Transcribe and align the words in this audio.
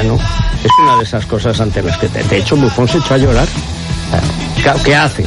piano. 0.00 0.18
Es 0.64 0.70
una 0.82 0.96
de 0.98 1.04
esas 1.04 1.26
cosas 1.26 1.60
ante 1.60 1.82
las 1.82 1.96
que 1.98 2.08
te, 2.08 2.22
de 2.24 2.38
hecho 2.38 2.56
Buffon 2.56 2.88
se 2.88 2.98
echó 2.98 3.14
a 3.14 3.18
llorar. 3.18 3.46
¿Qué 4.84 4.94
haces? 4.94 5.26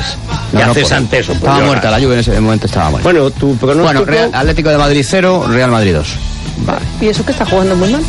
¿Qué 0.51 0.57
No, 0.57 0.65
no, 0.65 0.71
haces 0.71 0.83
por- 0.83 0.93
ante 0.93 1.19
eso? 1.19 1.27
Pues 1.27 1.37
Estaba 1.37 1.55
llorar. 1.55 1.67
muerta, 1.67 1.91
la 1.91 1.99
Juve 1.99 2.13
en 2.15 2.19
ese 2.19 2.39
momento 2.41 2.65
estaba 2.65 2.89
muerta. 2.89 3.09
Bueno, 3.09 3.29
tu 3.31 3.55
pronóstico... 3.57 3.83
Bueno, 3.83 4.05
Real- 4.05 4.31
Atlético 4.33 4.69
de 4.69 4.77
Madrid 4.77 5.05
0, 5.07 5.45
Real 5.49 5.71
Madrid 5.71 5.93
2. 5.95 6.07
Vale. 6.65 6.79
¿Y 7.01 7.07
eso 7.07 7.25
que 7.25 7.31
está 7.31 7.45
jugando 7.45 7.75
muy 7.75 7.89
mal? 7.89 8.01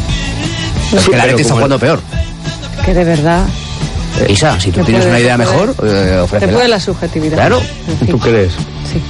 Es 0.96 1.04
que 1.08 1.14
el 1.14 1.20
Atlético 1.20 1.40
está 1.42 1.54
jugando 1.54 1.78
peor. 1.78 2.00
Que 2.84 2.94
de 2.94 3.04
verdad. 3.04 3.44
Eh, 4.20 4.26
Isa, 4.32 4.58
si 4.58 4.72
tú 4.72 4.82
tienes 4.82 5.02
puede- 5.04 5.10
una 5.10 5.20
idea 5.20 5.36
puede- 5.36 5.50
mejor, 5.50 5.74
eh, 5.84 6.26
Te 6.40 6.48
puede 6.48 6.68
la 6.68 6.80
subjetividad. 6.80 7.36
Claro. 7.36 7.60
En 7.88 7.98
fin, 7.98 8.08
¿Tú 8.08 8.18
crees? 8.18 8.52
Sí. 8.90 9.00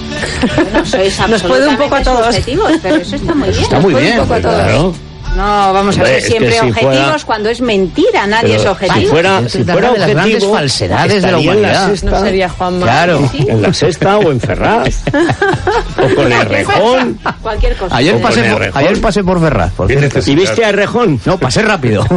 No 0.74 0.84
sois 0.84 1.18
Nos 1.28 1.42
puede 1.42 1.68
un 1.68 1.76
poco 1.78 1.94
a 1.94 2.02
todos. 2.02 2.36
pero 2.82 2.96
eso 2.96 3.16
está 3.16 3.34
muy 3.34 3.48
bien. 3.48 3.62
Está 3.62 3.80
muy 3.80 3.94
bien. 3.94 4.18
poco 4.18 4.34
a 4.34 4.40
todos. 4.40 4.54
Claro. 4.62 4.94
No, 5.36 5.72
vamos 5.72 5.96
a 5.98 6.02
que 6.04 6.20
siempre 6.20 6.52
si 6.52 6.58
objetivos 6.58 6.94
fuera- 6.96 7.18
cuando 7.24 7.48
es 7.50 7.60
mentira, 7.60 8.26
nadie 8.26 8.48
Pero 8.56 8.60
es 8.62 8.66
objetivo. 8.66 9.00
Si 9.00 9.06
fuera, 9.06 9.48
si 9.48 9.64
fuera 9.64 9.92
de 9.92 9.98
las 9.98 10.08
grandes 10.10 10.34
objetivo, 10.34 10.54
falsedades 10.54 11.22
de 11.22 11.30
la 11.30 11.38
humanidad. 11.38 11.86
sexta, 11.88 12.10
No 12.10 12.20
sería 12.20 12.48
Juanma. 12.48 12.82
Claro. 12.86 13.30
En 13.34 13.62
la 13.62 13.72
sexta 13.72 14.18
o 14.18 14.32
en 14.32 14.40
Ferraz. 14.40 15.02
o 15.96 16.14
con 16.14 16.32
Errejón. 16.32 17.18
Cualquier 17.42 17.76
cosa. 17.76 17.96
Ayer 17.96 18.20
pasé, 18.20 18.42
por, 18.50 18.60
Rejón. 18.60 18.82
ayer 18.84 19.00
pasé 19.00 19.24
por 19.24 19.40
Ferraz, 19.40 19.72
por 19.72 19.86
cierto. 19.88 20.20
¿Y 20.30 20.34
viste 20.34 20.64
a 20.64 20.68
Errejón? 20.70 21.20
No, 21.24 21.38
pasé 21.38 21.62
rápido. 21.62 22.04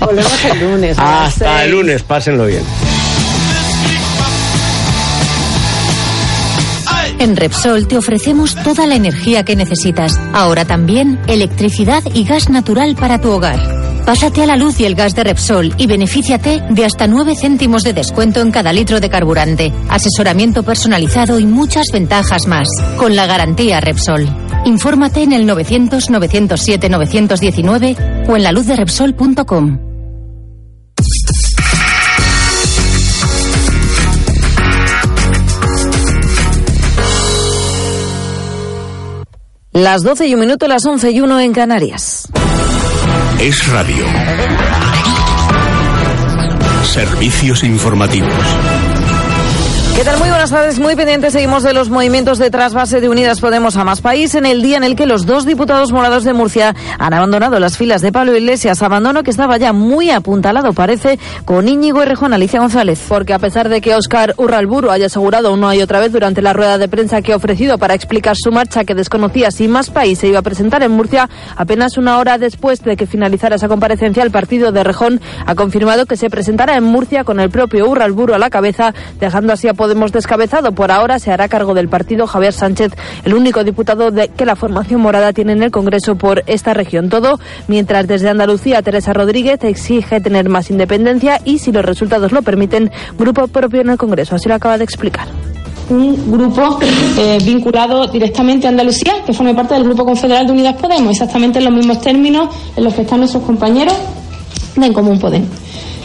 Volvemos 0.00 0.44
el 0.44 0.60
lunes. 0.60 0.96
Hasta 0.98 1.64
el 1.64 1.70
lunes, 1.72 2.02
pásenlo 2.02 2.46
bien. 2.46 2.62
En 7.22 7.36
Repsol 7.36 7.86
te 7.86 7.96
ofrecemos 7.96 8.56
toda 8.64 8.84
la 8.84 8.96
energía 8.96 9.44
que 9.44 9.54
necesitas. 9.54 10.18
Ahora 10.32 10.64
también 10.64 11.20
electricidad 11.28 12.02
y 12.12 12.24
gas 12.24 12.50
natural 12.50 12.96
para 12.96 13.20
tu 13.20 13.30
hogar. 13.30 13.60
Pásate 14.04 14.42
a 14.42 14.46
la 14.46 14.56
luz 14.56 14.80
y 14.80 14.86
el 14.86 14.96
gas 14.96 15.14
de 15.14 15.22
Repsol 15.22 15.72
y 15.78 15.86
benefíciate 15.86 16.60
de 16.68 16.84
hasta 16.84 17.06
9 17.06 17.36
céntimos 17.36 17.84
de 17.84 17.92
descuento 17.92 18.40
en 18.40 18.50
cada 18.50 18.72
litro 18.72 18.98
de 18.98 19.08
carburante, 19.08 19.72
asesoramiento 19.88 20.64
personalizado 20.64 21.38
y 21.38 21.46
muchas 21.46 21.92
ventajas 21.92 22.48
más. 22.48 22.66
Con 22.96 23.14
la 23.14 23.26
garantía 23.26 23.80
Repsol. 23.80 24.26
Infórmate 24.64 25.22
en 25.22 25.32
el 25.32 25.46
900 25.46 26.10
907 26.10 26.88
919 26.88 27.96
o 28.26 28.36
en 28.36 28.42
la 28.42 28.50
luz 28.50 28.66
de 28.66 28.74
Repsol.com. 28.74 29.91
Las 39.72 40.02
12 40.02 40.26
y 40.26 40.34
un 40.34 40.40
minuto, 40.40 40.68
las 40.68 40.84
11 40.84 41.12
y 41.12 41.20
1 41.22 41.40
en 41.40 41.54
Canarias. 41.54 42.28
Es 43.40 43.66
radio. 43.68 44.04
Servicios 46.84 47.64
informativos. 47.64 48.34
¿Qué 49.94 50.04
tal? 50.04 50.18
Muy 50.18 50.30
buenas 50.30 50.50
tardes. 50.50 50.78
Muy 50.78 50.96
pendientes 50.96 51.34
seguimos 51.34 51.62
de 51.62 51.74
los 51.74 51.90
movimientos 51.90 52.38
de 52.38 52.50
trasvase 52.50 53.02
de 53.02 53.10
Unidas 53.10 53.40
Podemos 53.40 53.76
a 53.76 53.84
Más 53.84 54.00
País 54.00 54.34
en 54.34 54.46
el 54.46 54.62
día 54.62 54.78
en 54.78 54.84
el 54.84 54.96
que 54.96 55.04
los 55.04 55.26
dos 55.26 55.44
diputados 55.44 55.92
morados 55.92 56.24
de 56.24 56.32
Murcia 56.32 56.74
han 56.98 57.12
abandonado 57.12 57.60
las 57.60 57.76
filas 57.76 58.00
de 58.00 58.10
Pablo 58.10 58.34
Iglesias. 58.34 58.82
Abandono 58.82 59.22
que 59.22 59.30
estaba 59.30 59.58
ya 59.58 59.74
muy 59.74 60.10
apuntalado, 60.10 60.72
parece, 60.72 61.18
con 61.44 61.68
Íñigo 61.68 62.02
Errejón, 62.02 62.32
Alicia 62.32 62.58
González. 62.58 63.04
Porque 63.06 63.34
a 63.34 63.38
pesar 63.38 63.68
de 63.68 63.82
que 63.82 63.94
Óscar 63.94 64.34
Urralburu 64.38 64.90
haya 64.90 65.06
asegurado 65.06 65.52
una 65.52 65.76
y 65.76 65.82
otra 65.82 66.00
vez 66.00 66.10
durante 66.10 66.40
la 66.40 66.54
rueda 66.54 66.78
de 66.78 66.88
prensa 66.88 67.20
que 67.20 67.34
ha 67.34 67.36
ofrecido 67.36 67.76
para 67.76 67.94
explicar 67.94 68.34
su 68.36 68.50
marcha 68.50 68.84
que 68.84 68.94
desconocía 68.94 69.50
si 69.50 69.68
Más 69.68 69.90
País 69.90 70.18
se 70.18 70.26
iba 70.26 70.38
a 70.38 70.42
presentar 70.42 70.82
en 70.82 70.90
Murcia, 70.90 71.28
apenas 71.54 71.98
una 71.98 72.18
hora 72.18 72.38
después 72.38 72.82
de 72.82 72.96
que 72.96 73.06
finalizara 73.06 73.56
esa 73.56 73.68
comparecencia, 73.68 74.22
el 74.22 74.30
partido 74.30 74.72
de 74.72 74.84
Rejón 74.84 75.20
ha 75.46 75.54
confirmado 75.54 76.06
que 76.06 76.16
se 76.16 76.30
presentará 76.30 76.76
en 76.76 76.84
Murcia 76.84 77.24
con 77.24 77.38
el 77.38 77.50
propio 77.50 77.88
Urralburu 77.88 78.32
a 78.32 78.38
la 78.38 78.48
cabeza, 78.48 78.94
dejando 79.20 79.52
así 79.52 79.68
a 79.68 79.74
Podemos 79.82 80.12
descabezado. 80.12 80.70
Por 80.70 80.92
ahora 80.92 81.18
se 81.18 81.32
hará 81.32 81.48
cargo 81.48 81.74
del 81.74 81.88
partido 81.88 82.28
Javier 82.28 82.52
Sánchez, 82.52 82.92
el 83.24 83.34
único 83.34 83.64
diputado 83.64 84.12
de 84.12 84.28
que 84.28 84.46
la 84.46 84.54
formación 84.54 85.00
morada 85.00 85.32
tiene 85.32 85.54
en 85.54 85.62
el 85.64 85.72
Congreso 85.72 86.14
por 86.14 86.44
esta 86.46 86.72
región. 86.72 87.08
Todo 87.08 87.40
mientras 87.66 88.06
desde 88.06 88.28
Andalucía 88.28 88.80
Teresa 88.82 89.12
Rodríguez 89.12 89.58
exige 89.64 90.20
tener 90.20 90.48
más 90.48 90.70
independencia 90.70 91.40
y, 91.44 91.58
si 91.58 91.72
los 91.72 91.84
resultados 91.84 92.30
lo 92.30 92.42
permiten, 92.42 92.92
grupo 93.18 93.48
propio 93.48 93.80
en 93.80 93.90
el 93.90 93.98
Congreso. 93.98 94.36
Así 94.36 94.48
lo 94.48 94.54
acaba 94.54 94.78
de 94.78 94.84
explicar. 94.84 95.26
un 95.90 96.30
grupo 96.30 96.78
eh, 97.18 97.38
vinculado 97.44 98.06
directamente 98.06 98.68
a 98.68 98.70
Andalucía, 98.70 99.14
que 99.26 99.32
forme 99.32 99.52
parte 99.52 99.74
del 99.74 99.82
Grupo 99.82 100.04
Confederal 100.04 100.46
de 100.46 100.52
Unidas 100.52 100.76
Podemos, 100.80 101.10
exactamente 101.10 101.58
en 101.58 101.64
los 101.64 101.74
mismos 101.74 102.00
términos 102.00 102.54
en 102.76 102.84
los 102.84 102.94
que 102.94 103.02
están 103.02 103.18
nuestros 103.18 103.42
compañeros 103.42 103.96
de 104.76 104.86
En 104.86 104.92
Común 104.92 105.18
Podemos. 105.18 105.61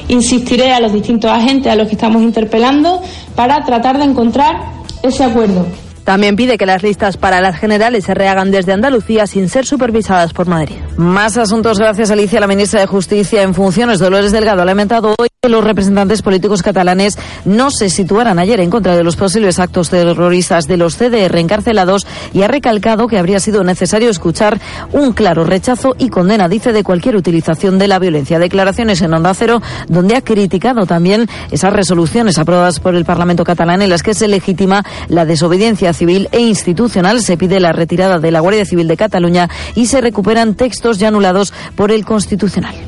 Insistiré 0.09 0.73
a 0.73 0.79
los 0.79 0.93
distintos 0.93 1.29
agentes 1.29 1.71
a 1.71 1.75
los 1.75 1.87
que 1.87 1.95
estamos 1.95 2.21
interpelando 2.21 3.01
para 3.35 3.63
tratar 3.63 3.97
de 3.97 4.05
encontrar 4.05 4.55
ese 5.03 5.23
acuerdo. 5.23 5.65
También 6.07 6.37
pide 6.37 6.57
que 6.57 6.65
las 6.65 6.83
listas 6.83 7.17
para 7.17 7.41
las 7.41 7.59
generales 7.59 8.05
se 8.05 8.13
rehagan 8.13 8.49
desde 8.49 8.71
Andalucía 8.71 9.27
sin 9.27 9.49
ser 9.49 9.65
supervisadas 9.65 10.31
por 10.31 10.47
Madrid. 10.47 10.77
Más 10.95 11.37
asuntos, 11.37 11.79
gracias 11.79 12.11
Alicia. 12.11 12.39
La 12.39 12.47
ministra 12.47 12.79
de 12.79 12.87
Justicia 12.87 13.41
en 13.41 13.53
funciones, 13.53 13.99
Dolores 13.99 14.31
Delgado, 14.31 14.61
ha 14.61 14.65
lamentado 14.65 15.13
hoy 15.19 15.27
que 15.47 15.51
los 15.51 15.63
representantes 15.63 16.21
políticos 16.21 16.61
catalanes 16.61 17.17
no 17.45 17.71
se 17.71 17.89
situaran 17.89 18.37
ayer 18.37 18.59
en 18.59 18.69
contra 18.69 18.97
de 18.97 19.03
los 19.03 19.15
posibles 19.15 19.59
actos 19.59 19.89
terroristas 19.89 20.67
de 20.67 20.75
los 20.75 20.97
CDR 20.97 21.37
encarcelados 21.37 22.05
y 22.33 22.41
ha 22.41 22.49
recalcado 22.49 23.07
que 23.07 23.17
habría 23.17 23.39
sido 23.39 23.63
necesario 23.63 24.09
escuchar 24.09 24.59
un 24.91 25.13
claro 25.13 25.45
rechazo 25.45 25.95
y 25.97 26.09
condena, 26.09 26.49
dice, 26.49 26.73
de 26.73 26.83
cualquier 26.83 27.15
utilización 27.15 27.79
de 27.79 27.87
la 27.87 27.97
violencia. 27.97 28.39
Declaraciones 28.39 29.01
en 29.01 29.13
Onda 29.13 29.33
Cero, 29.33 29.61
donde 29.87 30.17
ha 30.17 30.21
criticado 30.21 30.85
también 30.85 31.29
esas 31.49 31.71
resoluciones 31.71 32.37
aprobadas 32.37 32.81
por 32.81 32.95
el 32.95 33.05
Parlamento 33.05 33.45
catalán 33.45 33.81
en 33.81 33.89
las 33.89 34.03
que 34.03 34.13
se 34.13 34.27
legitima 34.27 34.83
la 35.07 35.25
desobediencia 35.25 35.93
civil 35.93 36.27
e 36.33 36.41
institucional. 36.41 37.21
Se 37.21 37.37
pide 37.37 37.61
la 37.61 37.71
retirada 37.71 38.19
de 38.19 38.31
la 38.31 38.41
Guardia 38.41 38.65
Civil 38.65 38.89
de 38.89 38.97
Cataluña 38.97 39.49
y 39.75 39.85
se 39.85 40.01
recuperan 40.01 40.55
textos 40.55 40.97
ya 40.97 41.07
anulados 41.07 41.53
por 41.77 41.91
el 41.91 42.03
Constitucional. 42.03 42.86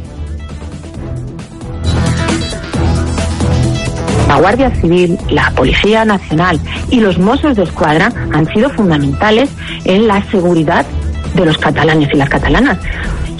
La 4.29 4.39
Guardia 4.39 4.69
Civil, 4.75 5.17
la 5.31 5.49
Policía 5.55 6.05
Nacional 6.05 6.59
y 6.91 6.99
los 6.99 7.17
Mossos 7.17 7.57
de 7.57 7.63
Escuadra 7.63 8.13
han 8.31 8.45
sido 8.53 8.69
fundamentales 8.69 9.49
en 9.85 10.07
la 10.07 10.23
seguridad 10.29 10.85
de 11.33 11.45
los 11.45 11.57
catalanes 11.57 12.09
y 12.13 12.15
las 12.15 12.29
catalanas. 12.29 12.77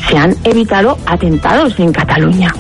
Se 0.08 0.18
han 0.18 0.36
evitado 0.44 0.98
atentados 1.06 1.78
en 1.80 1.92
Cataluña. 1.92 2.54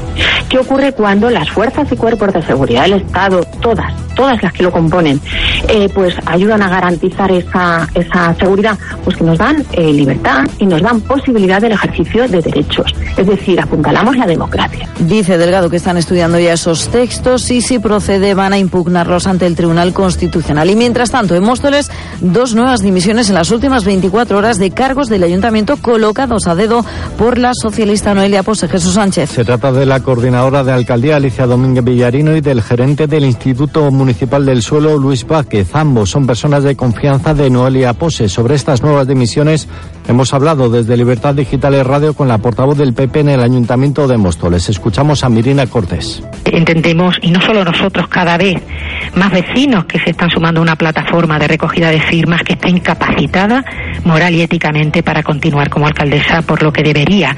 ¿Qué 0.50 0.57
ocurre 0.57 0.94
cuando 0.94 1.29
las 1.29 1.50
fuerzas 1.51 1.91
y 1.91 1.95
cuerpos 1.95 2.33
de 2.33 2.41
seguridad 2.41 2.83
del 2.83 2.94
Estado, 2.94 3.45
todas, 3.61 3.94
todas 4.16 4.41
las 4.41 4.51
que 4.51 4.63
lo 4.63 4.72
componen, 4.72 5.22
eh, 5.67 5.88
pues 5.94 6.16
ayudan 6.25 6.63
a 6.63 6.69
garantizar 6.69 7.31
esa, 7.31 7.88
esa 7.94 8.33
seguridad? 8.33 8.77
Pues 9.03 9.16
que 9.16 9.23
nos 9.23 9.38
dan 9.38 9.63
eh, 9.73 9.94
libertad 9.94 10.47
y 10.57 10.66
nos 10.66 10.81
dan 10.81 11.01
posibilidad 11.01 11.61
del 11.61 11.73
ejercicio 11.73 12.27
de 12.27 12.41
derechos. 12.41 12.95
Es 13.16 13.27
decir, 13.27 13.59
apuntalamos 13.59 14.17
la 14.17 14.25
democracia. 14.25 14.89
Dice 15.00 15.38
Delgado 15.38 15.69
que 15.69 15.77
están 15.77 15.97
estudiando 15.97 16.39
ya 16.39 16.53
esos 16.53 16.89
textos 16.89 17.51
y 17.51 17.61
si 17.61 17.77
procede 17.77 18.33
van 18.33 18.53
a 18.53 18.57
impugnarlos 18.57 19.27
ante 19.27 19.45
el 19.45 19.56
Tribunal 19.56 19.94
Constitucional. 19.94 20.69
Y 20.69 20.75
mientras 20.75 21.11
tanto, 21.11 21.35
en 21.35 21.44
Móstoles, 21.44 21.91
dos 22.21 22.56
nuevas 22.56 22.81
dimisiones 22.81 23.29
en 23.29 23.35
las 23.35 23.51
últimas 23.51 23.85
24 23.85 24.38
horas 24.38 24.57
de 24.57 24.71
cargos 24.71 25.09
del 25.09 25.23
ayuntamiento 25.23 25.77
colocados 25.77 26.47
a 26.47 26.56
dedo 26.56 26.83
por 27.17 27.28
la 27.38 27.53
socialista 27.53 28.13
Noelia 28.13 28.44
Pose 28.44 28.67
Jesús 28.67 28.94
Sánchez. 28.94 29.29
Se 29.29 29.45
trata 29.45 29.72
de 29.72 29.85
la 29.85 30.00
coordinadora 30.00 30.63
de 30.63 30.72
alcaldía 30.72 31.17
Alicia 31.17 31.45
Domínguez 31.45 31.84
Villarino 31.84 32.35
y 32.35 32.41
del 32.41 32.62
gerente 32.62 33.07
del 33.07 33.25
Instituto 33.25 33.91
Municipal 33.91 34.45
del 34.45 34.62
Suelo 34.62 34.97
Luis 34.97 35.28
Vázquez. 35.28 35.75
Ambos 35.75 36.09
son 36.09 36.25
personas 36.25 36.63
de 36.63 36.75
confianza 36.75 37.34
de 37.34 37.50
Noelia 37.50 37.94
Pose. 37.94 38.29
Sobre 38.29 38.56
estas 38.56 38.81
nuevas 38.81 39.07
dimisiones 39.07 39.68
hemos 40.09 40.34
hablado 40.34 40.70
desde 40.70 40.97
Libertad 40.97 41.36
Digital 41.36 41.75
y 41.75 41.84
Radio 41.84 42.16
con 42.16 42.28
la 42.28 42.40
portavoz 42.40 42.78
del 42.78 42.94
PP 42.94 43.20
en 43.20 43.30
el 43.30 43.42
Ayuntamiento 43.42 44.08
de 44.08 44.18
Móstoles. 44.18 44.68
Escuchamos 44.68 45.24
a 45.24 45.30
Mirina 45.30 45.68
Cortés. 45.68 46.24
entendemos, 46.45 47.16
y 47.22 47.30
no 47.30 47.39
solo 47.42 47.63
nosotros, 47.63 48.07
cada 48.07 48.36
vez 48.36 48.56
más 49.16 49.31
vecinos 49.31 49.86
que 49.86 50.00
se 50.00 50.10
están 50.10 50.31
sumando 50.31 50.62
a 50.62 50.63
una 50.63 50.75
plataforma 50.75 51.38
de 51.38 51.48
recogida 51.48 51.92
de 51.92 52.01
firmas 52.01 52.42
que 52.42 52.54
está 52.54 52.69
incapacitada 52.69 53.63
moral 54.04 54.33
y 54.33 54.42
éticamente 54.42 55.04
para 55.04 55.22
continuar 55.22 55.69
como 55.69 55.86
alcaldesa, 55.86 56.42
por 56.42 56.63
lo 56.63 56.74
que 56.74 56.81
debería 56.81 57.36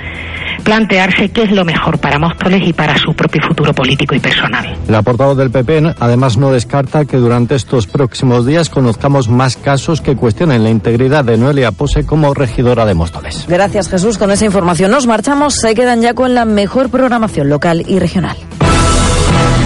plantearse 0.61 1.29
qué 1.29 1.43
es 1.43 1.51
lo 1.51 1.65
mejor 1.65 1.99
para 1.99 2.19
Móstoles 2.19 2.67
y 2.67 2.73
para 2.73 2.97
su 2.97 3.13
propio 3.13 3.41
futuro 3.47 3.73
político 3.73 4.15
y 4.15 4.19
personal. 4.19 4.77
La 4.87 5.01
portavoz 5.01 5.37
del 5.37 5.51
PP 5.51 5.95
además 5.99 6.37
no 6.37 6.51
descarta 6.51 7.05
que 7.05 7.17
durante 7.17 7.55
estos 7.55 7.87
próximos 7.87 8.45
días 8.45 8.69
conozcamos 8.69 9.29
más 9.29 9.57
casos 9.57 10.01
que 10.01 10.15
cuestionen 10.15 10.63
la 10.63 10.69
integridad 10.69 11.25
de 11.25 11.37
Noelia 11.37 11.71
Pose 11.71 12.05
como 12.05 12.33
regidora 12.33 12.85
de 12.85 12.93
Móstoles. 12.93 13.45
Gracias 13.47 13.89
Jesús. 13.89 14.17
Con 14.17 14.31
esa 14.31 14.45
información 14.45 14.91
nos 14.91 15.07
marchamos. 15.07 15.55
Se 15.55 15.75
quedan 15.75 16.01
ya 16.01 16.13
con 16.13 16.35
la 16.35 16.45
mejor 16.45 16.89
programación 16.89 17.49
local 17.49 17.83
y 17.87 17.99
regional. 17.99 18.37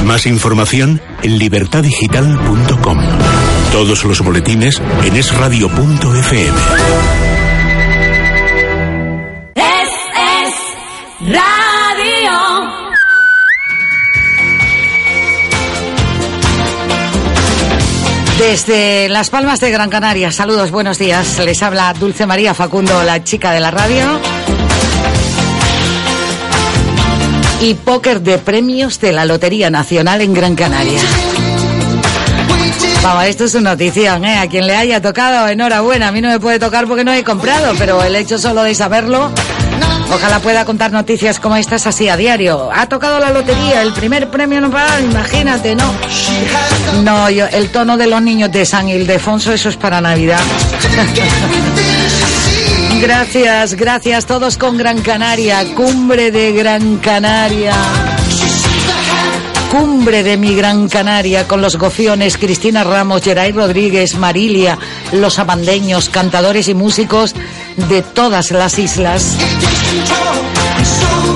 Más 0.05 0.27
información 0.27 1.01
en 1.23 1.39
libertadigital.com. 1.39 2.99
Todos 3.71 4.05
los 4.05 4.21
boletines 4.21 4.79
en 5.03 5.15
esradio.fm. 5.15 7.24
Desde 18.47 19.09
Las 19.09 19.31
Palmas 19.31 19.59
de 19.59 19.71
Gran 19.71 19.89
Canaria, 19.89 20.31
saludos, 20.31 20.69
buenos 20.69 20.99
días. 20.99 21.39
Les 21.39 21.63
habla 21.63 21.91
Dulce 21.99 22.27
María 22.27 22.53
Facundo, 22.53 23.03
la 23.03 23.23
chica 23.23 23.51
de 23.51 23.59
la 23.59 23.71
radio. 23.71 24.19
Y 27.59 27.73
póker 27.73 28.21
de 28.21 28.37
premios 28.37 28.99
de 28.99 29.13
la 29.13 29.25
Lotería 29.25 29.71
Nacional 29.71 30.21
en 30.21 30.35
Gran 30.35 30.55
Canaria. 30.55 31.01
Vamos, 33.01 33.25
esto 33.25 33.45
es 33.45 33.55
una 33.55 33.71
notición, 33.71 34.23
¿eh? 34.25 34.37
A 34.37 34.47
quien 34.47 34.67
le 34.67 34.75
haya 34.75 35.01
tocado, 35.01 35.47
enhorabuena. 35.47 36.09
A 36.09 36.11
mí 36.11 36.21
no 36.21 36.29
me 36.29 36.39
puede 36.39 36.59
tocar 36.59 36.85
porque 36.85 37.03
no 37.03 37.11
he 37.13 37.23
comprado, 37.23 37.73
pero 37.79 38.03
el 38.03 38.15
hecho 38.15 38.37
solo 38.37 38.61
de 38.61 38.75
saberlo, 38.75 39.31
ojalá 40.11 40.39
pueda 40.39 40.65
contar 40.65 40.91
noticias 40.91 41.39
como 41.39 41.55
estas 41.55 41.87
así 41.87 42.09
a 42.09 42.17
diario. 42.17 42.69
Ha 42.73 42.87
tocado 42.87 43.19
la 43.19 43.31
lotería, 43.31 43.81
el 43.81 43.93
primer 43.93 44.29
premio 44.29 44.61
no 44.61 44.69
para, 44.69 44.99
imagínate, 44.99 45.75
¿no? 45.75 45.93
No, 47.03 47.27
el 47.27 47.69
tono 47.69 47.97
de 47.97 48.07
los 48.07 48.21
niños 48.21 48.51
de 48.51 48.65
San 48.65 48.89
Ildefonso, 48.89 49.53
eso 49.53 49.69
es 49.69 49.77
para 49.77 50.01
Navidad. 50.01 50.39
gracias, 53.01 53.75
gracias, 53.75 54.25
todos 54.25 54.57
con 54.57 54.77
Gran 54.77 55.01
Canaria, 55.01 55.63
cumbre 55.75 56.31
de 56.31 56.51
Gran 56.53 56.97
Canaria. 56.97 57.73
Cumbre 59.71 60.23
de 60.23 60.37
mi 60.37 60.55
Gran 60.55 60.87
Canaria 60.87 61.47
con 61.47 61.61
los 61.61 61.77
gofiones 61.77 62.37
Cristina 62.37 62.83
Ramos, 62.83 63.21
Geray 63.21 63.51
Rodríguez, 63.51 64.15
Marilia, 64.15 64.77
los 65.11 65.37
abandeños, 65.37 66.07
cantadores 66.07 66.69
y 66.69 66.73
músicos 66.73 67.35
de 67.89 68.01
todas 68.01 68.51
las 68.51 68.79
islas. 68.79 69.35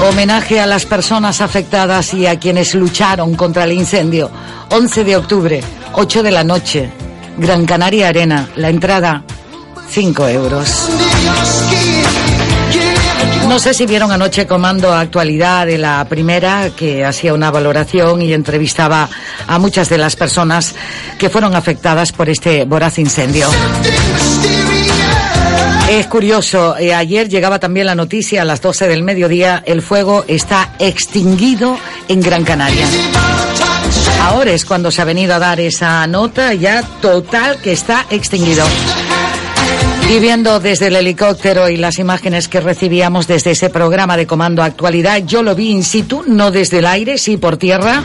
Homenaje 0.10 0.60
a 0.60 0.66
las 0.66 0.86
personas 0.86 1.42
afectadas 1.42 2.14
y 2.14 2.26
a 2.26 2.40
quienes 2.40 2.74
lucharon 2.74 3.36
contra 3.36 3.66
el 3.66 3.74
incendio. 3.74 4.32
11 4.70 5.04
de 5.04 5.18
octubre, 5.18 5.62
8 5.94 6.24
de 6.24 6.32
la 6.32 6.44
noche, 6.44 6.90
Gran 7.38 7.66
Canaria 7.66 8.08
Arena. 8.08 8.50
La 8.56 8.70
entrada, 8.70 9.24
5 9.90 10.28
euros. 10.30 10.90
No 13.50 13.58
sé 13.58 13.74
si 13.74 13.88
vieron 13.88 14.12
anoche 14.12 14.46
Comando 14.46 14.94
Actualidad 14.94 15.66
de 15.66 15.80
la 15.80 16.06
primera, 16.08 16.70
que 16.70 17.04
hacía 17.04 17.34
una 17.34 17.50
valoración 17.50 18.22
y 18.22 18.32
entrevistaba 18.32 19.10
a 19.48 19.58
muchas 19.58 19.90
de 19.90 19.98
las 19.98 20.16
personas 20.16 20.76
que 21.18 21.30
fueron 21.30 21.56
afectadas 21.56 22.12
por 22.12 22.30
este 22.30 22.66
voraz 22.66 23.00
incendio. 23.00 23.50
Es 25.90 26.06
curioso, 26.06 26.78
eh, 26.78 26.94
ayer 26.94 27.28
llegaba 27.28 27.60
también 27.60 27.88
la 27.88 27.96
noticia 27.96 28.44
a 28.44 28.46
las 28.46 28.62
12 28.62 28.88
del 28.88 29.02
mediodía, 29.02 29.64
el 29.66 29.82
fuego 29.82 30.24
está 30.28 30.76
extinguido 30.78 31.80
en 32.08 32.22
Gran 32.22 32.44
Canaria. 32.44 32.86
Ahora 34.22 34.52
es 34.52 34.66
cuando 34.66 34.92
se 34.92 35.02
ha 35.02 35.06
venido 35.06 35.34
a 35.34 35.40
dar 35.40 35.60
esa 35.60 36.06
nota 36.06 36.54
ya 36.54 36.84
total 37.02 37.58
que 37.60 37.72
está 37.72 38.06
extinguido. 38.12 38.64
Y 40.10 40.20
viendo 40.20 40.60
desde 40.60 40.88
el 40.88 40.96
helicóptero 40.96 41.70
y 41.70 41.78
las 41.78 42.00
imágenes 42.00 42.48
que 42.48 42.60
recibíamos 42.62 43.28
desde 43.28 43.52
ese 43.52 43.70
programa 43.70 44.18
de 44.18 44.26
comando 44.26 44.64
actualidad, 44.64 45.22
yo 45.24 45.44
lo 45.44 45.54
vi 45.54 45.70
in 45.70 45.84
situ, 45.84 46.24
no 46.26 46.50
desde 46.50 46.80
el 46.80 46.88
aire, 46.88 47.20
sí 47.20 47.38
por 47.38 47.58
tierra. 47.58 48.04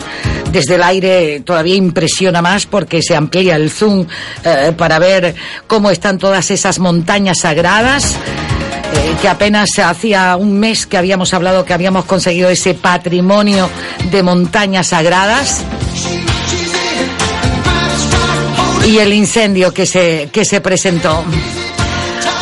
Desde 0.53 0.75
el 0.75 0.83
aire 0.83 1.41
todavía 1.41 1.77
impresiona 1.77 2.43
más 2.43 2.67
porque 2.67 3.01
se 3.01 3.17
amplía 3.17 3.56
el 3.56 3.71
zoom 3.71 4.06
eh, 4.45 4.73
para 4.77 4.99
ver 4.99 5.35
cómo 5.67 5.91
están 5.91 6.19
todas 6.19 6.51
esas 6.51 6.79
montañas 6.79 7.39
sagradas. 7.39 8.15
eh, 8.15 9.17
que 9.23 9.29
apenas 9.29 9.71
hacía 9.83 10.37
un 10.37 10.59
mes 10.59 10.87
que 10.87 10.99
habíamos 10.99 11.33
hablado 11.33 11.65
que 11.65 11.73
habíamos 11.73 12.05
conseguido 12.05 12.50
ese 12.50 12.75
patrimonio 12.75 13.71
de 14.11 14.23
montañas 14.23 14.89
sagradas 14.89 15.62
y 18.87 18.99
el 18.99 19.15
incendio 19.15 19.73
que 19.73 19.87
se, 19.87 20.29
que 20.31 20.45
se 20.45 20.61
presentó. 20.61 21.25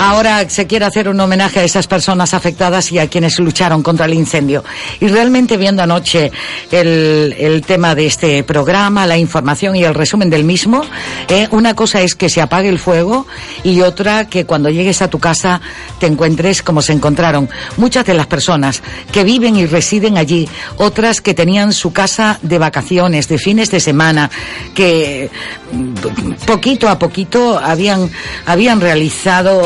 Ahora 0.05 0.51
se 0.51 0.67
quiere 0.67 0.85
hacer 0.85 1.09
un 1.09 1.21
homenaje 1.21 1.61
a 1.61 1.63
esas 1.63 1.87
personas 1.87 2.35
afectadas 2.35 2.91
y 2.91 2.99
a 2.99 3.09
quienes 3.09 3.39
lucharon 3.39 3.85
contra 3.85 4.07
el 4.07 4.15
incendio. 4.15 4.65
Y 4.99 5.07
realmente 5.07 5.57
viendo 5.57 5.81
anoche 5.81 6.33
el, 6.73 7.63
tema 7.65 7.95
de 7.95 8.07
este 8.07 8.43
programa, 8.43 9.07
la 9.07 9.17
información 9.17 9.77
y 9.77 9.85
el 9.85 9.95
resumen 9.95 10.29
del 10.29 10.43
mismo, 10.43 10.83
eh, 11.29 11.47
una 11.53 11.75
cosa 11.75 12.01
es 12.01 12.17
que 12.17 12.29
se 12.29 12.41
apague 12.41 12.69
el 12.69 12.81
fuego 12.81 13.29
y 13.63 13.83
otra 13.83 14.25
que 14.25 14.45
cuando 14.45 14.71
llegues 14.71 15.03
a 15.03 15.09
tu 15.09 15.21
casa 15.21 15.61
te 16.01 16.07
encuentres 16.07 16.65
como 16.65 16.83
se 16.83 16.93
encontraron 16.93 17.49
muchas 17.77 18.05
de 18.05 18.15
las 18.15 18.27
personas 18.27 18.83
que 19.13 19.23
viven 19.23 19.55
y 19.55 19.67
residen 19.67 20.19
allí, 20.19 20.49
otras 20.79 21.21
que 21.21 21.33
tenían 21.33 21.73
su 21.73 21.93
casa 21.93 22.41
de 22.43 22.59
vacaciones, 22.59 23.29
de 23.29 23.39
fines 23.39 23.71
de 23.71 23.79
semana, 23.79 24.29
que 24.75 25.31
mm, 25.71 26.33
poquito 26.45 26.89
a 26.89 26.99
poquito 26.99 27.57
habían, 27.57 28.11
habían 28.47 28.81
realizado 28.81 29.63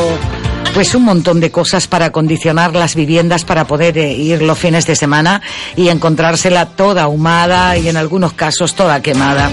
pues 0.77 0.93
un 0.93 1.05
montón 1.05 1.39
de 1.39 1.49
cosas 1.49 1.87
para 1.87 2.11
condicionar 2.11 2.75
las 2.75 2.93
viviendas 2.93 3.43
para 3.43 3.65
poder 3.65 3.97
eh, 3.97 4.13
ir 4.13 4.43
los 4.43 4.59
fines 4.59 4.85
de 4.85 4.95
semana 4.95 5.41
y 5.75 5.89
encontrársela 5.89 6.67
toda 6.67 7.01
ahumada 7.01 7.75
y 7.79 7.87
en 7.87 7.97
algunos 7.97 8.33
casos 8.33 8.75
toda 8.75 9.01
quemada. 9.01 9.49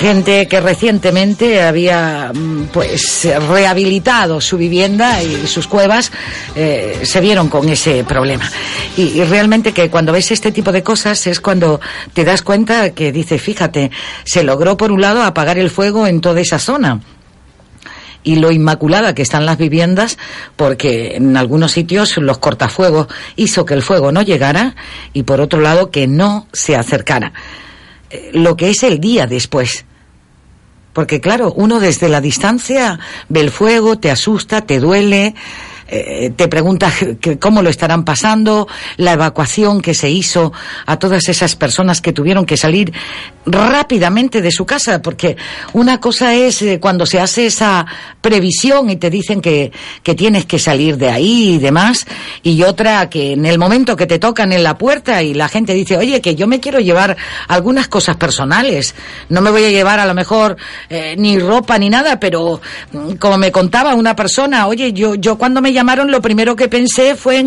Gente 0.00 0.46
que 0.46 0.60
recientemente 0.60 1.60
había 1.60 2.30
mm, 2.32 2.68
pues 2.72 3.28
rehabilitado 3.48 4.40
su 4.40 4.56
vivienda 4.56 5.20
y 5.20 5.48
sus 5.48 5.66
cuevas 5.66 6.12
eh, 6.54 7.00
se 7.02 7.20
vieron 7.20 7.48
con 7.48 7.68
ese 7.68 8.04
problema. 8.04 8.48
Y, 8.96 9.20
y 9.20 9.24
realmente 9.24 9.72
que 9.72 9.90
cuando 9.90 10.12
ves 10.12 10.30
este 10.30 10.52
tipo 10.52 10.70
de 10.70 10.84
cosas 10.84 11.26
es 11.26 11.40
cuando 11.40 11.80
te 12.14 12.24
das 12.24 12.42
cuenta 12.42 12.90
que 12.90 13.10
dice, 13.10 13.36
fíjate, 13.36 13.90
se 14.22 14.44
logró 14.44 14.76
por 14.76 14.92
un 14.92 15.00
lado 15.00 15.24
apagar 15.24 15.58
el 15.58 15.70
fuego 15.70 16.06
en 16.06 16.20
toda 16.20 16.40
esa 16.40 16.60
zona 16.60 17.00
y 18.22 18.36
lo 18.36 18.50
inmaculada 18.50 19.14
que 19.14 19.22
están 19.22 19.46
las 19.46 19.58
viviendas, 19.58 20.18
porque 20.56 21.16
en 21.16 21.36
algunos 21.36 21.72
sitios 21.72 22.16
los 22.18 22.38
cortafuegos 22.38 23.08
hizo 23.36 23.64
que 23.64 23.74
el 23.74 23.82
fuego 23.82 24.12
no 24.12 24.22
llegara 24.22 24.74
y 25.12 25.22
por 25.22 25.40
otro 25.40 25.60
lado 25.60 25.90
que 25.90 26.06
no 26.06 26.46
se 26.52 26.76
acercara. 26.76 27.32
Eh, 28.10 28.30
Lo 28.34 28.56
que 28.56 28.70
es 28.70 28.82
el 28.82 29.00
día 29.00 29.26
después. 29.26 29.84
Porque 30.92 31.20
claro, 31.20 31.52
uno 31.54 31.78
desde 31.78 32.08
la 32.08 32.20
distancia 32.20 32.98
ve 33.28 33.40
el 33.40 33.50
fuego, 33.50 33.98
te 33.98 34.10
asusta, 34.10 34.62
te 34.62 34.80
duele, 34.80 35.34
eh, 35.90 36.30
te 36.36 36.48
pregunta 36.48 36.90
que- 37.20 37.38
cómo 37.38 37.62
lo 37.62 37.70
estarán 37.70 38.04
pasando, 38.04 38.68
la 38.96 39.12
evacuación 39.12 39.80
que 39.80 39.94
se 39.94 40.08
hizo 40.10 40.52
a 40.86 40.98
todas 40.98 41.28
esas 41.28 41.56
personas 41.56 42.00
que 42.00 42.12
tuvieron 42.12 42.46
que 42.46 42.56
salir 42.56 42.92
rápidamente 43.46 44.40
de 44.42 44.50
su 44.50 44.64
casa, 44.66 45.02
porque 45.02 45.36
una 45.72 46.00
cosa 46.00 46.34
es 46.34 46.62
eh, 46.62 46.78
cuando 46.80 47.06
se 47.06 47.20
hace 47.20 47.46
esa 47.46 47.86
previsión 48.20 48.90
y 48.90 48.96
te 48.96 49.10
dicen 49.10 49.40
que, 49.40 49.72
que 50.02 50.14
tienes 50.14 50.46
que 50.46 50.58
salir 50.58 50.96
de 50.96 51.10
ahí 51.10 51.54
y 51.54 51.58
demás, 51.58 52.06
y 52.42 52.62
otra 52.62 53.08
que 53.10 53.32
en 53.32 53.46
el 53.46 53.58
momento 53.58 53.96
que 53.96 54.06
te 54.06 54.18
tocan 54.18 54.52
en 54.52 54.62
la 54.62 54.78
puerta 54.78 55.22
y 55.22 55.34
la 55.34 55.48
gente 55.48 55.74
dice, 55.74 55.96
oye, 55.96 56.20
que 56.20 56.34
yo 56.34 56.46
me 56.46 56.60
quiero 56.60 56.80
llevar 56.80 57.16
algunas 57.48 57.88
cosas 57.88 58.16
personales, 58.16 58.94
no 59.28 59.40
me 59.40 59.50
voy 59.50 59.64
a 59.64 59.70
llevar 59.70 59.98
a 60.00 60.06
lo 60.06 60.14
mejor 60.14 60.56
eh, 60.88 61.14
ni 61.18 61.38
ropa 61.38 61.78
ni 61.78 61.88
nada, 61.90 62.20
pero 62.20 62.60
mm, 62.92 63.12
como 63.14 63.38
me 63.38 63.50
contaba 63.50 63.94
una 63.94 64.14
persona, 64.14 64.66
oye, 64.66 64.92
yo, 64.92 65.14
yo 65.14 65.36
cuando 65.38 65.60
me 65.60 65.72
llamaron 65.80 66.10
lo 66.10 66.20
primero 66.20 66.56
que 66.56 66.68
pensé 66.68 67.14
fue 67.16 67.38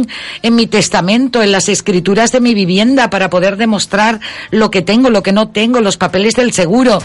en, 0.41 0.55
mi 0.55 0.65
testamento, 0.65 1.43
en 1.43 1.51
las 1.51 1.69
escrituras 1.69 2.31
de 2.31 2.39
mi 2.39 2.55
vivienda 2.55 3.11
para 3.11 3.29
poder 3.29 3.57
demostrar 3.57 4.19
lo 4.49 4.71
que 4.71 4.81
tengo, 4.81 5.11
lo 5.11 5.21
que 5.21 5.31
no 5.31 5.49
tengo, 5.49 5.81
los 5.81 5.97
papeles 5.97 6.33
del 6.33 6.51
seguro. 6.51 6.99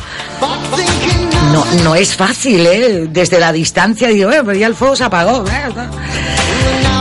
No, 1.52 1.64
no 1.84 1.94
es 1.94 2.14
fácil, 2.16 2.66
¿eh? 2.66 3.08
Desde 3.10 3.38
la 3.38 3.52
distancia 3.52 4.08
digo, 4.08 4.30
eh, 4.30 4.42
pues 4.42 4.58
ya 4.58 4.66
el 4.66 4.74
fuego 4.74 4.96
se 4.96 5.04
apagó. 5.04 5.44
eh, 5.46 5.68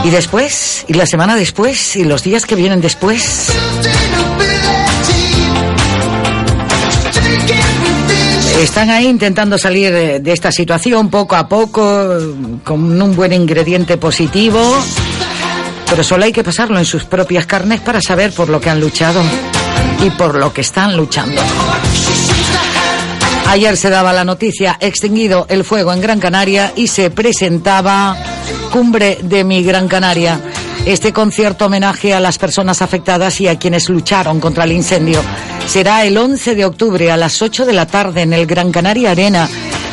Y 0.03 0.09
después, 0.09 0.83
y 0.89 0.93
la 0.93 1.05
semana 1.05 1.37
después, 1.37 1.95
y 1.95 2.03
los 2.03 2.23
días 2.23 2.45
que 2.45 2.55
vienen 2.55 2.81
después. 2.81 3.51
Están 8.61 8.89
ahí 8.89 9.07
intentando 9.07 9.57
salir 9.57 9.91
de 9.93 10.31
esta 10.33 10.51
situación 10.51 11.09
poco 11.09 11.35
a 11.35 11.47
poco, 11.47 12.17
con 12.63 13.01
un 13.01 13.15
buen 13.15 13.31
ingrediente 13.33 13.97
positivo, 13.97 14.59
pero 15.89 16.03
solo 16.03 16.25
hay 16.25 16.31
que 16.31 16.43
pasarlo 16.43 16.77
en 16.77 16.85
sus 16.85 17.05
propias 17.05 17.45
carnes 17.45 17.81
para 17.81 18.01
saber 18.01 18.33
por 18.33 18.49
lo 18.49 18.59
que 18.59 18.69
han 18.69 18.79
luchado 18.79 19.21
y 20.03 20.09
por 20.11 20.35
lo 20.35 20.51
que 20.53 20.61
están 20.61 20.97
luchando. 20.97 21.41
Ayer 23.47 23.77
se 23.77 23.89
daba 23.89 24.11
la 24.11 24.25
noticia, 24.25 24.77
extinguido 24.81 25.45
el 25.49 25.63
fuego 25.63 25.93
en 25.93 26.01
Gran 26.01 26.19
Canaria 26.19 26.73
y 26.75 26.87
se 26.87 27.09
presentaba 27.09 28.17
Cumbre 28.71 29.19
de 29.21 29.43
mi 29.43 29.63
Gran 29.63 29.87
Canaria. 29.87 30.41
Este 30.87 31.11
concierto 31.11 31.65
homenaje 31.65 32.13
a 32.13 32.21
las 32.21 32.37
personas 32.37 32.81
afectadas 32.81 33.41
y 33.41 33.49
a 33.49 33.59
quienes 33.59 33.89
lucharon 33.89 34.39
contra 34.39 34.63
el 34.63 34.71
incendio. 34.71 35.21
Será 35.67 36.05
el 36.05 36.17
11 36.17 36.55
de 36.55 36.63
octubre 36.63 37.11
a 37.11 37.17
las 37.17 37.41
8 37.41 37.65
de 37.65 37.73
la 37.73 37.87
tarde 37.87 38.21
en 38.21 38.31
el 38.31 38.45
Gran 38.45 38.71
Canaria 38.71 39.11
Arena. 39.11 39.49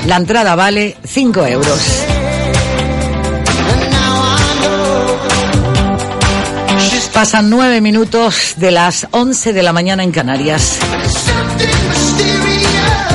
La 0.06 0.14
entrada 0.14 0.54
vale 0.54 0.96
5 1.04 1.46
euros. 1.46 1.80
Pasan 7.12 7.50
nueve 7.50 7.80
minutos 7.80 8.54
de 8.56 8.70
las 8.70 9.08
once 9.10 9.52
de 9.52 9.64
la 9.64 9.72
mañana 9.72 10.04
en 10.04 10.12
Canarias. 10.12 10.78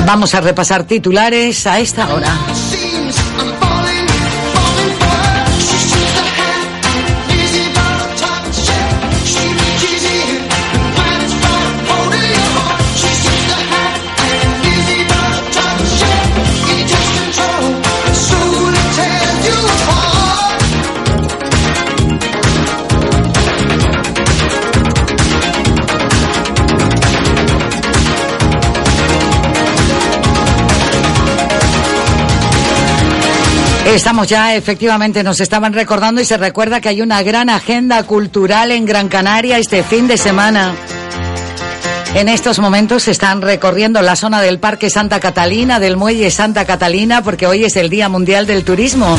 Vamos 0.04 0.34
a 0.34 0.42
repasar 0.42 0.84
titulares 0.84 1.66
a 1.66 1.80
esta 1.80 2.12
hora. 2.12 2.36
Estamos 33.94 34.28
ya, 34.28 34.54
efectivamente, 34.54 35.22
nos 35.24 35.40
estaban 35.40 35.72
recordando 35.72 36.20
y 36.20 36.24
se 36.24 36.36
recuerda 36.36 36.80
que 36.80 36.88
hay 36.88 37.02
una 37.02 37.22
gran 37.22 37.50
agenda 37.50 38.02
cultural 38.04 38.70
en 38.70 38.86
Gran 38.86 39.08
Canaria 39.08 39.58
este 39.58 39.82
fin 39.82 40.06
de 40.06 40.16
semana. 40.16 40.74
En 42.14 42.28
estos 42.28 42.60
momentos 42.60 43.02
se 43.02 43.10
están 43.10 43.42
recorriendo 43.42 44.00
la 44.00 44.16
zona 44.16 44.40
del 44.40 44.58
Parque 44.58 44.90
Santa 44.90 45.18
Catalina, 45.20 45.80
del 45.80 45.96
Muelle 45.96 46.30
Santa 46.30 46.64
Catalina, 46.64 47.22
porque 47.22 47.46
hoy 47.46 47.64
es 47.64 47.76
el 47.76 47.90
Día 47.90 48.08
Mundial 48.08 48.46
del 48.46 48.64
Turismo. 48.64 49.18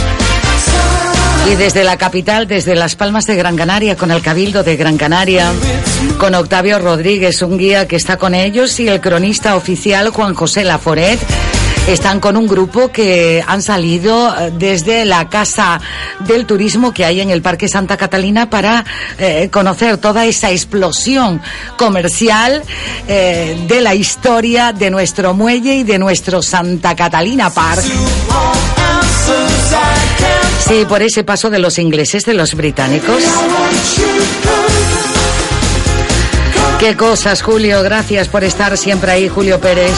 Y 1.52 1.56
desde 1.56 1.84
la 1.84 1.98
capital, 1.98 2.48
desde 2.48 2.74
Las 2.74 2.96
Palmas 2.96 3.28
de 3.28 3.36
Gran 3.36 3.58
Canaria, 3.58 3.98
con 3.98 4.10
el 4.10 4.22
Cabildo 4.22 4.64
de 4.64 4.78
Gran 4.78 4.98
Canaria, 4.98 5.52
con 6.18 6.34
Octavio 6.34 6.80
Rodríguez, 6.80 7.42
un 7.42 7.58
guía 7.58 7.88
que 7.88 7.98
está 7.98 8.18
con 8.18 8.34
ellos, 8.34 8.80
y 8.80 8.88
el 8.88 9.02
cronista 9.02 9.56
oficial 9.56 10.10
Juan 10.10 10.34
José 10.34 10.64
Laforet, 10.64 11.20
están 11.88 12.20
con 12.20 12.38
un 12.38 12.48
grupo 12.48 12.92
que 12.92 13.44
han 13.46 13.62
salido 13.62 14.36
eh, 14.38 14.52
desde 14.58 15.06
la 15.06 15.30
Casa 15.30 15.82
del 16.20 16.46
Turismo 16.46 16.94
que 16.94 17.06
hay 17.06 17.22
en 17.22 17.30
el 17.30 17.42
Parque 17.42 17.68
Santa 17.68 17.98
Catalina 17.98 18.50
para 18.50 18.86
eh, 19.18 19.50
conocer 19.52 19.98
toda 19.98 20.26
esa 20.26 20.52
explosión 20.52 21.42
comercial 21.78 22.64
eh, 23.08 23.66
de 23.68 23.82
la 23.82 23.96
historia 23.96 24.74
de 24.74 24.90
nuestro 24.90 25.34
muelle 25.34 25.76
y 25.76 25.84
de 25.84 25.98
nuestro 25.98 26.42
Santa 26.42 26.96
Catalina 26.96 27.50
Park. 27.50 27.84
Sí, 30.68 30.86
por 30.88 31.02
ese 31.02 31.24
paso 31.24 31.50
de 31.50 31.60
los 31.60 31.78
ingleses, 31.80 32.24
de 32.26 32.34
los 32.34 32.54
británicos. 32.56 33.24
Qué 36.80 36.96
cosas, 36.96 37.42
Julio. 37.42 37.84
Gracias 37.84 38.28
por 38.28 38.44
estar 38.44 38.78
siempre 38.78 39.12
ahí, 39.12 39.28
Julio 39.28 39.60
Pérez. 39.60 39.92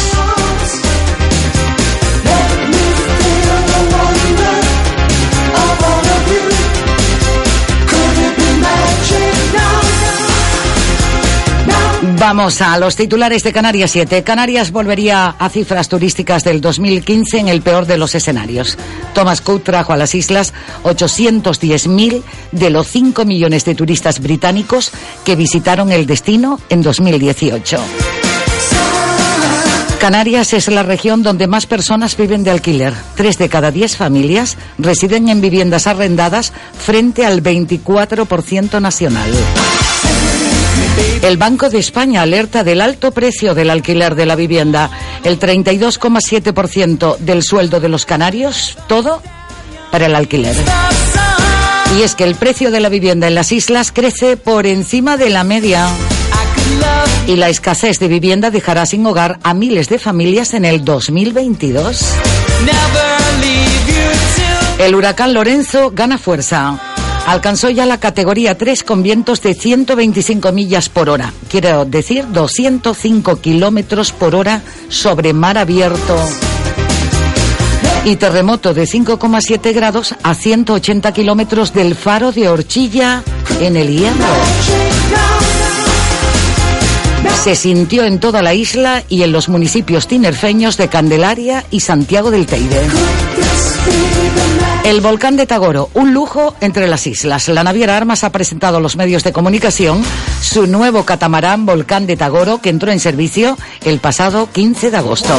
Vamos 12.23 12.61
a 12.61 12.77
los 12.77 12.95
titulares 12.95 13.43
de 13.43 13.51
Canarias 13.51 13.91
7. 13.91 14.23
Canarias 14.23 14.71
volvería 14.71 15.35
a 15.37 15.49
cifras 15.49 15.89
turísticas 15.89 16.45
del 16.45 16.61
2015 16.61 17.37
en 17.37 17.49
el 17.49 17.61
peor 17.61 17.85
de 17.85 17.97
los 17.97 18.15
escenarios. 18.15 18.77
Thomas 19.13 19.41
Cook 19.41 19.61
trajo 19.65 19.91
a 19.91 19.97
las 19.97 20.15
islas 20.15 20.53
810.000 20.85 22.23
de 22.53 22.69
los 22.69 22.87
5 22.87 23.25
millones 23.25 23.65
de 23.65 23.75
turistas 23.75 24.21
británicos 24.21 24.91
que 25.25 25.35
visitaron 25.35 25.91
el 25.91 26.05
destino 26.05 26.61
en 26.69 26.81
2018. 26.81 27.77
Canarias 29.99 30.53
es 30.53 30.69
la 30.69 30.83
región 30.83 31.23
donde 31.23 31.47
más 31.47 31.65
personas 31.65 32.15
viven 32.15 32.45
de 32.45 32.51
alquiler. 32.51 32.93
Tres 33.17 33.37
de 33.37 33.49
cada 33.49 33.69
diez 33.69 33.97
familias 33.97 34.57
residen 34.77 35.27
en 35.27 35.41
viviendas 35.41 35.87
arrendadas 35.87 36.53
frente 36.79 37.25
al 37.25 37.43
24% 37.43 38.79
nacional. 38.79 39.29
El 41.23 41.37
Banco 41.37 41.69
de 41.69 41.79
España 41.79 42.21
alerta 42.21 42.63
del 42.63 42.81
alto 42.81 43.11
precio 43.11 43.55
del 43.55 43.69
alquiler 43.69 44.15
de 44.15 44.25
la 44.25 44.35
vivienda. 44.35 44.89
El 45.23 45.39
32,7% 45.39 47.17
del 47.17 47.43
sueldo 47.43 47.79
de 47.79 47.89
los 47.89 48.05
canarios, 48.05 48.77
todo 48.87 49.21
para 49.89 50.07
el 50.07 50.15
alquiler. 50.15 50.55
Y 51.97 52.01
es 52.01 52.15
que 52.15 52.25
el 52.25 52.35
precio 52.35 52.71
de 52.71 52.79
la 52.81 52.89
vivienda 52.89 53.27
en 53.27 53.35
las 53.35 53.51
islas 53.51 53.91
crece 53.91 54.35
por 54.35 54.65
encima 54.65 55.15
de 55.15 55.29
la 55.29 55.43
media. 55.43 55.87
Y 57.25 57.37
la 57.37 57.49
escasez 57.49 57.99
de 57.99 58.07
vivienda 58.09 58.51
dejará 58.51 58.85
sin 58.85 59.05
hogar 59.05 59.39
a 59.43 59.53
miles 59.53 59.87
de 59.89 59.99
familias 59.99 60.53
en 60.53 60.65
el 60.65 60.83
2022. 60.83 62.05
El 64.79 64.95
huracán 64.95 65.33
Lorenzo 65.33 65.91
gana 65.91 66.17
fuerza 66.17 66.92
alcanzó 67.25 67.69
ya 67.69 67.85
la 67.85 67.99
categoría 67.99 68.57
3 68.57 68.83
con 68.83 69.03
vientos 69.03 69.41
de 69.41 69.53
125 69.53 70.51
millas 70.51 70.89
por 70.89 71.09
hora, 71.09 71.33
quiero 71.49 71.85
decir 71.85 72.25
205 72.31 73.41
kilómetros 73.41 74.11
por 74.11 74.35
hora 74.35 74.61
sobre 74.89 75.33
mar 75.33 75.57
abierto. 75.57 76.17
Y 78.05 78.17
terremoto 78.17 78.73
de 78.73 78.83
5,7 78.83 79.73
grados 79.73 80.13
a 80.23 80.35
180 80.35 81.13
kilómetros 81.13 81.73
del 81.73 81.95
faro 81.95 82.33
de 82.33 82.49
Horchilla 82.49 83.23
en 83.61 83.77
el 83.77 83.87
Hierro. 83.87 84.92
Se 87.43 87.55
sintió 87.55 88.05
en 88.05 88.19
toda 88.19 88.41
la 88.41 88.53
isla 88.53 89.03
y 89.09 89.23
en 89.23 89.31
los 89.31 89.49
municipios 89.49 90.07
tinerfeños 90.07 90.77
de 90.77 90.87
Candelaria 90.87 91.65
y 91.71 91.81
Santiago 91.81 92.31
del 92.31 92.45
Teide. 92.45 92.81
El 94.85 95.01
volcán 95.01 95.35
de 95.35 95.45
Tagoro, 95.45 95.89
un 95.93 96.13
lujo 96.13 96.55
entre 96.61 96.87
las 96.87 97.05
islas. 97.05 97.49
La 97.49 97.63
naviera 97.63 97.97
Armas 97.97 98.23
ha 98.23 98.31
presentado 98.31 98.77
a 98.77 98.81
los 98.81 98.95
medios 98.95 99.23
de 99.23 99.33
comunicación 99.33 100.03
su 100.41 100.67
nuevo 100.67 101.03
catamarán 101.03 101.65
Volcán 101.65 102.05
de 102.05 102.15
Tagoro 102.17 102.59
que 102.59 102.69
entró 102.69 102.91
en 102.91 102.99
servicio 102.99 103.57
el 103.83 103.99
pasado 103.99 104.49
15 104.51 104.91
de 104.91 104.97
agosto. 104.97 105.33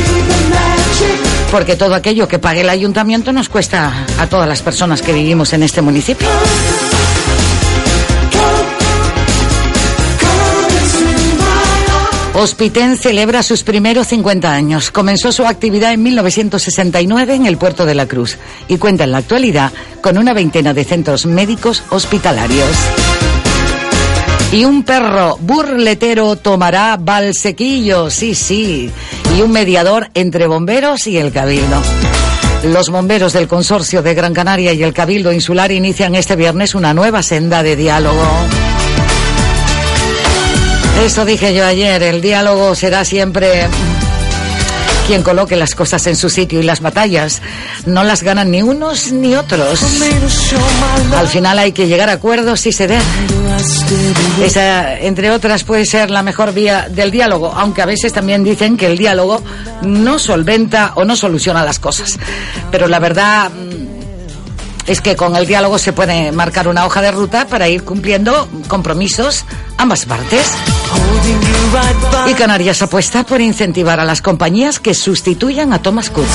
Porque 1.49 1.77
todo 1.77 1.95
aquello 1.95 2.27
que 2.27 2.39
pague 2.39 2.59
el 2.61 2.69
ayuntamiento 2.69 3.31
nos 3.31 3.47
cuesta 3.47 4.05
a 4.19 4.27
todas 4.27 4.49
las 4.49 4.61
personas 4.61 5.01
que 5.01 5.13
vivimos 5.13 5.53
en 5.53 5.63
este 5.63 5.81
municipio. 5.81 6.27
Hospitén 12.35 12.97
celebra 12.97 13.43
sus 13.43 13.63
primeros 13.63 14.07
50 14.07 14.51
años. 14.51 14.89
Comenzó 14.89 15.31
su 15.31 15.45
actividad 15.45 15.93
en 15.93 16.01
1969 16.01 17.35
en 17.35 17.45
el 17.45 17.57
puerto 17.57 17.85
de 17.85 17.93
la 17.93 18.07
Cruz 18.07 18.37
y 18.67 18.77
cuenta 18.77 19.03
en 19.03 19.11
la 19.11 19.19
actualidad 19.19 19.71
con 20.01 20.17
una 20.17 20.33
veintena 20.33 20.73
de 20.73 20.83
centros 20.83 21.27
médicos 21.27 21.83
hospitalarios. 21.91 22.75
Y 24.51 24.65
un 24.65 24.83
perro 24.83 25.37
burletero 25.41 26.35
tomará 26.35 26.97
balsequillo, 26.99 28.09
sí, 28.09 28.33
sí, 28.33 28.89
y 29.37 29.41
un 29.41 29.51
mediador 29.51 30.09
entre 30.15 30.47
bomberos 30.47 31.05
y 31.07 31.17
el 31.17 31.31
cabildo. 31.31 31.81
Los 32.63 32.89
bomberos 32.89 33.33
del 33.33 33.47
Consorcio 33.47 34.01
de 34.01 34.13
Gran 34.13 34.33
Canaria 34.33 34.73
y 34.73 34.81
el 34.83 34.93
Cabildo 34.93 35.33
Insular 35.33 35.71
inician 35.71 36.15
este 36.15 36.35
viernes 36.35 36.75
una 36.75 36.93
nueva 36.93 37.21
senda 37.21 37.61
de 37.61 37.75
diálogo. 37.75 38.23
Eso 41.01 41.25
dije 41.25 41.53
yo 41.53 41.65
ayer, 41.65 42.01
el 42.03 42.21
diálogo 42.21 42.75
será 42.75 43.03
siempre 43.03 43.67
quien 45.07 45.21
coloque 45.21 45.55
las 45.55 45.75
cosas 45.75 46.07
en 46.07 46.15
su 46.15 46.29
sitio 46.29 46.59
y 46.59 46.63
las 46.63 46.79
batallas 46.79 47.41
no 47.85 48.03
las 48.03 48.23
ganan 48.23 48.51
ni 48.51 48.61
unos 48.61 49.11
ni 49.11 49.35
otros. 49.35 49.81
Al 51.17 51.27
final 51.27 51.59
hay 51.59 51.73
que 51.73 51.87
llegar 51.87 52.09
a 52.09 52.13
acuerdos 52.13 52.65
y 52.65 52.71
ceder. 52.71 53.01
Esa, 54.41 54.97
entre 54.99 55.31
otras, 55.31 55.63
puede 55.63 55.85
ser 55.85 56.09
la 56.09 56.23
mejor 56.23 56.53
vía 56.53 56.87
del 56.89 57.11
diálogo, 57.11 57.51
aunque 57.53 57.81
a 57.81 57.85
veces 57.85 58.13
también 58.13 58.43
dicen 58.43 58.77
que 58.77 58.85
el 58.85 58.97
diálogo 58.97 59.41
no 59.81 60.19
solventa 60.19 60.93
o 60.95 61.03
no 61.03 61.15
soluciona 61.15 61.65
las 61.65 61.79
cosas. 61.79 62.17
Pero 62.71 62.87
la 62.87 62.99
verdad 62.99 63.51
es 64.87 65.01
que 65.01 65.15
con 65.15 65.35
el 65.35 65.47
diálogo 65.47 65.77
se 65.77 65.93
puede 65.93 66.31
marcar 66.31 66.67
una 66.67 66.85
hoja 66.85 67.01
de 67.01 67.11
ruta 67.11 67.47
para 67.47 67.69
ir 67.69 67.83
cumpliendo 67.83 68.47
compromisos 68.67 69.45
ambas 69.77 70.05
partes. 70.05 70.45
Y 72.27 72.33
Canarias 72.33 72.81
apuesta 72.81 73.25
por 73.25 73.41
incentivar 73.41 73.99
a 73.99 74.05
las 74.05 74.21
compañías 74.21 74.79
que 74.79 74.93
sustituyan 74.93 75.73
a 75.73 75.81
Thomas 75.81 76.09
Cook. 76.09 76.25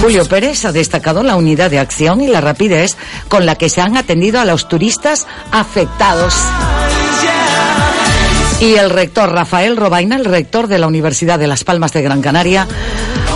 Julio 0.00 0.24
Pérez 0.26 0.64
ha 0.64 0.72
destacado 0.72 1.22
la 1.22 1.36
unidad 1.36 1.70
de 1.70 1.78
acción 1.78 2.20
y 2.20 2.28
la 2.28 2.40
rapidez 2.40 2.96
con 3.28 3.46
la 3.46 3.54
que 3.54 3.68
se 3.68 3.80
han 3.80 3.96
atendido 3.96 4.40
a 4.40 4.44
los 4.44 4.68
turistas 4.68 5.26
afectados. 5.50 6.34
Y 8.60 8.74
el 8.74 8.90
rector 8.90 9.32
Rafael 9.32 9.76
Robaina, 9.76 10.16
el 10.16 10.24
rector 10.24 10.68
de 10.68 10.78
la 10.78 10.86
Universidad 10.86 11.38
de 11.38 11.48
Las 11.48 11.64
Palmas 11.64 11.92
de 11.92 12.02
Gran 12.02 12.22
Canaria, 12.22 12.68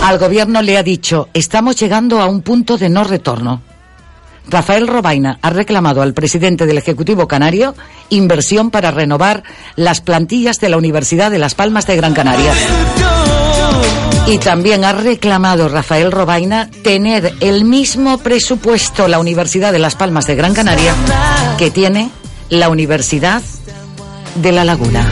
al 0.03 0.19
gobierno 0.19 0.61
le 0.61 0.77
ha 0.77 0.83
dicho, 0.83 1.27
estamos 1.33 1.75
llegando 1.75 2.21
a 2.21 2.27
un 2.27 2.41
punto 2.41 2.77
de 2.77 2.87
no 2.87 3.03
retorno. 3.03 3.61
Rafael 4.49 4.87
Robaina 4.87 5.39
ha 5.41 5.49
reclamado 5.49 6.01
al 6.01 6.13
presidente 6.13 6.65
del 6.65 6.77
Ejecutivo 6.77 7.27
Canario 7.27 7.75
inversión 8.09 8.71
para 8.71 8.91
renovar 8.91 9.43
las 9.75 10.01
plantillas 10.01 10.59
de 10.59 10.69
la 10.69 10.77
Universidad 10.77 11.31
de 11.31 11.39
Las 11.39 11.55
Palmas 11.55 11.85
de 11.87 11.95
Gran 11.97 12.13
Canaria. 12.13 12.53
Y 14.27 14.37
también 14.39 14.83
ha 14.83 14.91
reclamado 14.91 15.69
Rafael 15.69 16.11
Robaina 16.11 16.69
tener 16.83 17.33
el 17.39 17.63
mismo 17.63 18.17
presupuesto 18.17 19.07
la 19.07 19.19
Universidad 19.19 19.71
de 19.71 19.79
Las 19.79 19.95
Palmas 19.95 20.27
de 20.27 20.35
Gran 20.35 20.53
Canaria 20.53 20.93
que 21.57 21.71
tiene 21.71 22.09
la 22.49 22.69
Universidad 22.69 23.41
de 24.35 24.51
La 24.51 24.63
Laguna. 24.63 25.09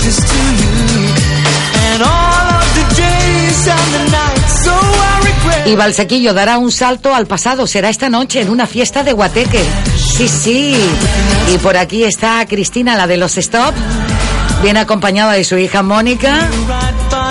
Y 5.66 5.76
Valsequillo 5.76 6.34
dará 6.34 6.58
un 6.58 6.72
salto 6.72 7.14
al 7.16 7.26
pasado. 7.26 7.66
Será 7.66 7.90
esta 7.90 8.10
noche 8.10 8.42
en 8.42 8.50
una 8.50 8.68
fiesta 8.68 9.04
de 9.04 9.14
Guateque. 9.14 9.64
Sí, 9.98 10.28
sí. 10.28 10.76
Y 11.54 11.58
por 11.58 11.76
aquí 11.76 12.04
está 12.04 12.46
Cristina, 12.48 12.96
la 12.96 13.08
de 13.08 13.18
los 13.18 13.38
Stop. 13.38 13.74
Bien 14.62 14.78
acompañada 14.78 15.34
de 15.34 15.44
su 15.44 15.58
hija 15.58 15.82
Mónica. 15.82 16.48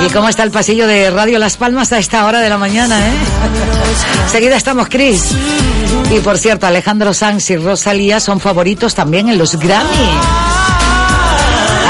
¿Y 0.05 0.11
cómo 0.11 0.29
está 0.29 0.43
el 0.43 0.51
pasillo 0.51 0.87
de 0.87 1.11
Radio 1.11 1.39
Las 1.39 1.57
Palmas 1.57 1.93
a 1.93 1.99
esta 1.99 2.27
hora 2.27 2.41
de 2.41 2.49
la 2.49 2.59
mañana, 2.59 2.99
eh? 2.99 3.13
Seguida 4.31 4.57
estamos, 4.57 4.89
Cris. 4.89 5.31
Y 6.11 6.19
por 6.21 6.37
cierto, 6.37 6.67
Alejandro 6.67 7.15
Sanz 7.15 7.51
y 7.51 7.57
Rosalía 7.57 8.19
son 8.19 8.41
favoritos 8.41 8.95
también 8.95 9.29
en 9.29 9.39
los 9.39 9.57
Grammy. 9.57 10.11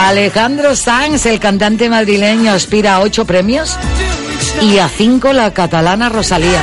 Alejandro 0.07 0.77
Sanz, 0.77 1.25
el 1.27 1.41
cantante 1.41 1.89
madrileño, 1.89 2.53
aspira 2.53 2.97
a 2.97 3.01
ocho 3.01 3.25
premios 3.25 3.79
y 4.63 4.79
a 4.79 4.89
cinco 4.89 5.33
la 5.33 5.53
catalana 5.53 6.09
Rosalía. 6.09 6.63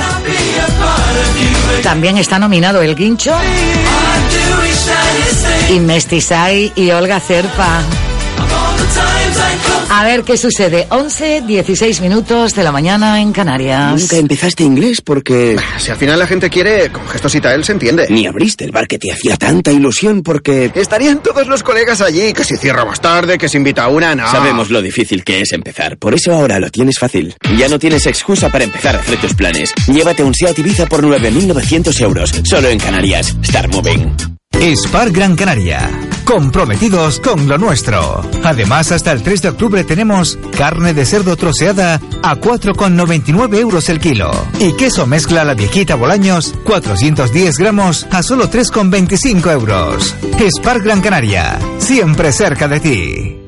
También 1.84 2.18
está 2.18 2.40
nominado 2.40 2.82
El 2.82 2.96
Guincho 2.96 3.34
y 5.70 5.80
Mestizay 5.80 6.72
y 6.76 6.92
Olga 6.92 7.20
Cerpa. 7.20 7.82
A 9.90 10.06
ver 10.06 10.24
qué 10.24 10.38
sucede. 10.38 10.88
11, 10.90 11.42
16 11.42 12.02
minutos 12.02 12.56
de 12.56 12.64
la 12.64 12.72
mañana 12.72 13.22
en 13.22 13.34
Canarias. 13.34 14.00
Nunca 14.00 14.16
empezaste 14.16 14.64
inglés 14.64 15.02
porque... 15.02 15.58
Si 15.78 15.92
al 15.92 15.98
final 15.98 16.18
la 16.18 16.28
gente 16.28 16.50
quiere, 16.50 16.90
con 16.92 17.06
gestos 17.08 17.36
y 17.36 17.42
tal 17.42 17.64
se 17.64 17.74
entiende. 17.74 18.08
Ni 18.10 18.26
abriste 18.26 18.64
el 18.64 18.72
bar 18.72 18.88
que 18.88 18.98
te 18.98 19.12
hacía 19.12 19.36
tanta 19.38 19.72
ilusión 19.72 20.24
porque... 20.24 20.72
Estarían 20.74 21.22
todos 21.22 21.48
los 21.48 21.62
colegas 21.62 22.02
allí, 22.02 22.34
que 22.34 22.44
si 22.44 22.56
cierra 22.58 22.86
más 22.86 23.02
tarde, 23.02 23.38
que 23.38 23.50
se 23.50 23.58
invita 23.58 23.84
a 23.84 23.90
una, 23.90 24.16
no. 24.16 24.32
Sabemos 24.32 24.70
lo 24.70 24.82
difícil 24.82 25.24
que 25.24 25.42
es 25.42 25.52
empezar, 25.52 25.98
por 25.98 26.14
eso 26.14 26.34
ahora 26.34 26.58
lo 26.60 26.70
tienes 26.70 26.98
fácil. 26.98 27.36
Ya 27.58 27.68
no 27.68 27.78
tienes 27.78 28.06
excusa 28.06 28.50
para 28.50 28.64
empezar 28.64 28.96
a 28.96 29.00
hacer 29.00 29.20
tus 29.20 29.34
planes. 29.34 29.74
Llévate 29.88 30.24
un 30.24 30.34
SEAT 30.34 30.58
Ibiza 30.60 30.86
por 30.86 31.04
9.900 31.04 32.02
euros, 32.02 32.32
solo 32.44 32.70
en 32.70 32.80
Canarias. 32.80 33.36
Start 33.44 33.74
Moving. 33.74 34.41
Spar 34.62 35.10
Gran 35.10 35.36
Canaria. 35.36 35.90
Comprometidos 36.24 37.20
con 37.20 37.48
lo 37.48 37.58
nuestro. 37.58 38.22
Además, 38.44 38.92
hasta 38.92 39.12
el 39.12 39.24
3 39.24 39.42
de 39.42 39.50
octubre 39.50 39.84
tenemos 39.84 40.38
carne 40.56 40.94
de 40.94 41.04
cerdo 41.04 41.36
troceada 41.36 42.00
a 42.22 42.36
4,99 42.36 43.58
euros 43.58 43.90
el 43.90 44.00
kilo. 44.00 44.30
Y 44.60 44.74
queso 44.74 45.08
mezcla 45.08 45.44
la 45.44 45.56
viejita 45.56 45.96
Bolaños, 45.96 46.54
410 46.64 47.58
gramos 47.58 48.06
a 48.12 48.22
solo 48.22 48.52
3,25 48.52 49.52
euros. 49.52 50.16
Spar 50.56 50.82
Gran 50.82 51.02
Canaria. 51.02 51.58
Siempre 51.80 52.32
cerca 52.32 52.68
de 52.68 52.80
ti. 52.80 53.41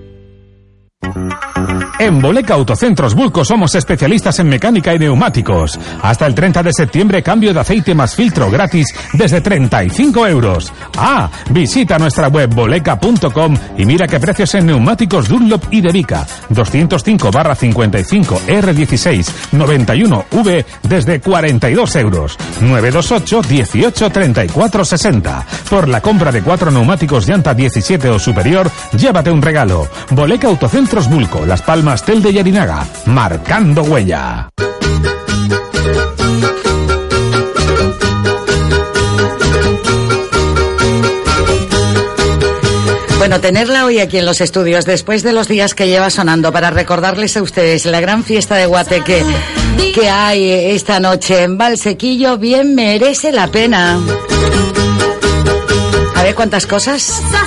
En 1.99 2.19
Boleca 2.19 2.55
Autocentros 2.55 3.13
Bulco 3.13 3.45
somos 3.45 3.75
especialistas 3.75 4.39
en 4.39 4.49
mecánica 4.49 4.93
y 4.93 4.99
neumáticos. 4.99 5.79
Hasta 6.01 6.25
el 6.25 6.35
30 6.35 6.63
de 6.63 6.73
septiembre 6.73 7.23
cambio 7.23 7.53
de 7.53 7.59
aceite 7.59 7.93
más 7.93 8.15
filtro 8.15 8.49
gratis 8.49 8.87
desde 9.13 9.41
35 9.41 10.27
euros. 10.27 10.73
Ah, 10.97 11.29
visita 11.51 11.97
nuestra 11.99 12.27
web 12.27 12.53
boleca.com 12.53 13.55
y 13.77 13.85
mira 13.85 14.07
qué 14.07 14.19
precios 14.19 14.53
en 14.55 14.65
neumáticos 14.65 15.29
Dunlop 15.29 15.65
y 15.71 15.81
Devica. 15.81 16.25
205 16.49 17.31
barra 17.31 17.55
55 17.55 18.41
R16 18.47 19.31
91 19.51 20.25
V 20.31 20.65
desde 20.83 21.21
42 21.21 21.95
euros. 21.95 22.37
928 22.59 23.41
18 23.47 24.09
34 24.09 24.85
60. 24.85 25.45
Por 25.69 25.87
la 25.87 26.01
compra 26.01 26.31
de 26.31 26.41
cuatro 26.41 26.71
neumáticos 26.71 27.27
llanta 27.27 27.53
17 27.53 28.09
o 28.09 28.19
superior, 28.19 28.69
llévate 28.97 29.31
un 29.31 29.41
regalo. 29.41 29.87
Boleca 30.09 30.47
Autocentros 30.47 30.92
Bulco, 31.01 31.43
Las 31.47 31.63
Palmas 31.63 32.05
Tel 32.05 32.21
de 32.21 32.31
Yarinaga, 32.31 32.85
marcando 33.07 33.81
huella. 33.81 34.49
Bueno, 43.17 43.41
tenerla 43.41 43.85
hoy 43.85 43.99
aquí 43.99 44.19
en 44.19 44.27
los 44.27 44.39
estudios, 44.39 44.85
después 44.85 45.23
de 45.23 45.33
los 45.33 45.47
días 45.47 45.73
que 45.73 45.87
lleva 45.87 46.11
sonando, 46.11 46.51
para 46.51 46.69
recordarles 46.69 47.37
a 47.37 47.41
ustedes 47.41 47.87
la 47.87 47.99
gran 47.99 48.23
fiesta 48.23 48.55
de 48.55 48.67
Guateque 48.67 49.25
que 49.95 50.09
hay 50.09 50.51
esta 50.75 50.99
noche 50.99 51.41
en 51.41 51.57
Valsequillo, 51.57 52.37
bien 52.37 52.75
merece 52.75 53.31
la 53.31 53.47
pena. 53.47 53.99
A 56.15 56.23
ver 56.23 56.35
cuántas 56.35 56.67
cosas. 56.67 57.01
Salud, 57.01 57.43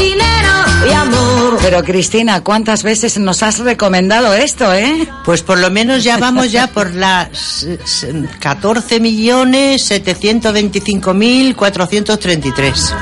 dinero 0.00 0.50
y 0.88 0.92
amor. 0.92 1.58
Pero 1.62 1.82
Cristina, 1.84 2.42
¿cuántas 2.42 2.82
veces 2.82 3.18
nos 3.18 3.42
has 3.42 3.58
recomendado 3.58 4.32
esto, 4.34 4.72
eh? 4.72 5.08
Pues 5.24 5.42
por 5.42 5.58
lo 5.58 5.70
menos 5.70 6.02
ya 6.04 6.16
vamos 6.16 6.50
ya 6.50 6.68
por 6.68 6.94
las 6.94 7.64
eh, 7.64 7.78
14 8.40 9.00
millones 9.00 9.84
725 9.84 11.14
mil 11.14 11.54
433. 11.54 12.94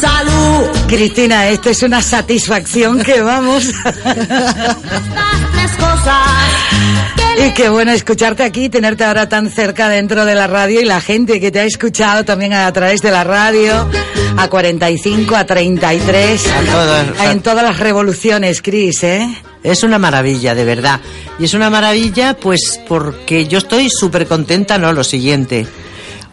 ¡Salud! 0.00 0.66
Cristina, 0.86 1.48
esto 1.48 1.70
es 1.70 1.82
una 1.82 2.02
satisfacción 2.02 3.02
que 3.02 3.20
vamos. 3.20 3.64
Las 4.04 5.76
cosas 5.76 7.27
Y 7.40 7.52
qué 7.52 7.68
bueno 7.68 7.92
escucharte 7.92 8.42
aquí, 8.42 8.68
tenerte 8.68 9.04
ahora 9.04 9.28
tan 9.28 9.48
cerca 9.50 9.88
dentro 9.88 10.24
de 10.24 10.34
la 10.34 10.48
radio 10.48 10.80
y 10.80 10.84
la 10.84 11.00
gente 11.00 11.38
que 11.40 11.52
te 11.52 11.60
ha 11.60 11.64
escuchado 11.64 12.24
también 12.24 12.52
a 12.52 12.72
través 12.72 13.00
de 13.00 13.12
la 13.12 13.22
radio, 13.22 13.88
a 14.36 14.48
45, 14.48 15.36
a 15.36 15.46
33, 15.46 16.42
todas, 16.42 17.06
en 17.30 17.40
todas 17.40 17.62
las 17.62 17.78
revoluciones, 17.78 18.60
Cris, 18.60 19.04
¿eh? 19.04 19.28
Es 19.62 19.84
una 19.84 19.98
maravilla, 19.98 20.54
de 20.54 20.64
verdad. 20.64 21.00
Y 21.38 21.44
es 21.44 21.54
una 21.54 21.70
maravilla, 21.70 22.34
pues, 22.34 22.80
porque 22.88 23.46
yo 23.46 23.58
estoy 23.58 23.88
súper 23.88 24.26
contenta, 24.26 24.78
¿no? 24.78 24.92
Lo 24.92 25.04
siguiente. 25.04 25.66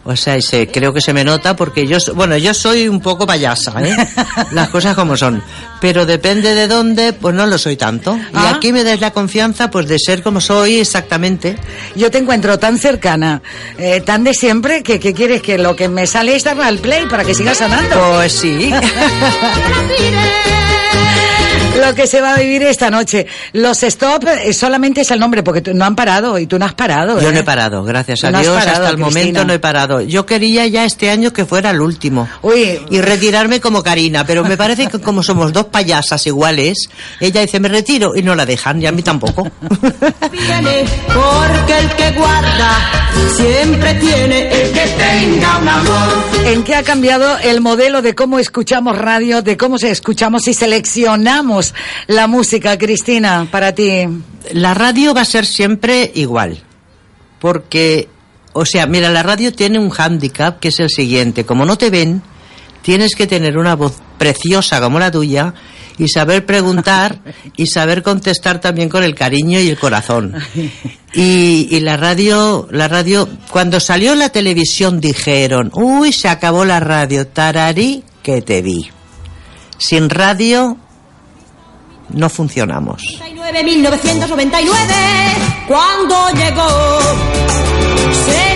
O 0.08 0.14
sea, 0.14 0.36
y 0.36 0.42
se, 0.42 0.68
creo 0.68 0.92
que 0.92 1.00
se 1.00 1.12
me 1.12 1.24
nota 1.24 1.56
porque 1.56 1.84
yo, 1.86 1.98
so- 1.98 2.14
bueno, 2.14 2.36
yo 2.36 2.54
soy 2.54 2.86
un 2.88 3.00
poco 3.00 3.26
payasa, 3.26 3.72
¿eh? 3.82 3.94
Las 4.52 4.68
cosas 4.68 4.94
como 4.94 5.16
son. 5.16 5.42
Pero 5.80 6.06
depende 6.06 6.54
de 6.54 6.68
dónde, 6.68 7.12
pues 7.12 7.34
no 7.34 7.44
lo 7.44 7.58
soy 7.58 7.76
tanto. 7.76 8.16
Y 8.16 8.20
Ah. 8.36 8.52
aquí 8.56 8.72
me 8.72 8.84
das 8.84 9.00
la 9.00 9.10
confianza, 9.10 9.68
pues, 9.68 9.88
de 9.88 9.98
ser 9.98 10.22
como 10.22 10.40
soy 10.40 10.78
exactamente. 10.78 11.56
Yo 11.96 12.10
te 12.10 12.18
encuentro 12.18 12.56
tan 12.58 12.78
cercana, 12.78 13.42
eh, 13.78 14.00
tan 14.00 14.22
de 14.22 14.32
siempre, 14.32 14.82
que, 14.84 15.00
que 15.00 15.12
quieres 15.12 15.42
que 15.42 15.58
lo 15.58 15.74
que 15.74 15.88
me 15.88 16.06
sale 16.06 16.36
es 16.36 16.44
darle 16.44 16.64
al 16.64 16.78
play 16.78 17.06
para 17.06 17.24
que 17.24 17.34
siga 17.34 17.54
sonando. 17.54 17.96
Pues 18.14 18.32
sí. 18.32 18.70
Lo 21.86 21.94
que 21.94 22.06
se 22.06 22.20
va 22.20 22.34
a 22.34 22.38
vivir 22.38 22.62
esta 22.62 22.90
noche. 22.90 23.26
Los 23.52 23.82
stop 23.82 24.24
eh, 24.26 24.52
solamente 24.52 25.02
es 25.02 25.10
el 25.10 25.20
nombre, 25.20 25.42
porque 25.42 25.62
no 25.72 25.84
han 25.84 25.94
parado 25.96 26.38
y 26.38 26.46
tú 26.46 26.58
no 26.58 26.66
has 26.66 26.74
parado. 26.74 27.20
Yo 27.20 27.28
¿eh? 27.28 27.32
no 27.32 27.38
he 27.40 27.44
parado, 27.44 27.84
gracias 27.84 28.24
a 28.24 28.30
No 28.30 28.40
Dios, 28.40 28.54
parado, 28.54 28.70
hasta 28.84 28.90
el 28.90 28.96
Cristina. 28.96 29.20
momento 29.20 29.44
no 29.44 29.52
he 29.52 29.58
parado. 29.58 30.00
Yo 30.00 30.26
quería 30.26 30.66
ya 30.66 30.84
este 30.84 31.10
año 31.10 31.32
que 31.32 31.44
fuera 31.44 31.70
el 31.70 31.80
último. 31.80 32.28
Uy. 32.42 32.80
Y 32.90 33.00
retirarme 33.00 33.60
como 33.60 33.82
Karina, 33.82 34.24
pero 34.26 34.44
me 34.44 34.56
parece 34.56 34.86
que 34.88 35.00
como 35.00 35.22
somos 35.22 35.52
dos 35.52 35.66
payasas 35.66 36.26
iguales, 36.26 36.88
ella 37.20 37.40
dice 37.40 37.60
me 37.60 37.68
retiro 37.68 38.14
y 38.16 38.22
no 38.22 38.34
la 38.34 38.44
dejan, 38.46 38.80
y 38.82 38.86
a 38.86 38.92
mí 38.92 39.02
tampoco. 39.02 39.48
viene 40.32 40.84
porque 41.06 41.78
el 41.78 41.88
que 41.96 42.10
guarda 42.18 42.78
siempre 43.36 43.94
tiene 43.94 44.48
el 44.62 44.72
que 44.72 44.86
tenga 44.98 45.58
un 45.58 45.68
amor. 45.68 46.24
¿En 46.46 46.62
qué 46.64 46.74
ha 46.74 46.82
cambiado 46.82 47.38
el 47.38 47.60
modelo 47.60 48.02
de 48.02 48.14
cómo 48.14 48.38
escuchamos 48.38 48.96
radio, 48.98 49.42
de 49.42 49.56
cómo 49.56 49.78
se 49.78 49.90
escuchamos 49.90 50.46
y 50.48 50.54
seleccionamos 50.54 51.74
la 52.06 52.26
música, 52.26 52.78
Cristina, 52.78 53.46
para 53.50 53.72
ti? 53.72 54.06
La 54.52 54.74
radio 54.74 55.14
va 55.14 55.22
a 55.22 55.24
ser 55.24 55.46
siempre 55.46 56.10
igual, 56.14 56.62
porque 57.40 58.08
O 58.52 58.64
sea, 58.64 58.86
mira, 58.86 59.10
la 59.10 59.22
radio 59.22 59.52
tiene 59.52 59.78
un 59.78 59.90
hándicap 59.90 60.60
que 60.60 60.68
es 60.68 60.80
el 60.80 60.88
siguiente. 60.88 61.44
Como 61.44 61.66
no 61.66 61.76
te 61.76 61.90
ven, 61.90 62.22
tienes 62.80 63.14
que 63.14 63.26
tener 63.26 63.58
una 63.58 63.76
voz 63.76 64.00
preciosa 64.16 64.80
como 64.80 64.98
la 64.98 65.10
tuya 65.10 65.52
y 65.98 66.08
saber 66.08 66.46
preguntar 66.46 67.20
y 67.56 67.66
saber 67.66 68.02
contestar 68.02 68.60
también 68.60 68.88
con 68.88 69.04
el 69.04 69.14
cariño 69.14 69.60
y 69.60 69.68
el 69.68 69.78
corazón. 69.78 70.34
Y, 71.18 71.68
y 71.70 71.80
la 71.80 71.96
radio, 71.96 72.68
la 72.70 72.88
radio, 72.88 73.26
cuando 73.50 73.80
salió 73.80 74.14
la 74.14 74.28
televisión 74.28 75.00
dijeron, 75.00 75.70
uy, 75.72 76.12
se 76.12 76.28
acabó 76.28 76.66
la 76.66 76.78
radio, 76.78 77.26
tararí 77.26 78.04
que 78.22 78.42
te 78.42 78.60
vi. 78.60 78.90
Sin 79.78 80.10
radio 80.10 80.76
no 82.10 82.28
funcionamos. 82.28 83.02
1999, 83.64 84.94
cuando 85.66 86.30
llegó, 86.30 87.00
se 88.24 88.55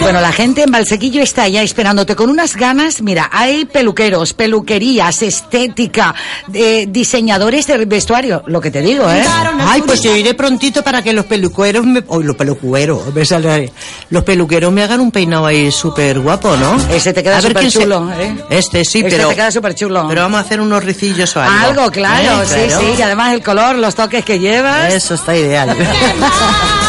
Bueno, 0.00 0.20
la 0.20 0.32
gente 0.32 0.62
en 0.62 0.70
Valsequillo 0.70 1.22
está 1.22 1.48
ya 1.48 1.60
esperándote 1.62 2.14
con 2.16 2.30
unas 2.30 2.56
ganas. 2.56 3.02
Mira, 3.02 3.28
hay 3.32 3.64
peluqueros, 3.66 4.32
peluquerías, 4.32 5.20
estética, 5.22 6.14
eh, 6.54 6.86
diseñadores 6.88 7.66
de 7.66 7.84
vestuario. 7.84 8.42
Lo 8.46 8.60
que 8.60 8.70
te 8.70 8.80
digo, 8.80 9.10
¿eh? 9.10 9.22
Ay, 9.60 9.82
pues 9.82 10.00
yo 10.02 10.14
iré 10.16 10.32
prontito 10.34 10.82
para 10.82 11.02
que 11.02 11.12
los 11.12 11.26
peluqueros 11.26 11.84
me... 11.84 12.02
Uy, 12.08 12.24
los 12.24 12.36
peluqueros, 12.36 13.12
me 13.12 13.24
sale 13.24 13.50
ahí. 13.50 13.72
Los 14.10 14.24
peluqueros 14.24 14.72
me 14.72 14.82
hagan 14.82 15.00
un 15.00 15.10
peinado 15.10 15.44
ahí 15.46 15.70
súper 15.70 16.20
guapo, 16.20 16.56
¿no? 16.56 16.76
Ese 16.90 17.12
te 17.12 17.22
queda 17.22 17.42
súper 17.42 17.70
se- 17.70 17.78
chulo, 17.80 18.10
¿eh? 18.18 18.34
Este 18.50 18.84
sí, 18.84 19.00
Este 19.00 19.10
pero... 19.16 19.28
te 19.28 19.34
queda 19.34 19.50
súper 19.50 19.74
chulo. 19.74 20.06
Pero 20.08 20.22
vamos 20.22 20.38
a 20.38 20.40
hacer 20.42 20.60
unos 20.60 20.82
ricillos 20.84 21.36
o 21.36 21.40
algo. 21.42 21.66
Algo, 21.66 21.90
claro, 21.90 22.42
¿Eh? 22.42 22.46
sí, 22.46 22.54
Claro. 22.68 22.80
sí. 22.80 22.94
Y 22.98 23.02
además 23.02 23.34
el 23.34 23.42
color, 23.42 23.76
los 23.76 23.94
toques 23.94 24.24
que 24.24 24.38
llevas. 24.38 24.94
Eso 24.94 25.14
está 25.14 25.36
ideal. 25.36 25.76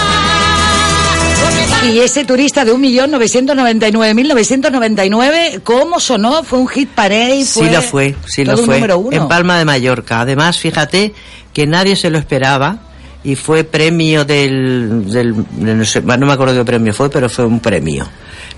Y 1.85 1.99
ese 1.99 2.25
turista 2.25 2.65
de 2.65 2.73
1.999.999, 2.73 5.61
¿cómo 5.63 5.99
sonó? 5.99 6.43
¿Fue 6.43 6.59
un 6.59 6.67
hit 6.67 6.89
parade? 6.89 7.45
Sí 7.45 7.69
lo 7.69 7.81
fue, 7.81 8.15
sí 8.25 8.43
lo 8.43 8.57
fue. 8.57 8.75
número 8.75 8.99
uno. 8.99 9.15
En 9.15 9.27
Palma 9.27 9.57
de 9.57 9.65
Mallorca. 9.65 10.21
Además, 10.21 10.57
fíjate 10.57 11.13
que 11.53 11.65
nadie 11.65 11.95
se 11.95 12.09
lo 12.09 12.17
esperaba 12.17 12.79
y 13.23 13.35
fue 13.35 13.63
premio 13.63 14.25
del, 14.25 15.09
del 15.09 15.35
de 15.51 15.75
no, 15.75 15.85
sé, 15.85 16.01
no 16.01 16.25
me 16.25 16.33
acuerdo 16.33 16.53
qué 16.53 16.65
premio 16.65 16.93
fue, 16.93 17.09
pero 17.09 17.29
fue 17.29 17.45
un 17.45 17.61
premio. 17.61 18.07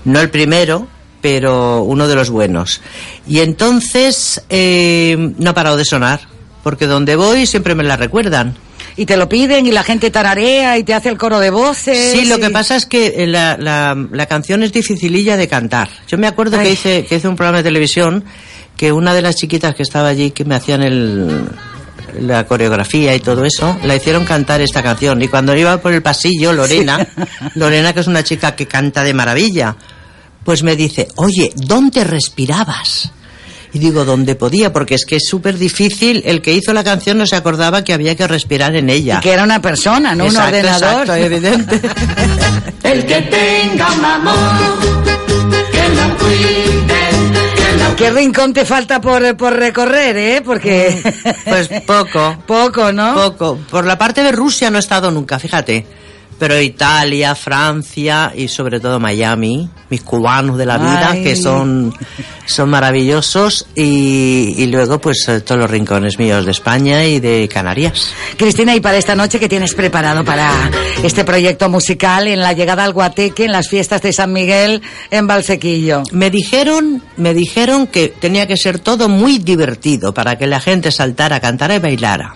No 0.04 0.20
el 0.20 0.30
primero, 0.30 0.88
pero 1.20 1.82
uno 1.82 2.08
de 2.08 2.16
los 2.16 2.28
buenos. 2.28 2.80
Y 3.26 3.40
entonces 3.40 4.42
eh, 4.48 5.32
no 5.38 5.50
ha 5.50 5.54
parado 5.54 5.76
de 5.76 5.84
sonar, 5.84 6.20
porque 6.62 6.86
donde 6.86 7.16
voy 7.16 7.46
siempre 7.46 7.74
me 7.74 7.84
la 7.84 7.96
recuerdan. 7.96 8.54
Y 8.96 9.06
te 9.06 9.16
lo 9.16 9.28
piden 9.28 9.66
y 9.66 9.72
la 9.72 9.82
gente 9.82 10.10
tararea 10.10 10.76
y 10.78 10.84
te 10.84 10.94
hace 10.94 11.08
el 11.08 11.18
coro 11.18 11.40
de 11.40 11.50
voces. 11.50 12.12
Sí, 12.12 12.26
lo 12.26 12.38
que 12.38 12.50
pasa 12.50 12.76
es 12.76 12.86
que 12.86 13.26
la, 13.26 13.56
la, 13.56 13.96
la 14.10 14.26
canción 14.26 14.62
es 14.62 14.72
dificililla 14.72 15.36
de 15.36 15.48
cantar. 15.48 15.88
Yo 16.06 16.18
me 16.18 16.26
acuerdo 16.26 16.58
que 16.58 16.70
hice, 16.70 17.04
que 17.06 17.16
hice 17.16 17.28
un 17.28 17.36
programa 17.36 17.58
de 17.58 17.64
televisión 17.64 18.24
que 18.76 18.92
una 18.92 19.14
de 19.14 19.22
las 19.22 19.36
chiquitas 19.36 19.74
que 19.74 19.82
estaba 19.82 20.08
allí, 20.08 20.30
que 20.32 20.44
me 20.44 20.54
hacían 20.54 20.82
el, 20.82 21.48
la 22.20 22.46
coreografía 22.46 23.14
y 23.14 23.20
todo 23.20 23.44
eso, 23.44 23.78
la 23.84 23.96
hicieron 23.96 24.24
cantar 24.24 24.60
esta 24.60 24.82
canción. 24.82 25.22
Y 25.22 25.28
cuando 25.28 25.54
iba 25.56 25.78
por 25.78 25.92
el 25.92 26.02
pasillo, 26.02 26.52
Lorena, 26.52 27.06
Lorena 27.54 27.92
que 27.92 28.00
es 28.00 28.06
una 28.06 28.22
chica 28.24 28.54
que 28.54 28.66
canta 28.66 29.02
de 29.02 29.14
maravilla, 29.14 29.76
pues 30.44 30.62
me 30.62 30.76
dice, 30.76 31.08
oye, 31.16 31.52
¿dónde 31.54 32.04
respirabas? 32.04 33.12
Y 33.74 33.78
digo, 33.78 34.04
¿dónde 34.04 34.34
podía? 34.34 34.72
Porque 34.72 34.94
es 34.94 35.06
que 35.06 35.16
es 35.16 35.24
súper 35.26 35.56
difícil. 35.58 36.22
El 36.26 36.42
que 36.42 36.52
hizo 36.52 36.72
la 36.74 36.84
canción 36.84 37.16
no 37.18 37.26
se 37.26 37.36
acordaba 37.36 37.82
que 37.82 37.92
había 37.94 38.14
que 38.14 38.26
respirar 38.26 38.76
en 38.76 38.90
ella. 38.90 39.18
Y 39.18 39.20
que 39.22 39.32
era 39.32 39.44
una 39.44 39.62
persona, 39.62 40.14
no 40.14 40.24
Exacto, 40.24 40.48
un 40.48 40.54
ordenador. 40.54 41.02
exacto, 41.02 41.14
evidente. 41.14 41.80
El 42.82 43.06
que 43.06 43.22
tenga 43.22 43.92
un 43.92 44.04
amor, 44.04 44.34
que 45.70 45.88
lo 45.88 46.16
cuide, 46.18 47.02
¿Qué 47.96 48.10
rincón 48.10 48.52
te 48.52 48.64
falta 48.64 49.00
por, 49.00 49.36
por 49.36 49.54
recorrer, 49.54 50.16
eh? 50.16 50.42
Porque... 50.44 51.00
Pues 51.44 51.68
poco. 51.86 52.36
Poco, 52.46 52.92
¿no? 52.92 53.14
Poco. 53.14 53.58
Por 53.70 53.86
la 53.86 53.96
parte 53.96 54.22
de 54.22 54.32
Rusia 54.32 54.70
no 54.70 54.78
he 54.78 54.80
estado 54.80 55.10
nunca, 55.10 55.38
fíjate. 55.38 55.86
Pero 56.42 56.60
Italia, 56.60 57.36
Francia 57.36 58.32
y 58.34 58.48
sobre 58.48 58.80
todo 58.80 58.98
Miami, 58.98 59.70
mis 59.88 60.02
cubanos 60.02 60.58
de 60.58 60.66
la 60.66 60.76
vida, 60.76 61.10
Ay. 61.12 61.22
que 61.22 61.36
son, 61.36 61.94
son 62.46 62.68
maravillosos. 62.68 63.68
Y, 63.76 64.52
y 64.58 64.66
luego, 64.66 65.00
pues, 65.00 65.28
eh, 65.28 65.42
todos 65.42 65.60
los 65.60 65.70
rincones 65.70 66.18
míos 66.18 66.44
de 66.44 66.50
España 66.50 67.04
y 67.04 67.20
de 67.20 67.48
Canarias. 67.48 68.12
Cristina, 68.36 68.74
¿y 68.74 68.80
para 68.80 68.96
esta 68.96 69.14
noche 69.14 69.38
qué 69.38 69.48
tienes 69.48 69.72
preparado 69.74 70.24
para 70.24 70.50
este 71.04 71.22
proyecto 71.22 71.68
musical 71.68 72.26
en 72.26 72.40
la 72.40 72.54
llegada 72.54 72.82
al 72.82 72.92
Guateque, 72.92 73.44
en 73.44 73.52
las 73.52 73.68
fiestas 73.68 74.02
de 74.02 74.12
San 74.12 74.32
Miguel, 74.32 74.82
en 75.12 75.28
Valsequillo? 75.28 76.02
Me 76.10 76.28
dijeron, 76.28 77.04
me 77.16 77.34
dijeron 77.34 77.86
que 77.86 78.08
tenía 78.08 78.48
que 78.48 78.56
ser 78.56 78.80
todo 78.80 79.08
muy 79.08 79.38
divertido 79.38 80.12
para 80.12 80.36
que 80.36 80.48
la 80.48 80.58
gente 80.58 80.90
saltara, 80.90 81.38
cantara 81.38 81.76
y 81.76 81.78
bailara. 81.78 82.34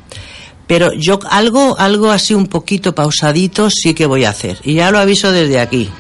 Pero 0.67 0.93
yo 0.93 1.19
algo, 1.31 1.79
algo 1.79 2.11
así 2.11 2.35
un 2.35 2.47
poquito 2.49 2.95
pausadito 2.95 3.71
sí 3.71 3.95
que 3.95 4.07
voy 4.07 4.25
a 4.25 4.31
hacer. 4.31 4.59
Y 4.65 4.75
ya 4.75 4.91
lo 4.91 4.99
aviso 4.99 5.31
desde 5.33 5.61
aquí. 5.61 5.91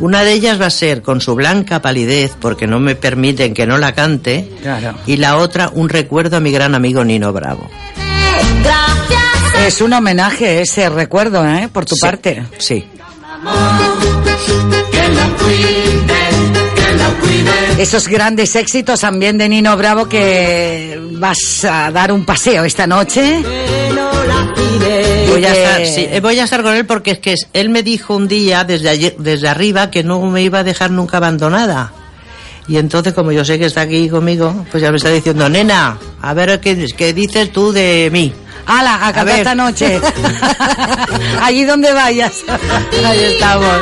Una 0.00 0.22
de 0.24 0.32
ellas 0.32 0.60
va 0.60 0.66
a 0.66 0.70
ser 0.70 1.02
con 1.02 1.20
su 1.20 1.34
blanca 1.34 1.80
palidez, 1.82 2.32
porque 2.40 2.66
no 2.66 2.80
me 2.80 2.94
permiten 2.96 3.54
que 3.54 3.66
no 3.66 3.78
la 3.78 3.92
cante. 3.94 4.48
Claro. 4.62 4.94
Y 5.06 5.16
la 5.16 5.36
otra, 5.36 5.70
un 5.72 5.88
recuerdo 5.88 6.36
a 6.36 6.40
mi 6.40 6.50
gran 6.50 6.74
amigo 6.74 7.04
Nino 7.04 7.32
Bravo. 7.32 7.68
Es 9.66 9.80
un 9.80 9.92
homenaje 9.92 10.60
ese 10.60 10.88
recuerdo, 10.88 11.44
¿eh? 11.46 11.68
Por 11.72 11.84
tu 11.84 11.94
Sí, 11.96 12.00
parte. 12.00 12.44
Sí. 12.58 12.84
Esos 17.78 18.08
grandes 18.08 18.56
éxitos 18.56 19.00
también 19.00 19.38
de 19.38 19.48
Nino 19.48 19.76
Bravo 19.76 20.08
que 20.08 21.00
vas 21.12 21.64
a 21.64 21.90
dar 21.92 22.10
un 22.12 22.24
paseo 22.24 22.64
esta 22.64 22.86
noche. 22.86 23.40
Voy 25.28 25.44
a, 25.44 25.52
estar, 25.54 25.86
sí, 25.86 26.06
eh, 26.10 26.18
voy 26.20 26.38
a 26.40 26.44
estar 26.44 26.62
con 26.62 26.74
él 26.74 26.84
porque 26.86 27.12
es 27.12 27.18
que 27.20 27.34
él 27.52 27.68
me 27.70 27.82
dijo 27.84 28.16
un 28.16 28.26
día 28.26 28.64
desde, 28.64 28.88
ayer- 28.88 29.14
desde 29.18 29.46
arriba 29.48 29.90
que 29.90 30.02
no 30.02 30.20
me 30.22 30.42
iba 30.42 30.58
a 30.60 30.64
dejar 30.64 30.90
nunca 30.90 31.18
abandonada. 31.18 31.92
Y 32.66 32.76
entonces, 32.78 33.14
como 33.14 33.30
yo 33.32 33.44
sé 33.44 33.58
que 33.58 33.66
está 33.66 33.82
aquí 33.82 34.08
conmigo, 34.08 34.66
pues 34.70 34.82
ya 34.82 34.90
me 34.90 34.96
está 34.96 35.10
diciendo, 35.10 35.48
nena, 35.48 35.96
a 36.20 36.34
ver 36.34 36.58
qué, 36.60 36.86
qué 36.96 37.12
dices 37.14 37.52
tú 37.52 37.72
de 37.72 38.08
mí. 38.12 38.32
¡Hala! 38.66 38.96
A 38.96 39.12
cantar 39.12 39.24
ver. 39.24 39.36
esta 39.38 39.54
noche. 39.54 40.00
Allí 41.42 41.64
donde 41.64 41.92
vayas. 41.92 42.42
Ahí 43.06 43.24
estamos. 43.24 43.76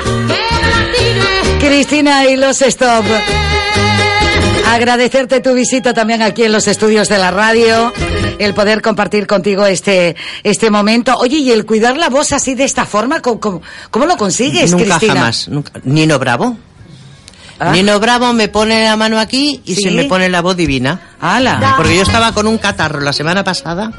Cristina 1.60 2.26
y 2.26 2.36
los 2.36 2.62
Stop. 2.62 3.04
Agradecerte 4.68 5.40
tu 5.40 5.54
visita 5.54 5.94
también 5.94 6.22
aquí 6.22 6.42
en 6.42 6.52
los 6.52 6.66
estudios 6.66 7.08
de 7.08 7.18
la 7.18 7.30
radio, 7.30 7.92
el 8.38 8.52
poder 8.52 8.82
compartir 8.82 9.26
contigo 9.26 9.64
este, 9.64 10.16
este 10.42 10.70
momento. 10.70 11.16
Oye, 11.18 11.38
y 11.38 11.50
el 11.52 11.64
cuidar 11.64 11.96
la 11.96 12.08
voz 12.08 12.32
así 12.32 12.54
de 12.54 12.64
esta 12.64 12.84
forma, 12.84 13.20
¿cómo, 13.22 13.62
cómo, 13.90 14.06
lo 14.06 14.16
consigues, 14.16 14.72
nunca 14.72 14.84
Cristina? 14.84 15.14
jamás. 15.14 15.48
Nunca. 15.48 15.72
Nino 15.84 16.18
Bravo. 16.18 16.56
Ah. 17.58 17.70
Nino 17.70 17.98
Bravo 18.00 18.32
me 18.32 18.48
pone 18.48 18.84
la 18.84 18.96
mano 18.96 19.18
aquí 19.18 19.62
y 19.64 19.76
¿Sí? 19.76 19.82
se 19.82 19.90
me 19.92 20.04
pone 20.04 20.28
la 20.28 20.42
voz 20.42 20.56
divina. 20.56 21.12
¡Hala! 21.20 21.74
Porque 21.76 21.96
yo 21.96 22.02
estaba 22.02 22.32
con 22.32 22.46
un 22.46 22.58
catarro 22.58 23.00
la 23.00 23.12
semana 23.12 23.44
pasada. 23.44 23.92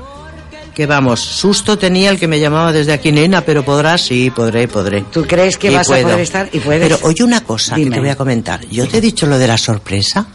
Que 0.78 0.86
vamos, 0.86 1.20
susto 1.20 1.76
tenía 1.76 2.12
el 2.12 2.20
que 2.20 2.28
me 2.28 2.40
llamaba 2.40 2.72
desde 2.72 2.94
aquí, 2.94 3.12
nena, 3.12 3.42
pero 3.42 3.66
podrás, 3.66 4.00
sí, 4.00 4.30
podré, 4.30 4.68
podré. 4.68 5.06
¿Tú 5.12 5.26
crees 5.26 5.58
que 5.58 5.72
Y 5.72 5.76
vas 5.76 5.88
puedo. 5.88 6.02
a 6.02 6.04
poder 6.04 6.20
estar? 6.20 6.50
Y 6.54 6.60
puedes. 6.60 6.84
Pero 6.88 7.00
oye 7.02 7.24
una 7.24 7.42
cosa 7.42 7.76
que 7.78 7.88
te 7.90 8.00
voy 8.00 8.10
a 8.10 8.16
comentar. 8.16 8.60
Yo 8.70 8.88
te 8.88 9.00
he 9.00 9.02
dicho 9.02 9.26
lo 9.26 9.40
de 9.40 9.48
la 9.48 9.58
sorpresa. 9.58 10.28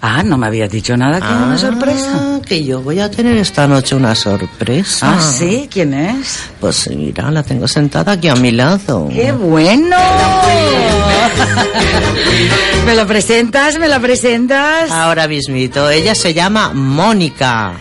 Ah, 0.00 0.22
no 0.22 0.38
me 0.38 0.46
habías 0.46 0.70
dicho 0.70 0.96
nada 0.96 1.18
que 1.18 1.26
era 1.26 1.36
una 1.38 1.56
Ah, 1.56 1.58
sorpresa. 1.58 2.40
Que 2.46 2.64
yo 2.64 2.80
voy 2.80 3.00
a 3.00 3.10
tener 3.10 3.36
esta 3.38 3.66
noche 3.66 3.96
una 3.96 4.14
sorpresa. 4.14 5.16
Ah, 5.16 5.20
sí, 5.20 5.68
¿quién 5.68 5.92
es? 5.94 6.44
Pues 6.60 6.88
mira, 6.90 7.28
la 7.32 7.42
tengo 7.42 7.66
sentada 7.66 8.12
aquí 8.12 8.28
a 8.28 8.36
mi 8.36 8.52
lado. 8.52 9.08
¡Qué 9.12 9.32
bueno! 9.32 9.96
¿Me 12.86 12.94
lo 12.94 13.04
presentas? 13.04 13.76
¿Me 13.80 13.88
lo 13.88 14.00
presentas? 14.00 14.92
Ahora 14.92 15.26
mismito. 15.26 15.90
Ella 15.90 16.14
se 16.14 16.32
llama 16.32 16.70
Mónica. 16.72 17.72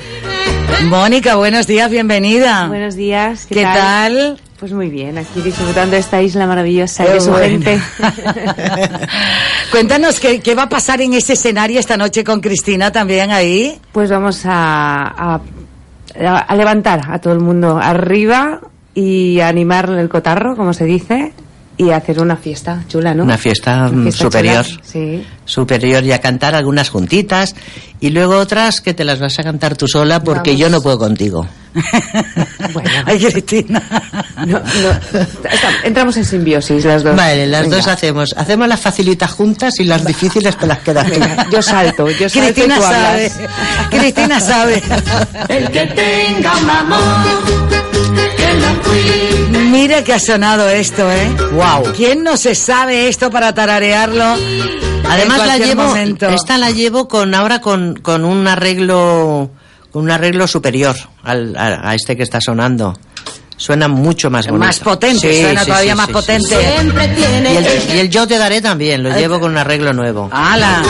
Mónica, 0.86 1.36
buenos 1.36 1.68
días, 1.68 1.90
bienvenida. 1.90 2.68
Buenos 2.68 2.96
días. 2.96 3.46
¿Qué, 3.48 3.56
¿Qué 3.56 3.64
tal? 3.64 4.40
Pues 4.60 4.74
muy 4.74 4.90
bien, 4.90 5.18
aquí 5.18 5.42
disfrutando 5.42 5.92
de 5.92 6.00
esta 6.00 6.22
isla 6.22 6.48
maravillosa 6.48 7.06
y 7.06 7.14
de 7.14 7.22
su 7.22 7.30
bueno. 7.32 7.46
gente. 7.46 7.80
Cuéntanos 9.72 10.20
¿qué, 10.20 10.40
qué 10.40 10.56
va 10.56 10.64
a 10.64 10.70
pasar 10.70 11.02
en 11.02 11.14
ese 11.14 11.34
escenario 11.34 11.80
esta 11.80 11.96
noche 11.98 12.24
con 12.24 12.42
Cristina 12.42 12.92
también 12.92 13.32
ahí. 13.32 13.80
Pues 13.92 14.10
vamos 14.10 14.44
a, 14.46 15.40
a, 16.16 16.38
a 16.40 16.56
levantar 16.56 17.02
a 17.12 17.20
todo 17.20 17.34
el 17.34 17.40
mundo 17.40 17.78
arriba 17.78 18.62
y 18.96 19.40
a 19.42 19.48
animar 19.48 19.90
el 19.90 20.10
cotarro, 20.10 20.56
como 20.56 20.74
se 20.74 20.86
dice. 20.86 21.34
Y 21.78 21.92
hacer 21.92 22.20
una 22.20 22.36
fiesta 22.38 22.84
chula, 22.88 23.14
¿no? 23.14 23.24
Una 23.24 23.38
fiesta, 23.38 23.88
Una 23.90 23.92
mm, 23.92 24.04
fiesta 24.04 24.24
superior. 24.24 24.66
chula, 24.66 24.82
Sí. 24.84 25.26
Superior 25.46 26.04
y 26.04 26.12
a 26.12 26.20
cantar 26.20 26.56
algunas 26.56 26.90
juntitas 26.90 27.56
y 28.02 28.10
luego 28.10 28.38
otras 28.38 28.82
que 28.82 28.94
te 28.94 29.04
las 29.06 29.20
vas 29.20 29.38
a 29.40 29.44
cantar 29.44 29.78
tú 29.78 29.88
sola 29.88 30.22
porque 30.22 30.50
Vamos. 30.52 30.60
yo 30.60 30.70
no 30.70 30.82
puedo 30.82 30.98
contigo. 31.00 31.48
Ay, 33.06 33.20
Cristina. 33.20 33.82
No, 34.46 34.60
no, 34.60 35.20
entramos 35.84 36.18
en 36.18 36.26
simbiosis 36.26 36.84
las 36.86 37.04
dos. 37.04 37.16
Vale, 37.16 37.48
las 37.48 37.62
Venga. 37.64 37.78
dos 37.78 37.88
hacemos. 37.88 38.34
Hacemos 38.36 38.68
las 38.68 38.80
facilitas 38.80 39.32
juntas 39.32 39.80
y 39.80 39.84
las 39.86 40.04
difíciles 40.06 40.58
te 40.58 40.66
las 40.68 40.80
quedas. 40.80 41.10
Venga, 41.10 41.46
yo 41.52 41.62
salto, 41.62 42.10
yo 42.10 42.28
salto 42.30 42.46
Cristina 42.54 42.76
y 42.76 42.80
tú 42.80 42.84
sabe. 42.84 43.32
hablas. 43.32 43.40
Cristina 43.90 44.40
sabe. 44.40 44.84
El 45.50 45.72
que 45.72 45.86
tenga 45.88 46.58
un 46.58 46.70
amor 46.70 47.26
que 48.36 48.54
lo 48.54 48.82
cuide. 48.82 49.47
Mira 49.70 50.04
que 50.04 50.14
ha 50.14 50.20
sonado 50.20 50.70
esto, 50.70 51.12
¿eh? 51.12 51.30
Wow. 51.52 51.94
¿Quién 51.96 52.24
no 52.24 52.38
se 52.38 52.56
sabe 52.56 53.08
esto 53.10 53.30
para 53.30 53.54
tararearlo? 53.54 54.36
Además 55.10 55.42
en 55.42 55.48
la 55.48 55.58
llevo, 55.58 55.84
momento? 55.84 56.30
esta 56.30 56.58
la 56.58 56.72
llevo 56.72 57.08
con 57.08 57.34
ahora 57.34 57.62
con, 57.62 57.96
con 57.96 58.26
un 58.26 58.48
arreglo, 58.48 59.52
con 59.92 60.04
un 60.04 60.12
arreglo 60.12 60.48
superior 60.48 60.96
al, 61.24 61.56
a, 61.56 61.90
a 61.90 61.96
este 61.96 62.16
que 62.16 62.24
está 62.24 62.40
sonando. 62.42 62.98
Suena 63.60 63.88
mucho 63.88 64.30
más 64.30 64.46
bonito. 64.46 64.66
Más 64.66 64.80
potente, 64.80 65.34
Sí, 65.34 65.42
suena 65.42 65.62
sí, 65.62 65.68
todavía 65.68 65.94
sí, 65.94 65.98
más 65.98 66.06
sí, 66.08 66.14
potente. 66.14 66.48
sí. 66.50 66.56
Siempre 66.74 67.06
Y 67.06 67.16
tiene 67.16 67.58
el, 67.58 67.66
y 67.96 68.00
el 68.00 68.10
yo 68.12 68.28
te 68.28 68.38
daré 68.38 68.62
también, 68.62 69.02
lo 69.02 69.10
llevo 69.18 69.40
con 69.40 69.52
un 69.52 69.58
arreglo 69.58 69.94
nuevo. 69.94 70.30
¡Hala! 70.32 70.84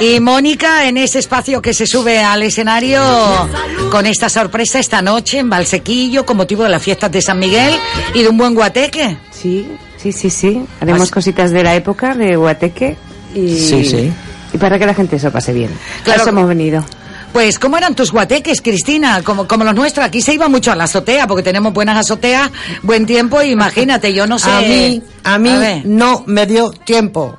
Y 0.00 0.20
Mónica, 0.20 0.86
en 0.86 0.98
ese 0.98 1.18
espacio 1.18 1.62
que 1.62 1.72
se 1.72 1.86
sube 1.86 2.22
al 2.22 2.42
escenario 2.42 3.02
con 3.90 4.04
esta 4.06 4.28
sorpresa 4.28 4.78
esta 4.78 5.00
noche 5.00 5.38
en 5.38 5.48
Valsequillo 5.48 6.26
con 6.26 6.36
motivo 6.36 6.62
de 6.64 6.68
las 6.68 6.82
fiestas 6.82 7.10
de 7.10 7.22
San 7.22 7.38
Miguel 7.38 7.74
y 8.14 8.22
de 8.22 8.28
un 8.28 8.36
buen 8.36 8.54
guateque. 8.54 9.16
Sí, 9.30 9.66
sí, 9.96 10.12
sí, 10.12 10.28
sí. 10.30 10.62
Haremos 10.80 11.02
Así- 11.02 11.10
cositas 11.12 11.50
de 11.52 11.62
la 11.64 11.74
época 11.74 12.14
de 12.14 12.36
Guateque 12.36 12.96
y, 13.34 13.56
Sí, 13.58 13.84
sí. 13.84 14.12
y 14.52 14.58
para 14.58 14.78
que 14.78 14.84
la 14.86 14.92
gente 14.94 15.18
se 15.18 15.26
lo 15.26 15.32
pase 15.32 15.52
bien. 15.54 15.68
Claro. 15.68 16.02
Claro. 16.04 16.20
Eso 16.20 16.30
hemos 16.30 16.48
venido. 16.48 16.84
Pues, 17.32 17.58
¿cómo 17.58 17.76
eran 17.76 17.94
tus 17.94 18.10
guateques, 18.10 18.60
Cristina? 18.62 19.22
Como, 19.22 19.46
como 19.46 19.64
los 19.64 19.74
nuestros. 19.74 20.04
Aquí 20.06 20.20
se 20.22 20.34
iba 20.34 20.48
mucho 20.48 20.72
a 20.72 20.76
la 20.76 20.84
azotea, 20.84 21.26
porque 21.26 21.42
tenemos 21.42 21.72
buenas 21.72 21.96
azoteas, 21.98 22.50
buen 22.82 23.06
tiempo, 23.06 23.42
imagínate, 23.42 24.12
yo 24.12 24.26
no 24.26 24.38
sé. 24.38 24.50
A 24.50 24.60
mí, 24.60 25.02
a 25.24 25.38
mí 25.38 25.82
no 25.84 26.24
me 26.26 26.46
dio 26.46 26.70
tiempo. 26.70 27.38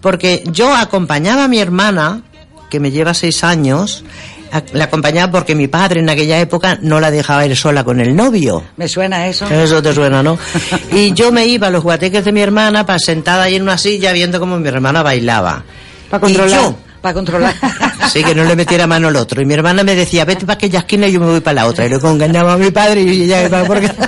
Porque 0.00 0.42
yo 0.50 0.74
acompañaba 0.74 1.44
a 1.44 1.48
mi 1.48 1.58
hermana, 1.60 2.22
que 2.68 2.80
me 2.80 2.90
lleva 2.90 3.14
seis 3.14 3.44
años, 3.44 4.04
la 4.72 4.84
acompañaba 4.84 5.30
porque 5.30 5.54
mi 5.54 5.68
padre 5.68 6.00
en 6.00 6.10
aquella 6.10 6.38
época 6.40 6.76
no 6.82 6.98
la 7.00 7.10
dejaba 7.10 7.46
ir 7.46 7.56
sola 7.56 7.84
con 7.84 8.00
el 8.00 8.14
novio. 8.14 8.64
Me 8.76 8.88
suena 8.88 9.28
eso. 9.28 9.46
Eso 9.46 9.80
te 9.80 9.94
suena, 9.94 10.22
¿no? 10.22 10.36
Y 10.92 11.12
yo 11.14 11.30
me 11.32 11.46
iba 11.46 11.68
a 11.68 11.70
los 11.70 11.82
guateques 11.84 12.24
de 12.24 12.32
mi 12.32 12.40
hermana 12.40 12.84
para 12.84 12.98
sentada 12.98 13.44
ahí 13.44 13.54
en 13.54 13.62
una 13.62 13.78
silla 13.78 14.12
viendo 14.12 14.40
cómo 14.40 14.58
mi 14.58 14.68
hermana 14.68 15.02
bailaba. 15.02 15.62
Para 16.10 16.28
Y 16.28 16.34
controlar. 16.34 16.60
yo, 16.62 16.76
Para 17.02 17.14
controlar. 17.14 17.54
Sí, 18.12 18.22
que 18.22 18.34
no 18.34 18.44
le 18.44 18.54
metiera 18.56 18.86
mano 18.86 19.08
al 19.08 19.16
otro. 19.16 19.40
Y 19.40 19.46
mi 19.46 19.54
hermana 19.54 19.84
me 19.84 19.94
decía, 19.94 20.26
vete 20.26 20.44
para 20.44 20.56
aquella 20.56 20.80
esquina 20.80 21.06
y 21.06 21.12
yo 21.12 21.20
me 21.20 21.26
voy 21.26 21.40
para 21.40 21.54
la 21.54 21.66
otra. 21.66 21.86
Y 21.86 21.88
luego 21.88 22.10
engañaba 22.10 22.52
a 22.52 22.56
mi 22.58 22.70
padre 22.70 23.00
y 23.00 23.22
ella 23.22 23.46
iba 23.46 23.64
porque... 23.64 23.90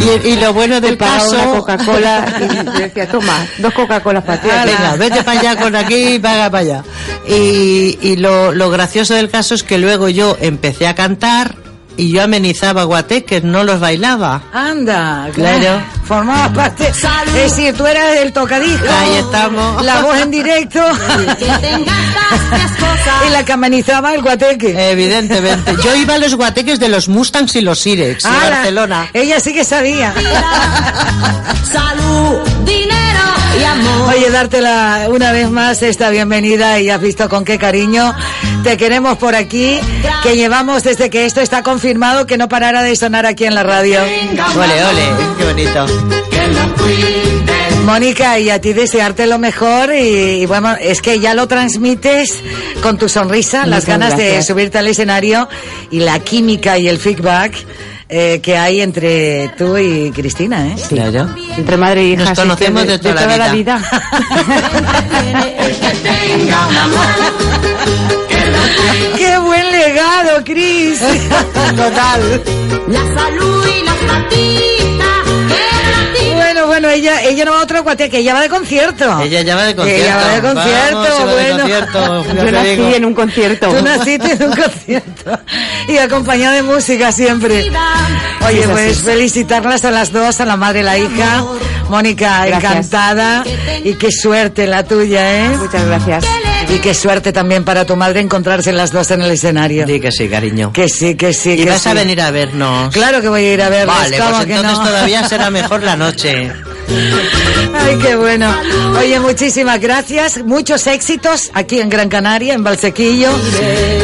Y, 0.00 0.28
y 0.28 0.36
lo 0.36 0.52
bueno 0.52 0.80
del 0.80 0.96
una 1.00 1.44
Coca-Cola 1.52 2.26
y 2.38 2.78
decía, 2.78 3.08
toma, 3.08 3.46
dos 3.58 3.72
Coca-Colas 3.72 4.24
para 4.24 4.40
ti. 4.40 4.48
Venga, 4.48 4.96
vete 4.96 5.24
para 5.24 5.40
allá 5.40 5.56
con 5.56 5.74
aquí 5.74 6.14
y 6.14 6.18
paga 6.18 6.50
para 6.50 6.60
allá. 6.60 6.84
Y, 7.26 7.98
y 8.00 8.16
lo, 8.16 8.52
lo 8.52 8.70
gracioso 8.70 9.14
del 9.14 9.30
caso 9.30 9.54
es 9.54 9.62
que 9.62 9.78
luego 9.78 10.08
yo 10.08 10.36
empecé 10.40 10.86
a 10.86 10.94
cantar 10.94 11.56
y 11.96 12.12
yo 12.12 12.22
amenizaba 12.22 12.84
guateques, 12.84 13.42
no 13.44 13.64
los 13.64 13.80
bailaba. 13.80 14.42
Anda, 14.52 15.28
Claro. 15.34 15.82
Formabas 16.04 16.50
parte. 16.52 16.92
Es 17.26 17.56
decir, 17.56 17.74
tú 17.76 17.86
eras 17.86 18.16
el 18.16 18.32
tocadisco. 18.32 18.86
Ahí 18.88 19.16
estamos. 19.16 19.84
La 19.84 20.00
voz 20.02 20.16
en 20.18 20.30
directo. 20.30 20.80
y 23.26 23.30
la 23.30 23.44
que 23.44 23.52
amenizaba 23.52 24.14
el 24.14 24.22
guateque. 24.22 24.90
Evidentemente. 24.90 25.76
Yo 25.82 25.94
iba 25.96 26.14
a 26.14 26.18
los 26.18 26.34
guateques 26.34 26.78
de 26.78 26.88
los 26.88 27.08
Mustangs 27.08 27.54
y 27.56 27.60
los 27.60 27.80
Sirex 27.80 28.22
de 28.22 28.28
Ala, 28.28 28.50
Barcelona. 28.50 29.10
Ella 29.12 29.40
sí 29.40 29.52
que 29.52 29.64
sabía. 29.64 30.14
Salud, 31.72 32.38
y 33.60 33.64
amor. 33.64 34.14
Oye, 34.14 34.30
dártela 34.30 35.06
una 35.10 35.32
vez 35.32 35.50
más 35.50 35.82
esta 35.82 36.10
bienvenida 36.10 36.80
y 36.80 36.90
has 36.90 37.00
visto 37.00 37.28
con 37.28 37.44
qué 37.44 37.58
cariño. 37.58 38.14
Te 38.62 38.76
queremos 38.76 39.18
por 39.18 39.34
aquí, 39.34 39.78
que 40.22 40.36
llevamos 40.36 40.82
desde 40.82 41.10
que 41.10 41.24
esto 41.26 41.40
está 41.40 41.62
confirmado 41.62 42.26
que 42.26 42.36
no 42.36 42.48
parara 42.48 42.82
de 42.82 42.96
sonar 42.96 43.26
aquí 43.26 43.44
en 43.44 43.54
la 43.54 43.62
radio. 43.62 44.00
Ole, 44.02 44.84
ole, 44.84 45.04
qué 45.38 45.44
bonito. 45.44 45.86
Mónica, 47.84 48.38
y 48.40 48.50
a 48.50 48.60
ti 48.60 48.72
desearte 48.72 49.26
lo 49.26 49.38
mejor 49.38 49.94
y, 49.94 50.42
y 50.42 50.46
bueno, 50.46 50.74
es 50.80 51.00
que 51.00 51.20
ya 51.20 51.34
lo 51.34 51.46
transmites 51.46 52.42
con 52.82 52.98
tu 52.98 53.08
sonrisa, 53.08 53.64
las 53.64 53.86
ganas 53.86 54.16
de 54.16 54.42
subirte 54.42 54.78
al 54.78 54.88
escenario 54.88 55.48
y 55.92 56.00
la 56.00 56.18
química 56.18 56.78
y 56.78 56.88
el 56.88 56.98
feedback 56.98 57.54
eh, 58.08 58.40
que 58.42 58.56
hay 58.56 58.80
entre 58.80 59.48
tú 59.58 59.76
y 59.76 60.12
Cristina, 60.12 60.68
¿eh? 60.68 60.76
Claro. 60.88 61.28
Entre 61.56 61.76
madre 61.76 62.02
e 62.02 62.04
hija. 62.10 62.24
Nos 62.24 62.38
conocemos 62.38 62.84
que 62.84 62.92
de 62.92 62.98
toda 62.98 63.26
la 63.26 63.36
la 63.36 63.52
vida. 63.52 63.82
¡Qué 69.16 69.38
buen 69.38 69.72
legado, 69.72 70.44
Cris! 70.44 71.00
Total. 71.76 72.42
La 72.88 73.00
salud 73.14 73.66
y 73.66 73.84
la 73.84 73.94
Bueno, 76.86 77.00
bueno, 77.02 77.18
ella, 77.20 77.22
ella 77.22 77.44
no 77.44 77.50
va 77.52 77.60
a 77.60 77.62
otro 77.64 77.82
guateque, 77.82 78.18
ella 78.18 78.34
va 78.34 78.40
de 78.40 78.48
concierto. 78.48 79.20
Ella 79.20 79.40
ya 79.42 79.56
va 79.56 79.64
de 79.64 79.74
concierto. 79.74 80.04
Ella 80.04 80.16
va 80.16 80.28
de 80.28 80.40
concierto, 80.40 80.96
Vamos, 80.96 81.16
se 81.16 81.24
va 81.24 81.34
de 81.34 81.42
bueno. 81.42 81.58
concierto, 81.58 82.24
Yo 82.34 82.52
nací 82.52 82.68
digo. 82.70 82.94
en 82.94 83.04
un 83.04 83.14
concierto. 83.14 83.68
Tú 83.68 83.82
naciste 83.84 84.32
en 84.32 84.42
un 84.44 84.56
concierto 84.56 85.40
y 85.88 85.98
acompañada 85.98 86.54
de 86.56 86.62
música 86.62 87.12
siempre. 87.12 87.70
Oye, 88.46 88.56
Sí, 88.56 88.60
es 88.62 88.68
pues 88.68 88.98
felicitarlas 89.00 89.84
a 89.84 89.90
las 89.90 90.12
dos, 90.12 90.40
a 90.40 90.44
la 90.44 90.56
madre 90.56 90.80
y 90.80 90.82
la 90.84 90.98
hija. 90.98 91.44
Mónica, 91.88 92.46
Gracias. 92.46 92.72
encantada. 92.72 93.44
Y 93.84 93.94
qué 93.94 94.10
suerte 94.12 94.66
la 94.66 94.84
tuya, 94.84 95.46
¿eh? 95.46 95.56
Muchas 95.56 95.84
gracias. 95.86 96.24
Y 96.68 96.78
qué 96.80 96.94
suerte 96.94 97.32
también 97.32 97.64
para 97.64 97.84
tu 97.86 97.96
madre 97.96 98.20
encontrarse 98.20 98.72
las 98.72 98.90
dos 98.90 99.10
en 99.12 99.22
el 99.22 99.30
escenario. 99.30 99.86
Di 99.86 100.00
que 100.00 100.10
sí, 100.12 100.28
cariño. 100.28 100.72
Que 100.72 100.88
sí, 100.88 101.14
que 101.14 101.32
sí, 101.32 101.52
¿Y 101.52 101.64
que 101.64 101.70
vas 101.70 101.82
sí. 101.82 101.88
a 101.88 101.94
venir 101.94 102.20
a 102.20 102.30
vernos? 102.30 102.92
Claro 102.92 103.20
que 103.20 103.28
voy 103.28 103.44
a 103.44 103.52
ir 103.54 103.62
a 103.62 103.68
verles, 103.68 103.86
Vale, 103.96 104.18
¿cómo 104.18 104.30
pues 104.32 104.46
que 104.46 104.54
entonces 104.54 104.78
no? 104.78 104.84
todavía 104.84 105.28
será 105.28 105.50
mejor 105.50 105.82
la 105.82 105.96
noche. 105.96 106.52
Ay, 107.78 107.98
qué 108.02 108.16
bueno. 108.16 108.52
Oye, 108.98 109.18
muchísimas 109.20 109.80
gracias. 109.80 110.42
Muchos 110.44 110.86
éxitos 110.86 111.50
aquí 111.54 111.80
en 111.80 111.88
Gran 111.88 112.08
Canaria, 112.08 112.54
en 112.54 112.64
Valsequillo, 112.64 113.30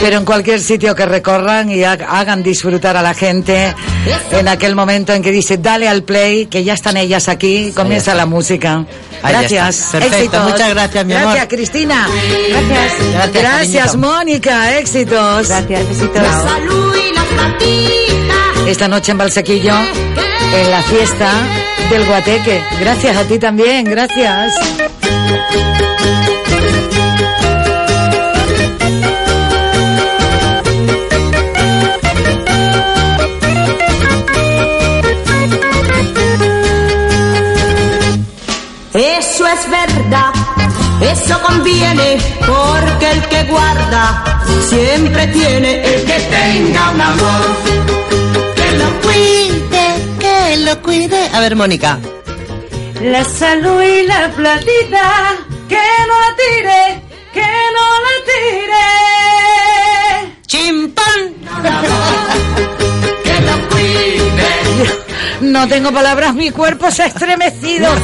pero 0.01 0.19
en 0.19 0.25
cualquier 0.25 0.61
sitio 0.61 0.95
que 0.95 1.05
recorran 1.07 1.71
y 1.71 1.83
ha- 1.85 1.93
hagan 1.93 2.43
disfrutar 2.43 2.97
a 2.97 3.03
la 3.03 3.15
gente 3.15 3.75
en 4.33 4.49
aquel 4.49 4.75
momento 4.77 5.13
en 5.13 5.23
que 5.23 5.31
dice, 5.33 5.59
dale 5.59 5.89
al 5.89 6.05
play, 6.05 6.47
que 6.47 6.63
ya 6.65 6.75
están 6.75 6.97
ellas 6.97 7.29
aquí, 7.29 7.73
comienza 7.75 8.15
la 8.15 8.27
música. 8.27 8.85
Ahí 9.23 9.33
Gracias. 9.35 9.89
Perfecto, 9.93 10.17
Éxitos. 10.17 10.51
muchas 10.51 10.69
gracias, 10.71 11.07
mi 11.07 11.15
amor. 11.15 11.25
Gracias, 11.27 11.49
Cristina. 11.49 12.09
Gracias. 12.49 13.33
Gracias. 13.33 13.97
Mónica. 13.97 14.79
Éxitos. 14.79 15.49
Gracias, 15.49 15.89
besitos. 15.89 16.23
salud 16.27 16.97
y 16.97 17.15
la 17.15 17.25
platita 17.25 18.71
Esta 18.71 18.89
noche 18.89 19.13
en 19.13 19.19
Valsequillo, 19.19 19.75
en 20.55 20.71
la 20.71 20.83
fiesta 20.83 21.31
del 21.91 22.05
Guateque. 22.07 22.63
Gracias 22.81 23.17
a 23.17 23.25
ti 23.25 23.39
también, 23.39 23.85
gracias. 23.85 24.55
Eso 41.01 41.41
conviene, 41.43 42.19
porque 42.47 43.11
el 43.11 43.23
que 43.29 43.43
guarda 43.45 44.25
siempre 44.69 45.27
tiene 45.29 45.83
el 45.83 46.05
que 46.05 46.19
tenga 46.21 46.91
un 46.91 47.01
amor. 47.01 47.43
Que 48.57 48.73
lo 48.79 49.01
cuide, 49.01 49.85
Que 50.19 50.57
lo 50.59 50.83
cuide. 50.83 51.29
A 51.33 51.41
ver, 51.41 51.57
Mónica. 51.57 51.99
La 53.01 53.25
salud 53.25 53.83
y 53.83 54.07
la 54.07 54.31
platita, 54.31 55.35
que 55.69 55.85
no 56.09 56.21
la 56.21 56.37
tire, 56.37 57.03
que 57.35 57.51
no 57.75 57.87
la 58.07 58.15
tire. 58.31 58.87
¡Chimpán! 60.47 61.21
No 65.43 65.67
tengo 65.67 65.91
palabras, 65.93 66.35
mi 66.35 66.53
cuerpo 66.53 66.89
se 66.91 67.03
ha 67.03 67.07
estremecido. 67.07 67.93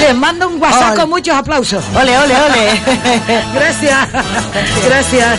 Les 0.00 0.16
mando 0.16 0.48
un 0.48 0.60
WhatsApp 0.60 0.96
con 0.96 1.10
muchos 1.10 1.36
aplausos. 1.36 1.84
Ole, 1.94 2.18
ole, 2.18 2.34
ole. 2.34 2.70
Gracias. 3.54 4.08
Gracias. 4.84 5.38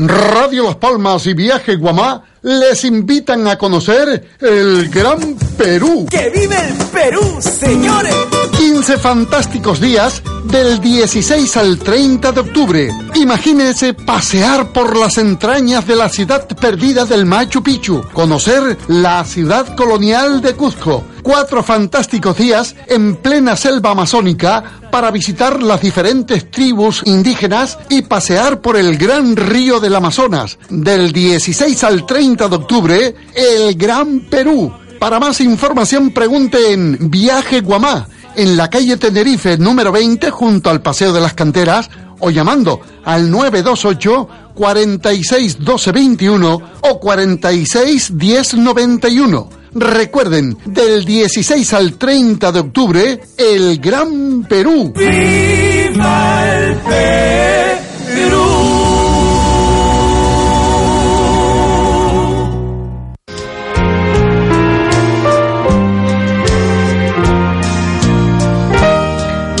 Radio 0.00 0.62
Las 0.62 0.76
Palmas 0.76 1.26
y 1.26 1.34
Viaje 1.34 1.74
Guamá 1.74 2.22
les 2.42 2.84
invitan 2.84 3.48
a 3.48 3.58
conocer 3.58 4.28
el 4.38 4.88
Gran 4.90 5.34
Perú. 5.56 6.06
¡Que 6.08 6.30
vive 6.30 6.54
el 6.54 6.74
Perú, 6.86 7.38
señores! 7.40 8.14
15 8.56 8.96
fantásticos 8.98 9.80
días 9.80 10.22
del 10.44 10.80
16 10.80 11.56
al 11.56 11.78
30 11.78 12.30
de 12.30 12.40
octubre. 12.40 12.88
Imagínense 13.16 13.92
pasear 13.92 14.72
por 14.72 14.96
las 14.96 15.18
entrañas 15.18 15.84
de 15.84 15.96
la 15.96 16.08
ciudad 16.08 16.46
perdida 16.46 17.04
del 17.04 17.26
Machu 17.26 17.60
Picchu, 17.64 18.02
conocer 18.12 18.78
la 18.86 19.24
ciudad 19.24 19.74
colonial 19.74 20.40
de 20.40 20.54
Cuzco. 20.54 21.04
Cuatro 21.28 21.62
fantásticos 21.62 22.38
días 22.38 22.74
en 22.86 23.16
plena 23.16 23.54
selva 23.54 23.90
amazónica 23.90 24.80
para 24.90 25.10
visitar 25.10 25.62
las 25.62 25.82
diferentes 25.82 26.50
tribus 26.50 27.02
indígenas 27.04 27.78
y 27.90 28.00
pasear 28.00 28.62
por 28.62 28.78
el 28.78 28.96
gran 28.96 29.36
río 29.36 29.78
del 29.78 29.94
Amazonas. 29.94 30.58
Del 30.70 31.12
16 31.12 31.84
al 31.84 32.06
30 32.06 32.48
de 32.48 32.56
octubre, 32.56 33.14
el 33.34 33.74
Gran 33.74 34.20
Perú. 34.20 34.72
Para 34.98 35.20
más 35.20 35.42
información 35.42 36.12
pregunte 36.12 36.72
en 36.72 37.10
Viaje 37.10 37.60
Guamá, 37.60 38.08
en 38.34 38.56
la 38.56 38.70
calle 38.70 38.96
Tenerife 38.96 39.58
número 39.58 39.92
20 39.92 40.30
junto 40.30 40.70
al 40.70 40.80
Paseo 40.80 41.12
de 41.12 41.20
las 41.20 41.34
Canteras 41.34 41.90
o 42.20 42.30
llamando 42.30 42.80
al 43.04 43.30
928 43.30 44.28
46 44.54 45.58
12 45.62 45.92
21 45.92 46.62
o 46.80 46.98
46 46.98 48.16
10 48.16 48.54
91. 48.54 49.57
Recuerden, 49.74 50.56
del 50.64 51.04
16 51.04 51.72
al 51.74 51.94
30 51.94 52.52
de 52.52 52.60
octubre, 52.60 53.20
el 53.36 53.78
Gran 53.78 54.44
Perú. 54.48 54.92
¡Viva 54.96 56.56
el 56.56 56.78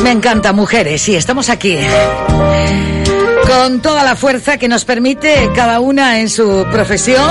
Me 0.08 0.12
encanta, 0.12 0.54
mujeres, 0.54 1.06
y 1.10 1.16
estamos 1.16 1.50
aquí. 1.50 1.76
Con 3.46 3.82
toda 3.82 4.02
la 4.04 4.16
fuerza 4.16 4.56
que 4.56 4.66
nos 4.66 4.86
permite 4.86 5.50
cada 5.54 5.80
una 5.80 6.20
en 6.20 6.30
su 6.30 6.66
profesión 6.72 7.30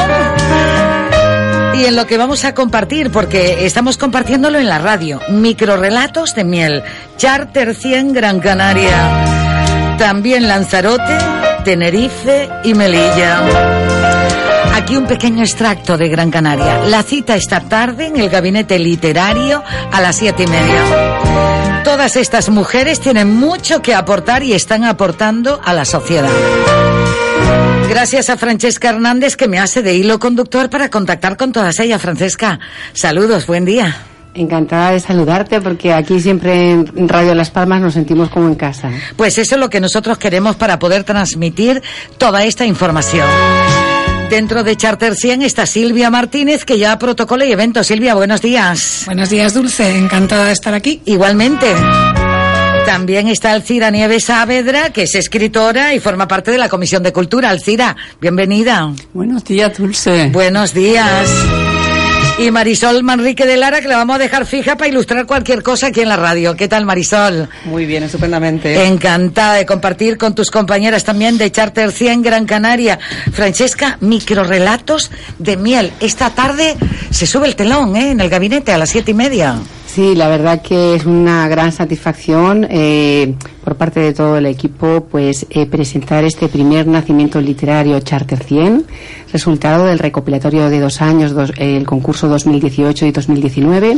y 1.77 1.85
en 1.85 1.95
lo 1.95 2.07
que 2.07 2.17
vamos 2.17 2.43
a 2.45 2.53
compartir, 2.53 3.11
porque 3.11 3.65
estamos 3.65 3.97
compartiéndolo 3.97 4.57
en 4.57 4.67
la 4.67 4.79
radio. 4.79 5.19
Microrelatos 5.29 6.33
de 6.33 6.43
miel. 6.43 6.83
Charter 7.17 7.75
100 7.75 8.13
Gran 8.13 8.39
Canaria. 8.39 9.95
También 9.97 10.47
Lanzarote, 10.47 11.17
Tenerife 11.63 12.49
y 12.63 12.73
Melilla. 12.73 13.43
Aquí 14.73 14.95
un 14.95 15.05
pequeño 15.05 15.43
extracto 15.43 15.97
de 15.97 16.09
Gran 16.09 16.31
Canaria. 16.31 16.79
La 16.85 17.03
cita 17.03 17.35
esta 17.35 17.61
tarde 17.61 18.07
en 18.07 18.17
el 18.17 18.29
gabinete 18.29 18.79
literario 18.79 19.63
a 19.91 20.01
las 20.01 20.15
siete 20.15 20.43
y 20.43 20.47
media. 20.47 21.83
Todas 21.83 22.15
estas 22.15 22.49
mujeres 22.49 22.99
tienen 22.99 23.29
mucho 23.29 23.81
que 23.81 23.93
aportar 23.93 24.43
y 24.43 24.53
están 24.53 24.83
aportando 24.83 25.61
a 25.63 25.73
la 25.73 25.85
sociedad. 25.85 26.29
Gracias 27.97 28.29
a 28.29 28.37
Francesca 28.37 28.89
Hernández 28.89 29.35
que 29.35 29.47
me 29.47 29.57
hace 29.57 29.81
de 29.81 29.95
hilo 29.95 30.19
conductor 30.19 30.69
para 30.69 30.91
contactar 30.91 31.35
con 31.35 31.51
todas 31.51 31.79
ellas. 31.79 31.99
Francesca, 31.99 32.59
saludos, 32.93 33.47
buen 33.47 33.65
día. 33.65 33.97
Encantada 34.35 34.91
de 34.91 34.99
saludarte 34.99 35.59
porque 35.61 35.91
aquí 35.91 36.19
siempre 36.19 36.73
en 36.73 37.09
Radio 37.09 37.33
Las 37.33 37.49
Palmas 37.49 37.81
nos 37.81 37.95
sentimos 37.95 38.29
como 38.29 38.49
en 38.49 38.53
casa. 38.53 38.91
Pues 39.15 39.39
eso 39.39 39.55
es 39.55 39.59
lo 39.59 39.71
que 39.71 39.79
nosotros 39.79 40.19
queremos 40.19 40.55
para 40.57 40.77
poder 40.77 41.05
transmitir 41.05 41.81
toda 42.19 42.43
esta 42.43 42.67
información. 42.67 43.27
Dentro 44.29 44.63
de 44.63 44.77
Charter 44.77 45.15
100 45.15 45.41
está 45.41 45.65
Silvia 45.65 46.11
Martínez, 46.11 46.65
que 46.65 46.77
ya 46.77 46.99
protocolo 46.99 47.45
y 47.45 47.51
evento. 47.51 47.83
Silvia, 47.83 48.13
buenos 48.13 48.43
días. 48.43 49.05
Buenos 49.07 49.31
días, 49.31 49.55
Dulce. 49.55 49.97
Encantada 49.97 50.45
de 50.45 50.51
estar 50.51 50.75
aquí. 50.75 51.01
Igualmente. 51.05 51.65
También 52.87 53.27
está 53.27 53.51
Alcira 53.51 53.91
Nieves 53.91 54.23
Saavedra, 54.23 54.91
que 54.91 55.03
es 55.03 55.15
escritora 55.15 55.93
y 55.93 55.99
forma 55.99 56.25
parte 56.25 56.51
de 56.51 56.57
la 56.57 56.69
Comisión 56.69 57.03
de 57.03 57.11
Cultura. 57.11 57.49
Alcira, 57.49 57.97
bienvenida. 58.21 58.93
Buenos 59.13 59.43
días, 59.43 59.77
Dulce. 59.77 60.29
Buenos 60.29 60.73
días. 60.73 61.29
Y 62.39 62.49
Marisol 62.49 63.03
Manrique 63.03 63.45
de 63.45 63.57
Lara, 63.57 63.81
que 63.81 63.89
la 63.89 63.97
vamos 63.97 64.15
a 64.15 64.19
dejar 64.19 64.45
fija 64.45 64.77
para 64.77 64.87
ilustrar 64.89 65.25
cualquier 65.25 65.63
cosa 65.63 65.87
aquí 65.87 65.99
en 65.99 66.07
la 66.07 66.15
radio. 66.15 66.55
¿Qué 66.55 66.69
tal, 66.69 66.85
Marisol? 66.85 67.49
Muy 67.65 67.85
bien, 67.85 68.03
estupendamente. 68.03 68.85
Encantada 68.85 69.55
de 69.55 69.65
compartir 69.65 70.17
con 70.17 70.33
tus 70.33 70.49
compañeras 70.49 71.03
también 71.03 71.37
de 71.37 71.51
Charter 71.51 71.91
100 71.91 72.21
Gran 72.21 72.45
Canaria. 72.45 72.99
Francesca, 73.33 73.97
microrelatos 73.99 75.11
de 75.39 75.57
miel. 75.57 75.91
Esta 75.99 76.29
tarde 76.29 76.77
se 77.09 77.27
sube 77.27 77.47
el 77.47 77.57
telón, 77.57 77.97
¿eh? 77.97 78.11
En 78.11 78.21
el 78.21 78.29
gabinete 78.29 78.71
a 78.71 78.77
las 78.77 78.91
siete 78.91 79.11
y 79.11 79.13
media. 79.13 79.57
Sí, 79.97 80.13
la 80.13 80.27
verdad 80.27 80.61
que 80.61 80.93
es 80.93 81.07
una 81.07 81.47
gran 81.47 81.71
satisfacción 81.71 82.67
eh, 82.69 83.33
por 83.63 83.77
parte 83.77 83.99
de 83.99 84.13
todo 84.13 84.37
el 84.37 84.45
equipo 84.45 85.07
pues 85.09 85.47
eh, 85.49 85.65
presentar 85.65 86.23
este 86.23 86.49
primer 86.49 86.85
nacimiento 86.85 87.41
literario 87.41 87.99
Charter 88.01 88.37
100, 88.37 88.85
resultado 89.33 89.85
del 89.85 89.97
recopilatorio 89.97 90.69
de 90.69 90.81
dos 90.81 91.01
años, 91.01 91.31
dos, 91.31 91.51
el 91.57 91.83
concurso 91.87 92.27
2018 92.27 93.07
y 93.07 93.11
2019, 93.11 93.97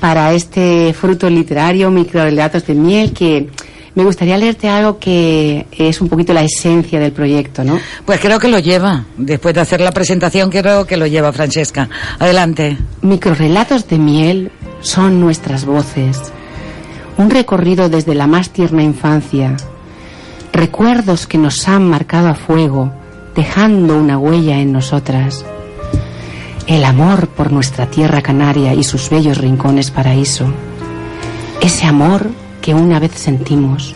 para 0.00 0.32
este 0.32 0.92
fruto 0.94 1.30
literario, 1.30 1.92
microrelatos 1.92 2.66
de 2.66 2.74
miel 2.74 3.12
que 3.12 3.50
me 3.94 4.04
gustaría 4.04 4.38
leerte 4.38 4.68
algo 4.68 4.98
que 4.98 5.66
es 5.72 6.00
un 6.00 6.08
poquito 6.08 6.32
la 6.32 6.42
esencia 6.42 7.00
del 7.00 7.12
proyecto, 7.12 7.64
¿no? 7.64 7.78
Pues 8.04 8.20
creo 8.20 8.38
que 8.38 8.48
lo 8.48 8.58
lleva. 8.58 9.04
Después 9.16 9.54
de 9.54 9.60
hacer 9.60 9.80
la 9.80 9.90
presentación, 9.90 10.50
creo 10.50 10.86
que 10.86 10.96
lo 10.96 11.06
lleva 11.06 11.32
Francesca. 11.32 11.88
Adelante. 12.18 12.78
Microrelatos 13.02 13.88
de 13.88 13.98
miel 13.98 14.52
son 14.80 15.20
nuestras 15.20 15.64
voces. 15.64 16.32
Un 17.16 17.30
recorrido 17.30 17.88
desde 17.88 18.14
la 18.14 18.26
más 18.26 18.50
tierna 18.50 18.82
infancia. 18.82 19.56
Recuerdos 20.52 21.26
que 21.26 21.38
nos 21.38 21.66
han 21.68 21.88
marcado 21.88 22.28
a 22.28 22.34
fuego, 22.34 22.92
dejando 23.34 23.96
una 23.96 24.18
huella 24.18 24.58
en 24.58 24.72
nosotras. 24.72 25.44
El 26.66 26.84
amor 26.84 27.26
por 27.28 27.50
nuestra 27.50 27.86
tierra 27.86 28.22
canaria 28.22 28.74
y 28.74 28.84
sus 28.84 29.10
bellos 29.10 29.38
rincones 29.38 29.90
paraíso. 29.90 30.52
Ese 31.60 31.86
amor 31.86 32.30
que 32.60 32.74
una 32.74 32.98
vez 32.98 33.12
sentimos. 33.14 33.94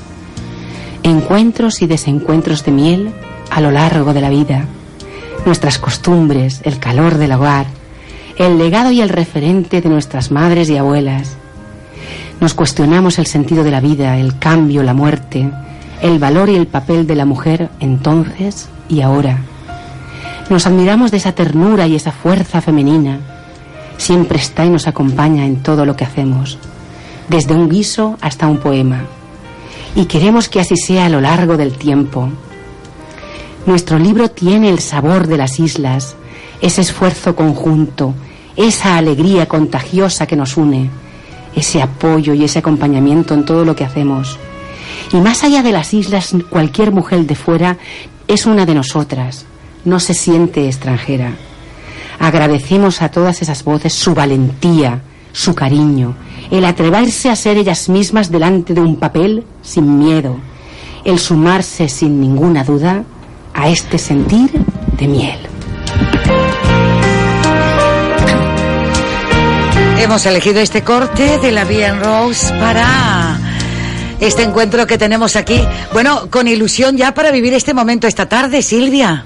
Encuentros 1.03 1.83
y 1.83 1.87
desencuentros 1.87 2.64
de 2.64 2.72
miel 2.72 3.12
a 3.50 3.61
lo 3.61 3.70
largo 3.70 4.14
de 4.14 4.20
la 4.20 4.31
vida. 4.31 4.64
Nuestras 5.46 5.79
costumbres, 5.79 6.61
el 6.64 6.79
calor 6.79 7.18
del 7.18 7.33
hogar, 7.33 7.66
el 8.38 8.59
legado 8.59 8.90
y 8.90 9.00
el 9.00 9.09
referente 9.09 9.81
de 9.81 9.88
nuestras 9.88 10.31
madres 10.31 10.70
y 10.70 10.77
abuelas. 10.77 11.37
Nos 12.40 12.55
cuestionamos 12.55 13.18
el 13.18 13.27
sentido 13.27 13.62
de 13.62 13.70
la 13.70 13.81
vida, 13.81 14.18
el 14.18 14.38
cambio, 14.38 14.83
la 14.83 14.94
muerte, 14.94 15.50
el 16.03 16.18
valor 16.18 16.48
y 16.48 16.57
el 16.57 16.66
papel 16.66 17.07
de 17.07 17.14
la 17.14 17.24
mujer 17.24 17.70
entonces 17.81 18.68
y 18.88 19.03
ahora. 19.03 19.38
Nos 20.50 20.66
admiramos 20.66 21.11
de 21.11 21.18
esa 21.18 21.33
ternura 21.33 21.87
y 21.87 21.94
esa 21.96 22.12
fuerza 22.12 22.61
femenina. 22.61 23.18
Siempre 23.96 24.38
está 24.38 24.64
y 24.64 24.70
nos 24.70 24.87
acompaña 24.87 25.46
en 25.46 25.62
todo 25.62 25.87
lo 25.87 25.96
que 25.96 26.05
hacemos, 26.05 26.59
desde 27.29 27.55
un 27.55 27.69
guiso 27.69 28.17
hasta 28.21 28.47
un 28.47 28.59
poema. 28.59 29.05
Y 29.97 30.07
queremos 30.07 30.49
que 30.49 30.61
así 30.61 30.77
sea 30.77 31.07
a 31.07 31.09
lo 31.09 31.21
largo 31.21 31.57
del 31.57 31.73
tiempo. 31.73 32.29
Nuestro 33.67 33.99
libro 33.99 34.31
tiene 34.31 34.69
el 34.69 34.81
sabor 34.81 35.27
de 35.27 35.37
las 35.37 35.59
islas, 35.61 36.17
ese 36.61 36.83
esfuerzo 36.83 37.35
conjunto, 37.35 38.15
esa 38.57 38.97
alegría 38.97 39.47
contagiosa 39.47 40.27
que 40.27 40.37
nos 40.37 40.57
une, 40.57 40.91
ese 41.55 41.83
apoyo 41.83 42.35
y 42.35 42.45
ese 42.45 42.59
acompañamiento 42.59 43.35
en 43.35 43.45
todo 43.45 43.65
lo 43.65 43.75
que 43.75 43.85
hacemos. 43.85 44.39
Y 45.13 45.17
más 45.17 45.45
allá 45.45 45.63
de 45.63 45.73
las 45.73 45.95
islas, 45.95 46.35
cualquier 46.51 46.93
mujer 46.93 47.27
de 47.27 47.35
fuera 47.35 47.79
es 48.27 48.47
una 48.47 48.67
de 48.67 48.75
nosotras, 48.75 49.45
no 49.85 50.01
se 50.01 50.15
siente 50.15 50.67
extranjera. 50.67 51.33
Agradecemos 52.19 53.03
a 53.03 53.11
todas 53.11 53.43
esas 53.43 53.64
voces 53.64 53.93
su 53.93 54.14
valentía, 54.14 55.03
su 55.35 55.55
cariño, 55.55 56.14
el 56.51 56.64
atreverse 56.64 57.28
a 57.28 57.37
ser 57.37 57.59
ellas 57.59 57.89
mismas 57.91 58.30
delante 58.30 58.72
de 58.72 58.80
un 58.80 58.97
papel 58.97 59.45
sin 59.62 59.99
miedo, 59.99 60.39
el 61.05 61.18
sumarse 61.18 61.89
sin 61.89 62.20
ninguna 62.20 62.64
duda 62.64 63.05
a 63.53 63.68
este 63.68 63.99
sentir 63.99 64.51
de 64.97 65.07
miel. 65.09 65.39
Hemos 69.99 70.24
elegido 70.26 70.61
este 70.61 70.82
corte 70.82 71.39
de 71.39 71.51
la 71.51 71.64
Bien 71.64 72.01
Rose 72.01 72.51
para 72.61 73.39
este 74.20 74.43
encuentro 74.43 74.87
que 74.87 74.99
tenemos 74.99 75.35
aquí. 75.35 75.61
Bueno, 75.93 76.30
con 76.30 76.47
ilusión 76.47 76.97
ya 76.97 77.12
para 77.12 77.30
vivir 77.30 77.55
este 77.55 77.74
momento 77.74 78.07
esta 78.07 78.28
tarde, 78.28 78.62
Silvia. 78.62 79.24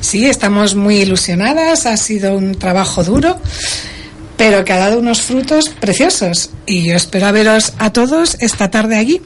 Sí, 0.00 0.26
estamos 0.26 0.74
muy 0.74 0.96
ilusionadas, 0.96 1.86
ha 1.86 1.96
sido 1.96 2.36
un 2.36 2.56
trabajo 2.56 3.04
duro, 3.04 3.38
pero 4.36 4.64
que 4.64 4.72
ha 4.72 4.78
dado 4.78 4.98
unos 4.98 5.22
frutos 5.22 5.68
preciosos. 5.68 6.50
Y 6.66 6.84
yo 6.84 6.96
espero 6.96 7.32
veros 7.32 7.72
a 7.78 7.92
todos 7.92 8.36
esta 8.40 8.70
tarde 8.70 8.96
allí. 8.96 9.20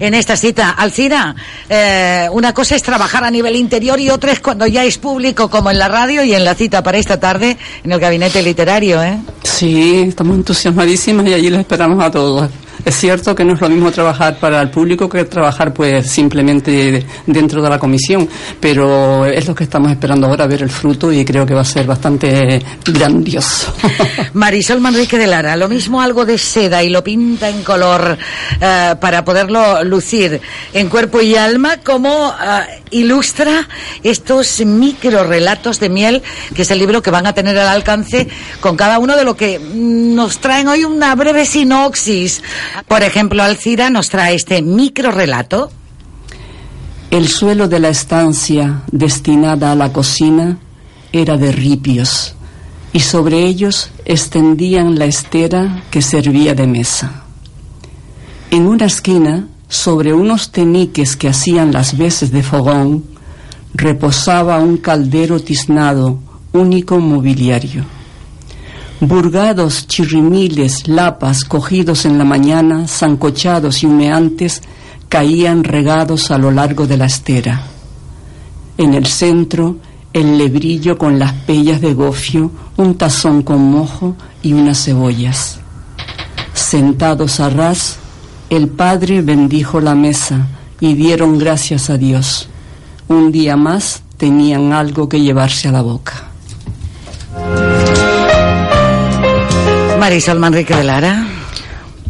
En 0.00 0.14
esta 0.14 0.36
cita, 0.36 0.70
Alcira, 0.70 1.34
eh, 1.68 2.28
una 2.32 2.52
cosa 2.52 2.76
es 2.76 2.82
trabajar 2.82 3.24
a 3.24 3.30
nivel 3.30 3.56
interior 3.56 3.98
y 4.00 4.10
otra 4.10 4.32
es 4.32 4.40
cuando 4.40 4.66
ya 4.66 4.84
es 4.84 4.98
público, 4.98 5.48
como 5.50 5.70
en 5.70 5.78
la 5.78 5.88
radio 5.88 6.22
y 6.24 6.34
en 6.34 6.44
la 6.44 6.54
cita 6.54 6.82
para 6.82 6.98
esta 6.98 7.18
tarde 7.18 7.56
en 7.82 7.92
el 7.92 8.00
gabinete 8.00 8.42
literario, 8.42 9.02
¿eh? 9.02 9.18
Sí, 9.42 10.04
estamos 10.08 10.36
entusiasmadísimas 10.36 11.26
y 11.26 11.34
allí 11.34 11.50
les 11.50 11.60
esperamos 11.60 12.02
a 12.02 12.10
todos. 12.10 12.50
Es 12.84 12.96
cierto 12.96 13.34
que 13.34 13.44
no 13.44 13.54
es 13.54 13.60
lo 13.60 13.68
mismo 13.68 13.90
trabajar 13.90 14.38
para 14.38 14.60
el 14.60 14.70
público 14.70 15.08
que 15.08 15.24
trabajar 15.24 15.72
pues 15.72 16.06
simplemente 16.06 17.04
dentro 17.26 17.62
de 17.62 17.70
la 17.70 17.78
comisión, 17.78 18.28
pero 18.60 19.26
es 19.26 19.46
lo 19.46 19.54
que 19.54 19.64
estamos 19.64 19.90
esperando 19.90 20.26
ahora, 20.26 20.46
ver 20.46 20.62
el 20.62 20.70
fruto 20.70 21.12
y 21.12 21.24
creo 21.24 21.46
que 21.46 21.54
va 21.54 21.62
a 21.62 21.64
ser 21.64 21.86
bastante 21.86 22.60
grandioso. 22.86 23.72
Marisol 24.34 24.80
Manrique 24.80 25.18
de 25.18 25.26
Lara, 25.26 25.56
lo 25.56 25.68
mismo 25.68 26.00
algo 26.00 26.24
de 26.24 26.38
seda 26.38 26.82
y 26.82 26.90
lo 26.90 27.02
pinta 27.02 27.48
en 27.48 27.62
color 27.62 28.18
eh, 28.60 28.94
para 29.00 29.24
poderlo 29.24 29.82
lucir 29.84 30.40
en 30.72 30.88
cuerpo 30.88 31.20
y 31.20 31.36
alma, 31.36 31.78
como 31.78 32.30
eh, 32.30 32.82
ilustra 32.90 33.68
estos 34.02 34.60
micro 34.64 35.24
relatos 35.24 35.80
de 35.80 35.88
miel, 35.88 36.22
que 36.54 36.62
es 36.62 36.70
el 36.70 36.78
libro 36.78 37.02
que 37.02 37.10
van 37.10 37.26
a 37.26 37.32
tener 37.32 37.58
al 37.58 37.68
alcance 37.68 38.28
con 38.60 38.76
cada 38.76 38.98
uno 38.98 39.16
de 39.16 39.24
lo 39.24 39.36
que 39.36 39.58
nos 39.58 40.38
traen 40.38 40.68
hoy 40.68 40.84
una 40.84 41.14
breve 41.14 41.44
sinopsis. 41.44 42.42
Por 42.88 43.02
ejemplo, 43.02 43.42
Alcira 43.42 43.90
nos 43.90 44.08
trae 44.08 44.34
este 44.34 44.62
micro 44.62 45.10
relato. 45.10 45.70
El 47.10 47.28
suelo 47.28 47.68
de 47.68 47.80
la 47.80 47.88
estancia 47.88 48.82
destinada 48.90 49.72
a 49.72 49.74
la 49.74 49.92
cocina 49.92 50.58
era 51.12 51.36
de 51.36 51.52
ripios 51.52 52.34
y 52.92 53.00
sobre 53.00 53.44
ellos 53.44 53.90
extendían 54.04 54.98
la 54.98 55.04
estera 55.04 55.82
que 55.90 56.00
servía 56.00 56.54
de 56.54 56.66
mesa. 56.66 57.24
En 58.50 58.66
una 58.66 58.86
esquina, 58.86 59.48
sobre 59.68 60.12
unos 60.12 60.52
teniques 60.52 61.16
que 61.16 61.28
hacían 61.28 61.72
las 61.72 61.98
veces 61.98 62.30
de 62.30 62.42
fogón, 62.42 63.04
reposaba 63.74 64.58
un 64.58 64.76
caldero 64.76 65.40
tiznado, 65.40 66.20
único 66.52 67.00
mobiliario. 67.00 67.84
Burgados, 69.06 69.86
chirrimiles, 69.86 70.88
lapas 70.88 71.44
cogidos 71.44 72.06
en 72.06 72.16
la 72.16 72.24
mañana, 72.24 72.88
zancochados 72.88 73.82
y 73.82 73.86
humeantes, 73.86 74.62
caían 75.10 75.62
regados 75.62 76.30
a 76.30 76.38
lo 76.38 76.50
largo 76.50 76.86
de 76.86 76.96
la 76.96 77.04
estera. 77.04 77.66
En 78.78 78.94
el 78.94 79.04
centro, 79.04 79.76
el 80.14 80.38
lebrillo 80.38 80.96
con 80.96 81.18
las 81.18 81.34
pellas 81.34 81.82
de 81.82 81.92
gofio, 81.92 82.50
un 82.78 82.94
tazón 82.94 83.42
con 83.42 83.70
mojo 83.70 84.16
y 84.42 84.54
unas 84.54 84.82
cebollas. 84.82 85.58
Sentados 86.54 87.40
a 87.40 87.50
ras, 87.50 87.98
el 88.48 88.68
padre 88.68 89.20
bendijo 89.20 89.80
la 89.80 89.94
mesa 89.94 90.46
y 90.80 90.94
dieron 90.94 91.38
gracias 91.38 91.90
a 91.90 91.98
Dios. 91.98 92.48
Un 93.08 93.32
día 93.32 93.58
más 93.58 94.02
tenían 94.16 94.72
algo 94.72 95.10
que 95.10 95.20
llevarse 95.20 95.68
a 95.68 95.72
la 95.72 95.82
boca. 95.82 96.33
Marisol 100.04 100.38
Manrique 100.38 100.76
de 100.76 100.84
Lara. 100.84 101.26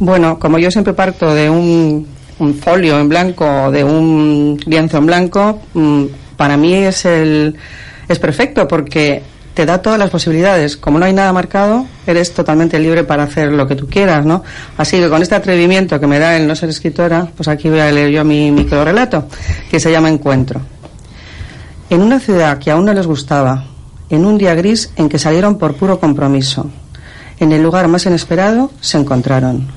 Bueno, 0.00 0.36
como 0.40 0.58
yo 0.58 0.68
siempre 0.68 0.94
parto 0.94 1.32
de 1.32 1.48
un, 1.48 2.04
un 2.40 2.54
folio 2.54 2.98
en 2.98 3.08
blanco, 3.08 3.70
de 3.70 3.84
un 3.84 4.60
lienzo 4.66 4.98
en 4.98 5.06
blanco, 5.06 5.60
mm, 5.74 6.04
para 6.36 6.56
mí 6.56 6.74
es 6.74 7.04
el 7.04 7.54
es 8.08 8.18
perfecto 8.18 8.66
porque 8.66 9.22
te 9.54 9.64
da 9.64 9.80
todas 9.80 9.96
las 9.96 10.10
posibilidades. 10.10 10.76
Como 10.76 10.98
no 10.98 11.04
hay 11.04 11.12
nada 11.12 11.32
marcado, 11.32 11.86
eres 12.04 12.34
totalmente 12.34 12.80
libre 12.80 13.04
para 13.04 13.22
hacer 13.22 13.52
lo 13.52 13.64
que 13.68 13.76
tú 13.76 13.86
quieras, 13.86 14.26
¿no? 14.26 14.42
Así 14.76 14.98
que 14.98 15.08
con 15.08 15.22
este 15.22 15.36
atrevimiento 15.36 16.00
que 16.00 16.08
me 16.08 16.18
da 16.18 16.36
el 16.36 16.48
no 16.48 16.56
ser 16.56 16.70
escritora, 16.70 17.28
pues 17.36 17.46
aquí 17.46 17.68
voy 17.70 17.78
a 17.78 17.92
leer 17.92 18.10
yo 18.10 18.24
mi 18.24 18.50
micro 18.50 18.84
relato, 18.84 19.28
que 19.70 19.78
se 19.78 19.92
llama 19.92 20.08
Encuentro. 20.08 20.60
En 21.90 22.02
una 22.02 22.18
ciudad 22.18 22.58
que 22.58 22.72
aún 22.72 22.86
no 22.86 22.92
les 22.92 23.06
gustaba, 23.06 23.66
en 24.10 24.24
un 24.26 24.36
día 24.36 24.56
gris 24.56 24.90
en 24.96 25.08
que 25.08 25.20
salieron 25.20 25.58
por 25.58 25.76
puro 25.76 26.00
compromiso, 26.00 26.68
en 27.38 27.52
el 27.52 27.62
lugar 27.62 27.88
más 27.88 28.06
inesperado 28.06 28.70
se 28.80 28.98
encontraron. 28.98 29.68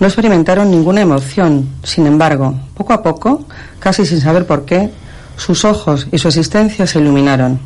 No 0.00 0.06
experimentaron 0.06 0.70
ninguna 0.70 1.00
emoción, 1.00 1.68
sin 1.82 2.06
embargo, 2.06 2.58
poco 2.74 2.92
a 2.92 3.02
poco, 3.02 3.44
casi 3.78 4.04
sin 4.04 4.20
saber 4.20 4.46
por 4.46 4.64
qué, 4.64 4.90
sus 5.36 5.64
ojos 5.64 6.08
y 6.10 6.18
su 6.18 6.28
existencia 6.28 6.86
se 6.86 6.98
iluminaron. 6.98 7.60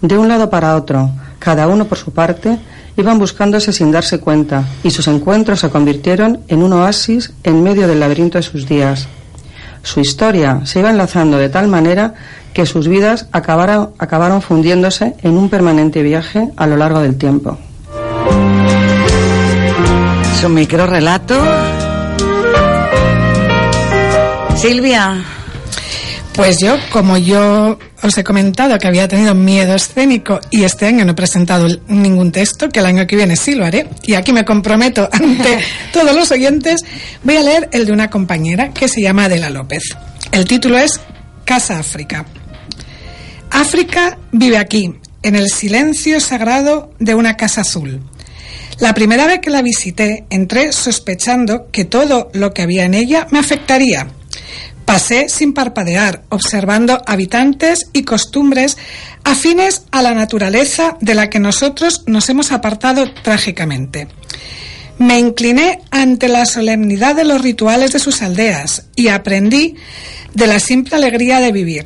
De 0.00 0.16
un 0.16 0.28
lado 0.28 0.50
para 0.50 0.76
otro, 0.76 1.10
cada 1.38 1.66
uno 1.66 1.86
por 1.86 1.98
su 1.98 2.12
parte, 2.12 2.58
iban 2.96 3.18
buscándose 3.18 3.72
sin 3.72 3.90
darse 3.90 4.20
cuenta, 4.20 4.64
y 4.82 4.90
sus 4.90 5.08
encuentros 5.08 5.60
se 5.60 5.70
convirtieron 5.70 6.40
en 6.48 6.62
un 6.62 6.72
oasis 6.72 7.32
en 7.42 7.62
medio 7.62 7.88
del 7.88 8.00
laberinto 8.00 8.38
de 8.38 8.42
sus 8.42 8.66
días. 8.68 9.08
Su 9.82 10.00
historia 10.00 10.60
se 10.64 10.80
iba 10.80 10.90
enlazando 10.90 11.38
de 11.38 11.48
tal 11.48 11.68
manera 11.68 12.14
que 12.52 12.66
sus 12.66 12.88
vidas 12.88 13.26
acabaron, 13.32 13.90
acabaron 13.98 14.42
fundiéndose 14.42 15.14
en 15.22 15.36
un 15.36 15.48
permanente 15.48 16.02
viaje 16.02 16.50
a 16.56 16.66
lo 16.66 16.76
largo 16.76 17.00
del 17.00 17.16
tiempo. 17.16 17.58
Su 20.40 20.48
micro 20.48 20.86
relato. 20.86 21.34
Silvia. 24.56 25.24
Pues 26.34 26.58
yo, 26.60 26.76
como 26.90 27.16
yo 27.16 27.78
os 28.02 28.16
he 28.16 28.22
comentado 28.22 28.78
que 28.78 28.86
había 28.86 29.08
tenido 29.08 29.34
miedo 29.34 29.74
escénico 29.74 30.38
y 30.50 30.62
este 30.62 30.86
año 30.86 31.04
no 31.04 31.12
he 31.12 31.14
presentado 31.14 31.66
ningún 31.88 32.30
texto, 32.30 32.68
que 32.68 32.78
el 32.78 32.86
año 32.86 33.06
que 33.06 33.16
viene 33.16 33.34
sí 33.34 33.56
lo 33.56 33.64
haré, 33.64 33.88
y 34.04 34.14
aquí 34.14 34.32
me 34.32 34.44
comprometo 34.44 35.08
ante 35.12 35.58
todos 35.92 36.14
los 36.14 36.30
oyentes, 36.30 36.84
voy 37.24 37.36
a 37.36 37.42
leer 37.42 37.68
el 37.72 37.86
de 37.86 37.92
una 37.92 38.08
compañera 38.08 38.72
que 38.72 38.86
se 38.86 39.02
llama 39.02 39.24
Adela 39.24 39.50
López. 39.50 39.82
El 40.30 40.44
título 40.44 40.78
es 40.78 41.00
Casa 41.44 41.78
África. 41.80 42.24
África 43.50 44.18
vive 44.30 44.58
aquí, 44.58 44.94
en 45.22 45.34
el 45.34 45.48
silencio 45.48 46.20
sagrado 46.20 46.92
de 47.00 47.16
una 47.16 47.36
casa 47.36 47.62
azul. 47.62 48.00
La 48.80 48.94
primera 48.94 49.26
vez 49.26 49.40
que 49.40 49.50
la 49.50 49.62
visité, 49.62 50.24
entré 50.30 50.72
sospechando 50.72 51.68
que 51.72 51.84
todo 51.84 52.30
lo 52.32 52.54
que 52.54 52.62
había 52.62 52.84
en 52.84 52.94
ella 52.94 53.26
me 53.30 53.40
afectaría. 53.40 54.06
Pasé 54.84 55.28
sin 55.28 55.52
parpadear, 55.52 56.22
observando 56.28 57.02
habitantes 57.04 57.90
y 57.92 58.04
costumbres 58.04 58.78
afines 59.24 59.82
a 59.90 60.00
la 60.00 60.14
naturaleza 60.14 60.96
de 61.00 61.14
la 61.14 61.28
que 61.28 61.40
nosotros 61.40 62.04
nos 62.06 62.28
hemos 62.28 62.52
apartado 62.52 63.12
trágicamente. 63.12 64.08
Me 64.98 65.18
incliné 65.18 65.80
ante 65.90 66.28
la 66.28 66.46
solemnidad 66.46 67.16
de 67.16 67.24
los 67.24 67.42
rituales 67.42 67.92
de 67.92 67.98
sus 67.98 68.22
aldeas 68.22 68.86
y 68.96 69.08
aprendí 69.08 69.74
de 70.34 70.46
la 70.46 70.60
simple 70.60 70.96
alegría 70.96 71.40
de 71.40 71.52
vivir. 71.52 71.84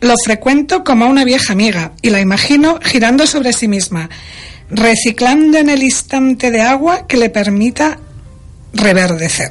Lo 0.00 0.14
frecuento 0.24 0.84
como 0.84 1.04
a 1.04 1.08
una 1.08 1.24
vieja 1.24 1.52
amiga 1.52 1.92
y 2.00 2.10
la 2.10 2.20
imagino 2.20 2.78
girando 2.82 3.26
sobre 3.26 3.52
sí 3.52 3.68
misma, 3.68 4.08
reciclando 4.70 5.58
en 5.58 5.70
el 5.70 5.82
instante 5.82 6.50
de 6.50 6.62
agua 6.62 7.06
que 7.06 7.16
le 7.16 7.30
permita 7.30 7.98
reverdecer. 8.72 9.50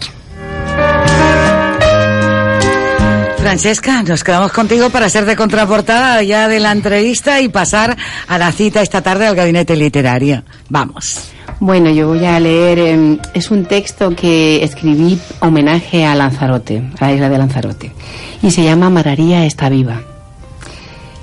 Francesca, 3.37 4.03
nos 4.03 4.25
quedamos 4.25 4.51
contigo 4.51 4.89
para 4.89 5.07
ser 5.07 5.25
de 5.25 5.37
contraportada 5.37 6.21
ya 6.21 6.49
de 6.49 6.59
la 6.59 6.73
entrevista 6.73 7.39
y 7.39 7.47
pasar 7.47 7.95
a 8.27 8.37
la 8.37 8.51
cita 8.51 8.81
esta 8.81 9.01
tarde 9.01 9.25
al 9.25 9.35
gabinete 9.35 9.75
literario. 9.77 10.43
Vamos. 10.67 11.29
Bueno, 11.59 11.89
yo 11.89 12.09
voy 12.09 12.25
a 12.25 12.39
leer, 12.39 12.77
eh, 12.77 13.17
es 13.33 13.49
un 13.49 13.65
texto 13.65 14.13
que 14.15 14.63
escribí 14.63 15.19
homenaje 15.39 16.05
a 16.05 16.13
Lanzarote, 16.13 16.83
a 16.99 17.05
la 17.05 17.13
isla 17.13 17.29
de 17.29 17.37
Lanzarote, 17.37 17.91
y 18.43 18.51
se 18.51 18.63
llama 18.63 18.89
Mararía 18.89 19.45
está 19.45 19.69
viva. 19.69 20.01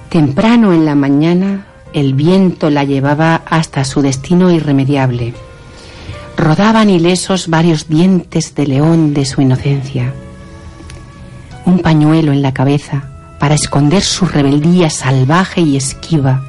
Temprano 0.08 0.72
en 0.72 0.86
la 0.86 0.94
mañana, 0.94 1.66
el 1.94 2.14
viento 2.14 2.70
la 2.70 2.82
llevaba 2.82 3.42
hasta 3.48 3.84
su 3.84 4.02
destino 4.02 4.50
irremediable. 4.50 5.32
Rodaban 6.36 6.90
ilesos 6.90 7.46
varios 7.46 7.88
dientes 7.88 8.56
de 8.56 8.66
león 8.66 9.14
de 9.14 9.24
su 9.24 9.40
inocencia. 9.40 10.12
Un 11.64 11.78
pañuelo 11.78 12.32
en 12.32 12.42
la 12.42 12.52
cabeza 12.52 13.04
para 13.38 13.54
esconder 13.54 14.02
su 14.02 14.26
rebeldía 14.26 14.90
salvaje 14.90 15.60
y 15.60 15.76
esquiva. 15.76 16.42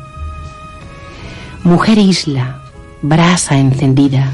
Mujer 1.64 2.00
isla, 2.00 2.64
brasa 3.04 3.60
encendida, 3.60 4.32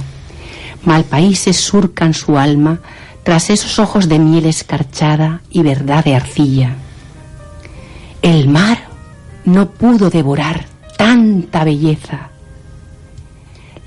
malpaíses 0.85 1.57
surcan 1.57 2.13
su 2.13 2.37
alma 2.37 2.79
tras 3.23 3.49
esos 3.49 3.79
ojos 3.79 4.07
de 4.07 4.17
miel 4.17 4.45
escarchada 4.45 5.41
y 5.51 5.61
verdad 5.61 6.05
de 6.05 6.15
arcilla. 6.15 6.75
El 8.21 8.47
mar 8.47 8.85
no 9.43 9.71
pudo 9.71 10.09
devorar 10.09 10.70
tanta 11.01 11.63
belleza. 11.63 12.29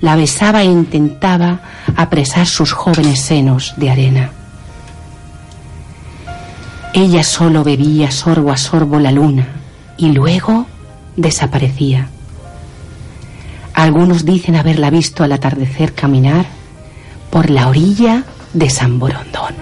la 0.01 0.17
besaba 0.17 0.61
e 0.63 0.65
intentaba 0.65 1.61
apresar 1.95 2.45
sus 2.45 2.73
jóvenes 2.73 3.21
senos 3.21 3.73
de 3.77 3.89
arena. 3.89 4.31
Ella 6.93 7.23
solo 7.23 7.63
bebía 7.63 8.11
sorbo 8.11 8.51
a 8.51 8.57
sorbo 8.57 8.99
la 8.99 9.13
luna 9.13 9.47
y 9.97 10.11
luego 10.11 10.65
desaparecía. 11.15 12.09
Algunos 13.73 14.25
dicen 14.25 14.57
haberla 14.57 14.89
visto 14.89 15.23
al 15.23 15.31
atardecer 15.31 15.93
caminar 15.93 16.45
por 17.31 17.49
la 17.49 17.69
orilla 17.69 18.25
de 18.53 18.69
San 18.69 18.99
Borondón. 18.99 19.55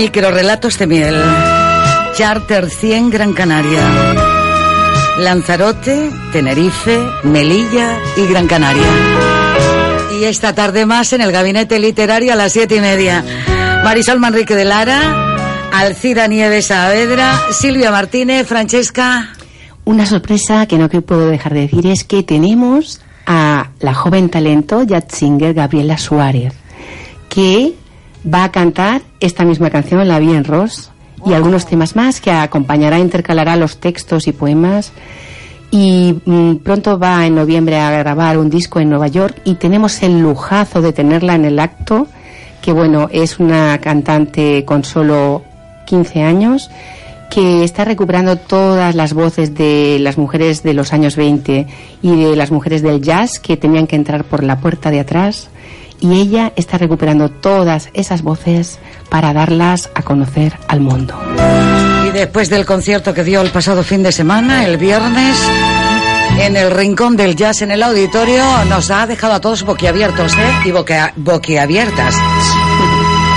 Microrelatos 0.00 0.78
de 0.78 0.86
miel. 0.86 1.16
Charter 2.14 2.70
100 2.70 3.10
Gran 3.10 3.32
Canaria. 3.32 3.82
Lanzarote, 5.18 6.12
Tenerife, 6.32 7.00
Melilla 7.24 7.98
y 8.16 8.24
Gran 8.28 8.46
Canaria. 8.46 8.86
Y 10.20 10.22
esta 10.22 10.54
tarde 10.54 10.86
más 10.86 11.12
en 11.14 11.20
el 11.20 11.32
gabinete 11.32 11.80
literario 11.80 12.32
a 12.32 12.36
las 12.36 12.52
siete 12.52 12.76
y 12.76 12.80
media. 12.80 13.24
Marisol 13.82 14.20
Manrique 14.20 14.54
de 14.54 14.64
Lara, 14.64 15.00
Alcira 15.72 16.28
Nieves 16.28 16.66
Saavedra, 16.66 17.36
Silvia 17.50 17.90
Martínez, 17.90 18.46
Francesca. 18.46 19.30
Una 19.84 20.06
sorpresa 20.06 20.66
que 20.66 20.78
no 20.78 20.88
que 20.88 21.02
puedo 21.02 21.26
dejar 21.26 21.54
de 21.54 21.62
decir 21.62 21.88
es 21.88 22.04
que 22.04 22.22
tenemos 22.22 23.00
a 23.26 23.70
la 23.80 23.94
joven 23.94 24.28
talento 24.28 24.84
jazz 24.84 25.06
singer 25.08 25.54
Gabriela 25.54 25.98
Suárez, 25.98 26.54
que 27.28 27.74
va 28.32 28.44
a 28.44 28.52
cantar 28.52 29.02
esta 29.20 29.44
misma 29.44 29.70
canción, 29.70 30.06
La 30.06 30.18
Bien 30.18 30.44
Ross, 30.44 30.90
y 31.26 31.32
algunos 31.32 31.66
temas 31.66 31.96
más 31.96 32.20
que 32.20 32.30
acompañará, 32.30 32.98
intercalará 32.98 33.56
los 33.56 33.78
textos 33.78 34.26
y 34.26 34.32
poemas. 34.32 34.92
Y 35.70 36.16
mm, 36.24 36.56
pronto 36.56 36.98
va 36.98 37.26
en 37.26 37.34
noviembre 37.34 37.78
a 37.78 37.90
grabar 37.90 38.38
un 38.38 38.48
disco 38.48 38.80
en 38.80 38.88
Nueva 38.88 39.08
York 39.08 39.36
y 39.44 39.54
tenemos 39.54 40.02
el 40.02 40.20
lujazo 40.20 40.80
de 40.80 40.92
tenerla 40.92 41.34
en 41.34 41.44
el 41.44 41.58
acto, 41.58 42.06
que 42.62 42.72
bueno, 42.72 43.08
es 43.12 43.38
una 43.38 43.78
cantante 43.78 44.64
con 44.64 44.84
solo 44.84 45.42
15 45.86 46.22
años 46.22 46.70
que 47.30 47.62
está 47.62 47.84
recuperando 47.84 48.36
todas 48.36 48.94
las 48.94 49.12
voces 49.12 49.54
de 49.54 49.98
las 50.00 50.16
mujeres 50.16 50.62
de 50.62 50.72
los 50.72 50.94
años 50.94 51.16
20 51.16 51.66
y 52.00 52.16
de 52.24 52.36
las 52.36 52.50
mujeres 52.50 52.80
del 52.80 53.02
jazz 53.02 53.38
que 53.38 53.58
tenían 53.58 53.86
que 53.86 53.96
entrar 53.96 54.24
por 54.24 54.42
la 54.42 54.60
puerta 54.60 54.90
de 54.90 55.00
atrás 55.00 55.50
y 56.00 56.20
ella 56.20 56.52
está 56.56 56.78
recuperando 56.78 57.28
todas 57.28 57.90
esas 57.92 58.22
voces 58.22 58.78
para 59.08 59.32
darlas 59.32 59.90
a 59.94 60.02
conocer 60.02 60.58
al 60.68 60.80
mundo. 60.80 61.14
Y 62.06 62.10
después 62.12 62.48
del 62.50 62.64
concierto 62.64 63.12
que 63.14 63.24
dio 63.24 63.40
el 63.40 63.50
pasado 63.50 63.82
fin 63.82 64.02
de 64.02 64.12
semana, 64.12 64.64
el 64.64 64.76
viernes, 64.78 65.36
en 66.40 66.56
el 66.56 66.70
rincón 66.70 67.16
del 67.16 67.36
jazz 67.36 67.62
en 67.62 67.70
el 67.70 67.82
auditorio, 67.82 68.44
nos 68.68 68.90
ha 68.90 69.06
dejado 69.06 69.34
a 69.34 69.40
todos 69.40 69.64
boquiabiertos, 69.64 70.32
¿eh? 70.34 70.52
Y 70.66 70.70
boquia- 70.70 71.12
boquiabiertas. 71.16 72.14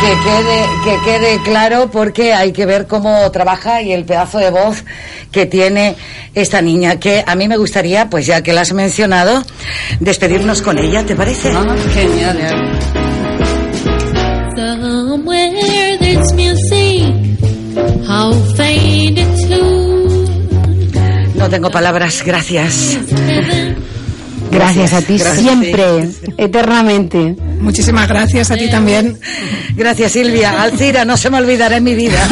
Que 0.02 0.08
quede, 0.24 0.66
que 0.84 0.97
quede 1.06 1.43
claro 1.43 1.89
porque 1.91 2.34
hay 2.34 2.52
que 2.52 2.66
ver 2.66 2.88
cómo 2.88 3.30
trabaja 3.32 3.82
y 3.82 3.93
el 3.93 4.04
pedazo 4.04 4.39
de 4.39 4.49
voz 4.49 4.84
que 5.32 5.45
tiene 5.45 5.95
esta 6.34 6.62
niña, 6.62 6.99
que 6.99 7.24
a 7.26 7.36
mí 7.36 7.47
me 7.47 7.58
gustaría, 7.58 8.10
pues 8.10 8.26
ya 8.26 8.41
que 8.41 8.54
la 8.54 8.62
has 8.62 8.74
mencionado, 8.74 9.43
despedirnos 9.99 10.62
con 10.62 10.80
ella, 10.80 11.06
¿te 11.06 11.16
parece? 11.16 11.52
genial. 11.93 12.80
Somewhere 14.56 15.97
there's 15.99 16.34
music, 16.34 17.04
how 18.08 18.34
faint 18.56 19.20
a 19.20 19.26
tune. 19.47 20.02
No 21.36 21.49
tengo 21.49 21.72
palabras, 21.72 22.24
gracias. 22.26 22.97
Gracias 24.52 24.93
a 24.93 25.02
ti 25.02 25.18
siempre, 25.18 26.10
eternamente. 26.38 27.36
Muchísimas 27.62 28.07
gracias 28.07 28.51
a 28.51 28.57
ti 28.57 28.70
también. 28.70 29.18
Gracias, 29.76 30.12
Silvia. 30.14 30.62
Alcira, 30.62 31.05
no 31.05 31.16
se 31.16 31.30
me 31.30 31.38
olvidará 31.38 31.78
en 31.78 31.84
mi 31.84 31.95
vida. 31.95 32.20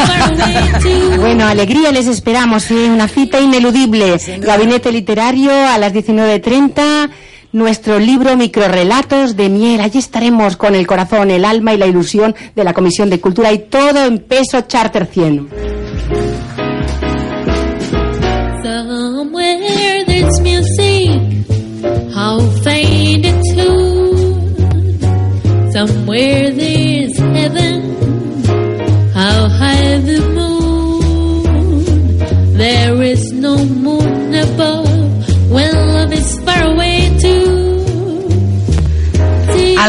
Bueno, 1.19 1.45
alegría 1.45 1.91
les 1.91 2.07
esperamos, 2.07 2.71
¿eh? 2.71 2.89
una 2.89 3.07
cita 3.07 3.39
ineludible. 3.39 4.17
Gabinete 4.39 4.91
literario 4.91 5.51
a 5.51 5.77
las 5.77 5.93
19.30. 5.93 7.09
Nuestro 7.51 7.99
libro 7.99 8.35
Microrelatos 8.37 9.35
de 9.35 9.49
Miel. 9.49 9.81
Allí 9.81 9.99
estaremos 9.99 10.55
con 10.55 10.75
el 10.75 10.87
corazón, 10.87 11.29
el 11.31 11.45
alma 11.45 11.73
y 11.73 11.77
la 11.77 11.87
ilusión 11.87 12.35
de 12.55 12.63
la 12.63 12.73
Comisión 12.73 13.09
de 13.09 13.19
Cultura 13.19 13.51
y 13.51 13.59
todo 13.69 14.05
en 14.05 14.19
peso 14.19 14.61
Charter 14.61 15.05
100. 15.07 15.49
Somewhere 26.19 26.51
there's 26.51 27.17
heaven, 27.17 27.79
how 29.13 29.47
high 29.47 29.99
the 29.99 30.38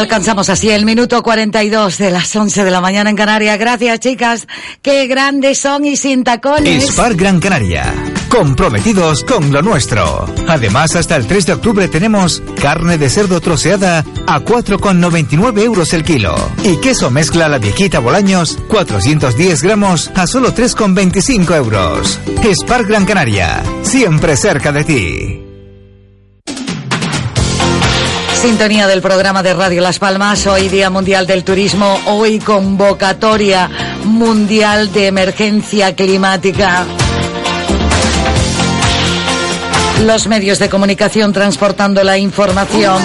Alcanzamos 0.01 0.49
así 0.49 0.67
el 0.71 0.83
minuto 0.83 1.21
42 1.21 1.99
de 1.99 2.09
las 2.09 2.35
11 2.35 2.63
de 2.63 2.71
la 2.71 2.81
mañana 2.81 3.11
en 3.11 3.15
Canarias. 3.15 3.59
Gracias, 3.59 3.99
chicas. 3.99 4.47
Qué 4.81 5.05
grandes 5.05 5.59
son 5.59 5.85
y 5.85 5.95
sin 5.95 6.23
tacones. 6.23 6.87
Spar 6.87 7.13
Gran 7.13 7.39
Canaria. 7.39 7.93
Comprometidos 8.27 9.23
con 9.23 9.51
lo 9.51 9.61
nuestro. 9.61 10.25
Además, 10.47 10.95
hasta 10.95 11.15
el 11.17 11.27
3 11.27 11.45
de 11.45 11.53
octubre 11.53 11.87
tenemos 11.87 12.41
carne 12.59 12.97
de 12.97 13.11
cerdo 13.11 13.39
troceada 13.41 14.03
a 14.25 14.39
4,99 14.39 15.61
euros 15.61 15.93
el 15.93 16.03
kilo. 16.03 16.35
Y 16.63 16.77
queso 16.77 17.11
mezcla 17.11 17.47
la 17.47 17.59
viejita 17.59 17.99
Bolaños, 17.99 18.57
410 18.69 19.61
gramos 19.61 20.09
a 20.15 20.25
solo 20.25 20.51
3,25 20.55 21.55
euros. 21.55 22.19
Spar 22.41 22.85
Gran 22.85 23.05
Canaria. 23.05 23.61
Siempre 23.83 24.35
cerca 24.35 24.71
de 24.71 24.83
ti. 24.83 25.50
Sintonía 28.41 28.87
del 28.87 29.03
programa 29.03 29.43
de 29.43 29.53
Radio 29.53 29.83
Las 29.83 29.99
Palmas, 29.99 30.47
hoy 30.47 30.67
Día 30.67 30.89
Mundial 30.89 31.27
del 31.27 31.43
Turismo, 31.43 31.99
hoy 32.07 32.39
convocatoria 32.39 33.69
mundial 34.03 34.91
de 34.91 35.05
emergencia 35.05 35.95
climática. 35.95 36.83
Los 40.05 40.25
medios 40.25 40.57
de 40.57 40.69
comunicación 40.69 41.33
transportando 41.33 42.03
la 42.03 42.17
información, 42.17 42.99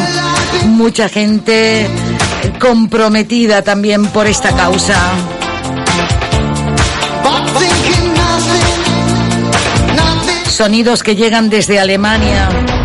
mucha 0.68 1.11
gente 1.11 1.87
comprometida 2.59 3.61
también 3.61 4.07
por 4.07 4.26
esta 4.26 4.53
causa. 4.57 4.99
Sonidos 10.49 11.03
que 11.03 11.14
llegan 11.14 11.51
desde 11.51 11.78
Alemania. 11.78 12.76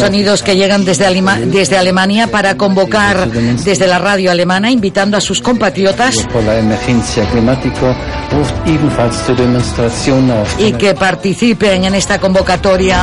Sonidos 0.00 0.42
que 0.42 0.56
llegan 0.56 0.84
desde, 0.84 1.06
Alema- 1.06 1.38
desde 1.38 1.78
Alemania 1.78 2.26
para 2.26 2.56
convocar 2.56 3.28
desde 3.64 3.86
la 3.86 3.98
radio 3.98 4.30
alemana, 4.32 4.70
invitando 4.70 5.16
a 5.16 5.20
sus 5.20 5.40
compatriotas 5.40 6.16
y 10.58 10.72
que 10.72 10.94
participen 10.94 11.84
en 11.84 11.94
esta 11.94 12.18
convocatoria. 12.18 12.98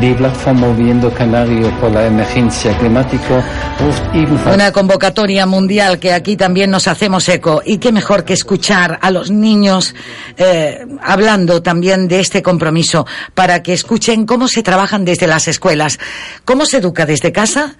Die 0.00 0.16
Moviendo 0.54 1.12
Canario 1.14 1.70
por 1.78 1.92
la 1.92 2.06
emergencia 2.06 2.76
climática 2.78 3.44
Una 4.52 4.72
convocatoria 4.72 5.46
mundial 5.46 6.00
que 6.00 6.12
aquí 6.12 6.36
también 6.36 6.70
nos 6.70 6.88
hacemos 6.88 7.28
eco. 7.28 7.62
Y 7.64 7.78
qué 7.78 7.92
mejor 7.92 8.24
que 8.24 8.32
escuchar 8.32 8.98
a 9.00 9.10
los 9.12 9.30
niños 9.30 9.94
eh, 10.36 10.84
hablando 11.00 11.62
también 11.62 12.08
de 12.08 12.20
este 12.20 12.42
compromiso 12.42 13.06
para 13.34 13.62
que 13.62 13.72
escuchen 13.72 14.26
cómo 14.26 14.48
se 14.48 14.64
trabajan 14.64 15.04
desde 15.04 15.28
las 15.28 15.46
escuelas, 15.46 16.00
cómo 16.44 16.66
se 16.66 16.78
educa 16.78 17.06
desde 17.06 17.30
casa 17.30 17.76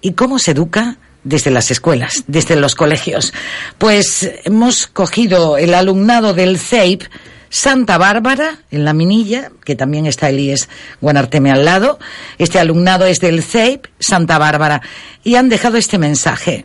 y 0.00 0.12
cómo 0.12 0.38
se 0.38 0.52
educa 0.52 0.98
desde 1.24 1.50
las 1.50 1.70
escuelas, 1.70 2.24
desde 2.28 2.54
los 2.56 2.74
colegios. 2.76 3.32
Pues 3.76 4.30
hemos 4.44 4.86
cogido 4.86 5.56
el 5.56 5.74
alumnado 5.74 6.32
del 6.32 6.58
CEIP 6.58 7.02
Santa 7.52 7.98
Bárbara, 7.98 8.60
en 8.70 8.86
la 8.86 8.94
Minilla, 8.94 9.50
que 9.62 9.76
también 9.76 10.06
está 10.06 10.30
Elías 10.30 10.70
Guanarteme 11.02 11.52
al 11.52 11.66
lado. 11.66 11.98
Este 12.38 12.58
alumnado 12.58 13.04
es 13.04 13.20
del 13.20 13.42
CEIP 13.42 13.88
Santa 14.00 14.38
Bárbara 14.38 14.80
y 15.22 15.34
han 15.34 15.50
dejado 15.50 15.76
este 15.76 15.98
mensaje. 15.98 16.64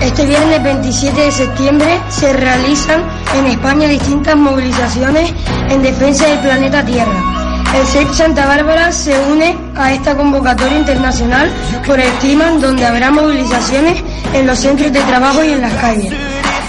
Este 0.00 0.26
viernes 0.26 0.62
27 0.62 1.20
de 1.20 1.32
septiembre 1.32 2.00
se 2.08 2.32
realizan 2.32 3.02
en 3.34 3.46
España 3.46 3.88
distintas 3.88 4.36
movilizaciones 4.36 5.34
en 5.70 5.82
defensa 5.82 6.28
del 6.28 6.38
planeta 6.38 6.84
Tierra. 6.84 7.41
El 7.74 7.86
CEIP 7.86 8.12
Santa 8.12 8.46
Bárbara 8.46 8.92
se 8.92 9.18
une 9.18 9.56
a 9.76 9.92
esta 9.92 10.14
convocatoria 10.14 10.78
internacional 10.78 11.50
por 11.86 11.98
el 11.98 12.10
clima 12.14 12.50
donde 12.60 12.84
habrá 12.84 13.10
movilizaciones 13.10 14.02
en 14.34 14.46
los 14.46 14.58
centros 14.58 14.92
de 14.92 15.00
trabajo 15.00 15.42
y 15.42 15.52
en 15.52 15.62
las 15.62 15.72
calles. 15.74 16.12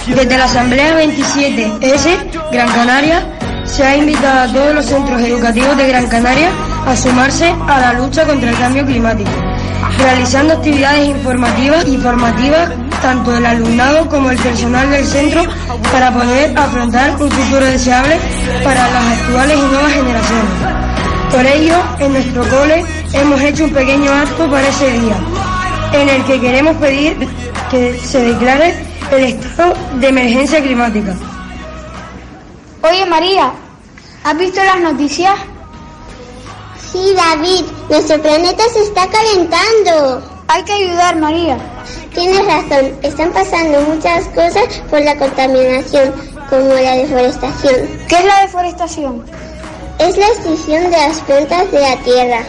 Desde 0.08 0.38
la 0.38 0.46
Asamblea 0.46 0.98
27S 1.04 2.18
Gran 2.52 2.70
Canaria 2.70 3.22
se 3.66 3.84
ha 3.84 3.98
invitado 3.98 4.50
a 4.50 4.54
todos 4.54 4.76
los 4.76 4.86
centros 4.86 5.22
educativos 5.22 5.76
de 5.78 5.88
Gran 5.88 6.08
Canaria 6.08 6.50
a 6.86 6.96
sumarse 6.96 7.54
a 7.68 7.80
la 7.80 7.94
lucha 7.94 8.26
contra 8.26 8.50
el 8.50 8.58
cambio 8.58 8.86
climático, 8.86 9.32
realizando 9.98 10.54
actividades 10.54 11.08
informativas 11.08 11.88
y 11.88 11.98
formativas 11.98 12.70
tanto 13.02 13.32
del 13.32 13.46
alumnado 13.46 14.08
como 14.08 14.32
el 14.32 14.38
personal 14.38 14.90
del 14.90 15.06
centro 15.06 15.44
para 15.92 16.12
poder 16.14 16.58
afrontar 16.58 17.22
un 17.22 17.30
futuro 17.30 17.66
deseable 17.66 18.18
para 18.64 18.90
las 18.90 19.20
actuales 19.20 19.58
y 19.58 19.62
nuevas 19.62 19.92
generaciones. 19.92 20.94
Por 21.30 21.46
ello, 21.46 21.76
en 22.00 22.14
nuestro 22.14 22.44
cole 22.48 22.86
hemos 23.12 23.42
hecho 23.42 23.66
un 23.66 23.74
pequeño 23.74 24.10
acto 24.10 24.50
para 24.50 24.68
ese 24.68 24.90
día, 25.00 25.18
en 25.92 26.10
el 26.10 26.24
que 26.24 26.40
queremos 26.40 26.78
pedir 26.78 27.28
que 27.70 28.00
se 28.00 28.22
declare 28.22 28.74
el 29.12 29.24
estado 29.26 29.74
de 30.00 30.08
emergencia 30.08 30.62
climática. 30.62 31.14
Oye 32.84 33.06
María, 33.06 33.52
¿has 34.24 34.38
visto 34.38 34.64
las 34.64 34.80
noticias? 34.80 35.34
Sí, 36.92 37.14
David, 37.16 37.66
nuestro 37.90 38.22
planeta 38.22 38.64
se 38.74 38.82
está 38.84 39.08
calentando. 39.08 40.22
Hay 40.48 40.64
que 40.64 40.74
ayudar, 40.74 41.18
María. 41.18 41.58
Tienes 42.14 42.46
razón, 42.46 42.94
están 43.02 43.32
pasando 43.32 43.82
muchas 43.82 44.26
cosas 44.28 44.64
por 44.90 45.02
la 45.02 45.18
contaminación, 45.18 46.14
como 46.50 46.68
la 46.68 46.96
deforestación. 46.96 47.76
¿Qué 48.08 48.16
es 48.16 48.26
la 48.26 48.42
deforestación? 48.42 49.26
Es 50.00 50.18
la 50.18 50.28
extinción 50.28 50.84
de 50.86 50.98
las 50.98 51.20
plantas 51.22 51.72
de 51.72 51.80
la 51.80 51.96
Tierra. 51.98 52.44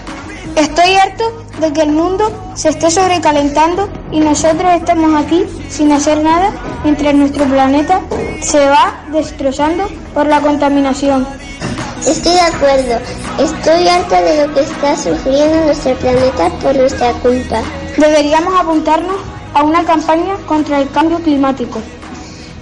Estoy 0.56 0.94
harto 0.94 1.44
de 1.60 1.72
que 1.72 1.82
el 1.82 1.92
mundo 1.92 2.30
se 2.54 2.68
esté 2.70 2.90
sobrecalentando 2.90 3.88
y 4.10 4.20
nosotros 4.20 4.72
estamos 4.74 5.22
aquí 5.22 5.46
sin 5.68 5.90
hacer 5.92 6.22
nada 6.22 6.52
mientras 6.84 7.14
nuestro 7.14 7.44
planeta 7.44 8.00
se 8.40 8.58
va 8.66 9.04
destrozando 9.12 9.88
por 10.12 10.26
la 10.26 10.40
contaminación. 10.40 11.26
Estoy 12.06 12.34
de 12.34 12.40
acuerdo. 12.40 13.00
Estoy 13.38 13.88
harta 13.88 14.20
de 14.20 14.46
lo 14.46 14.54
que 14.54 14.60
está 14.60 14.94
sufriendo 14.94 15.64
nuestro 15.64 15.94
planeta 15.94 16.50
por 16.60 16.76
nuestra 16.76 17.12
culpa. 17.14 17.62
Deberíamos 17.96 18.60
apuntarnos 18.60 19.16
a 19.54 19.62
una 19.62 19.82
campaña 19.84 20.36
contra 20.46 20.82
el 20.82 20.90
cambio 20.90 21.18
climático. 21.20 21.80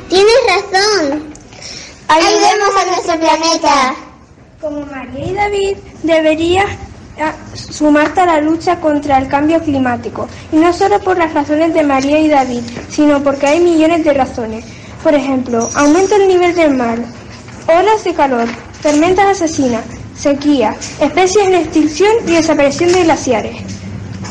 Tienes 0.09 0.35
razón. 0.47 1.25
Ayudemos 2.07 2.71
a 2.77 2.87
nuestro 2.87 3.19
planeta. 3.19 3.95
Como 4.61 4.87
María 4.87 5.27
y 5.27 5.35
David, 5.35 5.77
deberías 6.05 6.67
ah, 7.21 7.33
sumarte 7.55 8.21
a 8.21 8.27
la 8.27 8.41
lucha 8.41 8.79
contra 8.79 9.19
el 9.19 9.27
cambio 9.27 9.61
climático. 9.61 10.29
Y 10.53 10.57
no 10.57 10.73
solo 10.73 11.01
por 11.01 11.19
las 11.19 11.35
razones 11.35 11.75
de 11.75 11.83
María 11.83 12.21
y 12.21 12.29
David, 12.29 12.63
sino 12.91 13.21
porque 13.25 13.49
hay 13.49 13.61
millones 13.61 14.05
de 14.05 14.13
razones. 14.13 14.65
Por 15.03 15.15
ejemplo, 15.15 15.69
aumenta 15.75 16.15
el 16.15 16.29
nivel 16.29 16.55
del 16.55 16.77
mar, 16.77 16.99
olas 17.67 18.05
de 18.05 18.15
calor, 18.15 18.47
tormentas 18.83 19.27
asesinas, 19.41 19.85
sequía, 20.17 20.77
especies 21.01 21.47
en 21.47 21.55
extinción 21.55 22.13
y 22.27 22.33
desaparición 22.33 22.93
de 22.93 23.05
glaciares. 23.05 23.57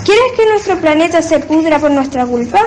¿Quieres 0.04 0.32
que 0.36 0.46
nuestro 0.46 0.78
planeta 0.80 1.22
se 1.22 1.40
pudra 1.40 1.80
por 1.80 1.92
nuestra 1.92 2.26
culpa? 2.26 2.60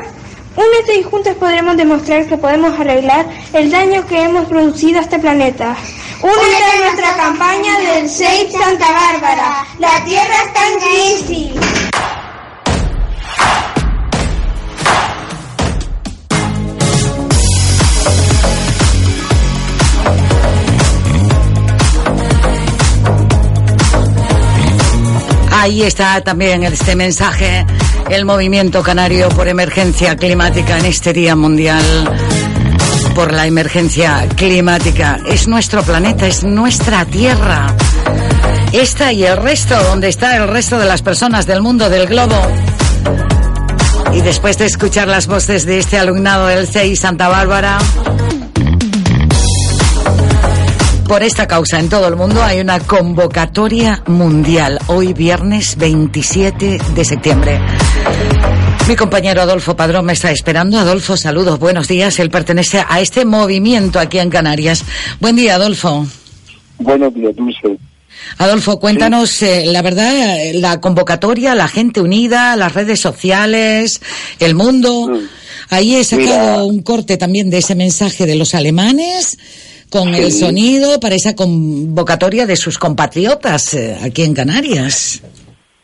Únete 0.57 1.01
y 1.01 1.03
juntos 1.03 1.35
podremos 1.35 1.77
demostrar 1.77 2.27
que 2.27 2.39
podemos 2.39 2.79
arreglar 2.79 3.27
el 3.53 3.71
daño 3.71 4.07
que 4.07 4.23
hemos 4.23 4.47
producido 4.47 4.99
a 4.99 5.03
este 5.03 5.19
planeta. 5.19 5.77
Únete 6.23 6.65
a 6.65 6.81
nuestra 6.85 7.17
campaña 7.17 7.79
del 7.81 8.09
Save 8.09 8.51
Santa 8.51 8.87
Bárbara. 8.91 9.67
La 9.79 10.05
Tierra 10.05 10.35
está 10.47 10.69
en 10.69 10.79
crisis. 10.79 11.53
Ahí 25.65 25.83
está 25.83 26.21
también 26.21 26.63
este 26.63 26.95
mensaje, 26.95 27.65
el 28.11 28.27
movimiento 28.27 28.83
canario 28.83 29.31
por 29.31 29.49
emergencia 29.49 30.15
climática 30.15 30.79
en 30.79 30.85
este 30.85 31.15
Día 31.15 31.35
Mundial 31.37 31.83
por 33.15 33.33
la 33.33 33.47
emergencia 33.47 34.29
climática. 34.37 35.19
Es 35.27 35.49
nuestro 35.49 35.83
planeta, 35.83 36.27
es 36.27 36.45
nuestra 36.45 37.07
tierra. 37.07 37.75
Esta 38.73 39.11
y 39.11 39.25
el 39.25 39.39
resto, 39.39 39.83
donde 39.85 40.09
está 40.09 40.37
el 40.37 40.49
resto 40.49 40.79
de 40.79 40.85
las 40.85 41.01
personas 41.01 41.47
del 41.47 41.63
mundo, 41.63 41.89
del 41.89 42.09
globo. 42.09 42.37
Y 44.13 44.21
después 44.21 44.59
de 44.59 44.67
escuchar 44.67 45.09
las 45.09 45.27
voces 45.27 45.65
de 45.65 45.79
este 45.79 45.97
alumnado 45.99 46.47
del 46.47 46.69
CEI 46.69 46.95
Santa 46.95 47.29
Bárbara, 47.29 47.79
por 51.07 51.23
esta 51.23 51.47
causa 51.47 51.79
en 51.79 51.89
todo 51.89 52.09
el 52.09 52.17
mundo 52.17 52.43
hay 52.43 52.61
una 52.61 52.81
convocatoria 52.81 54.03
mundial, 54.07 54.79
hoy 54.87 55.13
viernes 55.13 55.77
27 55.77 56.79
de 56.95 57.05
septiembre. 57.05 57.61
Mi 58.89 58.97
compañero 58.97 59.43
Adolfo 59.43 59.77
Padrón 59.77 60.07
me 60.07 60.13
está 60.13 60.31
esperando. 60.31 60.79
Adolfo, 60.79 61.17
saludos, 61.17 61.59
buenos 61.59 61.89
días. 61.89 62.19
Él 62.19 62.31
pertenece 62.31 62.85
a 62.87 63.01
este 63.01 63.25
movimiento 63.25 63.99
aquí 63.99 64.19
en 64.19 64.31
Canarias. 64.31 64.85
Buen 65.21 65.37
día, 65.37 65.57
Adolfo. 65.57 66.07
Buenos 66.79 67.15
días, 67.15 67.35
Dulce. 67.37 67.79
Adolfo, 68.39 68.79
cuéntanos 68.81 69.43
eh, 69.43 69.65
la 69.67 69.83
verdad, 69.83 70.15
eh, 70.15 70.55
la 70.55 70.81
convocatoria, 70.81 71.55
la 71.55 71.69
gente 71.69 72.01
unida, 72.01 72.57
las 72.57 72.75
redes 72.75 73.01
sociales, 73.01 74.01
el 74.39 74.55
mundo. 74.55 75.19
Ahí 75.71 75.97
he 75.97 76.05
sacado 76.05 76.67
un 76.67 76.83
corte 76.83 77.17
también 77.17 77.51
de 77.51 77.59
ese 77.59 77.75
mensaje 77.75 78.27
de 78.27 78.37
los 78.37 78.55
alemanes 78.55 79.39
con 79.95 80.13
el 80.13 80.33
sonido 80.33 80.99
para 80.99 81.15
esa 81.15 81.37
convocatoria 81.37 82.47
de 82.47 82.57
sus 82.57 82.79
compatriotas 82.79 83.75
eh, 83.75 83.97
aquí 84.03 84.23
en 84.25 84.35
Canarias. 84.35 85.23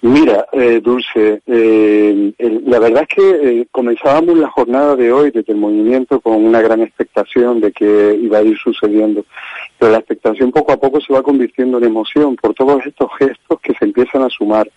Mira, 0.02 0.46
eh, 0.52 0.80
Dulce, 0.82 1.40
eh, 1.46 2.32
el- 2.36 2.62
la 2.66 2.80
verdad 2.80 3.04
es 3.08 3.14
que 3.16 3.30
eh, 3.60 3.66
comenzábamos 3.70 4.36
la 4.36 4.48
jornada 4.50 4.96
de 4.96 5.12
hoy 5.12 5.30
desde 5.30 5.52
el 5.52 5.60
movimiento 5.60 6.18
con 6.20 6.44
una 6.44 6.60
gran 6.60 6.80
expectación 6.82 7.60
de 7.60 7.70
que 7.70 8.18
iba 8.20 8.38
a 8.38 8.42
ir 8.42 8.56
sucediendo, 8.58 9.24
pero 9.78 9.92
la 9.92 9.98
expectación 9.98 10.50
poco 10.50 10.72
a 10.72 10.76
poco 10.80 11.00
se 11.00 11.12
va 11.12 11.22
convirtiendo 11.22 11.78
en 11.78 11.84
emoción 11.84 12.34
por 12.34 12.52
todos 12.54 12.84
estos 12.84 13.10
gestos 13.16 13.60
que 13.62 13.74
se 13.78 13.84
empiezan 13.84 14.22
a 14.22 14.28
sumar. 14.28 14.68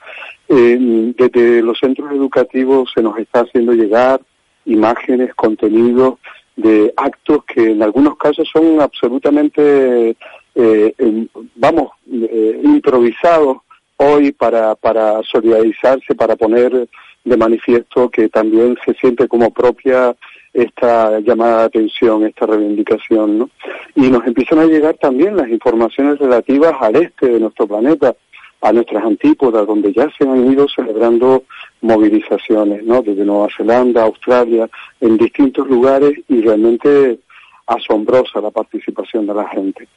Eh, 0.47 0.77
desde 1.17 1.63
los 1.63 1.79
centros 1.79 2.11
educativos 2.11 2.91
se 2.93 3.01
nos 3.01 3.17
está 3.17 3.39
haciendo 3.39 3.73
llegar 3.73 4.21
imágenes, 4.65 5.33
contenidos 5.33 6.19
de 6.55 6.93
actos 6.95 7.43
que 7.45 7.71
en 7.71 7.81
algunos 7.81 8.17
casos 8.17 8.47
son 8.51 8.79
absolutamente, 8.81 10.15
eh, 10.55 11.27
vamos, 11.55 11.91
eh, 12.11 12.61
improvisados 12.63 13.57
hoy 13.97 14.31
para, 14.31 14.75
para 14.75 15.21
solidarizarse, 15.23 16.15
para 16.15 16.35
poner 16.35 16.87
de 17.23 17.37
manifiesto 17.37 18.09
que 18.09 18.29
también 18.29 18.77
se 18.85 18.93
siente 18.95 19.27
como 19.27 19.51
propia 19.51 20.15
esta 20.53 21.19
llamada 21.19 21.59
de 21.59 21.65
atención, 21.65 22.25
esta 22.25 22.45
reivindicación, 22.45 23.39
¿no? 23.39 23.49
Y 23.95 24.09
nos 24.09 24.25
empiezan 24.27 24.59
a 24.59 24.65
llegar 24.65 24.95
también 24.95 25.35
las 25.35 25.49
informaciones 25.49 26.19
relativas 26.19 26.73
al 26.79 26.95
este 26.97 27.27
de 27.27 27.39
nuestro 27.39 27.67
planeta, 27.67 28.15
a 28.61 28.71
nuestras 28.71 29.03
antípodas, 29.03 29.65
donde 29.65 29.91
ya 29.91 30.07
se 30.17 30.27
han 30.27 30.51
ido 30.51 30.67
celebrando 30.69 31.43
movilizaciones, 31.83 32.83
¿no? 32.83 33.01
Desde 33.01 33.23
Nueva 33.23 33.47
Zelanda, 33.55 34.03
Australia, 34.03 34.67
en 34.99 35.17
distintos 35.17 35.67
lugares 35.67 36.13
y 36.27 36.41
realmente 36.41 37.19
asombrosa 37.67 38.41
la 38.41 38.51
participación 38.51 39.27
de 39.27 39.33
la 39.35 39.47
gente. 39.49 39.87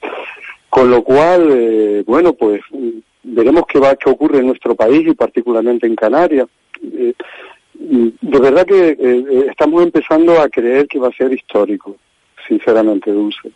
Con 0.69 0.91
lo 0.91 1.03
cual, 1.03 1.49
eh, 1.51 2.05
bueno, 2.07 2.35
pues 2.35 2.61
veremos 3.23 3.65
qué 3.69 3.79
va, 3.79 3.97
qué 3.97 4.11
ocurre 4.11 4.39
en 4.39 4.49
nuestro 4.49 4.75
país 4.75 5.07
y 5.07 5.15
particularmente 5.15 5.87
en 5.87 5.97
Canarias. 5.97 6.49
Eh, 6.83 7.15
de 7.79 8.39
verdad 8.39 8.67
que 8.67 8.91
eh, 8.91 8.97
eh, 9.01 9.47
estamos 9.51 9.83
empezando 9.83 10.41
a 10.41 10.49
creer 10.49 10.87
que 10.87 10.99
va 10.99 11.09
a 11.09 11.17
ser 11.17 11.33
histórico, 11.33 11.97
sinceramente, 12.49 13.11
Dulce. 13.11 13.51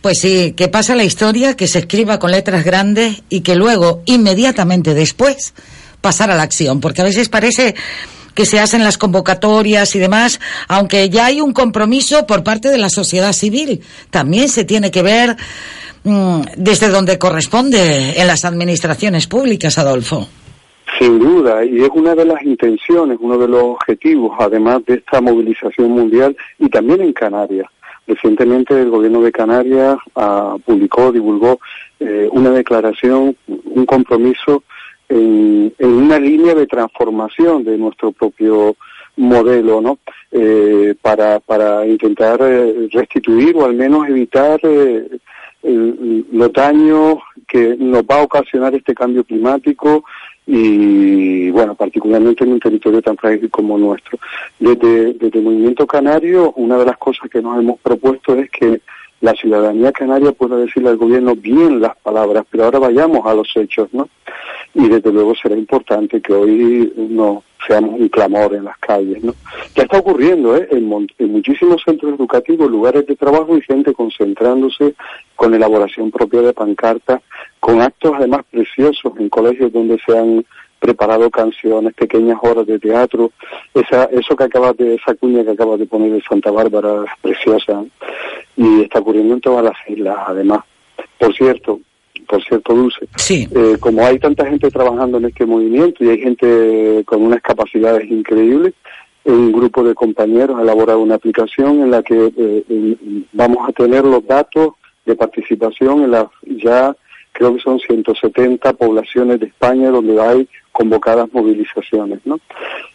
Pues 0.00 0.20
sí, 0.20 0.52
que 0.52 0.68
pasa 0.68 0.94
la 0.94 1.04
historia, 1.04 1.56
que 1.56 1.66
se 1.66 1.80
escriba 1.80 2.18
con 2.18 2.30
letras 2.30 2.64
grandes 2.64 3.22
y 3.28 3.40
que 3.40 3.56
luego, 3.56 4.02
inmediatamente 4.06 4.94
después, 4.94 5.54
pasar 6.00 6.30
a 6.30 6.36
la 6.36 6.42
acción. 6.42 6.80
Porque 6.80 7.02
a 7.02 7.04
veces 7.04 7.28
parece 7.28 7.74
que 8.38 8.46
se 8.46 8.60
hacen 8.60 8.84
las 8.84 8.98
convocatorias 8.98 9.96
y 9.96 9.98
demás, 9.98 10.40
aunque 10.68 11.10
ya 11.10 11.26
hay 11.26 11.40
un 11.40 11.52
compromiso 11.52 12.24
por 12.24 12.44
parte 12.44 12.68
de 12.68 12.78
la 12.78 12.88
sociedad 12.88 13.32
civil. 13.32 13.80
También 14.10 14.48
se 14.48 14.64
tiene 14.64 14.92
que 14.92 15.02
ver 15.02 15.36
mm, 16.04 16.42
desde 16.56 16.88
donde 16.88 17.18
corresponde 17.18 18.20
en 18.20 18.26
las 18.28 18.44
administraciones 18.44 19.26
públicas, 19.26 19.76
Adolfo. 19.76 20.28
Sin 21.00 21.18
duda, 21.18 21.64
y 21.64 21.82
es 21.82 21.90
una 21.92 22.14
de 22.14 22.24
las 22.24 22.40
intenciones, 22.44 23.18
uno 23.20 23.38
de 23.38 23.48
los 23.48 23.62
objetivos, 23.62 24.36
además 24.38 24.84
de 24.86 24.94
esta 24.94 25.20
movilización 25.20 25.90
mundial 25.90 26.36
y 26.60 26.68
también 26.68 27.00
en 27.00 27.12
Canarias. 27.12 27.66
Recientemente 28.06 28.80
el 28.80 28.90
gobierno 28.90 29.20
de 29.20 29.32
Canarias 29.32 29.96
ah, 30.14 30.56
publicó, 30.64 31.10
divulgó 31.10 31.58
eh, 31.98 32.28
una 32.30 32.50
declaración, 32.50 33.36
un 33.46 33.84
compromiso 33.84 34.62
en, 35.08 35.72
una 35.78 36.18
línea 36.18 36.54
de 36.54 36.66
transformación 36.66 37.64
de 37.64 37.78
nuestro 37.78 38.12
propio 38.12 38.76
modelo, 39.16 39.80
¿no? 39.80 39.98
Eh, 40.30 40.94
para, 41.00 41.40
para 41.40 41.86
intentar 41.86 42.38
eh, 42.42 42.88
restituir 42.92 43.56
o 43.56 43.64
al 43.64 43.74
menos 43.74 44.08
evitar 44.08 44.60
eh, 44.62 45.08
los 45.62 46.52
daños 46.52 47.18
que 47.46 47.76
nos 47.78 48.02
va 48.02 48.20
a 48.20 48.22
ocasionar 48.22 48.74
este 48.74 48.94
cambio 48.94 49.24
climático 49.24 50.04
y, 50.46 51.50
bueno, 51.50 51.74
particularmente 51.74 52.44
en 52.44 52.52
un 52.52 52.60
territorio 52.60 53.02
tan 53.02 53.16
frágil 53.16 53.50
como 53.50 53.76
nuestro. 53.76 54.18
Desde, 54.58 55.14
desde 55.14 55.38
el 55.38 55.44
Movimiento 55.44 55.86
Canario, 55.86 56.52
una 56.52 56.78
de 56.78 56.86
las 56.86 56.96
cosas 56.96 57.28
que 57.28 57.42
nos 57.42 57.58
hemos 57.58 57.78
propuesto 57.80 58.34
es 58.34 58.50
que 58.50 58.80
la 59.20 59.34
ciudadanía 59.34 59.92
canaria 59.92 60.32
pueda 60.32 60.56
decirle 60.56 60.90
al 60.90 60.96
gobierno 60.96 61.34
bien 61.34 61.80
las 61.80 61.96
palabras, 61.96 62.44
pero 62.50 62.64
ahora 62.64 62.78
vayamos 62.78 63.26
a 63.26 63.34
los 63.34 63.48
hechos, 63.56 63.88
¿no? 63.92 64.08
Y 64.74 64.88
desde 64.88 65.12
luego 65.12 65.34
será 65.34 65.56
importante 65.56 66.20
que 66.20 66.32
hoy 66.32 66.92
no 66.96 67.42
seamos 67.66 67.98
un 67.98 68.08
clamor 68.08 68.54
en 68.54 68.64
las 68.64 68.78
calles, 68.78 69.22
¿no? 69.22 69.34
Ya 69.74 69.82
está 69.82 69.98
ocurriendo, 69.98 70.56
¿eh? 70.56 70.68
En, 70.70 71.08
en 71.18 71.32
muchísimos 71.32 71.82
centros 71.84 72.14
educativos, 72.14 72.70
lugares 72.70 73.06
de 73.06 73.16
trabajo 73.16 73.56
y 73.56 73.62
gente 73.62 73.92
concentrándose 73.92 74.94
con 75.34 75.54
elaboración 75.54 76.10
propia 76.10 76.42
de 76.42 76.52
pancartas, 76.52 77.20
con 77.60 77.80
actos 77.80 78.12
además 78.16 78.42
preciosos 78.50 79.12
en 79.18 79.28
colegios 79.28 79.72
donde 79.72 79.98
se 80.06 80.16
han 80.16 80.44
preparado 80.78 81.30
canciones, 81.30 81.94
pequeñas 81.94 82.38
horas 82.42 82.66
de 82.66 82.78
teatro, 82.78 83.32
esa, 83.74 84.04
eso 84.04 84.36
que 84.36 84.44
acabas 84.44 84.76
de, 84.76 84.94
esa 84.94 85.14
cuña 85.14 85.44
que 85.44 85.50
acabas 85.50 85.78
de 85.78 85.86
poner 85.86 86.12
de 86.12 86.22
Santa 86.22 86.50
Bárbara 86.50 87.04
es 87.04 87.10
preciosa 87.20 87.82
¿eh? 87.82 87.88
y 88.56 88.82
está 88.82 89.00
ocurriendo 89.00 89.34
en 89.34 89.40
todas 89.40 89.64
las 89.64 89.76
islas 89.88 90.16
además. 90.26 90.60
Por 91.18 91.34
cierto, 91.34 91.80
por 92.26 92.42
cierto, 92.44 92.74
Dulce, 92.74 93.08
eh, 93.30 93.76
como 93.80 94.04
hay 94.04 94.18
tanta 94.18 94.46
gente 94.46 94.70
trabajando 94.70 95.18
en 95.18 95.26
este 95.26 95.46
movimiento 95.46 96.04
y 96.04 96.08
hay 96.08 96.18
gente 96.18 97.02
con 97.06 97.22
unas 97.22 97.40
capacidades 97.42 98.10
increíbles, 98.10 98.74
un 99.24 99.52
grupo 99.52 99.82
de 99.82 99.94
compañeros 99.94 100.58
ha 100.58 100.62
elaborado 100.62 101.00
una 101.00 101.16
aplicación 101.16 101.82
en 101.82 101.90
la 101.90 102.02
que 102.02 102.14
eh, 102.14 102.64
eh, 102.68 102.96
vamos 103.32 103.68
a 103.68 103.72
tener 103.72 104.04
los 104.04 104.26
datos 104.26 104.74
de 105.04 105.14
participación 105.16 106.02
en 106.04 106.10
las 106.12 106.26
ya 106.42 106.96
creo 107.32 107.54
que 107.54 107.60
son 107.60 107.78
170 107.78 108.72
poblaciones 108.72 109.38
de 109.38 109.46
España 109.46 109.90
donde 109.90 110.20
hay 110.20 110.48
convocadas 110.72 111.28
movilizaciones, 111.32 112.20
¿no? 112.24 112.40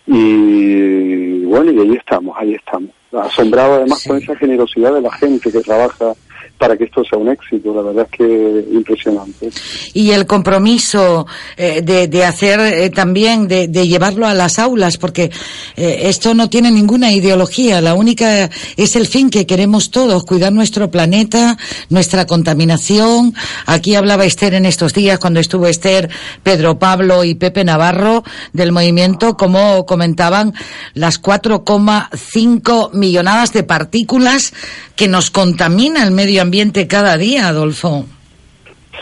Y 0.05 1.45
bueno, 1.45 1.71
y 1.71 1.79
ahí 1.79 1.95
estamos, 1.95 2.35
ahí 2.37 2.53
estamos. 2.55 2.89
Asombrado 3.11 3.75
además 3.75 4.03
con 4.07 4.17
esa 4.17 4.35
generosidad 4.35 4.93
de 4.93 5.01
la 5.01 5.11
gente 5.13 5.51
que 5.51 5.61
trabaja 5.61 6.13
para 6.57 6.77
que 6.77 6.85
esto 6.85 7.03
sea 7.03 7.19
un 7.19 7.29
éxito, 7.29 7.73
la 7.73 7.81
verdad 7.81 8.07
es 8.09 8.17
que 8.17 8.65
impresionante. 8.71 9.49
y 9.93 10.11
el 10.11 10.25
compromiso 10.25 11.25
eh, 11.57 11.81
de, 11.81 12.07
de 12.07 12.23
hacer 12.23 12.59
eh, 12.59 12.89
también, 12.89 13.47
de, 13.47 13.67
llevarlo 13.67 14.27
a 14.27 14.33
las 14.33 14.59
aulas, 14.59 14.97
porque 14.97 15.31
eh, 15.75 15.99
esto 16.03 16.33
no 16.33 16.49
tiene 16.49 16.71
ninguna 16.71 17.11
ideología, 17.11 17.81
la 17.81 17.95
única 17.95 18.49
es 18.77 18.95
el 18.95 19.07
fin 19.07 19.29
que 19.29 19.45
queremos 19.45 19.91
todos, 19.91 20.23
cuidar 20.23 20.53
nuestro 20.53 20.89
planeta, 20.89 21.57
nuestra 21.89 22.25
contaminación. 22.25 23.33
Aquí 23.65 23.95
hablaba 23.95 24.23
Esther 24.23 24.53
en 24.53 24.65
estos 24.65 24.93
días, 24.93 25.19
cuando 25.19 25.39
estuvo 25.39 25.67
Esther, 25.67 26.09
Pedro 26.43 26.79
Pablo 26.79 27.23
y 27.23 27.35
Pepe 27.35 27.63
Navarro 27.63 28.23
del 28.53 28.71
movimiento, 28.71 29.35
como 29.35 29.85
comentaban 29.85 30.53
las 30.93 31.21
4,5 31.21 32.93
millonadas 32.93 33.51
de 33.51 33.63
partículas 33.63 34.53
que 34.95 35.07
nos 35.07 35.31
contamina 35.31 36.03
el 36.03 36.11
medio 36.11 36.42
ambiente 36.43 36.87
cada 36.87 37.17
día, 37.17 37.47
Adolfo. 37.47 38.05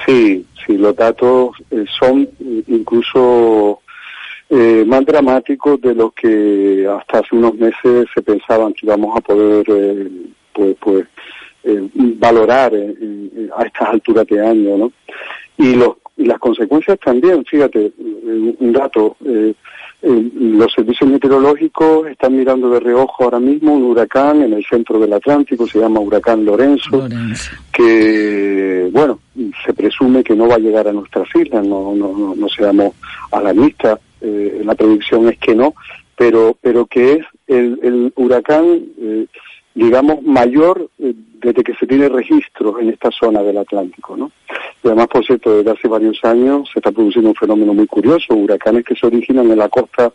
Sí, 0.05 0.45
sí, 0.65 0.77
los 0.77 0.95
datos 0.95 1.51
eh, 1.69 1.85
son 1.99 2.21
eh, 2.39 2.63
incluso 2.67 3.81
eh, 4.53 4.83
más 4.85 5.05
dramáticos 5.05 5.79
de 5.79 5.95
lo 5.95 6.11
que 6.11 6.85
hasta 6.85 7.19
hace 7.19 7.35
unos 7.37 7.55
meses 7.55 8.05
se 8.13 8.21
pensaban 8.21 8.73
que 8.73 8.85
íbamos 8.85 9.17
a 9.17 9.21
poder 9.21 9.65
eh, 9.69 10.09
pues, 10.53 10.75
pues 10.77 11.05
eh, 11.63 11.87
valorar 11.95 12.73
eh, 12.75 13.49
a 13.55 13.63
estas 13.63 13.89
alturas 13.89 14.27
de 14.27 14.45
año, 14.45 14.77
¿no? 14.77 14.91
Y, 15.57 15.75
los, 15.75 15.95
y 16.17 16.25
las 16.25 16.37
consecuencias 16.39 16.99
también, 16.99 17.45
fíjate, 17.45 17.93
un 17.97 18.73
dato, 18.73 19.15
eh, 20.03 20.31
los 20.35 20.73
servicios 20.73 21.09
meteorológicos 21.09 22.07
están 22.07 22.35
mirando 22.35 22.71
de 22.71 22.79
reojo 22.79 23.23
ahora 23.23 23.39
mismo 23.39 23.73
un 23.73 23.83
huracán 23.83 24.41
en 24.41 24.53
el 24.53 24.65
centro 24.65 24.99
del 24.99 25.13
Atlántico, 25.13 25.67
se 25.67 25.79
llama 25.79 25.99
huracán 25.99 26.43
Lorenzo, 26.43 27.07
que, 27.71 28.89
bueno, 28.91 29.19
se 29.63 29.73
presume 29.73 30.23
que 30.23 30.35
no 30.35 30.47
va 30.47 30.55
a 30.55 30.59
llegar 30.59 30.87
a 30.87 30.93
nuestras 30.93 31.27
islas, 31.35 31.65
no, 31.65 31.93
no, 31.95 32.17
no, 32.17 32.35
no 32.35 32.49
seamos 32.49 32.95
alarmistas, 33.31 33.99
eh, 34.21 34.61
la 34.65 34.73
predicción 34.73 35.29
es 35.29 35.37
que 35.37 35.53
no, 35.53 35.75
pero, 36.17 36.57
pero 36.61 36.85
que 36.87 37.13
es 37.13 37.25
el, 37.47 37.79
el 37.83 38.13
huracán, 38.15 38.83
eh, 38.99 39.27
digamos, 39.73 40.21
mayor 40.23 40.89
eh, 40.99 41.13
desde 41.41 41.63
que 41.63 41.73
se 41.75 41.87
tiene 41.87 42.09
registro 42.09 42.79
en 42.79 42.89
esta 42.89 43.09
zona 43.11 43.41
del 43.41 43.57
Atlántico, 43.57 44.15
¿no? 44.15 44.31
Y 44.83 44.87
además, 44.87 45.07
por 45.07 45.25
cierto, 45.25 45.57
desde 45.57 45.71
hace 45.71 45.87
varios 45.87 46.23
años 46.23 46.69
se 46.71 46.79
está 46.79 46.91
produciendo 46.91 47.29
un 47.29 47.35
fenómeno 47.35 47.73
muy 47.73 47.87
curioso, 47.87 48.33
huracanes 48.33 48.85
que 48.85 48.95
se 48.95 49.07
originan 49.07 49.49
en 49.49 49.57
la 49.57 49.69
costa 49.69 50.11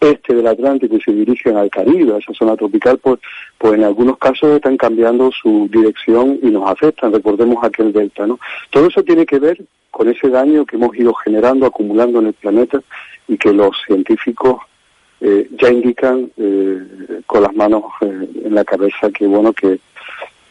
este 0.00 0.34
del 0.34 0.46
Atlántico 0.46 0.96
y 0.96 1.00
se 1.00 1.12
dirigen 1.12 1.56
al 1.56 1.70
Caribe, 1.70 2.14
a 2.14 2.18
esa 2.18 2.34
zona 2.34 2.56
tropical, 2.56 2.98
pues, 2.98 3.18
pues 3.56 3.74
en 3.74 3.84
algunos 3.84 4.18
casos 4.18 4.50
están 4.50 4.76
cambiando 4.76 5.30
su 5.32 5.68
dirección 5.72 6.38
y 6.42 6.50
nos 6.50 6.68
afectan. 6.68 7.12
Recordemos 7.12 7.62
aquel 7.62 7.92
delta, 7.92 8.26
¿no? 8.26 8.38
Todo 8.70 8.88
eso 8.88 9.02
tiene 9.02 9.24
que 9.24 9.38
ver 9.38 9.64
con 9.90 10.08
ese 10.08 10.28
daño 10.28 10.66
que 10.66 10.76
hemos 10.76 10.94
ido 10.96 11.14
generando, 11.14 11.64
acumulando 11.64 12.18
en 12.18 12.26
el 12.26 12.34
planeta 12.34 12.82
y 13.28 13.38
que 13.38 13.52
los 13.52 13.74
científicos 13.86 14.60
eh, 15.20 15.48
ya 15.60 15.70
indican 15.70 16.30
eh, 16.36 16.78
con 17.26 17.42
las 17.42 17.54
manos 17.54 17.84
eh, 18.02 18.28
en 18.44 18.54
la 18.54 18.64
cabeza 18.64 19.10
que, 19.10 19.26
bueno, 19.26 19.52
que 19.52 19.78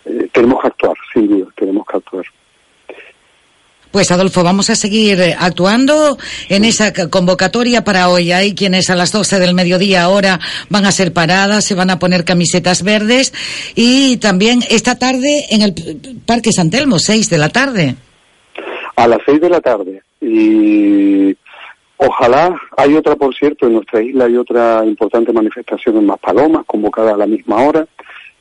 eh, 0.05 0.27
tenemos 0.33 0.61
que 0.61 0.67
actuar, 0.67 0.95
sin 1.13 1.27
duda, 1.27 1.47
tenemos 1.55 1.85
que 1.87 1.97
actuar. 1.97 2.25
Pues 3.91 4.11
Adolfo, 4.11 4.43
vamos 4.43 4.69
a 4.69 4.75
seguir 4.75 5.21
eh, 5.21 5.35
actuando 5.39 6.17
en 6.49 6.65
esa 6.65 6.91
convocatoria 7.09 7.85
para 7.85 8.09
hoy. 8.09 8.33
Hay 8.33 8.53
quienes 8.53 8.89
a 8.89 8.95
las 8.95 9.13
12 9.13 9.39
del 9.39 9.53
mediodía 9.53 10.03
ahora 10.03 10.39
van 10.69 10.85
a 10.85 10.91
ser 10.91 11.13
paradas, 11.13 11.63
se 11.63 11.75
van 11.75 11.89
a 11.89 11.97
poner 11.97 12.25
camisetas 12.25 12.83
verdes 12.83 13.33
y 13.73 14.17
también 14.17 14.59
esta 14.69 14.99
tarde 14.99 15.45
en 15.49 15.61
el 15.61 15.73
Parque 16.25 16.51
San 16.51 16.69
Telmo, 16.71 16.99
6 16.99 17.29
de 17.29 17.37
la 17.37 17.47
tarde. 17.49 17.95
a 18.97 19.07
las 19.07 19.19
seis 19.25 19.39
de 19.39 19.49
la 19.49 19.61
tarde. 19.61 20.01
Y 20.19 21.35
ojalá, 21.97 22.59
hay 22.77 22.95
otra, 22.95 23.15
por 23.15 23.33
cierto, 23.35 23.67
en 23.67 23.73
nuestra 23.73 24.01
isla 24.01 24.25
hay 24.25 24.37
otra 24.37 24.83
importante 24.85 25.33
manifestación 25.33 25.97
en 25.97 26.05
Maspalomas, 26.05 26.65
convocada 26.65 27.13
a 27.13 27.17
la 27.17 27.27
misma 27.27 27.57
hora, 27.57 27.87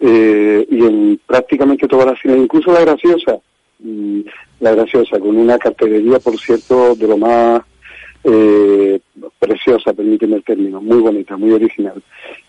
eh, 0.01 0.67
y 0.71 0.85
en 0.85 1.21
prácticamente 1.27 1.89
todas 1.89 2.07
las 2.07 2.25
islas, 2.25 2.39
incluso 2.39 2.73
la 2.73 2.81
graciosa, 2.81 3.39
mm, 3.79 4.21
la 4.61 4.75
graciosa, 4.75 5.19
con 5.19 5.37
una 5.37 5.59
cartelería, 5.59 6.19
por 6.19 6.39
cierto, 6.39 6.95
de 6.95 7.09
lo 7.09 7.17
más 7.17 7.63
eh, 8.25 9.01
preciosa, 9.39 9.93
permíteme 9.93 10.37
el 10.37 10.45
término, 10.45 10.81
muy 10.81 10.99
bonita, 10.99 11.37
muy 11.37 11.53
original. 11.53 12.03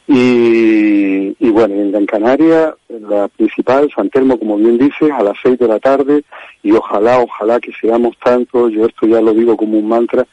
Y, 0.07 1.35
y 1.37 1.49
bueno, 1.49 1.75
en 1.75 1.91
Gran 1.91 2.05
Canaria, 2.05 2.75
la 2.87 3.27
principal, 3.27 3.91
San 3.93 4.09
Telmo, 4.09 4.39
como 4.39 4.57
bien 4.57 4.77
dices, 4.77 5.11
a 5.11 5.23
las 5.23 5.35
seis 5.43 5.59
de 5.59 5.67
la 5.67 5.79
tarde, 5.79 6.23
y 6.63 6.71
ojalá, 6.71 7.19
ojalá 7.19 7.59
que 7.59 7.71
seamos 7.73 8.17
tantos, 8.23 8.71
yo 8.71 8.85
esto 8.85 9.05
ya 9.07 9.19
lo 9.19 9.33
digo 9.33 9.57
como 9.57 9.77
un 9.77 9.87
mantra, 9.87 10.25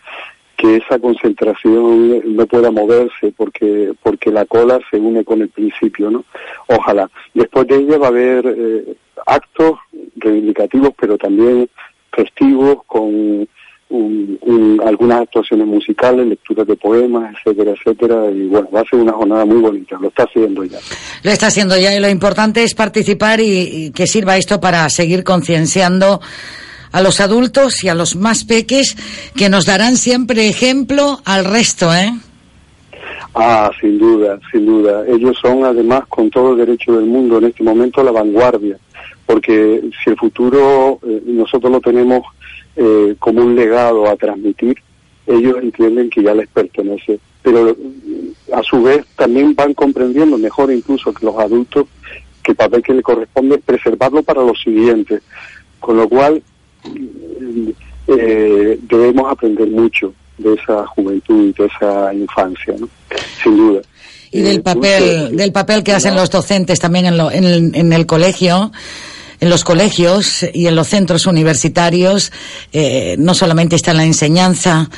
que 0.62 0.76
esa 0.76 0.96
concentración 1.00 2.36
no 2.36 2.46
pueda 2.46 2.70
moverse 2.70 3.32
porque 3.36 3.92
porque 4.00 4.30
la 4.30 4.44
cola 4.44 4.78
se 4.90 4.96
une 4.96 5.24
con 5.24 5.42
el 5.42 5.48
principio, 5.48 6.08
¿no? 6.08 6.24
Ojalá. 6.68 7.10
Después 7.34 7.66
de 7.66 7.76
ella 7.78 7.98
va 7.98 8.06
a 8.06 8.10
haber 8.10 8.46
eh, 8.46 8.94
actos 9.26 9.72
reivindicativos, 10.16 10.90
pero 11.00 11.18
también 11.18 11.68
festivos 12.12 12.78
con 12.86 13.02
un- 13.02 14.38
un- 14.42 14.80
algunas 14.86 15.22
actuaciones 15.22 15.66
musicales, 15.66 16.26
lecturas 16.26 16.66
de 16.66 16.76
poemas, 16.76 17.34
etcétera, 17.34 17.72
etcétera. 17.72 18.30
Y 18.30 18.46
bueno, 18.46 18.68
va 18.74 18.80
a 18.80 18.84
ser 18.84 19.00
una 19.00 19.12
jornada 19.12 19.44
muy 19.44 19.60
bonita, 19.60 19.98
lo 20.00 20.08
está 20.08 20.22
haciendo 20.22 20.62
ya. 20.64 20.78
Lo 21.24 21.30
está 21.32 21.48
haciendo 21.48 21.76
ya 21.76 21.94
y 21.94 22.00
lo 22.00 22.08
importante 22.08 22.62
es 22.62 22.74
participar 22.74 23.40
y, 23.40 23.86
y 23.86 23.90
que 23.90 24.06
sirva 24.06 24.36
esto 24.36 24.60
para 24.60 24.88
seguir 24.88 25.24
concienciando 25.24 26.20
a 26.92 27.00
los 27.02 27.20
adultos 27.20 27.82
y 27.82 27.88
a 27.88 27.94
los 27.94 28.16
más 28.16 28.44
peques 28.44 28.96
que 29.34 29.48
nos 29.48 29.66
darán 29.66 29.96
siempre 29.96 30.48
ejemplo 30.48 31.20
al 31.24 31.44
resto, 31.44 31.92
¿eh? 31.94 32.12
Ah, 33.34 33.70
sin 33.80 33.98
duda, 33.98 34.38
sin 34.50 34.66
duda. 34.66 35.04
Ellos 35.08 35.36
son 35.40 35.64
además 35.64 36.06
con 36.08 36.30
todo 36.30 36.52
el 36.52 36.58
derecho 36.58 36.92
del 36.92 37.06
mundo 37.06 37.38
en 37.38 37.44
este 37.44 37.62
momento 37.62 38.02
la 38.02 38.12
vanguardia, 38.12 38.76
porque 39.24 39.82
si 40.02 40.10
el 40.10 40.16
futuro 40.16 40.98
eh, 41.02 41.22
nosotros 41.24 41.72
lo 41.72 41.80
tenemos 41.80 42.22
eh, 42.76 43.14
como 43.18 43.42
un 43.42 43.56
legado 43.56 44.08
a 44.08 44.16
transmitir, 44.16 44.76
ellos 45.26 45.56
entienden 45.62 46.10
que 46.10 46.22
ya 46.22 46.34
les 46.34 46.48
pertenece. 46.48 47.18
Pero 47.42 47.74
mm, 47.74 48.52
a 48.54 48.62
su 48.62 48.82
vez 48.82 49.06
también 49.16 49.54
van 49.54 49.72
comprendiendo 49.72 50.36
mejor 50.36 50.70
incluso 50.70 51.14
que 51.14 51.24
los 51.24 51.38
adultos 51.38 51.86
que 52.42 52.52
el 52.52 52.56
papel 52.56 52.82
que 52.82 52.94
le 52.94 53.02
corresponde 53.02 53.56
es 53.56 53.62
preservarlo 53.62 54.22
para 54.22 54.42
los 54.42 54.60
siguientes. 54.60 55.22
Con 55.80 55.96
lo 55.96 56.08
cual 56.08 56.42
eh, 58.08 58.78
debemos 58.82 59.30
aprender 59.32 59.68
mucho 59.68 60.12
de 60.38 60.54
esa 60.54 60.86
juventud 60.88 61.48
y 61.48 61.52
de 61.52 61.66
esa 61.68 62.12
infancia, 62.14 62.74
¿no? 62.78 62.88
sin 63.42 63.56
duda. 63.56 63.80
Y 64.30 64.40
del 64.40 64.56
Eh, 64.56 64.60
papel, 64.60 65.36
del 65.36 65.52
papel 65.52 65.82
que 65.84 65.92
hacen 65.92 66.14
los 66.14 66.30
docentes 66.30 66.80
también 66.80 67.06
en, 67.06 67.18
lo- 67.18 67.30
en, 67.30 67.44
el- 67.44 67.74
en 67.74 67.92
el 67.92 68.06
colegio, 68.06 68.72
en 69.40 69.50
los 69.50 69.62
colegios 69.64 70.44
y 70.54 70.66
en 70.68 70.74
los 70.74 70.88
centros 70.88 71.26
universitarios, 71.26 72.32
eh, 72.72 73.16
no 73.18 73.34
solamente 73.34 73.76
está 73.76 73.92
la 73.92 74.04
enseñanza 74.04 74.88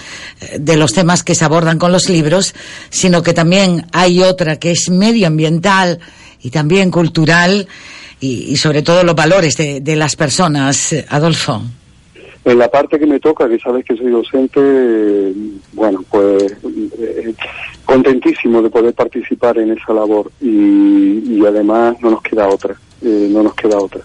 de 0.59 0.77
los 0.77 0.93
temas 0.93 1.23
que 1.25 1.35
se 1.35 1.45
abordan 1.45 1.79
con 1.79 1.91
los 1.93 2.09
libros, 2.09 2.55
sino 2.91 3.23
que 3.23 3.33
también 3.33 3.87
hay 3.93 4.23
otra 4.23 4.57
que 4.59 4.71
es 4.71 4.89
medioambiental 4.91 5.99
y 6.43 6.51
también 6.51 6.91
cultural 6.91 7.67
y, 8.21 8.53
y 8.53 8.57
sobre 8.57 8.83
todo 8.83 9.05
los 9.05 9.15
valores 9.15 9.57
de, 9.57 9.81
de 9.81 9.97
las 9.97 10.17
personas. 10.17 10.95
Adolfo. 11.09 11.63
En 12.45 12.59
la 12.59 12.69
parte 12.69 12.99
que 12.99 13.07
me 13.07 13.19
toca, 13.21 13.49
que 13.49 13.59
sabes 13.59 13.87
que 13.87 13.97
soy 13.97 14.11
docente, 14.11 15.33
bueno, 15.73 16.05
pues 16.11 16.55
eh, 16.99 17.35
contentísimo 17.87 18.61
de 18.61 18.69
poder 18.69 18.93
participar 18.93 19.57
en 19.59 19.71
esa 19.71 19.95
labor 19.95 20.31
y, 20.43 21.39
y 21.39 21.43
además 21.47 21.97
no 22.03 22.11
nos 22.11 22.23
queda 22.23 22.47
otra, 22.47 22.75
eh, 23.01 23.29
no 23.31 23.43
nos 23.43 23.55
queda 23.55 23.79
otra. 23.79 24.03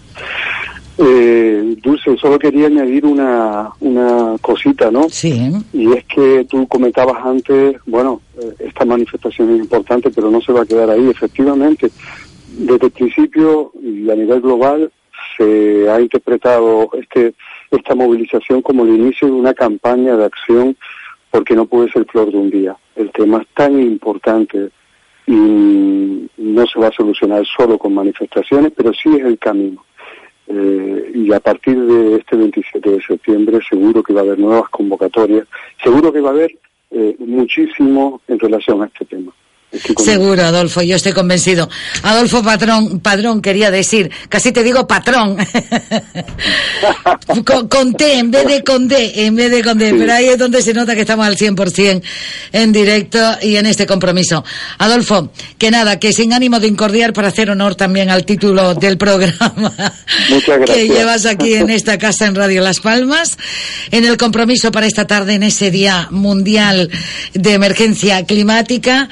Eh, 0.96 1.76
Dulce, 1.82 2.16
solo 2.18 2.38
quería 2.38 2.66
añadir 2.66 3.04
una, 3.06 3.70
una 3.80 4.36
cosita, 4.40 4.90
¿no? 4.90 5.08
Sí. 5.10 5.50
Y 5.72 5.92
es 5.92 6.04
que 6.04 6.46
tú 6.48 6.66
comentabas 6.66 7.24
antes, 7.24 7.76
bueno, 7.86 8.20
eh, 8.38 8.54
esta 8.60 8.84
manifestación 8.84 9.54
es 9.54 9.60
importante, 9.60 10.10
pero 10.10 10.30
no 10.30 10.40
se 10.40 10.52
va 10.52 10.62
a 10.62 10.66
quedar 10.66 10.90
ahí. 10.90 11.08
Efectivamente, 11.08 11.90
desde 12.58 12.86
el 12.86 12.92
principio 12.92 13.72
y 13.82 14.10
a 14.10 14.14
nivel 14.14 14.40
global 14.40 14.90
se 15.36 15.88
ha 15.90 16.00
interpretado 16.00 16.90
este 16.94 17.34
esta 17.70 17.94
movilización 17.94 18.62
como 18.62 18.84
el 18.84 18.96
inicio 18.96 19.28
de 19.28 19.34
una 19.34 19.54
campaña 19.54 20.16
de 20.16 20.24
acción 20.24 20.76
porque 21.30 21.54
no 21.54 21.66
puede 21.66 21.90
ser 21.92 22.04
flor 22.06 22.32
de 22.32 22.38
un 22.38 22.50
día. 22.50 22.76
El 22.96 23.10
tema 23.12 23.38
es 23.42 23.48
tan 23.54 23.80
importante 23.80 24.70
y 25.26 26.28
no 26.36 26.66
se 26.66 26.80
va 26.80 26.88
a 26.88 26.92
solucionar 26.92 27.44
solo 27.46 27.78
con 27.78 27.94
manifestaciones, 27.94 28.72
pero 28.76 28.92
sí 28.92 29.08
es 29.16 29.24
el 29.24 29.38
camino. 29.38 29.84
Eh, 30.48 31.12
y 31.14 31.32
a 31.32 31.38
partir 31.38 31.78
de 31.78 32.16
este 32.16 32.34
27 32.34 32.90
de 32.90 33.02
septiembre 33.02 33.60
seguro 33.68 34.02
que 34.02 34.12
va 34.12 34.22
a 34.22 34.24
haber 34.24 34.38
nuevas 34.40 34.68
convocatorias, 34.70 35.46
seguro 35.82 36.12
que 36.12 36.20
va 36.20 36.30
a 36.30 36.32
haber 36.32 36.58
eh, 36.90 37.14
muchísimo 37.20 38.20
en 38.26 38.38
relación 38.40 38.82
a 38.82 38.86
este 38.86 39.04
tema. 39.04 39.32
Seguro, 40.02 40.42
Adolfo, 40.42 40.82
yo 40.82 40.96
estoy 40.96 41.12
convencido. 41.12 41.70
Adolfo 42.02 42.42
Patrón, 42.42 42.98
Padrón 42.98 43.40
quería 43.40 43.70
decir, 43.70 44.10
casi 44.28 44.50
te 44.50 44.64
digo 44.64 44.88
patrón. 44.88 45.36
con, 47.44 47.68
con 47.68 47.94
T 47.94 48.18
en 48.18 48.32
vez 48.32 48.46
de 48.46 48.64
con 48.64 48.88
D, 48.88 49.26
en 49.26 49.36
vez 49.36 49.50
de 49.50 49.62
con 49.62 49.78
D, 49.78 49.94
pero 49.96 50.12
ahí 50.12 50.26
es 50.26 50.38
donde 50.38 50.60
se 50.60 50.74
nota 50.74 50.96
que 50.96 51.02
estamos 51.02 51.24
al 51.24 51.36
100% 51.36 52.02
en 52.52 52.72
directo 52.72 53.36
y 53.42 53.56
en 53.56 53.66
este 53.66 53.86
compromiso. 53.86 54.44
Adolfo, 54.78 55.30
que 55.56 55.70
nada, 55.70 56.00
que 56.00 56.12
sin 56.12 56.32
ánimo 56.32 56.58
de 56.58 56.66
incordiar 56.66 57.12
para 57.12 57.28
hacer 57.28 57.48
honor 57.48 57.76
también 57.76 58.10
al 58.10 58.24
título 58.24 58.74
del 58.74 58.98
programa 58.98 59.72
que 60.66 60.88
llevas 60.88 61.26
aquí 61.26 61.54
en 61.54 61.70
esta 61.70 61.96
casa 61.96 62.26
en 62.26 62.34
Radio 62.34 62.62
Las 62.62 62.80
Palmas, 62.80 63.38
en 63.92 64.04
el 64.04 64.16
compromiso 64.16 64.72
para 64.72 64.86
esta 64.86 65.06
tarde 65.06 65.34
en 65.34 65.44
ese 65.44 65.70
Día 65.70 66.08
Mundial 66.10 66.90
de 67.34 67.52
Emergencia 67.52 68.26
Climática. 68.26 69.08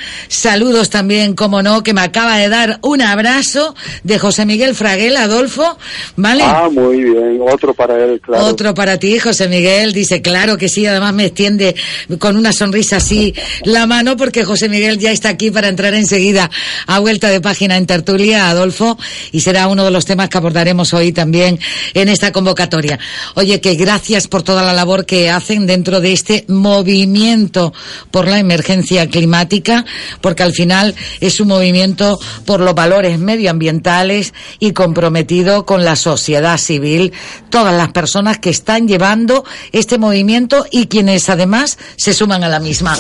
Saludos 0.49 0.89
también, 0.89 1.35
como 1.35 1.63
no, 1.63 1.83
que 1.83 1.93
me 1.93 2.01
acaba 2.01 2.39
de 2.39 2.49
dar 2.49 2.79
un 2.81 3.03
abrazo 3.03 3.75
de 4.03 4.19
José 4.19 4.47
Miguel 4.47 4.75
Fraguel, 4.75 5.15
Adolfo, 5.19 5.77
¿vale? 6.17 6.43
Ah, 6.43 6.71
muy 6.73 7.05
bien, 7.05 7.39
otro 7.47 7.75
para 7.75 8.03
él, 8.03 8.19
claro. 8.19 8.47
Otro 8.47 8.73
para 8.73 8.99
ti, 8.99 9.19
José 9.19 9.47
Miguel. 9.47 9.93
Dice, 9.93 10.23
claro 10.23 10.57
que 10.57 10.71
sí. 10.71 10.87
Además 10.87 11.13
me 11.13 11.27
extiende 11.27 11.77
con 12.19 12.35
una 12.35 12.55
sonrisa 12.55 12.97
así 12.97 13.35
la 13.65 13.87
mano 13.87 14.17
porque 14.17 14.43
José 14.43 14.71
Miguel 14.71 14.97
ya 14.99 15.13
está 15.13 15.29
aquí 15.29 15.51
para 15.51 15.69
entrar 15.69 15.93
enseguida 15.93 16.51
a 16.87 16.99
vuelta 16.99 17.29
de 17.29 17.43
página 17.43 17.77
en 17.77 17.85
tertulia, 17.85 18.49
Adolfo, 18.49 18.97
y 19.33 19.41
será 19.41 19.69
uno 19.69 19.85
de 19.85 19.91
los 19.91 20.07
temas 20.07 20.31
que 20.31 20.39
abordaremos 20.39 20.95
hoy 20.95 21.13
también 21.13 21.59
en 21.93 22.09
esta 22.09 22.33
convocatoria. 22.33 22.99
Oye, 23.35 23.61
que 23.61 23.75
gracias 23.75 24.29
por 24.29 24.43
toda 24.43 24.63
la 24.63 24.73
labor 24.73 25.05
que 25.05 25.29
hacen 25.29 25.67
dentro 25.67 26.01
de 26.01 26.15
este 26.15 26.47
movimiento 26.49 27.75
por 28.11 28.27
la 28.27 28.39
emergencia 28.39 29.07
climática, 29.09 29.85
porque 30.23 30.38
al 30.43 30.53
final 30.53 30.95
es 31.21 31.41
un 31.41 31.49
movimiento 31.49 32.19
por 32.47 32.61
los 32.61 32.75
valores 32.75 33.19
medioambientales 33.19 34.35
y 34.59 34.73
comprometido 34.73 35.65
con 35.67 35.85
la 35.85 35.97
sociedad 35.97 36.59
civil, 36.59 37.13
todas 37.51 37.75
las 37.75 37.93
personas 37.93 38.39
que 38.39 38.51
están 38.51 38.89
llevando 38.89 39.45
este 39.73 39.99
movimiento 39.99 40.67
y 40.71 40.87
quienes 40.87 41.29
además 41.29 41.79
se 41.97 42.13
suman 42.15 42.45
a 42.45 42.49
la 42.49 42.61
misma. 42.61 42.97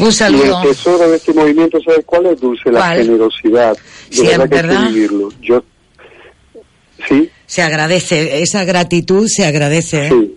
Un 0.00 0.08
Y 0.08 0.12
saludo. 0.12 0.62
el 0.62 0.68
tesoro 0.70 1.10
de 1.10 1.16
este 1.16 1.32
movimiento, 1.32 1.78
¿sabes 1.84 2.04
cuál 2.06 2.26
es, 2.26 2.40
Dulce? 2.40 2.70
La 2.70 2.78
¿Cuál? 2.80 2.98
generosidad. 3.02 3.72
De 3.76 4.16
Sí, 4.16 4.22
verdad 4.26 4.44
es 4.44 4.50
que 4.50 4.54
verdad. 4.66 4.88
vivirlo. 4.90 5.28
Yo, 5.42 5.62
sí, 7.08 7.30
Se 7.46 7.62
agradece, 7.62 8.42
esa 8.42 8.64
gratitud 8.64 9.26
se 9.28 9.44
agradece. 9.44 10.08
¿eh? 10.08 10.30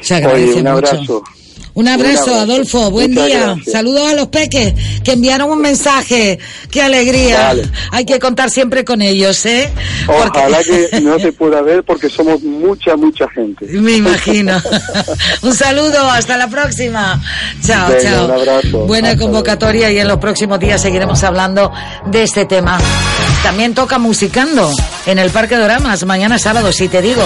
Se 0.00 0.14
Oye, 0.14 0.24
agradece 0.24 0.52
un 0.54 0.62
mucho. 0.62 0.70
abrazo. 0.72 1.24
Un 1.76 1.88
abrazo. 1.88 2.34
Adolfo. 2.34 2.90
Buen 2.90 3.10
Muchas 3.12 3.26
día. 3.26 3.40
gracias. 3.40 3.72
Saludos 3.72 4.10
a 4.10 4.14
los 4.14 4.28
peques 4.28 4.74
que 5.04 5.12
enviaron 5.12 5.50
un 5.50 5.60
mensaje. 5.60 6.38
Qué 6.70 6.80
alegría. 6.82 7.54
Hay 7.92 8.04
que 8.06 8.18
contar 8.18 8.50
siempre 8.50 8.82
con 8.84 9.02
ellos, 9.02 9.44
¿eh? 9.44 9.70
Porque- 10.06 10.38
Ojalá 10.38 10.58
que 10.64 11.00
no 11.02 11.18
se 11.18 11.32
pueda 11.32 11.60
ver 11.60 11.84
porque 11.84 12.08
somos 12.08 12.42
mucha, 12.42 12.96
mucha 12.96 13.28
gente. 13.28 13.66
Me 13.66 13.92
imagino. 13.92 14.60
un 15.42 15.54
saludo, 15.54 16.10
hasta 16.10 16.38
la 16.38 16.48
próxima. 16.48 17.22
Chao, 17.62 17.88
Venga, 17.90 18.02
chao. 18.02 18.24
un 18.24 18.30
abrazo. 18.30 18.78
Buena 18.86 19.10
Hasta 19.10 19.20
convocatoria 19.22 19.92
y 19.92 19.98
en 19.98 20.08
los 20.08 20.16
próximos 20.18 20.58
días 20.58 20.80
seguiremos 20.80 21.22
hablando 21.24 21.70
de 22.06 22.22
este 22.22 22.46
tema. 22.46 22.78
También 23.42 23.74
toca 23.74 23.98
musicando 23.98 24.70
en 25.04 25.18
el 25.18 25.28
Parque 25.30 25.56
Doramas, 25.56 26.04
mañana 26.06 26.38
sábado, 26.38 26.72
si 26.72 26.88
te 26.88 27.02
digo. 27.02 27.22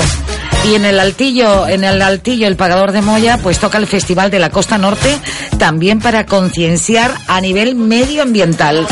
Y 0.69 0.75
en 0.75 0.85
el 0.85 1.01
Altillo, 1.01 1.67
en 1.69 1.85
el 1.85 2.03
Altillo, 2.03 2.47
el 2.47 2.57
Pagador 2.57 2.93
de 2.93 3.01
Moya, 3.01 3.39
pues 3.43 3.59
toca 3.59 3.79
el 3.79 3.87
Festival 3.87 4.31
de 4.31 4.40
la 4.41 4.51
Costa 4.51 4.79
Norte, 4.79 5.19
también 5.59 6.01
para 6.01 6.27
concienciar 6.27 7.13
a 7.29 7.41
nivel 7.41 7.75
medioambiental. 7.77 8.87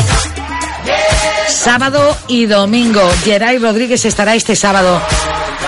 Sábado 1.47 2.15
y 2.27 2.45
domingo. 2.45 3.01
Geray 3.23 3.57
Rodríguez 3.57 4.05
estará 4.05 4.35
este 4.35 4.55
sábado. 4.55 5.01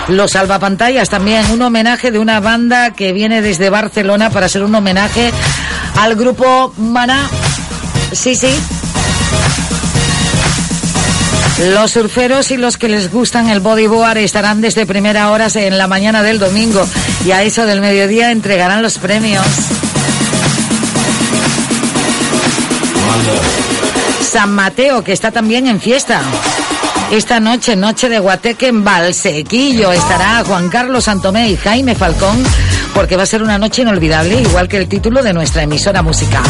Los 0.08 0.32
salvapantallas 0.32 1.08
también, 1.08 1.50
un 1.50 1.62
homenaje 1.62 2.10
de 2.10 2.18
una 2.18 2.40
banda 2.40 2.92
que 2.92 3.12
viene 3.12 3.42
desde 3.42 3.70
Barcelona 3.70 4.30
para 4.30 4.46
hacer 4.46 4.62
un 4.62 4.74
homenaje 4.74 5.30
al 6.00 6.14
grupo 6.16 6.72
Maná. 6.76 7.28
Sí, 8.12 8.34
sí. 8.34 8.81
Los 11.58 11.92
surferos 11.92 12.50
y 12.50 12.56
los 12.56 12.76
que 12.76 12.88
les 12.88 13.10
gustan 13.12 13.48
el 13.48 13.60
bodyboard 13.60 14.18
estarán 14.18 14.60
desde 14.60 14.86
primera 14.86 15.30
hora 15.30 15.48
en 15.54 15.78
la 15.78 15.86
mañana 15.86 16.22
del 16.22 16.38
domingo 16.38 16.86
y 17.24 17.30
a 17.30 17.42
eso 17.42 17.66
del 17.66 17.80
mediodía 17.80 18.30
entregarán 18.30 18.82
los 18.82 18.98
premios. 18.98 19.44
San 24.32 24.54
Mateo, 24.54 25.04
que 25.04 25.12
está 25.12 25.30
también 25.30 25.66
en 25.66 25.78
fiesta. 25.78 26.22
Esta 27.10 27.38
noche, 27.38 27.76
noche 27.76 28.08
de 28.08 28.18
Guateque 28.18 28.68
en 28.68 28.82
Valsequillo, 28.82 29.92
estará 29.92 30.42
Juan 30.46 30.70
Carlos 30.70 31.04
Santomé 31.04 31.50
y 31.50 31.56
Jaime 31.56 31.94
Falcón, 31.94 32.42
porque 32.94 33.16
va 33.16 33.24
a 33.24 33.26
ser 33.26 33.42
una 33.42 33.58
noche 33.58 33.82
inolvidable, 33.82 34.40
igual 34.40 34.68
que 34.68 34.78
el 34.78 34.88
título 34.88 35.22
de 35.22 35.34
nuestra 35.34 35.62
emisora 35.64 36.00
musical. 36.00 36.42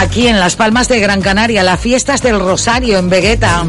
Aquí 0.00 0.28
en 0.28 0.38
Las 0.38 0.54
Palmas 0.54 0.86
de 0.88 1.00
Gran 1.00 1.20
Canaria, 1.20 1.64
las 1.64 1.80
fiestas 1.80 2.22
del 2.22 2.38
Rosario 2.38 2.98
en 2.98 3.10
Vegueta. 3.10 3.66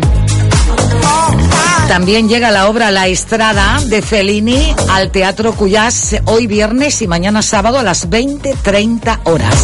También 1.87 2.29
llega 2.29 2.51
la 2.51 2.69
obra 2.69 2.91
La 2.91 3.07
Estrada 3.07 3.79
de 3.87 4.03
Fellini 4.03 4.75
al 4.89 5.09
Teatro 5.09 5.53
Cuyás 5.53 6.17
hoy 6.25 6.45
viernes 6.45 7.01
y 7.01 7.07
mañana 7.07 7.41
sábado 7.41 7.79
a 7.79 7.83
las 7.83 8.09
20.30 8.09 9.21
horas. 9.23 9.55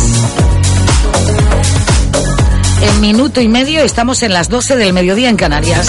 En 2.81 2.99
minuto 2.99 3.41
y 3.41 3.47
medio 3.47 3.81
estamos 3.81 4.23
en 4.23 4.33
las 4.33 4.49
12 4.49 4.75
del 4.75 4.91
mediodía 4.91 5.29
en 5.29 5.37
Canarias. 5.37 5.87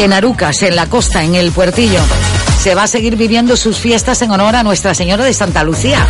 En 0.00 0.12
Arucas, 0.12 0.62
en 0.62 0.76
la 0.76 0.86
costa, 0.86 1.24
en 1.24 1.34
el 1.34 1.50
puertillo, 1.50 2.00
se 2.62 2.74
va 2.74 2.82
a 2.82 2.88
seguir 2.88 3.16
viviendo 3.16 3.56
sus 3.56 3.78
fiestas 3.78 4.20
en 4.20 4.30
honor 4.30 4.54
a 4.54 4.62
Nuestra 4.62 4.94
Señora 4.94 5.24
de 5.24 5.32
Santa 5.32 5.64
Lucía. 5.64 6.06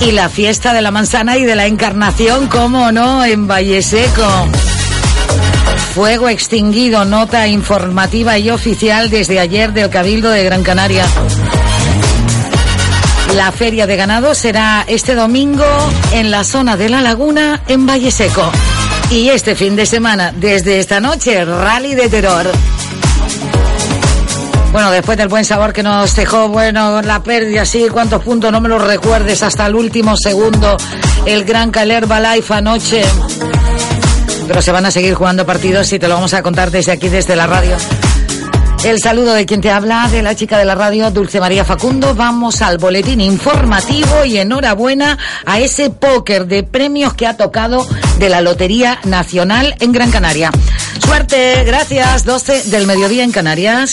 Y 0.00 0.12
la 0.12 0.28
fiesta 0.28 0.72
de 0.72 0.82
la 0.82 0.90
manzana 0.90 1.36
y 1.36 1.44
de 1.44 1.54
la 1.54 1.66
encarnación, 1.66 2.46
cómo 2.48 2.90
no, 2.90 3.24
en 3.24 3.46
Valle 3.46 3.82
Seco. 3.82 4.48
Fuego 5.94 6.28
extinguido, 6.28 7.04
nota 7.04 7.46
informativa 7.48 8.38
y 8.38 8.50
oficial 8.50 9.10
desde 9.10 9.38
ayer 9.40 9.72
del 9.72 9.90
Cabildo 9.90 10.30
de 10.30 10.44
Gran 10.44 10.62
Canaria. 10.62 11.04
La 13.34 13.52
feria 13.52 13.86
de 13.86 13.96
ganado 13.96 14.34
será 14.34 14.84
este 14.86 15.14
domingo 15.14 15.64
en 16.12 16.30
la 16.30 16.44
zona 16.44 16.76
de 16.76 16.88
la 16.88 17.02
laguna 17.02 17.62
en 17.68 17.86
Valle 17.86 18.10
Seco. 18.10 18.50
Y 19.10 19.28
este 19.28 19.54
fin 19.54 19.76
de 19.76 19.86
semana, 19.86 20.32
desde 20.34 20.78
esta 20.78 21.00
noche, 21.00 21.44
rally 21.44 21.94
de 21.94 22.08
terror. 22.08 22.50
Bueno, 24.72 24.92
después 24.92 25.18
del 25.18 25.28
buen 25.28 25.44
sabor 25.44 25.72
que 25.72 25.82
nos 25.82 26.14
dejó, 26.14 26.48
bueno, 26.48 27.02
la 27.02 27.22
pérdida, 27.22 27.64
sí, 27.64 27.88
cuántos 27.90 28.22
puntos, 28.22 28.52
no 28.52 28.60
me 28.60 28.68
los 28.68 28.82
recuerdes 28.82 29.42
hasta 29.42 29.66
el 29.66 29.74
último 29.74 30.16
segundo. 30.16 30.76
El 31.26 31.44
Gran 31.44 31.72
Calerba 31.72 32.20
Life 32.20 32.54
anoche. 32.54 33.02
Pero 34.46 34.62
se 34.62 34.70
van 34.70 34.86
a 34.86 34.90
seguir 34.90 35.14
jugando 35.14 35.44
partidos 35.44 35.92
y 35.92 35.98
te 35.98 36.06
lo 36.06 36.14
vamos 36.14 36.34
a 36.34 36.42
contar 36.42 36.70
desde 36.70 36.92
aquí, 36.92 37.08
desde 37.08 37.34
la 37.34 37.48
radio. 37.48 37.76
El 38.84 38.98
saludo 39.00 39.34
de 39.34 39.44
quien 39.44 39.60
te 39.60 39.70
habla, 39.70 40.08
de 40.08 40.22
la 40.22 40.34
chica 40.34 40.56
de 40.56 40.64
la 40.64 40.74
radio, 40.74 41.10
Dulce 41.10 41.40
María 41.40 41.64
Facundo. 41.64 42.14
Vamos 42.14 42.62
al 42.62 42.78
boletín 42.78 43.20
informativo 43.20 44.24
y 44.24 44.38
enhorabuena 44.38 45.18
a 45.44 45.58
ese 45.58 45.90
póker 45.90 46.46
de 46.46 46.62
premios 46.62 47.12
que 47.14 47.26
ha 47.26 47.36
tocado 47.36 47.86
de 48.18 48.28
la 48.28 48.40
Lotería 48.40 49.00
Nacional 49.04 49.74
en 49.80 49.92
Gran 49.92 50.10
Canaria. 50.10 50.50
Suerte, 51.04 51.64
gracias. 51.64 52.24
12 52.24 52.70
del 52.70 52.86
mediodía 52.86 53.24
en 53.24 53.32
Canarias. 53.32 53.92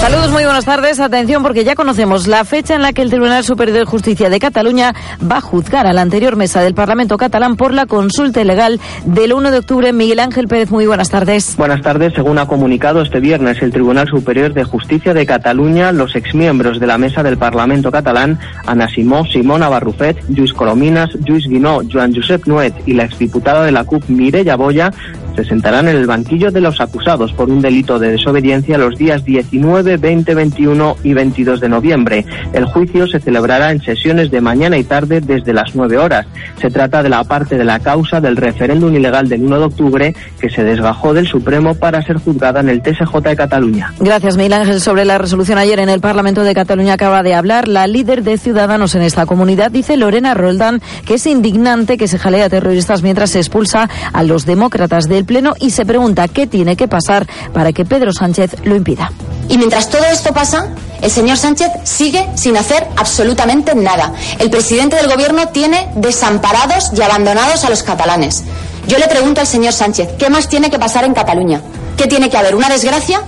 Saludos, 0.00 0.30
muy 0.30 0.44
buenas 0.44 0.64
tardes. 0.64 0.98
Atención 0.98 1.42
porque 1.42 1.62
ya 1.62 1.74
conocemos 1.74 2.26
la 2.26 2.46
fecha 2.46 2.74
en 2.74 2.80
la 2.80 2.94
que 2.94 3.02
el 3.02 3.10
Tribunal 3.10 3.44
Superior 3.44 3.76
de 3.76 3.84
Justicia 3.84 4.30
de 4.30 4.38
Cataluña 4.38 4.94
va 5.30 5.36
a 5.36 5.40
juzgar 5.42 5.86
a 5.86 5.92
la 5.92 6.00
anterior 6.00 6.36
mesa 6.36 6.62
del 6.62 6.72
Parlamento 6.72 7.18
catalán 7.18 7.56
por 7.56 7.74
la 7.74 7.84
consulta 7.84 8.40
ilegal 8.40 8.80
del 9.04 9.34
1 9.34 9.50
de 9.50 9.58
octubre. 9.58 9.92
Miguel 9.92 10.20
Ángel 10.20 10.48
Pérez, 10.48 10.70
muy 10.70 10.86
buenas 10.86 11.10
tardes. 11.10 11.54
Buenas 11.54 11.82
tardes. 11.82 12.14
Según 12.14 12.38
ha 12.38 12.46
comunicado 12.46 13.02
este 13.02 13.20
viernes 13.20 13.60
el 13.60 13.72
Tribunal 13.72 14.08
Superior 14.08 14.54
de 14.54 14.64
Justicia 14.64 15.12
de 15.12 15.26
Cataluña, 15.26 15.92
los 15.92 16.16
exmiembros 16.16 16.80
de 16.80 16.86
la 16.86 16.96
mesa 16.96 17.22
del 17.22 17.36
Parlamento 17.36 17.92
catalán, 17.92 18.38
Ana 18.64 18.88
Simó, 18.88 19.26
Simona 19.26 19.68
Barrufet, 19.68 20.16
Lluís 20.28 20.54
Colominas, 20.54 21.10
Lluís 21.26 21.46
Guinó, 21.46 21.82
Joan 21.92 22.14
Josep 22.14 22.46
Nuet 22.46 22.72
y 22.86 22.94
la 22.94 23.04
exdiputada 23.04 23.66
de 23.66 23.72
la 23.72 23.84
CUP, 23.84 24.08
Mireia 24.08 24.56
Boya, 24.56 24.90
se 25.36 25.44
sentarán 25.44 25.88
en 25.88 25.96
el 25.96 26.06
banquillo 26.06 26.50
de 26.50 26.60
los 26.60 26.80
acusados 26.80 27.32
por 27.32 27.48
un 27.50 27.60
delito 27.60 27.98
de 27.98 28.12
desobediencia 28.12 28.78
los 28.78 28.96
días 28.96 29.24
19, 29.24 29.96
20, 29.96 30.34
21 30.34 30.96
y 31.02 31.14
22 31.14 31.60
de 31.60 31.68
noviembre. 31.68 32.24
El 32.52 32.64
juicio 32.66 33.06
se 33.06 33.20
celebrará 33.20 33.72
en 33.72 33.82
sesiones 33.82 34.30
de 34.30 34.40
mañana 34.40 34.78
y 34.78 34.84
tarde 34.84 35.20
desde 35.20 35.52
las 35.52 35.74
9 35.74 35.98
horas. 35.98 36.26
Se 36.60 36.70
trata 36.70 37.02
de 37.02 37.08
la 37.08 37.24
parte 37.24 37.56
de 37.56 37.64
la 37.64 37.80
causa 37.80 38.20
del 38.20 38.36
referéndum 38.36 38.94
ilegal 38.94 39.28
del 39.28 39.42
1 39.42 39.58
de 39.58 39.64
octubre 39.64 40.14
que 40.40 40.50
se 40.50 40.64
desgajó 40.64 41.14
del 41.14 41.26
Supremo 41.26 41.74
para 41.74 42.02
ser 42.02 42.18
juzgada 42.18 42.60
en 42.60 42.68
el 42.68 42.82
TSJ 42.82 43.20
de 43.22 43.36
Cataluña. 43.36 43.92
Gracias, 43.98 44.36
Miguel 44.36 44.54
Ángel. 44.54 44.80
Sobre 44.80 45.04
la 45.04 45.18
resolución 45.18 45.58
ayer 45.58 45.78
en 45.78 45.88
el 45.88 46.00
Parlamento 46.00 46.42
de 46.42 46.54
Cataluña 46.54 46.94
acaba 46.94 47.22
de 47.22 47.34
hablar 47.34 47.68
la 47.68 47.86
líder 47.86 48.22
de 48.22 48.38
Ciudadanos 48.38 48.94
en 48.94 49.02
esta 49.02 49.26
comunidad, 49.26 49.70
dice 49.70 49.96
Lorena 49.96 50.34
Roldán, 50.34 50.80
que 51.04 51.14
es 51.14 51.26
indignante 51.26 51.96
que 51.96 52.08
se 52.08 52.18
jalee 52.18 52.42
a 52.42 52.48
terroristas 52.48 53.02
mientras 53.02 53.30
se 53.30 53.38
expulsa 53.38 53.88
a 54.12 54.22
los 54.22 54.46
demócratas 54.46 55.08
Pleno 55.24 55.54
y 55.58 55.70
se 55.70 55.84
pregunta 55.84 56.28
qué 56.28 56.46
tiene 56.46 56.76
que 56.76 56.88
pasar 56.88 57.26
para 57.52 57.72
que 57.72 57.84
Pedro 57.84 58.12
Sánchez 58.12 58.56
lo 58.64 58.76
impida. 58.76 59.12
Y 59.48 59.58
mientras 59.58 59.90
todo 59.90 60.04
esto 60.04 60.32
pasa, 60.32 60.68
el 61.02 61.10
señor 61.10 61.36
Sánchez 61.36 61.70
sigue 61.84 62.28
sin 62.36 62.56
hacer 62.56 62.86
absolutamente 62.96 63.74
nada. 63.74 64.12
El 64.38 64.50
presidente 64.50 64.96
del 64.96 65.08
gobierno 65.08 65.48
tiene 65.48 65.90
desamparados 65.96 66.92
y 66.96 67.02
abandonados 67.02 67.64
a 67.64 67.70
los 67.70 67.82
catalanes. 67.82 68.44
Yo 68.86 68.98
le 68.98 69.08
pregunto 69.08 69.40
al 69.40 69.46
señor 69.46 69.72
Sánchez, 69.72 70.10
¿qué 70.18 70.30
más 70.30 70.48
tiene 70.48 70.70
que 70.70 70.78
pasar 70.78 71.04
en 71.04 71.14
Cataluña? 71.14 71.62
¿Qué 71.96 72.06
tiene 72.06 72.30
que 72.30 72.36
haber? 72.36 72.54
¿Una 72.54 72.68
desgracia? 72.68 73.22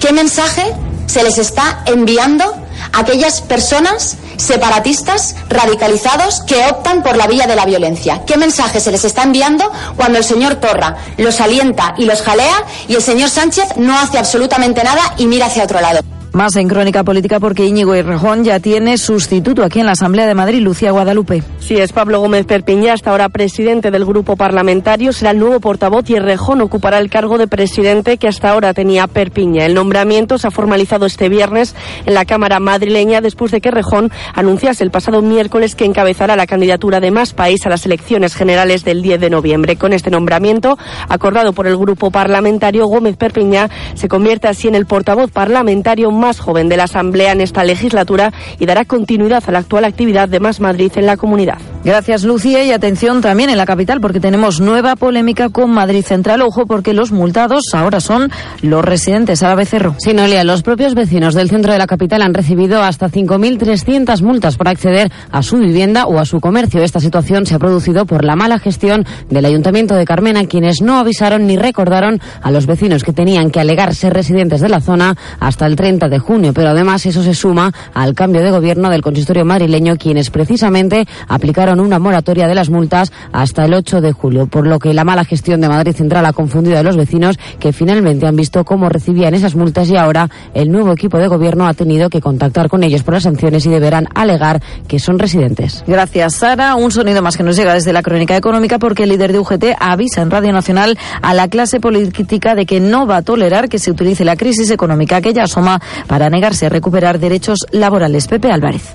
¿Qué 0.00 0.12
mensaje 0.12 0.64
se 1.06 1.22
les 1.22 1.38
está 1.38 1.82
enviando 1.86 2.44
a 2.92 3.00
aquellas 3.00 3.40
personas 3.42 4.16
separatistas 4.40 5.36
radicalizados 5.48 6.42
que 6.42 6.66
optan 6.66 7.02
por 7.02 7.16
la 7.16 7.26
vía 7.26 7.46
de 7.46 7.56
la 7.56 7.66
violencia. 7.66 8.22
¿Qué 8.26 8.36
mensaje 8.36 8.80
se 8.80 8.90
les 8.90 9.04
está 9.04 9.22
enviando 9.22 9.70
cuando 9.96 10.18
el 10.18 10.24
señor 10.24 10.56
Torra 10.56 10.96
los 11.16 11.40
alienta 11.40 11.94
y 11.98 12.04
los 12.06 12.22
jalea 12.22 12.64
y 12.88 12.94
el 12.94 13.02
señor 13.02 13.30
Sánchez 13.30 13.76
no 13.76 13.98
hace 13.98 14.18
absolutamente 14.18 14.82
nada 14.82 15.14
y 15.18 15.26
mira 15.26 15.46
hacia 15.46 15.64
otro 15.64 15.80
lado? 15.80 16.00
Más 16.32 16.54
en 16.54 16.68
crónica 16.68 17.02
política 17.02 17.40
porque 17.40 17.66
Íñigo 17.66 17.92
Errejón 17.92 18.44
ya 18.44 18.60
tiene 18.60 18.98
sustituto 18.98 19.64
aquí 19.64 19.80
en 19.80 19.86
la 19.86 19.92
Asamblea 19.92 20.26
de 20.26 20.36
Madrid, 20.36 20.60
Lucía 20.60 20.92
Guadalupe. 20.92 21.42
Sí, 21.58 21.76
es 21.76 21.92
Pablo 21.92 22.20
Gómez 22.20 22.46
Perpiñá, 22.46 22.92
hasta 22.92 23.10
ahora 23.10 23.28
presidente 23.28 23.90
del 23.90 24.04
grupo 24.04 24.36
parlamentario, 24.36 25.12
será 25.12 25.32
el 25.32 25.40
nuevo 25.40 25.58
portavoz 25.58 26.08
y 26.08 26.14
Errejón 26.14 26.60
ocupará 26.60 26.98
el 26.98 27.10
cargo 27.10 27.36
de 27.36 27.48
presidente 27.48 28.16
que 28.16 28.28
hasta 28.28 28.50
ahora 28.50 28.72
tenía 28.74 29.08
Perpiña. 29.08 29.66
El 29.66 29.74
nombramiento 29.74 30.38
se 30.38 30.46
ha 30.46 30.52
formalizado 30.52 31.04
este 31.04 31.28
viernes 31.28 31.74
en 32.06 32.14
la 32.14 32.24
Cámara 32.24 32.60
madrileña 32.60 33.20
después 33.20 33.50
de 33.50 33.60
que 33.60 33.70
Errejón 33.70 34.12
anunciase 34.32 34.84
el 34.84 34.92
pasado 34.92 35.22
miércoles 35.22 35.74
que 35.74 35.84
encabezará 35.84 36.36
la 36.36 36.46
candidatura 36.46 37.00
de 37.00 37.10
Más 37.10 37.32
País 37.32 37.66
a 37.66 37.70
las 37.70 37.84
elecciones 37.86 38.36
generales 38.36 38.84
del 38.84 39.02
10 39.02 39.20
de 39.20 39.30
noviembre. 39.30 39.74
Con 39.74 39.92
este 39.92 40.12
nombramiento, 40.12 40.78
acordado 41.08 41.52
por 41.52 41.66
el 41.66 41.76
grupo 41.76 42.12
parlamentario, 42.12 42.86
Gómez 42.86 43.16
Perpiñá 43.16 43.68
se 43.94 44.06
convierte 44.06 44.46
así 44.46 44.68
en 44.68 44.76
el 44.76 44.86
portavoz 44.86 45.32
parlamentario 45.32 46.19
más 46.20 46.38
joven 46.38 46.68
de 46.68 46.76
la 46.76 46.84
Asamblea 46.84 47.32
en 47.32 47.40
esta 47.40 47.64
legislatura 47.64 48.32
y 48.58 48.66
dará 48.66 48.84
continuidad 48.84 49.42
a 49.46 49.50
la 49.50 49.58
actual 49.58 49.84
actividad 49.84 50.28
de 50.28 50.38
Más 50.38 50.60
Madrid 50.60 50.92
en 50.94 51.06
la 51.06 51.16
comunidad. 51.16 51.58
Gracias, 51.82 52.24
Lucía. 52.24 52.62
Y 52.62 52.72
atención 52.72 53.22
también 53.22 53.48
en 53.48 53.56
la 53.56 53.64
capital, 53.64 54.02
porque 54.02 54.20
tenemos 54.20 54.60
nueva 54.60 54.96
polémica 54.96 55.48
con 55.48 55.70
Madrid 55.70 56.04
Central. 56.04 56.42
Ojo, 56.42 56.66
porque 56.66 56.92
los 56.92 57.10
multados 57.10 57.62
ahora 57.72 58.00
son 58.00 58.30
los 58.60 58.84
residentes. 58.84 59.42
A 59.42 59.54
Becerro. 59.54 59.94
Sí, 59.98 60.12
Noelia, 60.12 60.44
los 60.44 60.62
propios 60.62 60.94
vecinos 60.94 61.34
del 61.34 61.48
centro 61.48 61.72
de 61.72 61.78
la 61.78 61.86
capital 61.86 62.20
han 62.20 62.34
recibido 62.34 62.82
hasta 62.82 63.08
5.300 63.08 64.20
multas 64.22 64.58
por 64.58 64.68
acceder 64.68 65.10
a 65.32 65.42
su 65.42 65.56
vivienda 65.56 66.04
o 66.04 66.18
a 66.18 66.26
su 66.26 66.38
comercio. 66.38 66.82
Esta 66.82 67.00
situación 67.00 67.46
se 67.46 67.54
ha 67.54 67.58
producido 67.58 68.04
por 68.04 68.24
la 68.24 68.36
mala 68.36 68.58
gestión 68.58 69.06
del 69.30 69.46
Ayuntamiento 69.46 69.94
de 69.94 70.04
Carmena, 70.04 70.44
quienes 70.44 70.82
no 70.82 70.98
avisaron 70.98 71.46
ni 71.46 71.56
recordaron 71.56 72.20
a 72.42 72.50
los 72.50 72.66
vecinos 72.66 73.04
que 73.04 73.14
tenían 73.14 73.50
que 73.50 73.60
alegar 73.60 73.94
ser 73.94 74.12
residentes 74.12 74.60
de 74.60 74.68
la 74.68 74.82
zona 74.82 75.16
hasta 75.40 75.64
el 75.64 75.76
30 75.76 76.10
de 76.10 76.18
junio. 76.18 76.52
Pero 76.52 76.68
además 76.68 77.06
eso 77.06 77.22
se 77.22 77.32
suma 77.32 77.72
al 77.94 78.14
cambio 78.14 78.42
de 78.42 78.50
gobierno 78.50 78.90
del 78.90 79.00
consistorio 79.00 79.46
madrileño, 79.46 79.96
quienes 79.96 80.28
precisamente 80.28 81.06
aplicaron 81.26 81.69
una 81.78 82.00
moratoria 82.00 82.48
de 82.48 82.54
las 82.54 82.70
multas 82.70 83.12
hasta 83.32 83.66
el 83.66 83.74
8 83.74 84.00
de 84.00 84.12
julio, 84.12 84.46
por 84.46 84.66
lo 84.66 84.78
que 84.78 84.94
la 84.94 85.04
mala 85.04 85.24
gestión 85.24 85.60
de 85.60 85.68
Madrid 85.68 85.94
Central 85.94 86.26
ha 86.26 86.32
confundido 86.32 86.78
a 86.78 86.82
los 86.82 86.96
vecinos 86.96 87.38
que 87.58 87.72
finalmente 87.72 88.26
han 88.26 88.34
visto 88.34 88.64
cómo 88.64 88.88
recibían 88.88 89.34
esas 89.34 89.54
multas 89.54 89.88
y 89.90 89.96
ahora 89.96 90.28
el 90.54 90.72
nuevo 90.72 90.92
equipo 90.92 91.18
de 91.18 91.28
gobierno 91.28 91.66
ha 91.66 91.74
tenido 91.74 92.08
que 92.08 92.20
contactar 92.20 92.68
con 92.68 92.82
ellos 92.82 93.02
por 93.02 93.14
las 93.14 93.24
sanciones 93.24 93.66
y 93.66 93.68
deberán 93.68 94.08
alegar 94.14 94.62
que 94.88 94.98
son 94.98 95.18
residentes. 95.18 95.84
Gracias, 95.86 96.36
Sara. 96.36 96.74
Un 96.74 96.90
sonido 96.90 97.22
más 97.22 97.36
que 97.36 97.42
nos 97.42 97.56
llega 97.56 97.74
desde 97.74 97.92
la 97.92 98.02
crónica 98.02 98.36
económica 98.36 98.78
porque 98.78 99.04
el 99.04 99.10
líder 99.10 99.32
de 99.32 99.38
UGT 99.38 99.64
avisa 99.78 100.22
en 100.22 100.30
Radio 100.30 100.52
Nacional 100.52 100.98
a 101.22 101.34
la 101.34 101.48
clase 101.48 101.80
política 101.80 102.54
de 102.54 102.66
que 102.66 102.80
no 102.80 103.06
va 103.06 103.18
a 103.18 103.22
tolerar 103.22 103.68
que 103.68 103.78
se 103.78 103.90
utilice 103.90 104.24
la 104.24 104.36
crisis 104.36 104.70
económica 104.70 105.20
que 105.20 105.32
ya 105.32 105.44
asoma 105.44 105.80
para 106.06 106.30
negarse 106.30 106.66
a 106.66 106.68
recuperar 106.68 107.18
derechos 107.18 107.58
laborales. 107.70 108.26
Pepe 108.26 108.50
Álvarez 108.50 108.94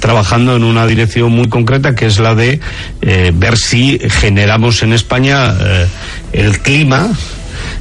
trabajando 0.00 0.56
en 0.56 0.64
una 0.64 0.86
dirección 0.86 1.32
muy 1.32 1.48
concreta 1.48 1.94
que 1.94 2.06
es 2.06 2.18
la 2.18 2.34
de 2.34 2.60
eh, 3.00 3.32
ver 3.34 3.56
si 3.56 3.98
generamos 3.98 4.82
en 4.82 4.92
España 4.92 5.54
eh, 5.58 5.86
el 6.32 6.60
clima 6.60 7.10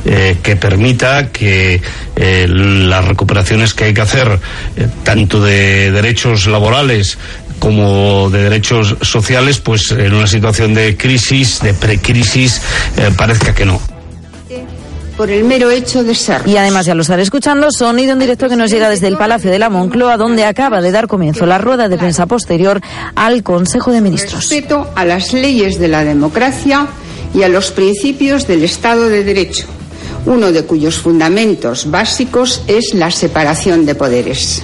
eh, 0.05 0.37
que 0.41 0.55
permita 0.55 1.31
que 1.31 1.81
las 2.15 3.05
recuperaciones 3.05 3.73
que 3.73 3.85
hay 3.85 3.93
que 3.95 4.01
hacer, 4.01 4.39
tanto 5.03 5.41
de 5.41 5.91
derechos 5.91 6.45
laborales 6.45 7.17
como 7.57 8.29
de 8.29 8.43
derechos 8.43 8.95
sociales, 9.01 9.59
pues 9.59 9.91
en 9.91 10.13
una 10.13 10.27
situación 10.27 10.75
de 10.75 10.97
crisis, 10.97 11.61
de 11.61 11.73
precrisis, 11.73 12.61
parezca 13.17 13.55
que 13.55 13.65
no 13.65 13.81
por 15.21 15.29
el 15.29 15.43
mero 15.43 15.69
hecho 15.69 16.03
de 16.03 16.15
ser. 16.15 16.41
Y 16.47 16.57
además 16.57 16.87
ya 16.87 16.95
lo 16.95 17.03
estaré 17.03 17.21
escuchando, 17.21 17.71
sonido 17.71 18.13
en 18.13 18.17
directo 18.17 18.49
que 18.49 18.55
nos 18.55 18.71
llega 18.71 18.89
desde 18.89 19.07
el 19.07 19.17
Palacio 19.17 19.51
de 19.51 19.59
la 19.59 19.69
Moncloa, 19.69 20.17
donde 20.17 20.45
acaba 20.45 20.81
de 20.81 20.89
dar 20.89 21.07
comienzo 21.07 21.45
la 21.45 21.59
rueda 21.59 21.87
de 21.89 21.95
prensa 21.95 22.25
posterior 22.25 22.81
al 23.13 23.43
Consejo 23.43 23.91
de 23.91 24.01
Ministros. 24.01 24.49
Respeto 24.49 24.89
a 24.95 25.05
las 25.05 25.31
leyes 25.33 25.77
de 25.77 25.89
la 25.89 26.03
democracia 26.03 26.87
y 27.35 27.43
a 27.43 27.49
los 27.49 27.69
principios 27.69 28.47
del 28.47 28.63
Estado 28.63 29.09
de 29.09 29.23
Derecho, 29.23 29.67
uno 30.25 30.51
de 30.51 30.63
cuyos 30.63 30.97
fundamentos 30.97 31.91
básicos 31.91 32.63
es 32.65 32.95
la 32.95 33.11
separación 33.11 33.85
de 33.85 33.93
poderes. 33.93 34.63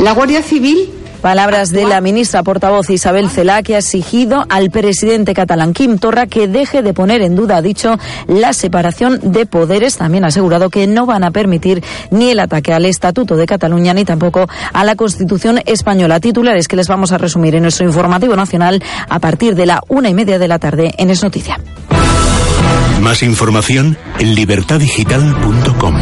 La 0.00 0.12
Guardia 0.12 0.42
Civil 0.42 0.88
Palabras 1.22 1.70
de 1.70 1.86
la 1.86 2.00
ministra 2.00 2.42
portavoz 2.42 2.90
Isabel 2.90 3.30
Cela, 3.30 3.62
que 3.62 3.76
ha 3.76 3.78
exigido 3.78 4.44
al 4.48 4.72
presidente 4.72 5.34
catalán 5.34 5.72
Quim 5.72 5.98
Torra 5.98 6.26
que 6.26 6.48
deje 6.48 6.82
de 6.82 6.92
poner 6.92 7.22
en 7.22 7.36
duda, 7.36 7.58
ha 7.58 7.62
dicho, 7.62 7.96
la 8.26 8.52
separación 8.52 9.20
de 9.22 9.46
poderes. 9.46 9.96
También 9.96 10.24
ha 10.24 10.28
asegurado 10.28 10.68
que 10.68 10.88
no 10.88 11.06
van 11.06 11.22
a 11.22 11.30
permitir 11.30 11.84
ni 12.10 12.30
el 12.30 12.40
ataque 12.40 12.72
al 12.72 12.86
Estatuto 12.86 13.36
de 13.36 13.46
Cataluña 13.46 13.94
ni 13.94 14.04
tampoco 14.04 14.48
a 14.72 14.84
la 14.84 14.96
Constitución 14.96 15.60
española. 15.64 16.18
Titulares 16.18 16.66
que 16.66 16.74
les 16.74 16.88
vamos 16.88 17.12
a 17.12 17.18
resumir 17.18 17.54
en 17.54 17.62
nuestro 17.62 17.86
informativo 17.86 18.34
nacional 18.34 18.82
a 19.08 19.20
partir 19.20 19.54
de 19.54 19.66
la 19.66 19.80
una 19.86 20.08
y 20.08 20.14
media 20.14 20.40
de 20.40 20.48
la 20.48 20.58
tarde 20.58 20.92
en 20.98 21.10
Es 21.10 21.22
Noticia. 21.22 21.60
Más 23.00 23.22
información 23.22 23.96
en 24.18 24.34
libertadigital.com. 24.34 25.94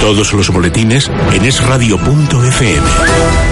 Todos 0.00 0.32
los 0.32 0.50
boletines 0.50 1.10
en 1.32 1.44
esradio.fm. 1.44 3.43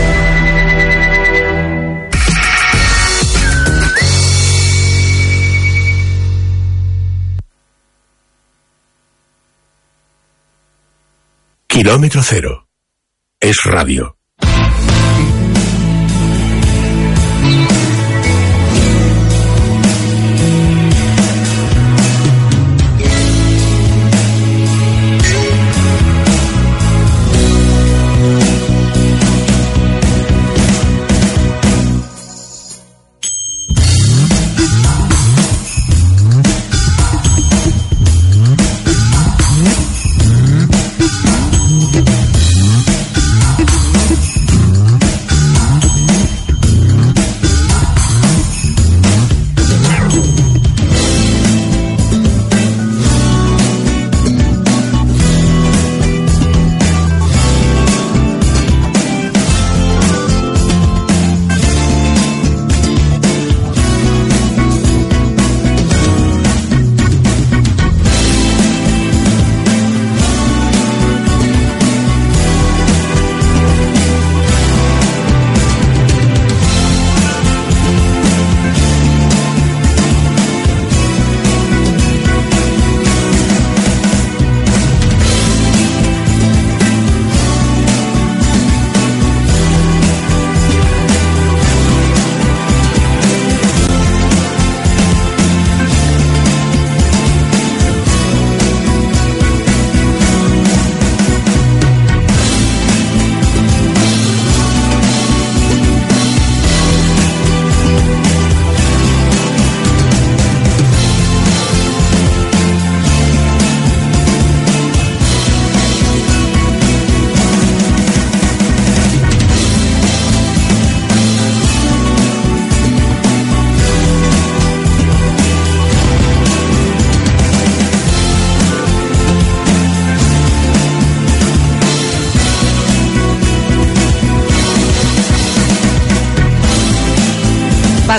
Kilómetro 11.73 12.21
cero. 12.23 12.69
Es 13.41 13.63
radio. 13.65 14.19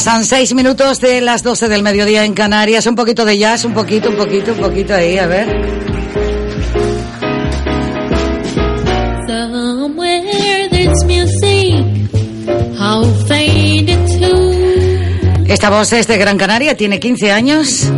Pasan 0.04 0.26
seis 0.26 0.54
minutos 0.54 1.00
de 1.00 1.22
las 1.22 1.44
12 1.44 1.70
del 1.70 1.82
mediodía 1.82 2.26
en 2.26 2.34
Canarias. 2.34 2.86
Un 2.88 2.96
poquito 2.96 3.24
de 3.24 3.38
jazz, 3.38 3.64
un 3.64 3.74
poquito, 3.74 4.10
un 4.10 4.18
poquito, 4.18 4.52
un 4.52 4.58
poquito 4.58 4.94
ahí, 4.94 5.18
a 5.18 5.28
ver. 5.28 5.48
Esta 15.48 15.70
voz 15.70 15.94
es 15.94 16.06
de 16.08 16.18
Gran 16.18 16.38
Canaria, 16.38 16.76
tiene 16.76 17.00
15 17.00 17.32
años. 17.32 17.90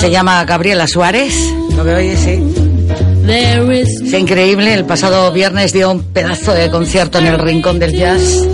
Se 0.00 0.10
llama 0.10 0.42
Gabriela 0.46 0.86
Suárez. 0.86 1.34
Lo 1.76 1.84
que 1.84 1.94
oye, 1.94 2.16
sí. 2.16 2.42
Es 3.28 4.14
increíble. 4.14 4.72
El 4.72 4.86
pasado 4.86 5.30
viernes 5.32 5.74
dio 5.74 5.90
un 5.90 6.02
pedazo 6.02 6.54
de 6.54 6.70
concierto 6.70 7.18
en 7.18 7.26
el 7.26 7.38
Rincón 7.38 7.78
del 7.78 7.92
Jazz. 7.92 8.48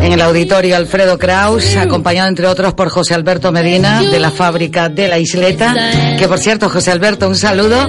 En 0.00 0.12
el 0.12 0.20
auditorio 0.20 0.76
Alfredo 0.76 1.18
Kraus, 1.18 1.76
acompañado 1.76 2.28
entre 2.28 2.46
otros 2.46 2.74
por 2.74 2.88
José 2.90 3.14
Alberto 3.14 3.50
Medina 3.50 4.02
de 4.02 4.18
la 4.20 4.30
fábrica 4.30 4.88
de 4.88 5.08
la 5.08 5.18
Isleta. 5.18 5.74
Que 6.18 6.28
por 6.28 6.38
cierto, 6.38 6.68
José 6.68 6.92
Alberto, 6.92 7.28
un 7.28 7.36
saludo. 7.36 7.88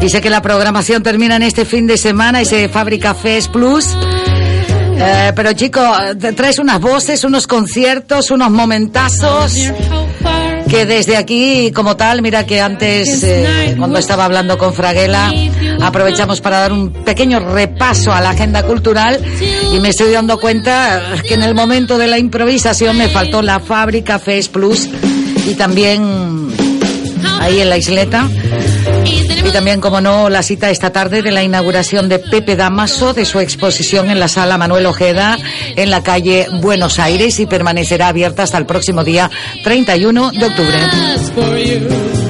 Y 0.00 0.08
sé 0.08 0.20
que 0.20 0.30
la 0.30 0.42
programación 0.42 1.02
termina 1.02 1.36
en 1.36 1.42
este 1.42 1.64
fin 1.64 1.86
de 1.86 1.96
semana, 1.96 2.40
ese 2.40 2.68
Fábrica 2.68 3.14
Fest 3.14 3.50
Plus. 3.50 3.86
Eh, 4.98 5.32
pero 5.34 5.52
chico, 5.52 5.80
te 6.18 6.32
traes 6.32 6.58
unas 6.58 6.80
voces, 6.80 7.22
unos 7.24 7.46
conciertos, 7.46 8.30
unos 8.30 8.50
momentazos 8.50 9.54
que 10.68 10.86
desde 10.86 11.16
aquí, 11.16 11.70
como 11.72 11.96
tal, 11.96 12.22
mira 12.22 12.46
que 12.46 12.60
antes, 12.60 13.22
eh, 13.22 13.74
cuando 13.78 13.98
estaba 13.98 14.24
hablando 14.24 14.58
con 14.58 14.74
Fraguela, 14.74 15.32
aprovechamos 15.80 16.40
para 16.40 16.60
dar 16.60 16.72
un 16.72 16.92
pequeño 16.92 17.40
repaso 17.40 18.12
a 18.12 18.20
la 18.20 18.30
agenda 18.30 18.62
cultural 18.64 19.20
y 19.72 19.80
me 19.80 19.90
estoy 19.90 20.12
dando 20.12 20.38
cuenta 20.38 21.14
que 21.26 21.34
en 21.34 21.42
el 21.42 21.54
momento 21.54 21.98
de 21.98 22.08
la 22.08 22.18
improvisación 22.18 22.96
me 22.96 23.08
faltó 23.08 23.42
la 23.42 23.60
fábrica 23.60 24.18
Fest 24.18 24.52
Plus 24.52 24.88
y 25.46 25.54
también 25.54 26.48
ahí 27.40 27.60
en 27.60 27.70
la 27.70 27.78
isleta. 27.78 28.28
También, 29.56 29.80
como 29.80 30.02
no, 30.02 30.28
la 30.28 30.42
cita 30.42 30.68
esta 30.68 30.92
tarde 30.92 31.22
de 31.22 31.30
la 31.30 31.42
inauguración 31.42 32.10
de 32.10 32.18
Pepe 32.18 32.56
Damaso 32.56 33.14
de 33.14 33.24
su 33.24 33.40
exposición 33.40 34.10
en 34.10 34.20
la 34.20 34.28
sala 34.28 34.58
Manuel 34.58 34.84
Ojeda 34.84 35.38
en 35.76 35.88
la 35.90 36.02
calle 36.02 36.46
Buenos 36.60 36.98
Aires 36.98 37.40
y 37.40 37.46
permanecerá 37.46 38.08
abierta 38.08 38.42
hasta 38.42 38.58
el 38.58 38.66
próximo 38.66 39.02
día 39.02 39.30
31 39.64 40.32
de 40.32 40.44
octubre. 40.44 42.25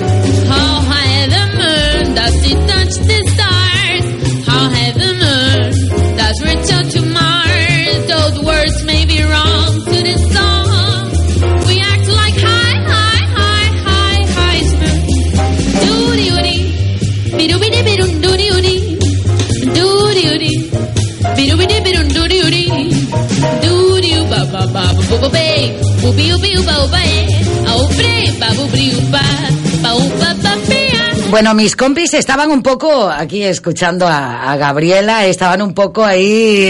Bueno, 31.30 31.54
mis 31.54 31.74
compis 31.74 32.14
estaban 32.14 32.50
un 32.50 32.62
poco 32.62 33.10
aquí 33.10 33.42
escuchando 33.42 34.06
a, 34.06 34.52
a 34.52 34.56
Gabriela, 34.56 35.26
estaban 35.26 35.60
un 35.62 35.74
poco 35.74 36.04
ahí, 36.04 36.24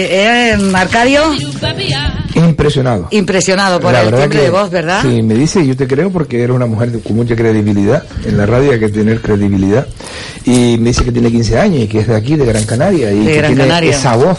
¿eh, 0.09 0.57
Arcadio? 0.73 1.21
Impresionado. 2.35 3.07
Impresionado 3.11 3.79
por 3.79 3.93
La 3.93 4.01
el 4.01 4.13
timbre 4.13 4.41
de 4.41 4.49
voz, 4.49 4.69
¿verdad? 4.69 5.01
Sí, 5.01 5.21
me 5.21 5.33
dice, 5.35 5.65
yo 5.65 5.75
te 5.75 5.87
creo 5.87 6.11
porque 6.11 6.43
eres 6.43 6.55
una 6.55 6.65
mujer 6.65 6.91
con 7.01 7.15
mucha 7.15 7.35
credibilidad. 7.35 8.03
En 8.25 8.37
la 8.37 8.45
radio 8.45 8.71
hay 8.71 8.79
que 8.79 8.89
tener 8.89 9.21
credibilidad. 9.21 9.87
Y 10.45 10.77
me 10.79 10.89
dice 10.89 11.03
que 11.03 11.11
tiene 11.11 11.31
15 11.31 11.59
años 11.59 11.81
y 11.83 11.87
que 11.87 11.99
es 11.99 12.07
de 12.07 12.15
aquí, 12.15 12.35
de 12.35 12.45
Gran 12.45 12.63
Canaria. 12.65 13.11
Y 13.11 13.19
De 13.19 13.25
que 13.31 13.37
Gran 13.37 13.51
tiene 13.53 13.67
Canaria. 13.69 13.91
esa 13.91 14.15
voz 14.15 14.37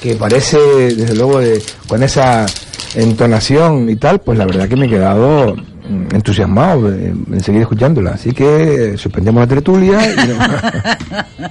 que 0.00 0.14
parece, 0.14 0.58
desde 0.58 1.14
luego, 1.14 1.40
de, 1.40 1.62
con 1.86 2.02
esa 2.02 2.46
entonación 2.94 3.88
y 3.88 3.96
tal, 3.96 4.20
pues 4.20 4.38
la 4.38 4.46
verdad 4.46 4.68
que 4.68 4.76
me 4.76 4.86
he 4.86 4.88
quedado 4.88 5.54
mm, 5.56 6.14
entusiasmado 6.14 6.88
en, 6.92 7.24
en 7.32 7.40
seguir 7.42 7.62
escuchándola. 7.62 8.10
Así 8.12 8.32
que 8.32 8.96
suspendemos 8.96 9.40
la 9.40 9.46
tertulia. 9.46 9.98
Y 10.12 10.16
no- 10.28 10.34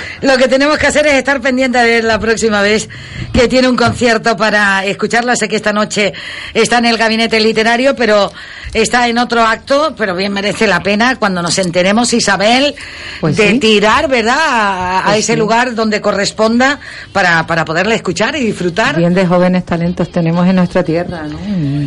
Lo 0.22 0.36
que 0.36 0.48
tenemos 0.48 0.76
que 0.78 0.86
hacer 0.86 1.06
es 1.06 1.14
estar 1.14 1.40
pendiente 1.40 1.78
de 1.78 1.84
ver 1.84 2.04
la 2.04 2.18
próxima 2.18 2.60
vez 2.62 2.88
que 3.32 3.48
tiene 3.48 3.68
un 3.68 3.76
concierto 3.76 4.36
para 4.36 4.84
escucharla. 4.84 5.34
Sé 5.36 5.48
que 5.48 5.56
esta 5.56 5.72
noche 5.72 6.12
está 6.54 6.78
en 6.78 6.86
el 6.86 6.96
gabinete 6.98 7.40
literario, 7.40 7.96
pero 7.96 8.30
está 8.74 9.08
en 9.08 9.18
otro 9.18 9.42
acto, 9.42 9.94
pero 9.96 10.14
bien 10.14 10.32
merece 10.32 10.66
la 10.66 10.82
pena 10.82 11.16
cuando 11.16 11.42
nos 11.42 11.58
enteremos, 11.58 12.12
Isabel, 12.12 12.74
Pues 13.20 13.36
de 13.36 13.50
sí. 13.52 13.58
tirar, 13.58 14.08
¿verdad?, 14.08 14.36
a, 14.38 14.98
a 15.00 15.04
Pues 15.06 15.18
ese 15.20 15.32
sí. 15.32 15.38
lugar 15.38 15.74
donde 15.74 16.00
corresponda 16.00 16.78
para, 17.12 17.46
para 17.46 17.64
poderla 17.64 17.94
escuchar 17.94 18.36
y 18.36 18.40
disfrutar. 18.44 18.96
Bien 18.96 19.14
de 19.14 19.26
jóvenes 19.26 19.64
talentos 19.64 20.10
tenemos 20.12 20.46
en 20.46 20.56
nuestra 20.56 20.82
tierra, 20.84 21.22
¿no? 21.24 21.38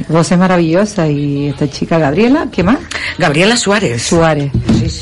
Voces 0.10 0.38
maravillosas 0.38 1.10
y 1.10 1.48
esta 1.50 1.70
chica 1.70 1.98
Gabriela, 2.00 2.48
¿qué 2.52 2.64
más? 2.64 2.78
Gabriela 3.18 3.56
Suárez. 3.58 4.02
Suárez. 4.04 4.52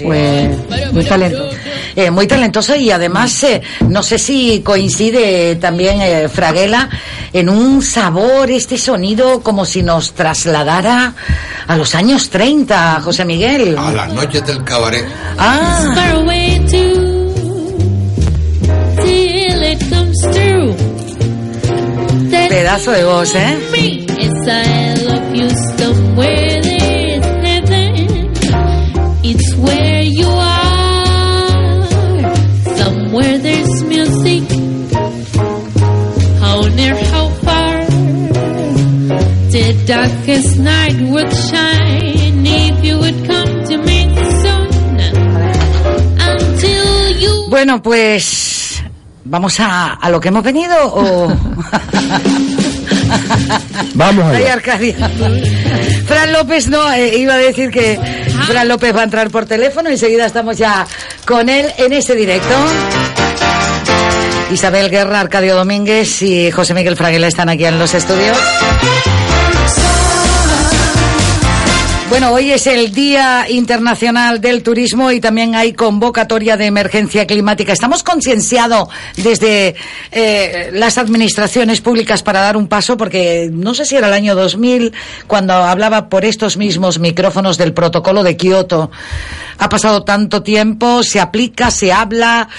Pues 0.04 0.50
muy 0.92 1.06
talentosa. 1.06 1.58
Eh, 1.96 2.12
muy 2.12 2.28
talentoso 2.28 2.76
y 2.76 2.92
además 2.92 3.44
eh, 3.44 3.62
no 3.88 4.04
sé 4.04 4.18
si 4.18 4.62
coincide 4.62 5.56
también 5.56 6.02
eh, 6.02 6.30
Fraguela 6.30 6.90
en 7.34 7.50
un 7.50 7.82
sabor, 7.82 8.50
este 8.52 8.78
sonido 8.78 9.42
como 9.42 9.66
si 9.66 9.84
nos 9.84 10.14
trasladara 10.14 11.14
a 11.68 11.78
los 11.78 11.96
años 11.96 12.30
30, 12.30 13.02
José 13.02 13.26
Miguel. 13.26 13.78
A 13.78 13.92
las 13.92 14.14
noches 14.14 14.46
del 14.46 14.64
cabaret. 14.64 15.06
Ah. 15.38 15.94
Pedazo 22.50 22.92
de 22.92 23.04
voz, 23.06 23.34
¿eh? 23.36 23.58
Darkest 39.86 40.58
night 40.58 41.00
would 41.10 41.32
shine 41.32 42.46
if 42.46 42.84
you 42.84 42.98
would 43.00 43.26
come 43.28 43.64
to 43.66 43.78
me 43.78 44.16
soon. 44.42 45.00
Until 46.20 47.18
you 47.20 47.48
Bueno, 47.50 47.82
pues 47.82 48.84
vamos 49.26 49.60
a, 49.60 49.94
a 49.94 50.10
lo 50.10 50.20
que 50.20 50.30
hemos 50.30 50.44
venido 50.44 50.76
o... 50.84 51.34
Vamos 53.94 54.26
Ay. 54.34 54.46
Arcadia. 54.46 54.96
Fran 56.06 56.34
López 56.34 56.68
no, 56.68 56.92
eh, 56.94 57.18
iba 57.18 57.34
a 57.34 57.38
decir 57.38 57.70
que 57.70 58.00
Fran 58.48 58.68
López 58.68 58.96
va 58.96 59.02
a 59.02 59.04
entrar 59.04 59.30
por 59.30 59.46
teléfono, 59.46 59.90
enseguida 59.90 60.26
estamos 60.26 60.58
ya 60.58 60.88
con 61.26 61.50
él 61.50 61.68
en 61.78 61.94
este 61.94 62.16
directo. 62.16 62.54
Isabel 64.52 64.90
Guerra, 64.90 65.22
Arcadio 65.22 65.56
Domínguez 65.56 66.22
y 66.22 66.52
José 66.52 66.74
Miguel 66.74 66.98
Fraguela 66.98 67.28
están 67.28 67.50
aquí 67.50 67.66
en 67.66 67.80
los 67.80 67.94
estudios. 67.94 68.38
Bueno, 72.12 72.34
hoy 72.34 72.52
es 72.52 72.68
el 72.68 72.92
Día 72.92 73.50
Internacional 73.50 74.42
del 74.42 74.64
Turismo 74.64 75.12
y 75.12 75.22
también 75.22 75.56
hay 75.56 75.72
convocatoria 75.72 76.58
de 76.58 76.66
emergencia 76.66 77.26
climática. 77.26 77.72
Estamos 77.72 78.04
concienciados 78.04 78.90
desde 79.16 79.76
eh, 80.12 80.72
las 80.74 80.98
administraciones 80.98 81.80
públicas 81.80 82.22
para 82.22 82.42
dar 82.42 82.58
un 82.58 82.68
paso, 82.68 82.98
porque 82.98 83.50
no 83.50 83.74
sé 83.74 83.86
si 83.86 83.96
era 83.96 84.08
el 84.08 84.14
año 84.14 84.36
2000 84.36 84.92
cuando 85.26 85.54
hablaba 85.54 86.10
por 86.10 86.26
estos 86.26 86.58
mismos 86.58 87.00
micrófonos 87.00 87.58
del 87.58 87.74
protocolo 87.74 88.24
de 88.24 88.36
Kioto. 88.36 88.92
Ha 89.58 89.70
pasado 89.70 90.04
tanto 90.04 90.44
tiempo, 90.44 91.04
se 91.04 91.22
aplica, 91.22 91.72
se 91.72 91.94
habla. 91.94 92.50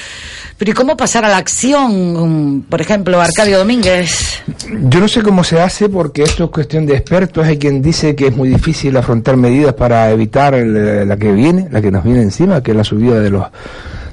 Pero 0.62 0.70
¿y 0.70 0.74
cómo 0.74 0.96
pasar 0.96 1.24
a 1.24 1.28
la 1.28 1.38
acción? 1.38 2.64
Por 2.68 2.80
ejemplo, 2.80 3.20
Arcadio 3.20 3.58
Domínguez. 3.58 4.40
Yo 4.84 5.00
no 5.00 5.08
sé 5.08 5.20
cómo 5.20 5.42
se 5.42 5.60
hace 5.60 5.88
porque 5.88 6.22
esto 6.22 6.44
es 6.44 6.50
cuestión 6.50 6.86
de 6.86 6.94
expertos. 6.94 7.44
Hay 7.44 7.58
quien 7.58 7.82
dice 7.82 8.14
que 8.14 8.28
es 8.28 8.36
muy 8.36 8.48
difícil 8.48 8.96
afrontar 8.96 9.36
medidas 9.42 9.74
para 9.74 10.10
evitar 10.10 10.54
el- 10.54 11.06
la 11.08 11.16
que 11.16 11.32
viene, 11.32 11.68
la 11.70 11.82
que 11.82 11.90
nos 11.90 12.04
viene 12.04 12.22
encima, 12.22 12.62
que 12.62 12.70
es 12.70 12.76
la 12.76 12.84
subida 12.84 13.20
de 13.20 13.28
los 13.30 13.44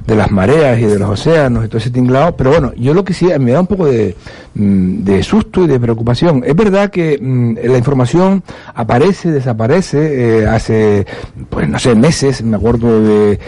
de 0.07 0.15
las 0.15 0.31
mareas 0.31 0.79
y 0.79 0.85
de 0.85 0.97
los 0.97 1.07
océanos 1.07 1.63
y 1.63 1.67
todo 1.67 1.77
ese 1.77 1.91
tinglado. 1.91 2.35
Pero 2.35 2.49
bueno, 2.49 2.73
yo 2.75 2.95
lo 2.95 3.03
que 3.03 3.13
sí 3.13 3.27
me 3.39 3.51
da 3.51 3.59
un 3.59 3.67
poco 3.67 3.85
de, 3.85 4.15
mm, 4.55 5.03
de 5.03 5.21
susto 5.21 5.63
y 5.65 5.67
de 5.67 5.79
preocupación. 5.79 6.41
Es 6.47 6.55
verdad 6.55 6.89
que 6.89 7.19
mm, 7.21 7.57
la 7.63 7.77
información 7.77 8.41
aparece, 8.73 9.29
desaparece. 9.31 10.39
eh, 10.41 10.47
hace, 10.47 11.05
pues 11.49 11.69
no 11.69 11.77
sé, 11.77 11.93
meses, 11.93 12.41
me 12.41 12.57
acuerdo 12.57 13.03
de 13.03 13.39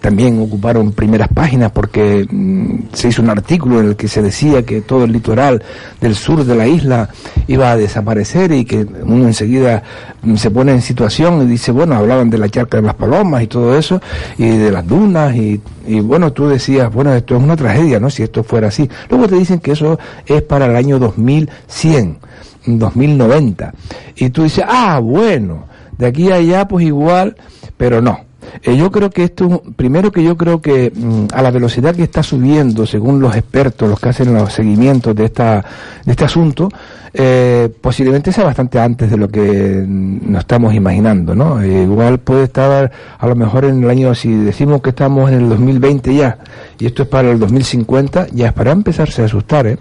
también 0.00 0.40
ocuparon 0.40 0.92
primeras 0.92 1.28
páginas 1.28 1.70
porque 1.72 2.26
mm, 2.28 2.92
se 2.92 3.08
hizo 3.08 3.22
un 3.22 3.30
artículo 3.30 3.80
en 3.80 3.88
el 3.88 3.96
que 3.96 4.08
se 4.08 4.22
decía 4.22 4.62
que 4.64 4.80
todo 4.80 5.04
el 5.04 5.12
litoral 5.12 5.62
del 6.00 6.14
sur 6.14 6.44
de 6.44 6.56
la 6.56 6.66
isla 6.66 7.10
iba 7.46 7.70
a 7.70 7.76
desaparecer 7.76 8.52
y 8.52 8.64
que 8.64 8.86
uno 9.02 9.26
enseguida 9.26 9.82
mm, 10.22 10.36
se 10.36 10.50
pone 10.50 10.72
en 10.72 10.82
situación 10.82 11.42
y 11.42 11.46
dice, 11.46 11.70
bueno, 11.70 11.94
hablaban 11.94 12.30
de 12.30 12.38
la 12.38 12.48
charca 12.48 12.78
de 12.78 12.84
las 12.84 12.94
palomas 12.94 13.42
y 13.42 13.46
todo 13.46 13.76
eso, 13.76 14.00
y 14.38 14.48
de 14.48 14.72
las 14.72 14.86
dunas, 14.86 15.34
y, 15.36 15.60
y 15.86 16.00
bueno, 16.00 16.32
tú 16.32 16.48
decías, 16.48 16.92
bueno, 16.92 17.14
esto 17.14 17.36
es 17.36 17.42
una 17.42 17.56
tragedia, 17.56 18.00
¿no? 18.00 18.10
Si 18.10 18.22
esto 18.22 18.42
fuera 18.42 18.68
así. 18.68 18.88
Luego 19.08 19.28
te 19.28 19.36
dicen 19.36 19.60
que 19.60 19.72
eso 19.72 19.98
es 20.26 20.42
para 20.42 20.66
el 20.66 20.76
año 20.76 20.98
2100, 20.98 22.18
2090. 22.66 23.72
Y 24.16 24.30
tú 24.30 24.44
dices, 24.44 24.64
ah, 24.66 24.98
bueno, 24.98 25.66
de 25.98 26.06
aquí 26.06 26.30
a 26.30 26.36
allá 26.36 26.66
pues 26.66 26.86
igual, 26.86 27.36
pero 27.76 28.00
no. 28.00 28.29
Eh, 28.62 28.76
yo 28.76 28.90
creo 28.90 29.10
que 29.10 29.24
esto, 29.24 29.62
primero 29.76 30.12
que 30.12 30.22
yo 30.22 30.36
creo 30.36 30.60
que 30.60 30.92
mm, 30.94 31.28
a 31.32 31.42
la 31.42 31.50
velocidad 31.50 31.94
que 31.94 32.02
está 32.02 32.22
subiendo, 32.22 32.86
según 32.86 33.20
los 33.20 33.34
expertos, 33.36 33.88
los 33.88 34.00
que 34.00 34.08
hacen 34.10 34.34
los 34.34 34.52
seguimientos 34.52 35.14
de, 35.14 35.24
esta, 35.26 35.64
de 36.04 36.12
este 36.12 36.24
asunto, 36.24 36.68
eh, 37.12 37.68
posiblemente 37.80 38.32
sea 38.32 38.44
bastante 38.44 38.78
antes 38.78 39.10
de 39.10 39.16
lo 39.16 39.28
que 39.28 39.84
nos 39.86 40.40
estamos 40.40 40.74
imaginando, 40.74 41.34
¿no? 41.34 41.60
Eh, 41.60 41.82
igual 41.82 42.18
puede 42.18 42.44
estar 42.44 42.90
a 43.18 43.26
lo 43.26 43.34
mejor 43.34 43.64
en 43.64 43.82
el 43.82 43.90
año, 43.90 44.14
si 44.14 44.32
decimos 44.32 44.80
que 44.82 44.90
estamos 44.90 45.30
en 45.30 45.38
el 45.38 45.48
2020 45.48 46.14
ya, 46.14 46.38
y 46.78 46.86
esto 46.86 47.02
es 47.02 47.08
para 47.08 47.30
el 47.30 47.38
2050, 47.38 48.28
ya 48.32 48.48
es 48.48 48.52
para 48.52 48.72
empezarse 48.72 49.22
a 49.22 49.24
asustar, 49.26 49.66
¿eh? 49.66 49.78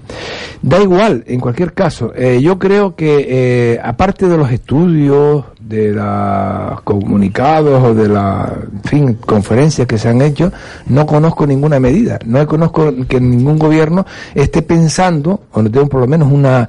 Da 0.61 0.81
igual, 0.81 1.23
en 1.27 1.39
cualquier 1.39 1.73
caso, 1.73 2.11
eh, 2.15 2.39
yo 2.41 2.59
creo 2.59 2.95
que 2.95 3.25
eh, 3.29 3.79
aparte 3.81 4.27
de 4.27 4.37
los 4.37 4.51
estudios, 4.51 5.45
de 5.59 5.93
los 5.93 6.81
comunicados 6.81 7.83
o 7.83 7.93
de 7.93 8.09
las 8.09 8.51
en 8.51 8.83
fin, 8.83 9.13
conferencias 9.13 9.87
que 9.87 9.97
se 9.97 10.09
han 10.09 10.21
hecho, 10.21 10.51
no 10.87 11.05
conozco 11.05 11.45
ninguna 11.45 11.79
medida. 11.79 12.19
No 12.25 12.45
conozco 12.47 12.91
que 13.07 13.21
ningún 13.21 13.59
gobierno 13.59 14.05
esté 14.33 14.61
pensando, 14.61 15.41
o 15.51 15.61
no 15.61 15.69
tengo 15.69 15.87
por 15.87 16.01
lo 16.01 16.07
menos 16.07 16.31
una 16.31 16.67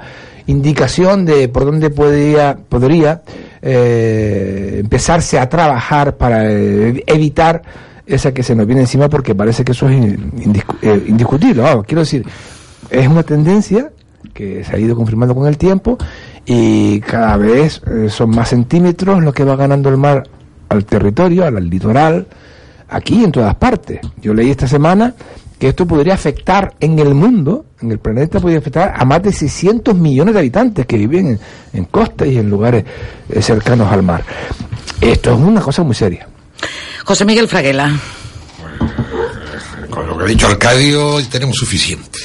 indicación 0.51 1.25
de 1.25 1.49
por 1.49 1.65
dónde 1.65 1.91
podría, 1.91 2.57
podría 2.57 3.23
eh, 3.63 4.79
empezarse 4.81 5.39
a 5.39 5.49
trabajar 5.49 6.17
para 6.17 6.51
eh, 6.51 7.03
evitar 7.07 7.63
esa 8.07 8.33
que 8.33 8.43
se 8.43 8.55
nos 8.55 8.67
viene 8.67 8.83
encima 8.83 9.09
porque 9.09 9.35
parece 9.35 9.65
que 9.65 9.73
eso 9.73 9.89
es 9.89 10.03
eh, 10.83 11.05
indiscutible. 11.07 11.63
Quiero 11.87 12.01
decir, 12.01 12.27
es 12.91 13.07
una 13.07 13.23
tendencia 13.23 13.91
que 14.35 14.65
se 14.65 14.75
ha 14.75 14.79
ido 14.79 14.97
confirmando 14.97 15.35
con 15.35 15.47
el 15.47 15.57
tiempo 15.57 15.97
y 16.45 17.01
cada 17.01 17.37
vez 17.37 17.81
eh, 17.87 18.09
son 18.09 18.31
más 18.31 18.49
centímetros 18.49 19.23
lo 19.23 19.33
que 19.33 19.45
va 19.45 19.57
ganando 19.57 19.89
el 19.89 19.97
mar 19.97 20.25
al 20.69 20.85
territorio, 20.85 21.45
al 21.45 21.69
litoral, 21.69 22.27
aquí 22.89 23.25
en 23.25 23.33
todas 23.33 23.55
partes. 23.57 24.01
Yo 24.21 24.35
leí 24.35 24.51
esta 24.51 24.67
semana 24.67 25.15
que 25.61 25.69
esto 25.69 25.87
podría 25.87 26.15
afectar 26.15 26.75
en 26.81 26.99
el 26.99 27.15
mundo, 27.15 27.67
en 27.83 27.93
el 27.93 27.99
planeta, 27.99 28.41
podría 28.41 28.61
afectar 28.61 28.95
a 28.97 29.05
más 29.05 29.23
de 29.23 29.31
600 29.31 29.95
millones 29.95 30.33
de 30.33 30.41
habitantes 30.41 30.87
que 30.87 30.97
viven 30.97 31.27
en, 31.27 31.41
en 31.75 31.85
costas 31.85 32.29
y 32.29 32.39
en 32.39 32.49
lugares 32.49 32.83
eh, 33.29 33.43
cercanos 33.43 33.93
al 33.93 34.03
mar. 34.03 34.25
Esto 35.03 35.35
es 35.35 35.39
una 35.39 35.61
cosa 35.61 35.83
muy 35.83 35.95
seria. 35.95 36.27
José 37.05 37.27
Miguel 37.27 37.47
Fraguela. 37.47 37.95
Con 39.91 40.07
lo 40.07 40.17
que 40.17 40.25
ha 40.25 40.27
dicho 40.29 40.47
Arcadio 40.47 41.21
tenemos 41.29 41.57
suficiente. 41.57 42.19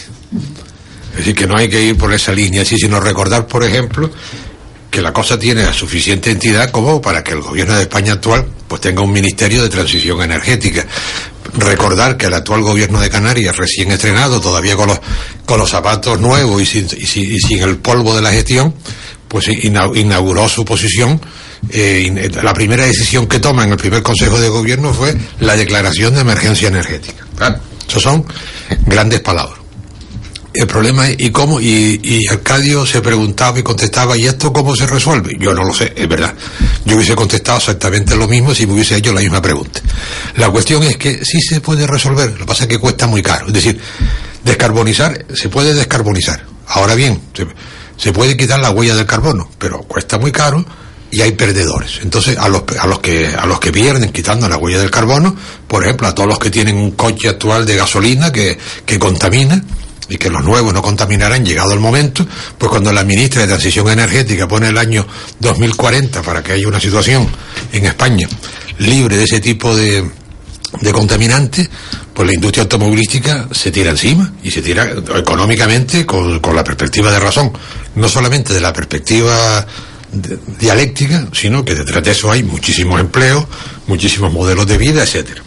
Es 1.12 1.18
decir, 1.18 1.36
que 1.36 1.46
no 1.46 1.58
hay 1.58 1.68
que 1.68 1.82
ir 1.84 1.98
por 1.98 2.14
esa 2.14 2.32
línea 2.32 2.62
así, 2.62 2.78
sino 2.78 3.02
recordar, 3.02 3.48
por 3.48 3.66
ejemplo, 3.66 4.10
que 4.90 5.02
la 5.02 5.12
cosa 5.12 5.38
tiene 5.38 5.62
la 5.64 5.74
suficiente 5.74 6.32
entidad 6.32 6.72
como 6.72 7.02
para 7.02 7.22
que 7.22 7.34
el 7.34 7.42
gobierno 7.42 7.76
de 7.76 7.82
España 7.82 8.14
actual 8.14 8.46
pues 8.66 8.80
tenga 8.80 9.02
un 9.02 9.12
ministerio 9.12 9.62
de 9.62 9.68
transición 9.68 10.22
energética. 10.22 10.86
Recordar 11.58 12.18
que 12.18 12.26
el 12.28 12.34
actual 12.34 12.62
gobierno 12.62 13.00
de 13.00 13.10
Canarias, 13.10 13.56
recién 13.56 13.92
estrenado, 13.92 14.40
todavía 14.42 14.76
con 14.76 14.88
los, 14.90 15.00
con 15.46 15.60
los 15.60 15.70
zapatos 15.70 16.20
nuevos 16.20 16.62
y 16.62 16.66
sin, 16.66 17.62
el 17.62 17.78
polvo 17.78 18.16
de 18.16 18.22
la 18.22 18.32
gestión, 18.32 18.74
pues 19.28 19.48
ina- 19.48 19.90
inauguró 19.96 20.48
su 20.50 20.66
posición. 20.66 21.20
eh, 21.70 22.30
la 22.44 22.54
primera 22.54 22.86
decisión 22.86 23.26
que 23.28 23.40
toma 23.40 23.64
en 23.64 23.72
el 23.72 23.78
primer 23.78 24.04
Consejo 24.04 24.40
de 24.40 24.50
Gobierno 24.50 24.94
fue 24.94 25.16
la 25.40 25.56
declaración 25.56 26.14
de 26.14 26.22
emergencia 26.22 26.68
energética. 26.68 27.26
Claro, 27.38 27.60
son 27.88 28.26
grandes 28.86 29.22
palabras. 29.22 29.60
El 30.56 30.68
problema 30.68 31.10
es, 31.10 31.16
¿y 31.20 31.30
cómo? 31.32 31.60
Y, 31.60 32.00
y 32.04 32.28
Arcadio 32.28 32.86
se 32.86 33.02
preguntaba 33.02 33.60
y 33.60 33.64
contestaba, 33.64 34.18
¿y 34.18 34.26
esto 34.26 34.52
cómo 34.54 34.76
se 34.76 34.88
resuelve? 34.88 35.36
Yo 35.40 35.54
no 35.54 35.64
lo 35.64 35.74
sé, 35.74 35.94
es 35.96 36.08
verdad. 36.08 36.34
Yo 36.86 36.96
hubiese 36.96 37.16
contestado 37.16 37.58
exactamente 37.58 38.16
lo 38.16 38.28
mismo 38.28 38.54
si 38.54 38.66
me 38.66 38.74
hubiese 38.74 38.96
hecho 38.96 39.14
la 39.14 39.22
misma 39.22 39.42
pregunta. 39.42 39.82
La 40.38 40.50
cuestión 40.50 40.84
es 40.84 40.98
que 40.98 41.24
sí 41.24 41.42
se 41.42 41.62
puede 41.62 41.88
resolver, 41.88 42.32
lo 42.32 42.38
que 42.38 42.46
pasa 42.46 42.64
es 42.64 42.70
que 42.70 42.80
cuesta 42.80 43.08
muy 43.08 43.22
caro. 43.22 43.48
Es 43.48 43.54
decir, 43.54 43.80
descarbonizar, 44.44 45.26
se 45.34 45.50
puede 45.50 45.74
descarbonizar. 45.74 46.46
Ahora 46.68 46.96
bien, 46.96 47.22
se, 47.34 47.48
se 47.98 48.14
puede 48.14 48.38
quitar 48.38 48.60
la 48.60 48.72
huella 48.72 48.96
del 48.96 49.06
carbono, 49.06 49.50
pero 49.58 49.80
cuesta 49.84 50.18
muy 50.18 50.32
caro 50.32 50.66
y 51.12 51.22
hay 51.22 51.32
perdedores. 51.32 52.00
Entonces, 52.02 52.38
a 52.38 52.50
los, 52.50 52.64
a 52.80 52.88
los 52.88 53.00
que 53.00 53.28
a 53.28 53.46
los 53.46 53.60
que 53.60 53.72
pierden 53.72 54.12
quitando 54.12 54.50
la 54.50 54.58
huella 54.58 54.80
del 54.80 54.92
carbono, 54.92 55.36
por 55.68 55.84
ejemplo, 55.84 56.08
a 56.08 56.16
todos 56.16 56.28
los 56.28 56.40
que 56.40 56.50
tienen 56.50 56.76
un 56.76 56.92
coche 56.92 57.30
actual 57.30 57.66
de 57.66 57.76
gasolina 57.76 58.32
que, 58.32 58.58
que 58.86 59.00
contamina 59.00 59.64
y 60.10 60.18
que 60.18 60.30
los 60.30 60.44
nuevos 60.44 60.74
no 60.74 60.82
contaminarán 60.82 61.46
llegado 61.46 61.74
el 61.74 61.80
momento, 61.80 62.26
pues 62.58 62.70
cuando 62.70 62.92
la 62.92 63.04
ministra 63.04 63.42
de 63.42 63.48
Transición 63.48 63.90
Energética 63.90 64.48
pone 64.48 64.70
el 64.70 64.78
año 64.78 65.06
2040 65.40 66.22
para 66.22 66.44
que 66.44 66.54
haya 66.54 66.68
una 66.68 66.80
situación 66.80 67.28
en 67.72 67.86
España 67.86 68.28
libre 68.80 69.18
de 69.18 69.24
ese 69.24 69.40
tipo 69.40 69.76
de, 69.76 70.10
de 70.82 70.92
contaminantes, 70.92 71.70
pues 72.14 72.28
la 72.28 72.34
industria 72.34 72.64
automovilística 72.64 73.48
se 73.52 73.72
tira 73.72 73.92
encima 73.92 74.34
y 74.44 74.52
se 74.52 74.62
tira 74.62 74.90
económicamente 75.18 76.06
con, 76.06 76.40
con 76.40 76.56
la 76.56 76.64
perspectiva 76.64 77.12
de 77.12 77.20
razón, 77.20 77.52
no 77.96 78.08
solamente 78.08 78.54
de 78.54 78.62
la 78.62 78.74
perspectiva 78.74 79.66
dialéctica, 80.60 81.28
sino 81.34 81.66
que 81.66 81.76
detrás 81.76 82.04
de 82.04 82.12
eso 82.12 82.32
hay 82.32 82.44
muchísimos 82.44 83.00
empleos, 83.00 83.46
muchísimos 83.88 84.32
modelos 84.32 84.68
de 84.68 84.78
vida, 84.78 85.04
etcétera. 85.04 85.42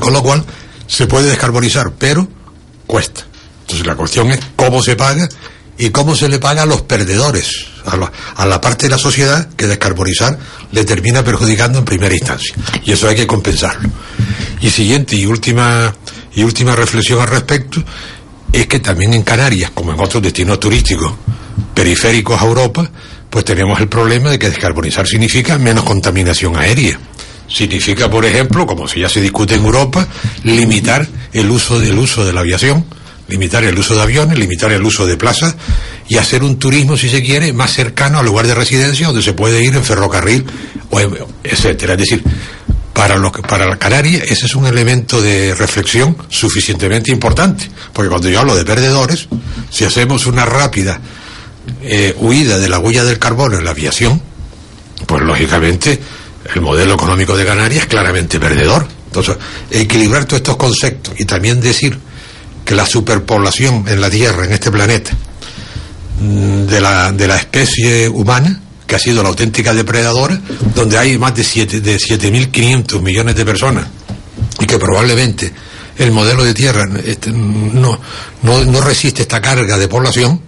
Con 0.00 0.12
lo 0.12 0.22
cual, 0.22 0.44
se 0.86 1.06
puede 1.06 1.28
descarbonizar, 1.28 1.92
pero 1.98 2.28
cuesta. 2.86 3.26
Entonces 3.64 3.86
la 3.86 3.96
cuestión 3.96 4.30
es 4.30 4.40
cómo 4.56 4.82
se 4.82 4.94
paga 4.94 5.26
y 5.78 5.90
cómo 5.90 6.14
se 6.14 6.28
le 6.28 6.38
paga 6.38 6.62
a 6.62 6.66
los 6.66 6.82
perdedores, 6.82 7.66
a 7.86 7.96
la, 7.96 8.12
a 8.36 8.46
la 8.46 8.60
parte 8.60 8.86
de 8.86 8.90
la 8.90 8.98
sociedad 8.98 9.48
que 9.56 9.66
descarbonizar 9.66 10.38
le 10.70 10.84
termina 10.84 11.24
perjudicando 11.24 11.78
en 11.78 11.84
primera 11.84 12.14
instancia. 12.14 12.54
Y 12.84 12.92
eso 12.92 13.08
hay 13.08 13.16
que 13.16 13.26
compensarlo. 13.26 13.88
Y 14.60 14.70
siguiente 14.70 15.16
y 15.16 15.26
última, 15.26 15.94
y 16.34 16.42
última 16.42 16.76
reflexión 16.76 17.20
al 17.20 17.28
respecto 17.28 17.82
es 18.52 18.66
que 18.66 18.80
también 18.80 19.14
en 19.14 19.22
Canarias, 19.22 19.70
como 19.72 19.92
en 19.92 20.00
otros 20.00 20.22
destinos 20.22 20.60
turísticos 20.60 21.12
periféricos 21.74 22.40
a 22.40 22.44
Europa, 22.44 22.88
pues 23.30 23.44
tenemos 23.44 23.80
el 23.80 23.88
problema 23.88 24.30
de 24.30 24.38
que 24.38 24.48
descarbonizar 24.48 25.06
significa 25.06 25.58
menos 25.58 25.84
contaminación 25.84 26.56
aérea. 26.56 27.00
Significa, 27.48 28.08
por 28.08 28.24
ejemplo, 28.24 28.66
como 28.66 28.86
si 28.86 29.00
ya 29.00 29.08
se 29.08 29.20
discute 29.20 29.56
en 29.56 29.64
Europa, 29.64 30.06
limitar 30.44 31.06
el 31.32 31.50
uso 31.50 31.80
del 31.80 31.98
uso 31.98 32.24
de 32.24 32.32
la 32.32 32.40
aviación, 32.40 32.84
limitar 33.28 33.64
el 33.64 33.78
uso 33.78 33.94
de 33.94 34.02
aviones, 34.02 34.38
limitar 34.38 34.70
el 34.72 34.82
uso 34.82 35.06
de 35.06 35.16
plazas 35.16 35.54
y 36.08 36.16
hacer 36.18 36.42
un 36.42 36.58
turismo, 36.58 36.96
si 36.96 37.08
se 37.08 37.22
quiere, 37.22 37.52
más 37.52 37.72
cercano 37.72 38.18
al 38.18 38.26
lugar 38.26 38.46
de 38.46 38.54
residencia 38.54 39.06
donde 39.06 39.22
se 39.22 39.32
puede 39.32 39.62
ir 39.64 39.74
en 39.74 39.82
ferrocarril, 39.84 40.44
o 40.90 41.00
etcétera. 41.42 41.94
Es 41.94 42.00
decir, 42.00 42.22
para 42.92 43.16
los 43.16 43.32
que- 43.32 43.42
para 43.42 43.66
la 43.66 43.76
Canaria 43.78 44.22
ese 44.22 44.46
es 44.46 44.54
un 44.54 44.66
elemento 44.66 45.20
de 45.22 45.54
reflexión 45.54 46.16
suficientemente 46.28 47.10
importante, 47.10 47.68
porque 47.92 48.08
cuando 48.10 48.28
yo 48.28 48.40
hablo 48.40 48.54
de 48.54 48.64
perdedores, 48.64 49.26
si 49.70 49.84
hacemos 49.84 50.26
una 50.26 50.44
rápida 50.44 51.00
eh, 51.82 52.14
huida 52.18 52.58
de 52.58 52.68
la 52.68 52.78
huella 52.78 53.04
del 53.04 53.18
carbono 53.18 53.56
en 53.58 53.64
la 53.64 53.70
aviación, 53.70 54.20
pues 55.06 55.22
lógicamente 55.22 55.98
el 56.54 56.60
modelo 56.60 56.94
económico 56.94 57.34
de 57.36 57.46
Canarias 57.46 57.84
es 57.84 57.88
claramente 57.88 58.38
perdedor. 58.38 58.86
Entonces, 59.06 59.36
equilibrar 59.70 60.26
todos 60.26 60.40
estos 60.40 60.56
conceptos 60.58 61.14
y 61.18 61.24
también 61.24 61.60
decir 61.62 61.98
que 62.64 62.74
la 62.74 62.86
superpoblación 62.86 63.84
en 63.88 64.00
la 64.00 64.10
Tierra, 64.10 64.44
en 64.44 64.52
este 64.52 64.70
planeta, 64.70 65.10
mm, 66.20 66.66
de 66.66 66.80
la, 66.80 67.12
de 67.12 67.28
la 67.28 67.36
especie 67.36 68.08
humana, 68.08 68.60
que 68.86 68.94
ha 68.96 68.98
sido 68.98 69.22
la 69.22 69.28
auténtica 69.30 69.72
depredadora, 69.74 70.38
donde 70.74 70.98
hay 70.98 71.18
más 71.18 71.34
de 71.34 71.44
siete- 71.44 71.80
de 71.80 71.98
7.500 71.98 73.00
millones 73.02 73.34
de 73.36 73.44
personas, 73.44 73.86
y 74.60 74.66
que 74.66 74.78
probablemente 74.78 75.52
el 75.98 76.10
modelo 76.10 76.44
de 76.44 76.54
Tierra 76.54 76.82
este, 77.04 77.30
no, 77.30 77.98
no, 78.42 78.64
no 78.64 78.80
resiste 78.80 79.22
esta 79.22 79.40
carga 79.40 79.78
de 79.78 79.88
población, 79.88 80.40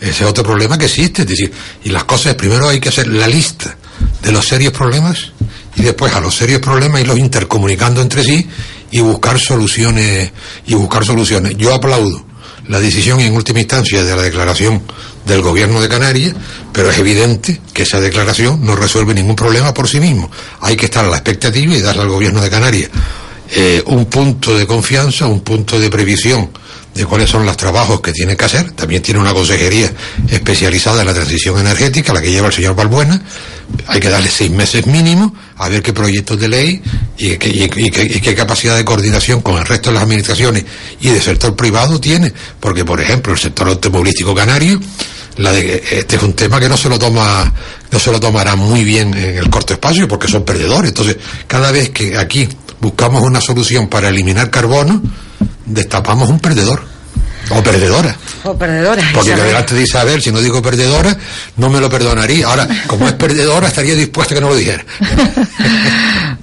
ese 0.00 0.24
es 0.24 0.30
otro 0.30 0.42
problema 0.44 0.76
que 0.76 0.86
existe. 0.86 1.22
Es 1.22 1.28
decir, 1.28 1.52
y 1.84 1.90
las 1.90 2.04
cosas, 2.04 2.34
primero 2.34 2.68
hay 2.68 2.80
que 2.80 2.88
hacer 2.90 3.06
la 3.08 3.26
lista 3.28 3.76
de 4.22 4.32
los 4.32 4.46
serios 4.46 4.72
problemas 4.72 5.32
y 5.76 5.82
después 5.82 6.12
a 6.14 6.20
los 6.20 6.34
serios 6.34 6.60
problemas 6.60 7.00
irlos 7.00 7.18
intercomunicando 7.18 8.02
entre 8.02 8.22
sí 8.24 8.46
y 8.94 9.00
buscar 9.00 9.40
soluciones 9.40 10.30
y 10.68 10.74
buscar 10.74 11.04
soluciones. 11.04 11.56
Yo 11.56 11.74
aplaudo 11.74 12.24
la 12.68 12.78
decisión 12.78 13.18
en 13.18 13.34
última 13.34 13.58
instancia 13.58 14.04
de 14.04 14.14
la 14.14 14.22
declaración 14.22 14.82
del 15.26 15.42
gobierno 15.42 15.80
de 15.80 15.88
Canarias, 15.88 16.32
pero 16.72 16.90
es 16.90 16.98
evidente 16.98 17.60
que 17.72 17.82
esa 17.82 17.98
declaración 17.98 18.64
no 18.64 18.76
resuelve 18.76 19.12
ningún 19.12 19.34
problema 19.34 19.74
por 19.74 19.88
sí 19.88 19.98
mismo. 19.98 20.30
Hay 20.60 20.76
que 20.76 20.84
estar 20.84 21.04
a 21.04 21.08
la 21.08 21.16
expectativa 21.16 21.74
y 21.74 21.80
darle 21.80 22.02
al 22.02 22.08
gobierno 22.08 22.40
de 22.40 22.48
Canarias 22.48 22.88
eh, 23.50 23.82
un 23.86 24.06
punto 24.06 24.56
de 24.56 24.64
confianza, 24.64 25.26
un 25.26 25.40
punto 25.40 25.80
de 25.80 25.90
previsión 25.90 26.50
de 26.94 27.04
cuáles 27.04 27.28
son 27.28 27.44
los 27.44 27.56
trabajos 27.56 28.00
que 28.00 28.12
tiene 28.12 28.36
que 28.36 28.44
hacer. 28.44 28.70
También 28.72 29.02
tiene 29.02 29.20
una 29.20 29.34
consejería 29.34 29.92
especializada 30.28 31.00
en 31.00 31.06
la 31.08 31.14
transición 31.14 31.58
energética, 31.58 32.12
la 32.12 32.22
que 32.22 32.30
lleva 32.30 32.46
el 32.46 32.52
señor 32.52 32.76
Balbuena. 32.76 33.20
Hay 33.88 34.00
que 34.00 34.08
darle 34.08 34.30
seis 34.30 34.50
meses 34.50 34.86
mínimo 34.86 35.34
a 35.56 35.68
ver 35.68 35.82
qué 35.82 35.92
proyectos 35.92 36.38
de 36.38 36.48
ley 36.48 36.82
y 37.18 37.36
qué, 37.36 38.34
capacidad 38.36 38.76
de 38.76 38.84
coordinación 38.84 39.40
con 39.40 39.56
el 39.56 39.64
resto 39.64 39.90
de 39.90 39.94
las 39.94 40.04
administraciones 40.04 40.64
y 41.00 41.08
del 41.08 41.22
sector 41.22 41.56
privado 41.56 42.00
tiene. 42.00 42.32
Porque, 42.60 42.84
por 42.84 43.00
ejemplo, 43.00 43.32
el 43.32 43.38
sector 43.38 43.66
automovilístico 43.68 44.34
canario, 44.34 44.80
este 45.36 46.16
es 46.16 46.22
un 46.22 46.34
tema 46.34 46.60
que 46.60 46.68
no 46.68 46.76
se 46.76 46.88
lo 46.88 46.98
toma, 46.98 47.52
no 47.90 47.98
se 47.98 48.12
lo 48.12 48.20
tomará 48.20 48.54
muy 48.54 48.84
bien 48.84 49.12
en 49.14 49.38
el 49.38 49.50
corto 49.50 49.72
espacio 49.72 50.06
porque 50.06 50.28
son 50.28 50.44
perdedores. 50.44 50.90
Entonces, 50.90 51.16
cada 51.48 51.72
vez 51.72 51.90
que 51.90 52.16
aquí 52.16 52.48
buscamos 52.80 53.22
una 53.22 53.40
solución 53.40 53.88
para 53.88 54.10
eliminar 54.10 54.50
carbono, 54.50 55.02
destapamos 55.66 56.28
un 56.30 56.38
perdedor 56.40 56.82
o 57.50 57.62
perdedora. 57.62 58.16
O 58.44 58.56
perdedora. 58.56 59.02
Porque 59.12 59.30
Isabel. 59.30 59.46
delante 59.46 59.74
de 59.74 59.82
Isabel, 59.82 60.22
si 60.22 60.32
no 60.32 60.40
digo 60.40 60.62
perdedora, 60.62 61.14
no 61.58 61.68
me 61.68 61.78
lo 61.80 61.90
perdonaría. 61.90 62.46
Ahora, 62.46 62.66
como 62.86 63.06
es 63.06 63.12
perdedora, 63.14 63.68
estaría 63.68 63.94
dispuesta 63.94 64.34
a 64.34 64.36
que 64.36 64.40
no 64.40 64.48
lo 64.50 64.56
dijera. 64.56 64.84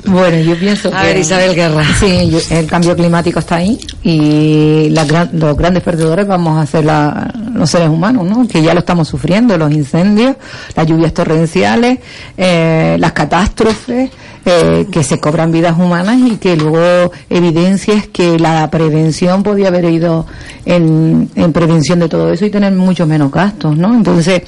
Bueno, 0.03 0.39
yo 0.39 0.57
pienso 0.57 0.89
A 0.93 1.01
que... 1.01 1.07
ver, 1.07 1.17
Isabel 1.17 1.55
Guerra. 1.55 1.85
Sí, 1.99 2.29
yo- 2.29 2.39
el 2.57 2.65
cambio 2.65 2.95
climático 2.95 3.39
está 3.39 3.57
ahí 3.57 3.79
y 4.03 4.89
gran- 4.89 5.29
los 5.33 5.55
grandes 5.55 5.83
perdedores 5.83 6.27
vamos 6.27 6.61
a 6.61 6.65
ser 6.65 6.85
la- 6.85 7.31
los 7.53 7.69
seres 7.69 7.87
humanos, 7.87 8.25
¿no? 8.27 8.47
Que 8.47 8.61
ya 8.63 8.73
lo 8.73 8.79
estamos 8.79 9.07
sufriendo, 9.07 9.57
los 9.57 9.71
incendios, 9.71 10.35
las 10.75 10.87
lluvias 10.87 11.13
torrenciales, 11.13 11.99
eh, 12.35 12.97
las 12.99 13.11
catástrofes, 13.11 14.09
eh, 14.45 14.87
que 14.91 15.03
se 15.03 15.19
cobran 15.19 15.51
vidas 15.51 15.77
humanas 15.77 16.17
y 16.25 16.37
que 16.37 16.55
luego 16.55 17.11
evidencias 17.29 18.07
que 18.07 18.39
la 18.39 18.69
prevención 18.69 19.43
podía 19.43 19.67
haber 19.67 19.85
ido 19.85 20.25
en, 20.65 21.29
en 21.35 21.53
prevención 21.53 21.99
de 21.99 22.09
todo 22.09 22.31
eso 22.31 22.45
y 22.45 22.49
tener 22.49 22.73
mucho 22.73 23.05
menos 23.05 23.31
gastos, 23.31 23.77
¿no? 23.77 23.93
Entonces, 23.93 24.41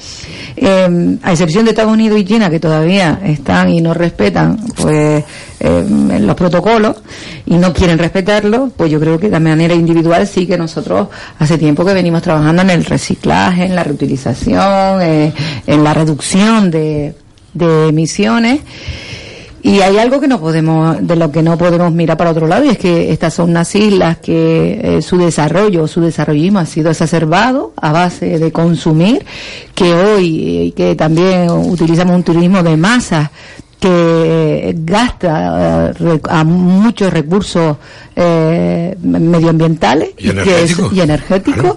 eh, 0.56 1.18
a 1.22 1.32
excepción 1.32 1.64
de 1.64 1.70
Estados 1.70 1.92
Unidos 1.92 2.18
y 2.18 2.24
China, 2.24 2.50
que 2.50 2.60
todavía 2.60 3.20
están 3.24 3.70
y 3.70 3.80
no 3.80 3.94
respetan, 3.94 4.58
pues, 4.76 5.24
eh, 5.60 6.18
los 6.20 6.36
protocolos 6.36 6.96
y 7.46 7.56
no 7.56 7.72
quieren 7.72 7.98
respetarlos, 7.98 8.70
pues 8.76 8.90
yo 8.90 9.00
creo 9.00 9.18
que 9.18 9.30
de 9.30 9.40
manera 9.40 9.74
individual 9.74 10.26
sí 10.26 10.46
que 10.46 10.58
nosotros 10.58 11.08
hace 11.38 11.56
tiempo 11.58 11.84
que 11.84 11.94
venimos 11.94 12.22
trabajando 12.22 12.62
en 12.62 12.70
el 12.70 12.84
reciclaje, 12.84 13.64
en 13.64 13.74
la 13.74 13.84
reutilización, 13.84 15.02
eh, 15.02 15.32
en 15.66 15.84
la 15.84 15.94
reducción 15.94 16.70
de, 16.70 17.14
de 17.54 17.88
emisiones. 17.88 18.60
Y 19.64 19.80
hay 19.80 19.96
algo 19.96 20.20
que 20.20 20.28
no 20.28 20.38
podemos, 20.38 20.98
de 21.00 21.16
lo 21.16 21.32
que 21.32 21.42
no 21.42 21.56
podemos 21.56 21.90
mirar 21.90 22.18
para 22.18 22.32
otro 22.32 22.46
lado, 22.46 22.66
y 22.66 22.68
es 22.68 22.76
que 22.76 23.10
estas 23.10 23.32
son 23.32 23.48
unas 23.48 23.74
islas 23.74 24.18
que 24.18 24.78
eh, 24.98 25.00
su 25.00 25.16
desarrollo, 25.16 25.88
su 25.88 26.02
desarrollismo 26.02 26.58
ha 26.58 26.66
sido 26.66 26.90
exacerbado 26.90 27.72
a 27.80 27.90
base 27.90 28.38
de 28.38 28.52
consumir, 28.52 29.24
que 29.74 29.94
hoy, 29.94 30.68
eh, 30.68 30.72
que 30.76 30.94
también 30.94 31.48
utilizamos 31.48 32.14
un 32.14 32.22
turismo 32.22 32.62
de 32.62 32.76
masas, 32.76 33.30
que 33.80 34.74
gasta 34.78 35.92
eh, 36.00 36.20
a 36.28 36.44
muchos 36.44 37.12
recursos 37.12 37.76
eh, 38.16 38.96
medioambientales 39.02 40.10
Y 40.18 40.30
energéticos. 40.30 40.92
y 40.92 41.00
energéticos 41.00 41.76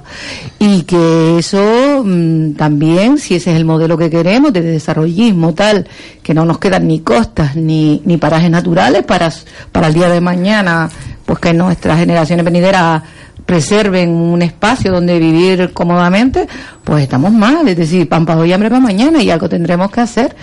y 0.59 0.83
que 0.83 1.39
eso 1.39 2.03
mm, 2.05 2.53
también 2.53 3.17
si 3.17 3.35
ese 3.35 3.51
es 3.51 3.57
el 3.57 3.65
modelo 3.65 3.97
que 3.97 4.09
queremos 4.09 4.53
de 4.53 4.61
desarrollismo 4.61 5.53
tal 5.53 5.87
que 6.23 6.33
no 6.33 6.45
nos 6.45 6.59
quedan 6.59 6.87
ni 6.87 6.99
costas 7.01 7.55
ni, 7.55 8.01
ni 8.05 8.17
parajes 8.17 8.49
naturales 8.51 9.03
para 9.03 9.31
para 9.71 9.87
el 9.87 9.93
día 9.93 10.09
de 10.09 10.21
mañana 10.21 10.89
pues 11.25 11.39
que 11.39 11.53
nuestras 11.53 11.99
generaciones 11.99 12.45
venideras 12.45 13.01
preserven 13.45 14.09
un 14.09 14.41
espacio 14.41 14.91
donde 14.91 15.19
vivir 15.19 15.71
cómodamente, 15.73 16.47
pues 16.83 17.03
estamos 17.03 17.31
mal. 17.31 17.67
Es 17.67 17.77
decir, 17.77 18.07
pan 18.09 18.25
para 18.25 18.39
hoy, 18.41 18.51
hambre 18.53 18.69
para 18.69 18.81
mañana 18.81 19.21
y 19.21 19.29
algo 19.29 19.47
tendremos 19.49 19.91
que 19.91 20.01
hacer. 20.01 20.35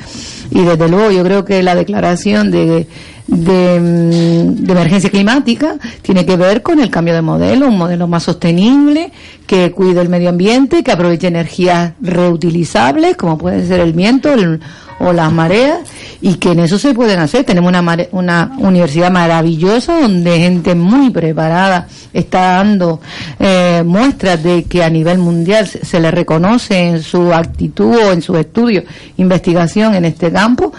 Y 0.51 0.61
desde 0.63 0.89
luego 0.89 1.11
yo 1.11 1.23
creo 1.25 1.45
que 1.45 1.63
la 1.63 1.75
declaración 1.75 2.51
de, 2.51 2.87
de, 3.27 3.81
mm, 3.81 4.65
de 4.65 4.73
emergencia 4.73 5.11
climática 5.11 5.77
tiene 6.03 6.25
que 6.27 6.37
ver 6.37 6.63
con 6.63 6.81
el 6.81 6.91
cambio 6.91 7.15
de 7.15 7.23
modelo, 7.23 7.67
un 7.69 7.79
modelo 7.79 8.07
más 8.07 8.23
sostenible, 8.25 9.11
que 9.47 9.71
cuide 9.73 10.01
el 10.01 10.09
medio 10.09 10.31
ambiente, 10.31 10.83
que 10.83 10.93
aproveche 10.93 11.27
energías 11.29 11.93
reutilizables, 12.01 13.17
como 13.17 13.37
puede 13.39 13.67
ser 13.67 13.81
el 13.81 13.93
viento 13.93 14.33
el- 14.33 14.61
o 14.99 15.13
las 15.13 15.33
mareas, 15.33 15.81
y 16.21 16.37
que 16.37 16.53
en 16.53 16.61
eso 16.61 16.79
se 16.79 16.95
pueden 16.95 17.19
hacer. 17.19 17.45
Tenemos 17.45 17.69
una, 17.69 18.09
una 18.13 18.53
universidad 18.59 19.11
maravillosa 19.11 20.01
donde 20.01 20.39
gente 20.39 20.75
muy 20.75 21.11
preparada 21.11 21.87
está 22.13 22.57
dando 22.57 23.01
eh, 23.39 23.83
muestras 23.85 24.43
de 24.43 24.65
que 24.65 24.83
a 24.83 24.91
nivel 24.91 25.19
mundial 25.19 25.67
se, 25.67 26.01
le 26.01 26.11
reconoce 26.11 26.89
en 26.89 27.03
su 27.03 27.33
actitud 27.33 27.97
o 27.97 28.13
en 28.13 28.23
sus 28.23 28.39
estudios, 28.39 28.85
investigación 29.17 29.95
en 29.95 30.05
este 30.05 30.33
campo. 30.33 30.73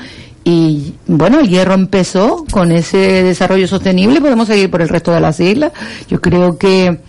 Y 0.48 0.94
bueno, 1.08 1.40
el 1.40 1.50
hierro 1.50 1.74
empezó 1.74 2.46
con 2.52 2.72
ese 2.72 3.24
desarrollo 3.24 3.68
sostenible, 3.68 4.22
podemos 4.22 4.48
seguir 4.48 4.70
por 4.70 4.82
el 4.82 4.90
resto 4.90 5.12
de 5.12 5.20
las 5.20 5.40
islas. 5.40 5.72
Yo 6.08 6.22
creo 6.22 6.58
que 6.58 7.00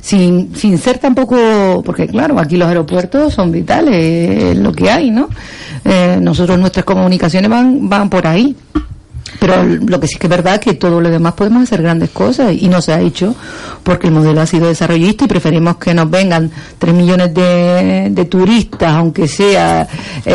sin, 0.00 0.56
sin 0.56 0.76
ser 0.76 0.98
tampoco, 0.98 1.82
porque 1.84 2.08
claro, 2.08 2.38
aquí 2.38 2.56
los 2.56 2.68
aeropuertos 2.68 3.32
son 3.32 3.52
vitales, 3.52 3.94
es 4.42 4.56
lo 4.58 4.72
que 4.72 4.90
hay, 4.90 5.10
¿no? 5.10 5.28
Eh, 5.84 6.18
nosotros 6.20 6.58
nuestras 6.58 6.84
comunicaciones 6.84 7.50
van, 7.50 7.88
van 7.88 8.10
por 8.10 8.26
ahí. 8.26 8.56
Pero 9.38 9.64
lo 9.64 10.00
que 10.00 10.06
sí 10.08 10.16
que 10.18 10.26
es 10.26 10.30
verdad 10.30 10.54
es 10.54 10.60
que 10.60 10.74
todo 10.74 11.00
lo 11.00 11.08
demás 11.10 11.34
podemos 11.34 11.62
hacer 11.62 11.82
grandes 11.82 12.10
cosas 12.10 12.52
y 12.58 12.68
no 12.68 12.82
se 12.82 12.92
ha 12.92 13.00
hecho 13.00 13.34
porque 13.84 14.08
el 14.08 14.12
modelo 14.12 14.40
ha 14.40 14.46
sido 14.46 14.66
desarrollista 14.68 15.24
y 15.24 15.28
preferimos 15.28 15.76
que 15.76 15.94
nos 15.94 16.10
vengan 16.10 16.50
tres 16.78 16.94
millones 16.94 17.32
de, 17.32 18.08
de 18.10 18.24
turistas, 18.26 18.92
aunque 18.92 19.28
sea 19.28 19.86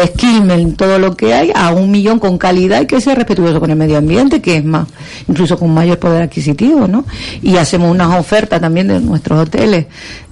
Skilmen, 0.08 0.76
todo 0.76 0.98
lo 1.00 1.16
que 1.16 1.34
hay, 1.34 1.52
a 1.54 1.72
un 1.72 1.92
millón 1.92 2.20
con 2.20 2.38
calidad 2.38 2.82
y 2.82 2.86
que 2.88 3.02
sea 3.02 3.16
respetuoso 3.16 3.60
con 3.60 3.70
el 3.70 3.76
medio 3.76 3.98
ambiente, 3.98 4.42
que 4.42 4.58
es 4.58 4.66
más, 4.66 4.88
incluso 5.28 5.58
con 5.58 5.74
mayor 5.74 6.00
poder 6.00 6.24
adquisitivo, 6.24 6.88
¿no? 6.88 7.06
Y 7.42 7.58
hacemos 7.58 7.92
unas 7.92 8.18
ofertas 8.20 8.60
también 8.62 8.88
de 8.88 9.00
nuestros 9.00 9.40
hoteles 9.48 9.86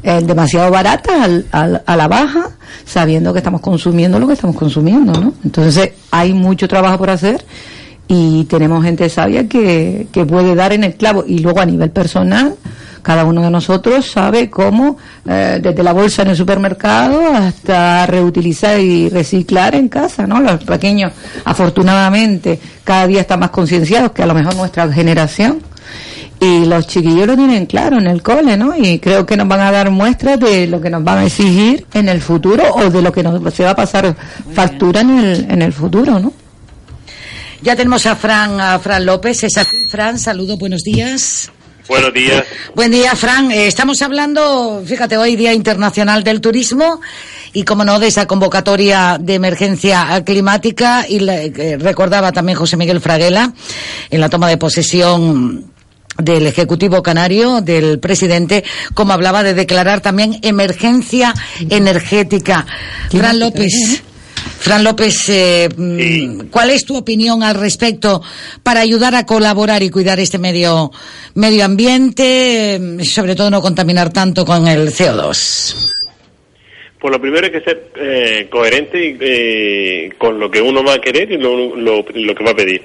eh, 0.04 0.22
demasiado 0.26 0.70
baratas 0.72 1.16
al- 1.22 1.46
al- 1.52 1.84
a 1.86 1.96
la 1.96 2.08
baja, 2.08 2.50
sabiendo 2.86 3.32
que 3.34 3.40
estamos 3.40 3.62
consumiendo 3.62 4.20
lo 4.20 4.28
que 4.28 4.34
estamos 4.34 4.56
consumiendo, 4.56 5.14
¿no? 5.14 5.34
Entonces 5.44 5.92
hay 6.12 6.34
mucho 6.34 6.68
trabajo 6.68 6.98
por 6.98 7.10
hacer 7.10 7.44
y 8.14 8.44
tenemos 8.44 8.84
gente 8.84 9.10
sabia 9.10 9.48
que, 9.48 10.08
que 10.12 10.24
puede 10.24 10.54
dar 10.54 10.72
en 10.72 10.84
el 10.84 10.94
clavo 10.94 11.24
y 11.28 11.40
luego 11.40 11.60
a 11.60 11.66
nivel 11.66 11.90
personal 11.90 12.56
cada 13.02 13.26
uno 13.26 13.42
de 13.42 13.50
nosotros 13.50 14.06
sabe 14.10 14.52
cómo 14.52 14.98
eh, 15.28 15.60
desde 15.62 15.82
la 15.82 15.94
bolsa 15.94 16.22
en 16.22 16.30
el 16.30 16.36
supermercado 16.36 17.34
hasta 17.34 18.06
reutilizar 18.06 18.80
y 18.80 19.10
reciclar 19.10 19.74
en 19.74 19.90
casa 19.90 20.28
no 20.28 20.40
los 20.42 20.64
pequeños 20.64 21.12
afortunadamente 21.44 22.60
cada 22.84 23.08
día 23.08 23.22
están 23.22 23.40
más 23.40 23.50
concienciados 23.50 24.12
que 24.12 24.22
a 24.22 24.28
lo 24.28 24.36
mejor 24.36 24.56
nuestra 24.56 24.92
generación 24.94 25.62
y 26.40 26.66
los 26.66 26.86
chiquillos 26.86 27.26
lo 27.26 27.36
tienen 27.38 27.66
claro 27.68 28.00
en 28.00 28.08
el 28.08 28.22
cole, 28.22 28.58
¿no? 28.58 28.76
Y 28.76 29.00
creo 29.00 29.26
que 29.26 29.38
nos 29.38 29.48
van 29.48 29.62
a 29.62 29.72
dar 29.72 29.90
muestras 29.92 30.38
de 30.42 30.68
lo 30.68 30.82
que 30.82 30.90
nos 30.90 31.02
van 31.02 31.20
a 31.20 31.26
exigir 31.26 31.86
en 31.94 32.10
el 32.10 32.20
futuro 32.20 32.64
o 32.74 32.90
de 32.90 33.02
lo 33.02 33.14
que 33.14 33.24
nos 33.24 33.54
se 33.54 33.64
va 33.64 33.70
a 33.70 33.76
pasar 33.78 34.14
factura 34.54 35.02
en 35.02 35.20
el, 35.20 35.48
en 35.50 35.62
el 35.62 35.72
futuro, 35.72 36.20
¿no? 36.20 36.34
Ya 37.64 37.76
tenemos 37.76 38.06
a 38.06 38.16
Fran, 38.16 38.60
a 38.60 38.78
Fran 38.80 39.06
López. 39.06 39.44
Es 39.44 39.58
aquí, 39.58 39.78
Fran, 39.90 40.20
saludo, 40.20 40.58
buenos 40.58 40.82
días. 40.84 41.50
Buenos 41.88 42.14
días. 42.14 42.44
Buen 42.76 42.92
día, 42.92 43.16
Fran. 43.16 43.52
Eh, 43.52 43.68
estamos 43.68 44.02
hablando, 44.02 44.84
fíjate, 44.86 45.18
hoy 45.18 45.36
Día 45.36 45.54
Internacional 45.54 46.24
del 46.24 46.42
Turismo 46.42 47.00
y, 47.54 47.64
como 47.64 47.84
no, 47.86 48.00
de 48.00 48.08
esa 48.08 48.26
convocatoria 48.26 49.18
de 49.20 49.36
emergencia 49.36 50.22
climática. 50.26 51.06
Y 51.08 51.20
la- 51.20 51.42
eh, 51.42 51.78
recordaba 51.80 52.32
también 52.32 52.58
José 52.58 52.78
Miguel 52.78 53.02
Fraguela 53.02 53.54
en 54.10 54.20
la 54.22 54.30
toma 54.30 54.48
de 54.50 54.58
posesión 54.58 55.72
del 56.18 56.46
Ejecutivo 56.48 57.02
Canario, 57.02 57.62
del 57.62 58.00
presidente, 58.00 58.64
como 58.94 59.14
hablaba 59.14 59.42
de 59.44 59.54
declarar 59.54 60.00
también 60.02 60.38
emergencia 60.42 61.34
energética. 61.70 62.66
Fran 63.10 63.40
López. 63.40 64.04
Fran 64.64 64.82
López, 64.82 65.28
eh, 65.28 65.68
mm, 65.76 66.48
¿cuál 66.50 66.70
es 66.70 66.86
tu 66.86 66.96
opinión 66.96 67.44
al 67.44 67.56
respecto 67.56 68.22
para 68.64 68.80
ayudar 68.80 69.14
a 69.14 69.26
colaborar 69.26 69.84
y 69.84 69.90
cuidar 69.90 70.22
este 70.22 70.38
medio, 70.38 70.90
medio 71.36 71.66
ambiente, 71.66 72.76
eh, 72.76 73.04
sobre 73.04 73.36
todo 73.36 73.50
no 73.50 73.62
contaminar 73.62 74.14
tanto 74.14 74.46
con 74.46 74.66
el 74.66 74.88
CO2? 74.94 75.76
Pues 76.98 77.12
lo 77.12 77.20
primero 77.20 77.46
hay 77.46 77.52
que 77.52 77.60
ser 77.60 77.92
eh, 78.00 78.48
coherente 78.50 79.06
y, 79.06 79.18
eh, 79.20 80.10
con 80.18 80.40
lo 80.40 80.50
que 80.50 80.62
uno 80.62 80.82
va 80.82 80.94
a 80.94 81.02
querer 81.02 81.30
y 81.34 81.38
lo, 81.38 81.76
lo- 81.76 82.06
lo 82.14 82.34
que 82.34 82.44
va 82.46 82.52
a 82.52 82.56
pedir. 82.56 82.82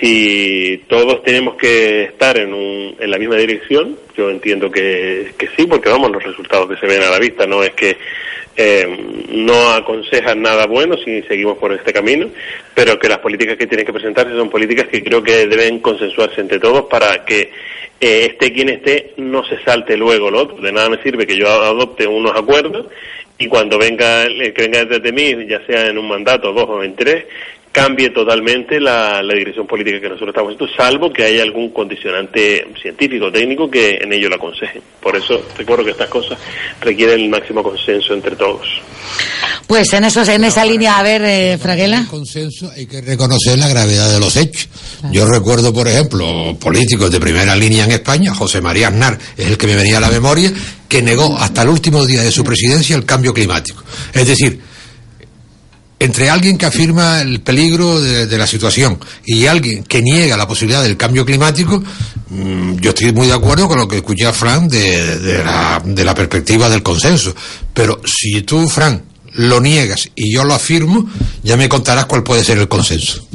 Si 0.00 0.84
todos 0.88 1.22
tenemos 1.22 1.56
que 1.56 2.04
estar 2.04 2.38
en, 2.38 2.54
un- 2.54 2.96
en 2.98 3.10
la 3.10 3.18
misma 3.18 3.36
dirección, 3.36 3.96
yo 4.16 4.30
entiendo 4.30 4.70
que, 4.70 5.32
sí, 5.56 5.66
porque 5.66 5.88
vamos, 5.90 6.10
los 6.10 6.22
resultados 6.22 6.68
que 6.70 6.76
se 6.76 6.86
ven 6.86 7.02
a 7.02 7.10
la 7.10 7.18
vista 7.18 7.46
no 7.46 7.62
es 7.62 7.70
que 7.72 7.96
eh, 8.56 8.86
no 9.28 9.72
aconsejan 9.72 10.42
nada 10.42 10.66
bueno 10.66 10.96
si 11.04 11.22
seguimos 11.22 11.58
por 11.58 11.72
este 11.72 11.92
camino, 11.92 12.28
pero 12.74 12.98
que 12.98 13.08
las 13.08 13.18
políticas 13.18 13.56
que 13.56 13.66
tienen 13.66 13.86
que 13.86 13.92
presentarse 13.92 14.32
son 14.34 14.48
políticas 14.50 14.88
que 14.88 15.02
creo 15.02 15.22
que 15.22 15.46
deben 15.46 15.80
consensuarse 15.80 16.40
entre 16.40 16.58
todos 16.58 16.86
para 16.86 17.24
que 17.24 17.52
eh, 18.00 18.26
esté 18.30 18.52
quien 18.52 18.70
esté 18.70 19.12
no 19.18 19.44
se 19.44 19.62
salte 19.64 19.96
luego 19.96 20.30
lo 20.30 20.40
otro. 20.40 20.56
De 20.56 20.72
nada 20.72 20.88
me 20.88 21.02
sirve 21.02 21.26
que 21.26 21.36
yo 21.36 21.46
adopte 21.48 22.06
unos 22.06 22.32
acuerdos 22.36 22.86
y 23.38 23.46
cuando 23.46 23.78
venga 23.78 24.24
el 24.24 24.52
que 24.52 24.62
venga 24.62 24.84
desde 24.84 25.12
mí, 25.12 25.46
ya 25.46 25.64
sea 25.66 25.86
en 25.86 25.96
un 25.98 26.08
mandato, 26.08 26.52
dos 26.52 26.66
o 26.68 26.82
en 26.82 26.94
tres, 26.96 27.24
cambie 27.72 28.10
totalmente 28.10 28.80
la, 28.80 29.22
la 29.22 29.34
dirección 29.34 29.66
política 29.66 30.00
que 30.00 30.08
nosotros 30.08 30.30
estamos 30.30 30.54
haciendo, 30.54 30.76
salvo 30.76 31.12
que 31.12 31.24
haya 31.24 31.42
algún 31.42 31.70
condicionante 31.70 32.66
científico 32.80 33.26
o 33.26 33.32
técnico 33.32 33.70
que 33.70 33.98
en 34.02 34.12
ello 34.12 34.28
lo 34.28 34.36
aconseje. 34.36 34.82
Por 35.00 35.16
eso 35.16 35.40
recuerdo 35.56 35.84
que 35.84 35.92
estas 35.92 36.08
cosas 36.08 36.38
requieren 36.80 37.20
el 37.20 37.28
máximo 37.28 37.62
consenso 37.62 38.12
entre 38.14 38.34
todos. 38.34 38.66
Pues 39.66 39.92
en 39.92 40.04
eso, 40.04 40.22
en 40.24 40.42
esa 40.42 40.64
línea, 40.64 40.98
a 40.98 41.02
ver, 41.02 41.22
eh, 41.24 41.58
Fraguela. 41.58 42.04
consenso 42.10 42.70
hay 42.74 42.86
que 42.86 43.00
reconocer 43.00 43.56
la 43.56 43.68
gravedad 43.68 44.10
de 44.12 44.18
los 44.18 44.36
hechos. 44.36 44.68
Yo 45.12 45.26
recuerdo, 45.26 45.72
por 45.72 45.86
ejemplo, 45.86 46.56
políticos 46.60 47.10
de 47.12 47.20
primera 47.20 47.54
línea 47.54 47.84
en 47.84 47.92
España, 47.92 48.34
José 48.34 48.60
María 48.60 48.88
Aznar 48.88 49.16
es 49.36 49.46
el 49.46 49.56
que 49.56 49.68
me 49.68 49.76
venía 49.76 49.98
a 49.98 50.00
la 50.00 50.10
memoria, 50.10 50.52
que 50.88 51.02
negó 51.02 51.38
hasta 51.38 51.62
el 51.62 51.68
último 51.68 52.04
día 52.04 52.22
de 52.22 52.32
su 52.32 52.42
presidencia 52.42 52.96
el 52.96 53.04
cambio 53.04 53.32
climático. 53.32 53.84
Es 54.12 54.26
decir, 54.26 54.60
entre 56.00 56.30
alguien 56.30 56.56
que 56.56 56.64
afirma 56.64 57.20
el 57.20 57.40
peligro 57.42 58.00
de, 58.00 58.38
la 58.38 58.46
situación 58.46 58.98
y 59.24 59.46
alguien 59.46 59.84
que 59.84 60.00
niega 60.00 60.36
la 60.36 60.48
posibilidad 60.48 60.82
del 60.82 60.96
cambio 60.96 61.26
climático, 61.26 61.82
mm, 62.30 62.76
yo 62.76 62.90
estoy 62.90 63.12
muy 63.12 63.26
de 63.26 63.34
acuerdo 63.34 63.68
con 63.68 63.78
lo 63.78 63.86
que 63.86 63.96
escuché 63.96 64.26
a 64.26 64.32
Fran 64.32 64.66
de, 64.66 65.18
de 65.18 65.44
la, 65.44 65.82
de 65.84 66.04
la 66.04 66.14
perspectiva 66.14 66.70
del 66.70 66.82
consenso. 66.82 67.34
Pero 67.74 68.00
si 68.04 68.40
tú, 68.42 68.66
Fran, 68.66 69.02
lo 69.34 69.60
niegas 69.60 70.08
y 70.14 70.32
yo 70.32 70.42
lo 70.44 70.54
afirmo, 70.54 71.08
ya 71.42 71.58
me 71.58 71.68
contarás 71.68 72.06
cuál 72.06 72.22
puede 72.22 72.44
ser 72.44 72.58
el 72.58 72.68
consenso. 72.68 73.26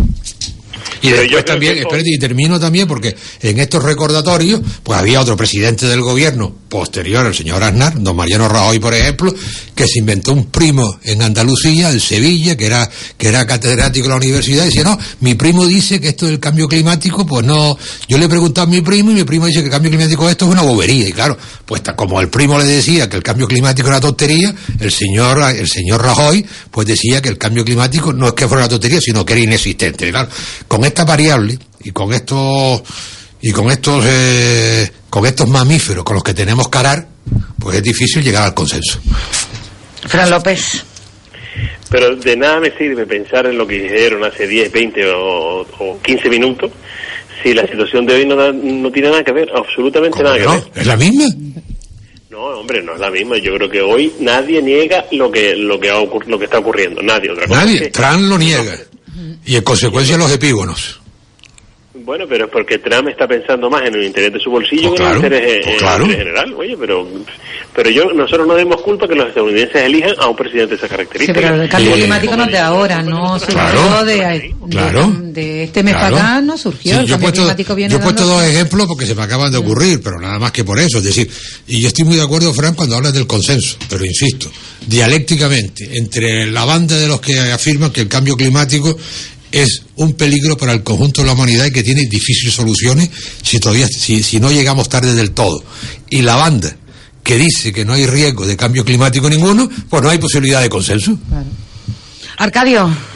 Y 1.05 1.09
Pero 1.09 1.21
después 1.21 1.45
también, 1.45 1.73
que- 1.75 1.79
espérate, 1.81 2.09
y 2.13 2.17
termino 2.17 2.59
también 2.59 2.87
porque 2.87 3.15
en 3.41 3.59
estos 3.59 3.83
recordatorios, 3.83 4.61
pues 4.83 4.99
había 4.99 5.21
otro 5.21 5.37
presidente 5.37 5.85
del 5.87 6.01
gobierno 6.01 6.55
posterior, 6.69 7.25
el 7.25 7.33
señor 7.35 7.63
Aznar, 7.63 8.01
don 8.01 8.15
Mariano 8.15 8.47
Rajoy, 8.49 8.79
por 8.79 8.93
ejemplo, 8.93 9.33
que 9.73 9.85
se 9.87 9.99
inventó 9.99 10.33
un 10.33 10.45
primo 10.47 10.99
en 11.03 11.21
Andalucía, 11.21 11.91
en 11.91 11.99
Sevilla, 11.99 12.55
que 12.57 12.65
era, 12.65 12.89
que 13.17 13.27
era 13.27 13.45
catedrático 13.45 14.05
de 14.05 14.09
la 14.09 14.15
universidad, 14.17 14.63
y 14.63 14.67
decía, 14.67 14.83
no, 14.83 14.97
mi 15.21 15.35
primo 15.35 15.65
dice 15.65 15.99
que 16.01 16.09
esto 16.09 16.25
del 16.25 16.39
cambio 16.39 16.67
climático, 16.67 17.25
pues 17.25 17.45
no, 17.45 17.77
yo 18.07 18.17
le 18.17 18.25
he 18.25 18.29
preguntado 18.29 18.67
a 18.67 18.69
mi 18.69 18.81
primo 18.81 19.11
y 19.11 19.15
mi 19.15 19.23
primo 19.23 19.45
dice 19.45 19.59
que 19.59 19.65
el 19.65 19.71
cambio 19.71 19.91
climático 19.91 20.29
esto 20.29 20.45
es 20.45 20.51
una 20.51 20.61
bobería, 20.63 21.07
y 21.07 21.11
claro, 21.11 21.37
pues 21.65 21.81
como 21.95 22.19
el 22.19 22.29
primo 22.29 22.57
le 22.57 22.65
decía 22.65 23.07
que 23.09 23.17
el 23.17 23.23
cambio 23.23 23.47
climático 23.47 23.87
era 23.87 23.99
tontería, 23.99 24.53
el 24.79 24.91
señor, 24.91 25.41
el 25.55 25.67
señor 25.67 26.01
Rajoy, 26.03 26.45
pues 26.71 26.87
decía 26.87 27.21
que 27.21 27.29
el 27.29 27.37
cambio 27.37 27.63
climático 27.63 28.11
no 28.13 28.27
es 28.27 28.33
que 28.33 28.47
fuera 28.47 28.63
una 28.63 28.69
tontería, 28.69 28.99
sino 29.01 29.25
que 29.25 29.33
era 29.33 29.41
inexistente, 29.43 30.09
claro, 30.09 30.29
con 30.67 30.83
esta 30.95 31.03
variable 31.03 31.59
y 31.83 31.91
con 31.91 32.13
estos 32.13 32.81
y 33.41 33.51
con 33.51 33.69
estos 33.69 34.03
eh, 34.07 34.89
con 35.09 35.25
estos 35.25 35.49
mamíferos 35.49 36.05
con 36.05 36.13
los 36.15 36.23
que 36.23 36.33
tenemos 36.33 36.69
que 36.69 36.77
arar, 36.77 37.05
pues 37.59 37.75
es 37.77 37.83
difícil 37.83 38.23
llegar 38.23 38.43
al 38.43 38.53
consenso. 38.53 38.99
Fran 40.07 40.29
López. 40.29 40.85
Pero 41.89 42.15
de 42.15 42.37
nada 42.37 42.61
me 42.61 42.71
sirve 42.77 43.05
pensar 43.05 43.45
en 43.45 43.57
lo 43.57 43.67
que 43.67 43.75
dijeron 43.81 44.23
hace 44.23 44.47
10, 44.47 44.71
20 44.71 45.05
o, 45.11 45.61
o 45.79 45.99
15 46.01 46.29
minutos 46.29 46.71
si 47.43 47.53
la 47.53 47.67
situación 47.67 48.05
de 48.05 48.15
hoy 48.15 48.25
no, 48.25 48.35
da- 48.37 48.51
no 48.53 48.89
tiene 48.91 49.09
nada 49.09 49.23
que 49.23 49.31
ver, 49.33 49.49
absolutamente 49.53 50.23
nada 50.23 50.37
que 50.37 50.47
ver. 50.47 50.63
¿Es 50.75 50.87
la 50.87 50.95
misma? 50.95 51.25
No, 52.29 52.39
hombre, 52.59 52.81
no 52.81 52.93
es 52.95 52.99
la 53.01 53.11
misma. 53.11 53.37
Yo 53.37 53.53
creo 53.55 53.69
que 53.69 53.81
hoy 53.81 54.13
nadie 54.21 54.61
niega 54.61 55.05
lo 55.11 55.29
que 55.31 55.55
lo 55.55 55.77
que 55.79 55.89
ha 55.91 55.95
ocur- 55.99 56.25
lo 56.25 56.39
que 56.39 56.45
está 56.45 56.59
ocurriendo. 56.59 57.01
Nadie. 57.03 57.31
Otra 57.31 57.47
cosa 57.47 57.59
es 57.61 57.65
Nadie, 57.65 57.79
que- 57.81 57.89
Trump 57.91 58.21
lo 58.29 58.37
niega. 58.37 58.75
Y 59.45 59.55
en 59.55 59.63
consecuencia 59.63 60.17
los 60.17 60.31
epígonos. 60.31 60.99
Bueno, 62.03 62.25
pero 62.27 62.45
es 62.45 62.51
porque 62.51 62.77
Trump 62.79 63.07
está 63.07 63.27
pensando 63.27 63.69
más 63.69 63.81
en 63.87 63.95
el 63.95 64.03
interés 64.03 64.33
de 64.33 64.39
su 64.39 64.49
bolsillo 64.51 64.89
Pues 64.89 64.99
que 65.01 65.07
en 65.07 65.13
el 65.13 65.19
claro, 65.19 65.25
interés, 65.35 65.51
eh, 65.55 65.59
pues 65.63 65.73
en 65.73 65.79
claro. 65.79 66.03
el 66.05 66.11
interés 66.11 66.25
general. 66.33 66.53
Oye, 66.57 66.77
pero, 66.77 67.07
pero 67.73 67.89
yo, 67.89 68.03
nosotros 68.13 68.47
no 68.47 68.53
demos 68.55 68.81
culpa 68.81 69.07
que 69.07 69.15
los 69.15 69.27
estadounidenses 69.29 69.75
elijan 69.81 70.13
a 70.19 70.27
un 70.27 70.35
presidente 70.35 70.71
de 70.71 70.75
esas 70.75 70.89
Sí, 70.89 70.95
características. 70.95 71.41
pero 71.43 71.61
el 71.63 71.69
cambio 71.69 71.93
climático 71.93 72.35
no 72.35 72.43
es 72.45 72.51
de 72.51 72.57
ahora, 72.59 73.01
no 73.01 73.39
surgió 73.39 73.55
Claro, 73.55 74.05
de, 74.05 74.15
de, 74.15 74.55
claro. 74.69 75.13
de 75.21 75.63
este 75.63 75.83
mes 75.83 75.93
Claro. 75.95 76.15
para 76.17 76.29
acá, 76.35 76.41
no 76.41 76.57
surgió. 76.57 76.91
Sí, 76.93 76.97
el 76.97 76.97
yo 76.97 77.01
he 77.03 77.07
cambio 77.11 77.19
puesto, 77.27 77.41
climático 77.41 77.75
viene 77.75 77.91
yo 77.91 77.97
he 77.97 78.01
puesto 78.01 78.21
dando- 78.27 78.35
dos 78.41 78.43
ejemplos 78.49 78.87
porque 78.87 79.05
se 79.05 79.15
me 79.15 79.23
acaban 79.23 79.51
de 79.51 79.57
ocurrir, 79.57 80.01
pero 80.03 80.19
nada 80.19 80.37
más 80.37 80.51
que 80.51 80.63
por 80.63 80.77
eso. 80.79 80.97
Es 80.97 81.03
decir, 81.05 81.29
y 81.67 81.79
yo 81.81 81.87
estoy 81.87 82.03
muy 82.05 82.17
de 82.17 82.23
acuerdo, 82.23 82.53
Fran, 82.53 82.75
cuando 82.75 82.97
hablas 82.97 83.13
del 83.13 83.25
consenso, 83.25 83.77
pero 83.89 84.03
insisto, 84.05 84.51
dialécticamente, 84.85 85.97
entre 85.97 86.45
la 86.51 86.65
banda 86.65 86.97
de 86.97 87.07
los 87.07 87.21
que 87.21 87.39
afirman 87.39 87.91
que 87.91 88.01
el 88.01 88.07
cambio 88.09 88.35
climático 88.35 88.95
es 89.51 89.83
un 89.95 90.13
peligro 90.13 90.57
para 90.57 90.73
el 90.73 90.83
conjunto 90.83 91.21
de 91.21 91.27
la 91.27 91.33
humanidad 91.33 91.65
y 91.65 91.71
que 91.71 91.83
tiene 91.83 92.05
difíciles 92.05 92.53
soluciones 92.53 93.09
si 93.41 93.59
todavía 93.59 93.87
si, 93.87 94.23
si 94.23 94.39
no 94.39 94.51
llegamos 94.51 94.89
tarde 94.89 95.13
del 95.13 95.31
todo. 95.31 95.63
Y 96.09 96.21
la 96.21 96.35
banda 96.35 96.75
que 97.23 97.37
dice 97.37 97.73
que 97.73 97.85
no 97.85 97.93
hay 97.93 98.05
riesgo 98.05 98.45
de 98.45 98.55
cambio 98.55 98.85
climático 98.85 99.29
ninguno 99.29 99.69
pues 99.89 100.03
no 100.03 100.09
hay 100.09 100.17
posibilidad 100.17 100.61
de 100.61 100.69
consenso. 100.69 101.17
Arcadio. 102.37 103.14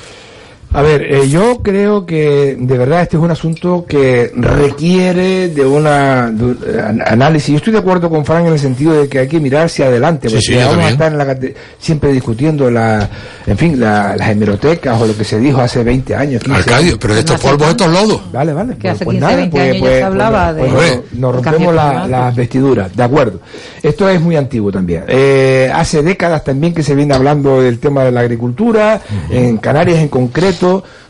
A 0.71 0.83
ver, 0.83 1.01
eh, 1.01 1.27
yo 1.27 1.61
creo 1.63 2.05
que 2.05 2.55
de 2.59 2.77
verdad 2.77 3.01
este 3.01 3.17
es 3.17 3.23
un 3.23 3.31
asunto 3.31 3.85
que 3.87 4.31
requiere 4.35 5.49
de 5.49 5.65
una 5.65 6.29
de 6.29 6.43
un, 6.45 6.59
eh, 6.63 6.79
an- 6.79 7.01
análisis. 7.05 7.49
Yo 7.49 7.57
estoy 7.57 7.73
de 7.73 7.79
acuerdo 7.79 8.07
con 8.07 8.23
Frank 8.23 8.45
en 8.45 8.53
el 8.53 8.59
sentido 8.59 8.93
de 8.93 9.09
que 9.09 9.17
hay 9.17 9.27
que 9.27 9.39
mirar 9.39 9.65
hacia 9.65 9.87
adelante, 9.87 10.29
Sí, 10.29 10.35
porque 10.35 10.45
sí, 10.45 10.53
yo 10.53 10.67
vamos 10.67 10.85
a 10.85 10.89
estar 10.89 11.11
en 11.11 11.17
la 11.17 11.25
cate- 11.25 11.55
siempre 11.79 12.13
discutiendo 12.13 12.69
la, 12.69 13.09
en 13.47 13.57
fin, 13.57 13.79
la- 13.79 14.15
las 14.15 14.29
hemerotecas 14.29 15.01
o 15.01 15.07
lo 15.07 15.17
que 15.17 15.23
se 15.23 15.39
dijo 15.39 15.59
hace 15.59 15.83
20 15.83 16.13
años. 16.15 16.43
15 16.43 16.59
Arcadio, 16.59 16.85
años. 16.89 16.97
pero 17.01 17.13
de 17.15 17.19
estos 17.21 17.39
polvos, 17.41 17.69
estos 17.69 17.91
lodos. 17.91 18.21
Vale, 18.31 18.53
vale. 18.53 18.77
Que 18.77 18.89
hace 18.89 19.05
pues 19.05 19.15
15, 19.15 19.25
nada, 19.25 19.35
20 19.37 19.51
pues- 19.57 19.63
años 19.63 19.73
ya 19.75 19.79
pues- 19.79 19.91
se 19.91 19.97
pues 19.99 20.05
hablaba 20.05 20.51
nos- 20.51 20.55
de- 20.55 20.69
pues 20.69 21.01
nos- 21.13 21.35
rompemos 21.35 21.73
la- 21.73 22.07
las 22.07 22.35
vestiduras, 22.35 22.95
de 22.95 23.03
acuerdo. 23.03 23.39
Esto 23.81 24.07
es 24.07 24.21
muy 24.21 24.35
antiguo 24.35 24.71
también. 24.71 25.03
Eh, 25.07 25.71
hace 25.73 26.03
décadas 26.03 26.43
también 26.43 26.75
que 26.75 26.83
se 26.83 26.93
viene 26.93 27.15
hablando 27.15 27.59
del 27.59 27.79
tema 27.79 28.03
de 28.03 28.11
la 28.11 28.19
agricultura, 28.19 29.01
en 29.31 29.57
Canarias 29.57 29.97
en 29.99 30.09
concreto, 30.09 30.58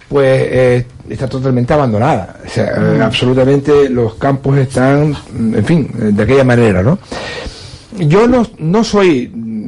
pues 0.08 0.48
eh, 0.52 0.86
está 1.10 1.28
totalmente 1.28 1.74
abandonada. 1.74 2.38
O 2.46 2.50
sea, 2.50 2.66
eh, 2.66 3.02
absolutamente 3.02 3.90
los 3.90 4.16
campos 4.16 4.58
están, 4.58 5.12
mm, 5.12 5.56
en 5.56 5.66
fin, 5.66 5.92
eh, 6.00 6.12
de 6.14 6.24
aquella 6.24 6.44
manera, 6.44 6.82
¿no? 6.82 6.98
Yo 7.98 8.28
no, 8.28 8.46
no 8.60 8.84
soy 8.84 9.28
mm, 9.28 9.60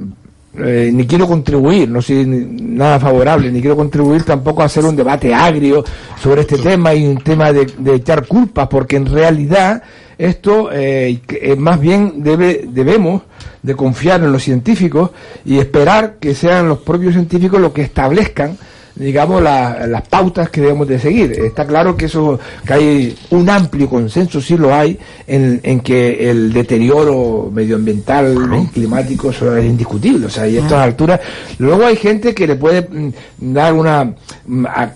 eh, 0.57 0.89
ni 0.93 1.07
quiero 1.07 1.27
contribuir, 1.27 1.89
no 1.89 2.01
soy 2.01 2.25
nada 2.25 2.99
favorable, 2.99 3.51
ni 3.51 3.61
quiero 3.61 3.75
contribuir 3.75 4.23
tampoco 4.23 4.61
a 4.61 4.65
hacer 4.65 4.83
un 4.83 4.95
debate 4.95 5.33
agrio 5.33 5.83
sobre 6.21 6.41
este 6.41 6.57
tema 6.57 6.93
y 6.93 7.07
un 7.07 7.17
tema 7.17 7.53
de, 7.53 7.67
de 7.77 7.95
echar 7.95 8.27
culpas, 8.27 8.67
porque 8.67 8.97
en 8.97 9.05
realidad 9.05 9.81
esto 10.17 10.69
eh, 10.71 11.19
más 11.57 11.79
bien 11.79 12.21
debe, 12.21 12.65
debemos 12.67 13.21
de 13.63 13.75
confiar 13.75 14.21
en 14.21 14.31
los 14.31 14.43
científicos 14.43 15.11
y 15.45 15.57
esperar 15.57 16.17
que 16.19 16.35
sean 16.35 16.67
los 16.67 16.79
propios 16.79 17.13
científicos 17.13 17.59
los 17.61 17.71
que 17.71 17.83
establezcan 17.83 18.57
digamos 18.95 19.41
la- 19.41 19.87
las 19.87 20.07
pautas 20.07 20.49
que 20.49 20.61
debemos 20.61 20.87
de 20.87 20.99
seguir. 20.99 21.31
Está 21.33 21.65
claro 21.65 21.95
que 21.95 22.05
eso 22.05 22.39
que 22.65 22.73
hay 22.73 23.17
un 23.31 23.49
amplio 23.49 23.89
consenso 23.89 24.41
sí 24.41 24.57
lo 24.57 24.73
hay 24.73 24.97
en, 25.27 25.59
en 25.63 25.79
que 25.79 26.29
el 26.29 26.51
deterioro 26.53 27.49
medioambiental 27.53 28.35
y 28.63 28.67
climático 28.67 29.29
eso 29.31 29.55
es 29.55 29.65
indiscutible 29.65 30.25
o 30.25 30.29
sea 30.29 30.47
y 30.47 30.57
a 30.57 30.61
estas 30.61 30.79
alturas 30.79 31.19
luego 31.59 31.85
hay 31.85 31.95
gente 31.95 32.33
que 32.35 32.45
le 32.47 32.55
puede 32.55 32.81
mm, 32.81 33.09
dar 33.53 33.73
una 33.73 34.13
mm, 34.45 34.65
a- 34.65 34.91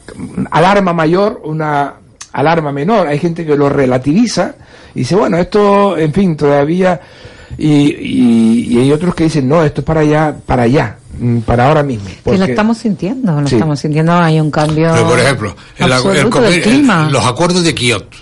alarma 0.52 0.94
mayor 0.94 1.42
una 1.46 1.94
alarma 2.34 2.72
menor. 2.74 3.08
Hay 3.08 3.18
gente 3.20 3.46
que 3.46 3.56
lo 3.56 3.70
relativiza 3.70 4.56
y 4.94 5.00
dice 5.00 5.16
bueno 5.16 5.38
esto 5.38 5.98
en 5.98 6.12
fin 6.14 6.36
todavía 6.36 7.00
y, 7.58 7.68
y, 7.68 8.68
y 8.72 8.80
hay 8.80 8.92
otros 8.92 9.16
que 9.16 9.24
dicen 9.26 9.48
no 9.48 9.64
esto 9.64 9.82
es 9.82 9.86
para 9.86 10.02
allá 10.02 10.36
para 10.46 10.64
allá 10.64 10.98
mm, 10.98 11.05
para 11.46 11.68
ahora 11.68 11.84
mismo 11.84 12.06
Que 12.06 12.32
lo 12.32 12.38
porque- 12.38 12.52
estamos 12.52 12.78
sintiendo, 12.78 13.40
lo 13.42 13.48
Sí. 13.48 13.56
estamos 13.56 13.80
sintiendo, 13.80 14.14
hay 14.14 14.40
un 14.40 14.52
cambio 14.52 14.90
Pero, 14.94 15.08
por 15.08 15.20
ejemplo, 15.20 15.56
el, 15.78 15.92
el 15.92 16.30
del 16.30 16.62
clima. 16.62 17.06
el- 17.08 17.14
los 17.14 17.26
acuerdos 17.26 17.64
de 17.64 17.74
Kioto, 17.76 18.18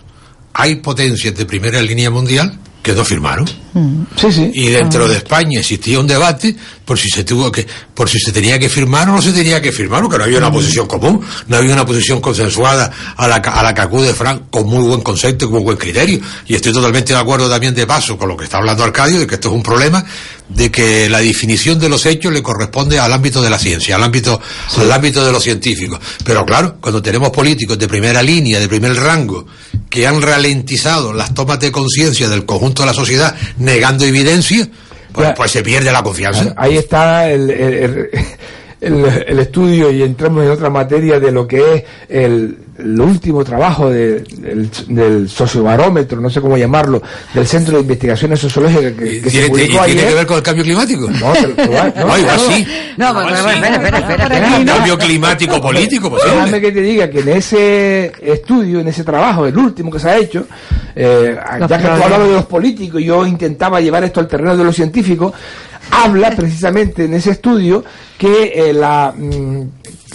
hay 0.54 0.76
potencias 0.76 1.36
de 1.36 1.46
primera 1.46 1.82
línea 1.82 2.10
mundial 2.10 2.60
que 2.84 2.92
no 2.92 3.06
firmaron. 3.06 3.46
Mm. 3.74 4.04
Sí, 4.18 4.30
sí. 4.30 4.52
Y 4.54 4.68
dentro 4.68 5.08
de 5.08 5.16
España 5.16 5.62
existía 5.62 5.98
un 6.02 6.06
debate 6.06 6.54
por 6.84 7.00
si 7.00 7.08
se 7.08 7.24
tuvo 7.24 7.50
que, 7.50 7.66
por 7.94 8.10
si 8.10 8.20
se 8.20 8.34
tenía 8.34 8.60
que 8.60 8.68
firmar 8.68 9.08
o 9.10 9.14
no 9.14 9.22
se 9.22 9.32
tenía 9.32 9.62
que 9.62 9.72
firmar, 9.72 10.02
porque 10.02 10.18
no 10.18 10.26
había 10.26 10.38
una 10.40 10.52
posición 10.52 10.86
común, 10.86 11.22
no 11.48 11.56
había 11.58 11.72
una 11.74 11.86
posición 11.86 12.20
consensuada 12.20 12.92
a 13.16 13.26
la, 13.26 13.36
a 13.38 13.64
la 13.64 13.74
que 13.74 13.82
acude 13.82 14.14
Frank 14.14 14.44
con 14.52 14.68
muy 14.68 14.86
buen 14.86 15.00
concepto, 15.00 15.46
con 15.46 15.56
muy 15.56 15.64
buen 15.64 15.78
criterio. 15.78 16.20
Y 16.46 16.56
estoy 16.56 16.74
totalmente 16.74 17.14
de 17.14 17.20
acuerdo 17.20 17.50
también 17.50 17.74
de 17.74 17.88
paso 17.88 18.18
con 18.18 18.28
lo 18.28 18.36
que 18.36 18.44
está 18.44 18.58
hablando 18.58 18.84
Arcadio, 18.84 19.18
de 19.18 19.28
que 19.28 19.36
esto 19.36 19.48
es 19.48 19.56
un 19.56 19.64
problema, 19.64 20.04
de 20.50 20.70
que 20.70 21.10
la 21.10 21.20
definición 21.20 21.80
de 21.80 21.90
los 21.90 22.06
hechos 22.06 22.32
le 22.34 22.44
corresponde 22.44 23.00
al 23.00 23.12
ámbito 23.12 23.42
de 23.42 23.50
la 23.50 23.58
ciencia, 23.58 23.96
al 23.96 24.04
ámbito, 24.04 24.40
al 24.78 24.92
ámbito 24.92 25.26
de 25.26 25.32
los 25.32 25.42
científicos. 25.44 26.00
Pero 26.24 26.46
claro, 26.46 26.76
cuando 26.80 27.02
tenemos 27.02 27.30
políticos 27.32 27.78
de 27.80 27.88
primera 27.88 28.22
línea, 28.22 28.60
de 28.60 28.68
primer 28.68 28.96
rango, 28.96 29.46
que 29.90 30.06
han 30.06 30.22
ralentizado 30.22 31.14
las 31.14 31.34
tomas 31.34 31.60
de 31.60 31.72
conciencia 31.72 32.28
del 32.30 32.46
conjunto 32.46 32.84
de 32.84 32.88
la 32.88 32.94
sociedad, 32.94 33.36
negando 33.58 34.06
evidencia, 34.06 34.68
pues, 35.12 35.32
pues 35.36 35.52
se 35.52 35.64
pierde 35.64 35.92
la 35.92 36.04
confianza. 36.04 36.54
Ahí 36.58 36.78
está 36.78 37.30
el, 37.32 37.50
el, 37.50 38.10
el- 38.82 39.24
el 39.28 39.40
estudio 39.40 39.92
y 39.92 40.02
entramos 40.04 40.44
en 40.44 40.52
otra 40.52 40.70
materia 40.70 41.20
de 41.20 41.32
lo 41.32 41.48
que 41.48 41.76
es 41.76 41.84
el, 42.10 42.58
el 42.84 43.00
último 43.00 43.44
trabajo 43.44 43.90
de- 43.90 44.20
del, 44.22 44.70
del 44.90 45.30
sociobarómetro, 45.30 46.20
no 46.20 46.30
sé 46.30 46.42
cómo 46.42 46.58
llamarlo, 46.58 47.02
del 47.34 47.48
Centro 47.48 47.76
de 47.76 47.82
Investigaciones 47.82 48.40
Sociológicas 48.40 48.92
que, 48.94 49.22
que 49.22 49.30
se 49.30 49.30
¿Tiene, 49.30 49.48
publicó 49.50 49.64
y 49.64 49.86
tiene 49.86 50.02
ayer. 50.02 50.08
que 50.10 50.14
ver 50.16 50.26
con 50.28 50.38
el 50.38 50.44
cambio 50.44 50.64
climático? 50.64 51.10
No, 51.10 51.34
lo 51.34 51.74
va- 51.74 51.94
no, 51.96 52.08
No, 52.08 52.18
igual 52.20 52.38
no. 52.38 52.54
sí. 52.54 52.68
No, 52.98 53.08
espera, 53.22 53.36
espera, 53.76 53.98
espera, 54.00 54.24
espera. 54.26 54.58
El 54.58 54.66
cambio 54.66 54.98
climático 54.98 55.62
político, 55.62 56.10
pues, 56.10 56.22
posible. 56.24 56.42
Déjame 56.44 56.62
que 56.62 56.72
te 56.72 56.82
diga 56.82 57.10
que 57.10 57.20
en 57.22 57.30
ese 57.30 58.12
estudio, 58.22 58.80
en 58.82 58.88
ese 58.90 59.04
trabajo, 59.04 59.46
el 59.46 59.58
último 59.58 59.90
que 59.92 60.00
se 60.00 60.10
ha 60.10 60.18
hecho, 60.18 60.46
eh, 60.96 61.36
ya 61.68 61.78
que 61.78 61.84
tú 61.86 62.04
hablabas 62.04 62.28
de 62.28 62.34
los 62.34 62.46
políticos 62.46 63.02
y 63.02 63.06
yo 63.06 63.26
intentaba 63.26 63.80
llevar 63.82 64.04
esto 64.04 64.20
al 64.20 64.28
terreno 64.28 64.56
de 64.58 64.64
los 64.64 64.76
científicos, 64.76 65.34
habla 65.92 66.32
precisamente 66.32 67.06
en 67.06 67.14
ese 67.14 67.32
estudio 67.32 67.84
que 68.18 68.52
eh, 68.56 68.74
la, 68.74 69.14
mm, 69.16 69.62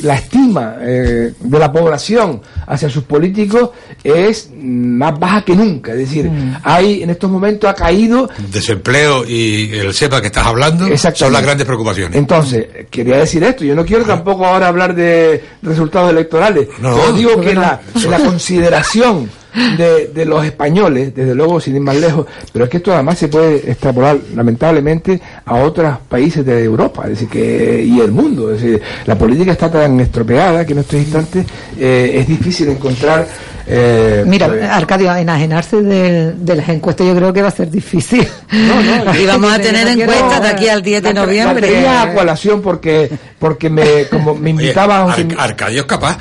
la 0.02 0.14
estima 0.14 0.76
eh, 0.80 1.32
de 1.38 1.58
la 1.58 1.72
población 1.72 2.40
hacia 2.66 2.88
sus 2.88 3.04
políticos 3.04 3.70
es 4.04 4.50
mm, 4.54 4.96
más 4.98 5.18
baja 5.18 5.42
que 5.42 5.54
nunca. 5.56 5.92
Es 5.92 5.98
decir, 5.98 6.30
hay 6.62 7.02
en 7.02 7.10
estos 7.10 7.30
momentos 7.30 7.68
ha 7.70 7.74
caído 7.74 8.28
Desempleo 8.50 9.24
y 9.26 9.70
el 9.74 9.92
SEPA 9.94 10.20
que 10.20 10.28
estás 10.28 10.46
hablando 10.46 10.86
son 10.96 11.32
las 11.32 11.42
grandes 11.42 11.66
preocupaciones. 11.66 12.16
Entonces, 12.16 12.66
quería 12.90 13.16
decir 13.18 13.42
esto, 13.44 13.64
yo 13.64 13.74
no 13.74 13.84
quiero 13.84 14.04
tampoco 14.04 14.44
ahora 14.46 14.68
hablar 14.68 14.94
de 14.94 15.42
resultados 15.62 16.10
electorales, 16.10 16.68
No, 16.80 16.94
pero 16.96 17.12
digo 17.12 17.30
porque 17.34 17.48
que 17.50 17.54
no. 17.54 17.60
la, 17.62 17.80
la 18.08 18.18
consideración 18.18 19.30
de, 19.76 20.08
de 20.08 20.24
los 20.24 20.44
españoles, 20.44 21.14
desde 21.14 21.34
luego 21.34 21.60
sin 21.60 21.76
ir 21.76 21.80
más 21.80 21.96
lejos, 21.96 22.26
pero 22.52 22.64
es 22.64 22.70
que 22.70 22.78
esto 22.78 22.92
además 22.92 23.18
se 23.18 23.28
puede 23.28 23.70
extrapolar 23.70 24.18
lamentablemente 24.34 25.20
a 25.44 25.56
otros 25.56 25.98
países 26.08 26.44
de 26.44 26.64
Europa, 26.64 27.04
es 27.04 27.10
decir, 27.10 27.28
que, 27.28 27.82
y 27.84 28.00
el 28.00 28.12
mundo, 28.12 28.52
es 28.52 28.62
decir, 28.62 28.80
la 29.06 29.16
política 29.16 29.52
está 29.52 29.70
tan 29.70 29.98
estropeada 30.00 30.64
que 30.64 30.72
en 30.72 30.78
estos 30.80 31.00
instantes 31.00 31.46
eh, 31.78 32.12
es 32.14 32.28
difícil 32.28 32.68
encontrar... 32.68 33.26
eh, 33.70 34.24
Mira, 34.26 34.48
pues, 34.48 34.62
Arcadio, 34.64 35.14
enajenarse 35.14 35.76
de 35.82 36.56
las 36.56 36.68
encuestas 36.68 37.06
yo 37.06 37.14
creo 37.14 37.32
que 37.32 37.42
va 37.42 37.48
a 37.48 37.52
ser 37.52 37.70
difícil. 37.70 38.26
Y 39.20 39.26
vamos 39.26 39.52
a 39.52 39.58
tener 39.58 39.84
no 39.96 40.02
encuestas 40.02 40.42
de 40.42 40.48
aquí 40.48 40.68
al 40.68 40.82
10 40.82 41.02
de 41.02 41.12
la- 41.14 41.20
noviembre. 41.20 41.60
La 41.60 41.66
traía 41.68 42.02
a 42.02 42.14
colación 42.14 42.62
porque, 42.62 43.10
porque 43.38 43.68
me, 43.70 44.06
como 44.10 44.34
me 44.34 44.50
invitaba 44.56 45.02
José, 45.10 45.26
Ar- 45.36 45.50
Arcadio 45.50 45.80
es 45.82 45.86
capaz. 45.86 46.18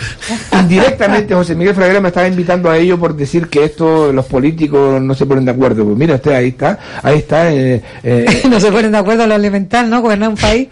indirectamente 0.60 1.34
José 1.34 1.56
Miguel 1.56 1.76
Fraguera 1.76 2.00
me 2.02 2.10
estaba 2.10 2.28
invitando 2.28 2.70
a 2.70 2.78
ello 2.78 3.00
por 3.00 3.16
decir 3.16 3.48
que 3.48 3.64
esto 3.64 4.12
los 4.12 4.26
políticos 4.26 5.02
no 5.02 5.14
se 5.16 5.26
ponen 5.26 5.46
de 5.46 5.52
acuerdo. 5.52 5.86
Pues 5.86 5.98
mira 5.98 6.16
usted, 6.16 6.32
ahí 6.34 6.50
está, 6.50 6.78
ahí 7.04 7.18
está. 7.20 7.52
eh, 7.54 7.82
eh, 8.04 8.42
no 8.50 8.60
se 8.60 8.72
ponen 8.72 8.92
de 8.92 8.98
acuerdo 8.98 9.24
en 9.24 9.30
lo 9.30 9.36
elemental, 9.36 9.90
¿no? 9.90 10.02
Gobernar 10.02 10.30
un 10.30 10.38
país. 10.38 10.68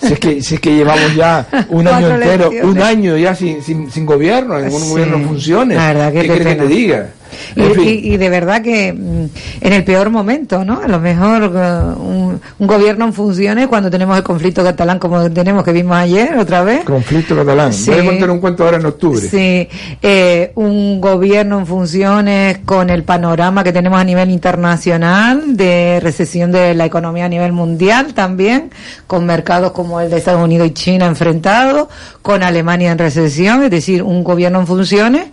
Si 0.00 0.12
es 0.14 0.18
que 0.20 0.42
si 0.42 0.54
es 0.54 0.60
que 0.60 0.74
llevamos 0.74 1.14
ya 1.14 1.46
un 1.68 1.86
año 1.88 2.10
entero, 2.14 2.48
elecciones. 2.48 2.64
un 2.64 2.82
año 2.82 3.16
ya 3.16 3.34
sin, 3.34 3.62
sin, 3.62 3.90
sin 3.90 4.06
gobierno, 4.06 4.58
ningún 4.58 4.80
Sí, 4.82 4.88
gobierno 4.90 5.18
funcione. 5.26 5.74
la 5.74 5.86
verdad 5.92 6.12
que 6.12 6.20
¿Qué 6.20 6.26
qué 6.28 6.34
quieres 6.34 6.46
que 6.56 6.62
te 6.62 6.68
diga? 6.68 7.08
Y, 7.56 7.80
y- 7.80 8.14
y 8.14 8.16
de 8.16 8.28
verdad 8.28 8.62
que 8.62 8.92
mm, 8.92 9.24
en 9.60 9.72
el 9.72 9.84
peor 9.84 10.10
momento, 10.10 10.64
¿no? 10.64 10.80
A 10.82 10.88
lo 10.88 10.98
mejor 11.00 11.42
un, 11.44 12.40
un 12.58 12.66
gobierno 12.66 13.04
en 13.06 13.12
funciones 13.12 13.66
cuando 13.68 13.90
tenemos 13.90 14.16
el 14.16 14.22
conflicto 14.22 14.62
catalán 14.62 14.98
como 14.98 15.30
tenemos 15.30 15.64
que 15.64 15.72
vimos 15.72 15.96
ayer 15.96 16.36
otra 16.38 16.62
vez. 16.62 16.84
Conflicto 16.84 17.36
catalán. 17.36 17.72
Sí. 17.72 17.90
Voy 17.90 18.00
a 18.00 18.04
contar 18.04 18.30
un 18.30 18.40
cuento 18.40 18.64
ahora 18.64 18.76
en 18.78 18.86
octubre. 18.86 19.20
Sí, 19.20 19.68
eh, 20.02 20.52
un 20.54 21.00
gobierno 21.00 21.58
en 21.58 21.66
funciones 21.66 22.58
con 22.64 22.90
el 22.90 23.04
panorama 23.04 23.62
que 23.64 23.72
tenemos 23.72 24.00
a 24.00 24.04
nivel 24.04 24.30
internacional 24.30 25.56
de 25.56 26.00
recesión 26.02 26.52
de 26.52 26.74
la 26.74 26.84
economía 26.86 27.26
a 27.26 27.28
nivel 27.28 27.52
mundial 27.52 28.14
también, 28.14 28.70
con 29.06 29.26
mercados 29.26 29.72
como 29.72 30.00
el 30.00 30.10
de 30.10 30.18
Estados 30.18 30.42
Unidos 30.42 30.68
y 30.68 30.70
China 30.72 31.06
enfrentados, 31.06 31.88
con 32.22 32.42
Alemania 32.42 32.92
en 32.92 32.98
recesión, 32.98 33.62
es 33.62 33.70
decir, 33.70 34.02
un 34.02 34.22
gobierno 34.24 34.60
en 34.60 34.66
funciones 34.66 35.26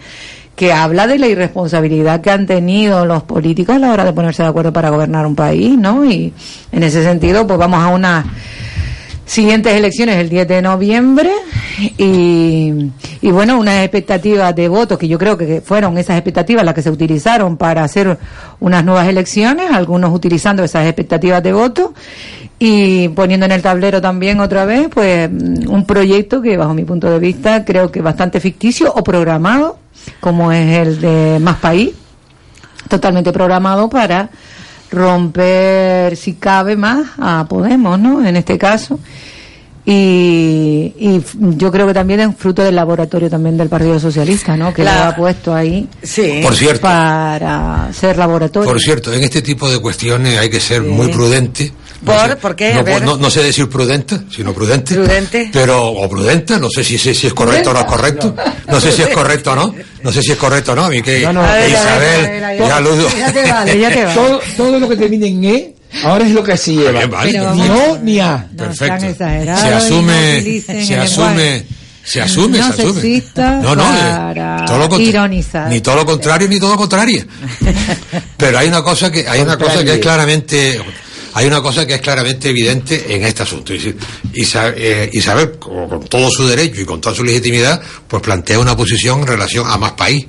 que 0.58 0.74
habla 0.74 1.06
de 1.06 1.20
la 1.20 1.28
irresponsabilidad 1.28 2.20
que 2.20 2.32
han 2.32 2.48
tenido 2.48 3.06
los 3.06 3.22
políticos 3.22 3.76
a 3.76 3.80
la 3.80 3.92
hora 3.92 4.04
de 4.04 4.12
ponerse 4.12 4.42
de 4.42 4.50
acuerdo 4.50 4.74
para 4.74 4.90
gobernar 4.90 5.28
un 5.28 5.36
país, 5.36 5.78
¿no? 5.78 6.04
Y 6.04 6.34
en 6.72 6.82
ese 6.82 7.04
sentido, 7.04 7.46
pues 7.46 7.60
vamos 7.60 7.80
a 7.80 7.90
unas 7.90 8.26
siguientes 9.24 9.76
elecciones 9.76 10.16
el 10.18 10.30
10 10.30 10.48
de 10.48 10.62
noviembre 10.64 11.30
y, 12.00 12.90
y 13.22 13.32
bueno, 13.32 13.60
unas 13.60 13.84
expectativas 13.84 14.56
de 14.56 14.68
votos 14.68 14.98
que 14.98 15.08
yo 15.08 15.20
creo 15.20 15.38
que 15.38 15.62
fueron 15.62 15.96
esas 16.00 16.16
expectativas 16.18 16.66
las 16.66 16.74
que 16.74 16.82
se 16.82 16.90
utilizaron 16.90 17.56
para 17.56 17.84
hacer 17.84 18.18
unas 18.60 18.84
nuevas 18.84 19.08
elecciones, 19.08 19.70
algunos 19.70 20.12
utilizando 20.12 20.64
esas 20.64 20.88
expectativas 20.88 21.44
de 21.44 21.54
votos 21.54 21.92
y 22.58 23.10
poniendo 23.10 23.46
en 23.46 23.52
el 23.52 23.62
tablero 23.62 24.02
también 24.02 24.40
otra 24.40 24.66
vez 24.66 24.88
pues 24.92 25.30
un 25.30 25.86
proyecto 25.86 26.42
que 26.42 26.58
bajo 26.58 26.74
mi 26.74 26.84
punto 26.84 27.12
de 27.12 27.20
vista 27.20 27.64
creo 27.64 27.92
que 27.92 28.02
bastante 28.02 28.40
ficticio 28.40 28.92
o 28.92 29.04
programado 29.04 29.78
como 30.20 30.52
es 30.52 30.78
el 30.78 31.02
de 31.02 31.40
Más 31.40 31.58
País, 31.58 31.92
totalmente 32.90 33.32
programado 33.32 33.90
para 33.90 34.30
romper, 34.92 36.16
si 36.16 36.34
cabe 36.36 36.76
más, 36.76 37.08
a 37.20 37.46
Podemos, 37.48 38.00
¿no? 38.00 38.26
En 38.26 38.36
este 38.38 38.58
caso. 38.58 39.00
Y, 39.90 40.94
y 41.00 41.24
yo 41.56 41.72
creo 41.72 41.88
que 41.88 41.94
también 41.94 42.20
es 42.20 42.36
fruto 42.36 42.62
del 42.62 42.76
laboratorio 42.76 43.30
también 43.30 43.56
del 43.58 43.70
Partido 43.70 43.98
Socialista, 44.02 44.58
¿no? 44.58 44.74
Que 44.74 44.84
La- 44.84 44.96
lo 44.98 45.04
ha 45.12 45.16
puesto 45.16 45.56
ahí 45.56 45.88
Por 46.44 46.56
cierto. 46.56 46.82
para 46.82 47.88
ser 47.94 48.18
laboratorio. 48.18 48.70
Por 48.70 48.82
cierto, 48.82 49.14
en 49.14 49.24
este 49.24 49.42
tipo 49.42 49.70
de 49.70 49.80
cuestiones 49.80 50.38
hay 50.38 50.50
que 50.50 50.60
ser 50.60 50.82
muy 50.82 51.08
prudente. 51.08 51.72
No 52.02 52.14
¿Por? 52.14 52.30
sé- 52.30 52.36
¿Por 52.36 52.56
qué? 52.56 52.74
A 52.74 52.76
No, 52.78 52.84
ver. 52.84 53.02
no- 53.02 53.18
no 53.18 53.30
sé 53.30 53.42
decir 53.44 53.68
prudente, 53.70 54.20
sino 54.34 54.54
prudente. 54.54 54.94
Prudente. 54.94 55.50
Pero, 55.52 55.88
o 55.88 56.08
prudente, 56.10 56.60
no 56.60 56.70
sé 56.70 56.84
si, 56.84 56.98
si, 56.98 57.14
si 57.16 57.28
es 57.28 57.34
correcto 57.34 57.72
o 57.72 57.74
no 57.74 57.80
es 57.80 57.86
correcto. 57.86 58.36
No 58.68 58.80
sé 58.80 58.92
si 58.92 59.02
es 59.02 59.10
correcto 59.10 59.52
o 59.54 59.56
no. 59.56 59.76
No 60.04 60.12
sé 60.12 60.22
si 60.22 60.32
es 60.32 60.38
correcto 60.38 60.74
o 60.74 60.76
no. 60.76 60.86
A 60.86 60.90
mí 60.90 61.02
que 61.02 61.22
No, 61.22 61.34
no. 61.34 61.42
Isabel, 61.68 62.58
ya 62.60 62.78
aludo. 62.78 63.08
Ya 63.18 63.34
te 63.34 63.52
vale, 63.52 63.80
ya 63.80 63.90
te 63.90 64.04
vale. 64.06 64.16
Todo, 64.16 64.42
todo 64.56 64.80
lo 64.80 64.88
que 64.90 64.96
termine 64.96 65.28
en 65.28 65.44
E, 65.46 65.74
ahora 66.04 66.26
es 66.26 66.32
lo 66.32 66.44
que 66.44 66.56
se 66.56 66.74
lleva. 66.74 66.92
Bien, 66.92 67.10
vale, 67.10 67.32
Pero 67.32 67.56
ni 67.56 67.70
O 67.70 67.98
ni 68.04 68.20
A. 68.20 68.48
Perfecto. 68.56 69.06
Se 69.18 69.46
no 69.46 69.54
asume, 69.78 70.62
se 70.86 70.96
asume, 70.98 71.66
se 72.04 72.22
asume, 72.22 72.58
no 72.60 72.74
se 72.74 72.82
asume. 72.84 73.24
No, 73.64 73.76
no, 73.76 73.84
eh, 73.84 74.34
para 74.36 74.66
todo 74.66 74.78
lo 74.78 74.88
contra- 74.90 75.10
ironizar. 75.10 75.68
Ni 75.70 75.82
todo 75.82 75.96
lo 75.96 76.06
contrario, 76.06 76.48
ni 76.48 76.60
todo 76.60 76.72
lo 76.74 76.78
contrario. 76.78 77.26
Pero 78.38 78.58
hay 78.60 78.68
una 78.68 78.84
cosa 78.84 79.12
que, 79.12 79.28
hay 79.28 79.42
una 79.42 79.58
cosa 79.58 79.84
que 79.84 79.94
es 79.96 80.00
claramente, 80.00 80.80
hay 81.38 81.46
una 81.46 81.62
cosa 81.62 81.86
que 81.86 81.94
es 81.94 82.02
claramente 82.02 82.50
evidente 82.50 83.14
en 83.14 83.24
este 83.24 83.44
asunto. 83.44 83.72
Eh, 83.72 85.10
Isabel, 85.14 85.60
con, 85.60 85.88
con 85.88 86.04
todo 86.06 86.32
su 86.32 86.48
derecho 86.48 86.82
y 86.82 86.86
con 86.86 87.00
toda 87.00 87.14
su 87.14 87.24
legitimidad, 87.24 87.80
pues 88.08 88.24
plantea 88.24 88.58
una 88.58 88.76
posición 88.76 89.20
en 89.20 89.28
relación 89.28 89.68
a 89.68 89.78
más 89.78 89.92
país. 89.92 90.26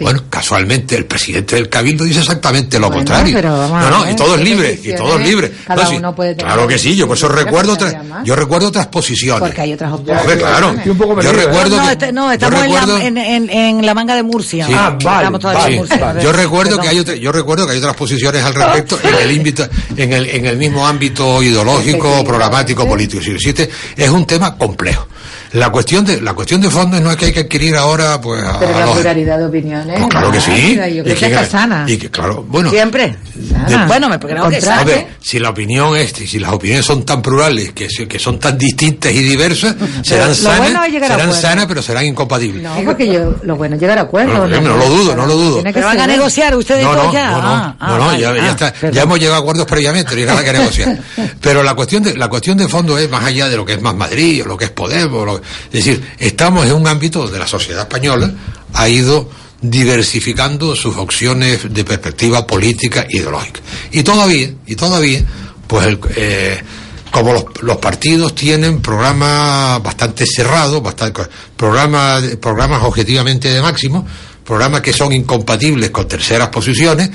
Bueno, 0.00 0.22
casualmente 0.28 0.96
el 0.96 1.04
presidente 1.06 1.54
del 1.56 1.68
Cabildo 1.68 2.04
dice 2.04 2.20
exactamente 2.20 2.78
lo 2.80 2.88
Bueno, 2.88 2.96
contrario. 3.04 3.32
pero 3.34 3.56
vamos 3.56 3.82
no, 3.82 3.90
no, 4.04 4.10
y 4.10 4.16
todo 4.16 4.34
es 4.34 4.38
¿qué 4.40 4.44
libre, 4.44 4.80
y 4.82 4.94
todo 4.96 5.18
es 5.18 5.26
libre. 5.26 5.52
Cada 5.66 5.84
No, 5.84 5.90
sí, 5.90 5.96
uno 5.96 6.14
puede 6.14 6.34
tener 6.34 6.52
claro 6.52 6.66
que 6.68 6.78
sí, 6.78 6.96
yo 6.96 7.06
por 7.06 7.16
eso 7.16 7.28
recuerdo 7.28 7.74
otras, 7.74 7.94
yo 8.24 8.34
recuerdo 8.34 8.68
otras 8.68 8.86
posiciones. 8.88 9.40
Porque 9.40 9.60
hay 9.60 9.72
otras 9.74 9.92
opciones. 9.92 10.24
claro. 10.36 10.74
Yo 10.84 11.32
recuerdo 11.32 11.76
no, 11.76 11.86
que- 11.86 11.92
este- 11.92 12.12
no, 12.12 12.26
yo 12.26 12.32
estamos 12.32 12.64
en 12.64 12.72
la- 12.72 12.80
recuerdo- 12.80 12.98
en, 12.98 13.18
en- 13.18 13.50
en 13.50 13.86
la 13.86 13.94
manga 13.94 14.14
de 14.16 14.22
Murcia. 14.22 14.66
Sí. 14.66 14.72
Todavía 14.72 15.28
en 15.28 15.72
Sí. 15.72 15.76
Murcia. 15.78 16.12
Ver, 16.12 16.22
Yo 16.24 16.32
recuerdo 16.32 16.78
que 16.80 16.88
hay 16.88 16.98
otra- 16.98 17.14
yo 17.14 17.30
recuerdo 17.32 17.66
que 17.66 17.72
hay 17.72 17.78
otras 17.78 17.94
posiciones 17.94 18.42
al 18.44 18.54
respecto 18.54 18.98
en 19.02 19.14
el 19.14 19.38
ámbito, 19.38 19.68
en 19.96 20.12
el, 20.12 20.26
en 20.26 20.46
el 20.46 20.56
mismo 20.56 20.86
ámbito 20.86 21.42
ideológico, 21.42 22.24
programático, 22.24 22.86
político. 22.86 23.22
Si 23.22 23.30
existe, 23.30 23.70
es 23.96 24.08
un 24.10 24.26
tema 24.26 24.56
complejo. 24.56 25.06
La 25.54 25.70
cuestión 25.70 26.04
de 26.04 26.20
la 26.20 26.34
cuestión 26.34 26.60
de 26.60 26.68
fondo 26.68 27.00
no 27.00 27.10
es 27.10 27.16
que 27.16 27.26
hay 27.26 27.32
que 27.32 27.40
adquirir 27.40 27.74
ahora 27.76 28.20
pues 28.20 28.42
a- 28.44 28.58
Pero 28.58 28.74
a 28.76 28.80
la 28.80 28.86
los- 28.86 28.94
pluralidad 28.96 29.38
de 29.38 29.46
opiniones. 29.46 29.96
Pues 29.98 30.10
claro 30.10 30.30
que 30.32 30.40
sí. 30.40 30.50
Y 30.52 31.02
que 31.02 31.14
que- 31.14 31.26
está 31.26 31.46
sana. 31.46 31.84
y 31.88 31.96
que 31.96 32.10
claro, 32.10 32.44
bueno, 32.48 32.70
Siempre. 32.70 33.16
De- 33.34 33.76
Bueno, 33.86 34.08
me 34.08 34.18
creo 34.18 34.48
que 34.48 34.56
a 34.56 34.60
sí. 34.60 34.84
ver, 34.84 35.06
si 35.20 35.38
la 35.38 35.50
opinión 35.50 35.96
es, 35.96 36.12
si 36.12 36.38
las 36.38 36.52
opiniones 36.52 36.84
son 36.84 37.04
tan 37.04 37.22
plurales, 37.22 37.72
que, 37.72 37.88
se- 37.88 38.06
que 38.08 38.18
son 38.18 38.38
tan 38.38 38.58
distintas 38.58 39.12
y 39.12 39.22
diversas, 39.22 39.74
serán 40.02 40.34
sanas, 40.34 40.58
bueno 40.90 41.06
serán 41.06 41.32
sanas, 41.32 41.66
pero 41.66 41.82
serán 41.82 42.04
incompatibles. 42.06 42.62
No, 42.62 42.74
porque 42.84 43.06
yo, 43.12 43.34
lo 43.42 43.56
bueno 43.56 43.76
es 43.76 43.80
llegar 43.80 43.98
a 43.98 44.02
acuerdos. 44.02 44.36
Bueno, 44.48 44.60
no, 44.60 44.76
lo 44.76 44.88
dudo, 44.88 45.14
no 45.16 45.26
lo 45.26 45.34
dudo. 45.36 45.54
Tiene 45.56 45.70
que 45.70 45.74
Pero 45.74 45.86
van 45.86 46.00
a 46.00 46.06
negociar 46.06 46.56
ustedes 46.56 46.82
No, 46.84 46.94
no, 46.94 47.12
ya. 47.12 47.30
no, 47.30 47.42
no, 47.42 47.48
Ah, 47.48 47.76
ah, 47.78 47.88
no, 47.88 47.98
no, 47.98 48.06
vale. 48.06 48.20
ya, 48.20 48.34
ya 48.34 48.42
Ah, 48.42 48.50
está, 48.50 48.72
perdón. 48.72 48.92
ya 48.92 49.02
hemos 49.02 49.18
llegado 49.18 49.36
a 49.36 49.40
acuerdos 49.40 49.66
previamente, 49.66 50.14
no 50.14 50.20
hay 50.20 50.26
nada 50.26 50.44
que 50.44 50.52
negociar. 50.52 50.98
Pero 51.40 51.62
la 51.62 51.74
cuestión 51.74 52.02
de 52.02 52.16
la 52.16 52.28
cuestión 52.28 52.58
de 52.58 52.66
fondo 52.68 52.98
es 52.98 53.08
más 53.08 53.24
allá 53.24 53.48
de 53.48 53.56
lo 53.56 53.64
que 53.64 53.74
es 53.74 53.80
más 53.80 53.94
Madrid 53.94 54.42
o 54.44 54.48
lo 54.48 54.56
que 54.56 54.64
es 54.66 54.70
Podemos, 54.70 55.24
lo- 55.26 55.40
es 55.72 55.84
decir, 55.84 56.02
estamos 56.18 56.66
en 56.66 56.72
un 56.72 56.86
ámbito 56.86 57.20
donde 57.20 57.38
la 57.38 57.46
sociedad 57.46 57.82
española 57.82 58.32
ha 58.72 58.88
ido 58.88 59.28
diversificando 59.60 60.76
sus 60.76 60.96
opciones 60.96 61.72
de 61.72 61.84
perspectiva 61.84 62.46
política 62.46 63.06
ideológica. 63.08 63.60
Y 63.92 64.02
todavía, 64.02 64.52
y 64.66 64.76
todavía, 64.76 65.24
pues 65.66 65.86
el, 65.86 65.98
eh, 66.16 66.60
como 67.10 67.32
los, 67.32 67.44
los 67.62 67.76
partidos 67.78 68.34
tienen 68.34 68.82
programas 68.82 69.82
bastante 69.82 70.26
cerrados, 70.26 70.82
bastante, 70.82 71.22
programas, 71.56 72.22
programas 72.36 72.82
objetivamente 72.82 73.48
de 73.48 73.62
máximo, 73.62 74.06
programas 74.44 74.82
que 74.82 74.92
son 74.92 75.12
incompatibles 75.12 75.90
con 75.90 76.06
terceras 76.06 76.48
posiciones, 76.48 77.10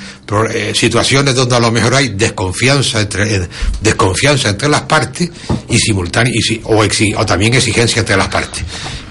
eh, 0.52 0.72
situaciones 0.74 1.34
donde 1.34 1.56
a 1.56 1.60
lo 1.60 1.70
mejor 1.70 1.94
hay 1.94 2.08
desconfianza 2.08 3.00
entre, 3.00 3.36
eh, 3.36 3.48
desconfianza 3.80 4.48
entre 4.48 4.68
las 4.68 4.82
partes 4.82 5.30
y 5.68 5.78
simultánea 5.78 6.32
y 6.34 6.42
si- 6.42 6.60
o, 6.64 7.24
también 7.26 7.54
exigencia 7.54 8.00
entre 8.00 8.16
las 8.16 8.28
partes. 8.28 8.64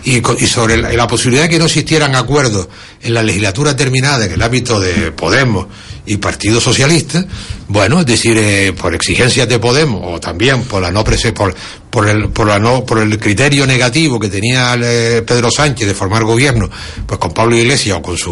Y, 0.04 0.22
sobre 0.48 0.78
la, 0.78 1.08
posibilidad 1.08 1.44
de 1.44 1.50
que 1.50 1.60
no 1.60 1.66
existieran 1.66 2.16
acuerdos 2.16 2.68
en 3.02 3.14
la 3.14 3.22
legislatura 3.22 3.76
terminada 3.76 4.26
en 4.26 4.32
el 4.32 4.41
ámbito 4.41 4.80
de 4.80 5.12
Podemos 5.12 5.68
y 6.06 6.18
Partido 6.18 6.60
Socialista, 6.60 7.26
bueno, 7.68 8.00
es 8.00 8.06
decir, 8.06 8.36
eh, 8.38 8.74
por 8.74 8.96
exigencias 8.96 9.48
de 9.48 9.60
Podemos 9.60 10.02
o 10.04 10.20
también 10.20 10.64
por 10.64 10.82
la 10.82 10.90
no 10.90 11.04
por, 11.04 11.54
por 11.90 12.07
el 12.07 12.30
por 12.30 12.48
la 12.48 12.60
no 12.60 12.86
por 12.86 12.99
el 12.99 13.18
criterio 13.18 13.66
negativo 13.66 14.20
que 14.20 14.30
tenía 14.30 14.76
eh, 14.82 15.24
Pedro 15.26 15.49
Sánchez 15.49 15.88
de 15.88 15.94
formar 15.94 16.24
gobierno, 16.24 16.70
pues 17.06 17.20
con 17.20 17.32
Pablo 17.34 17.56
Iglesias 17.57 17.98
o 17.98 18.02
con 18.02 18.18
su 18.18 18.32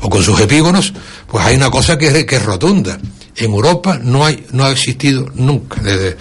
o 0.00 0.10
con 0.10 0.22
sus 0.22 0.38
epígonos, 0.40 0.92
pues 1.26 1.44
hay 1.44 1.56
una 1.56 1.70
cosa 1.70 1.96
que 1.96 2.06
es, 2.06 2.24
que 2.26 2.36
es 2.36 2.44
rotunda. 2.44 2.98
En 3.36 3.50
Europa 3.50 3.98
no 4.02 4.26
hay 4.26 4.44
no 4.52 4.64
ha 4.64 4.70
existido 4.70 5.26
nunca 5.34 5.80
desde 5.80 6.16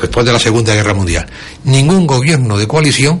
después 0.00 0.24
de 0.24 0.32
la 0.32 0.38
Segunda 0.38 0.74
Guerra 0.74 0.94
Mundial 0.94 1.26
ningún 1.64 2.06
gobierno 2.06 2.56
de 2.56 2.66
coalición 2.66 3.20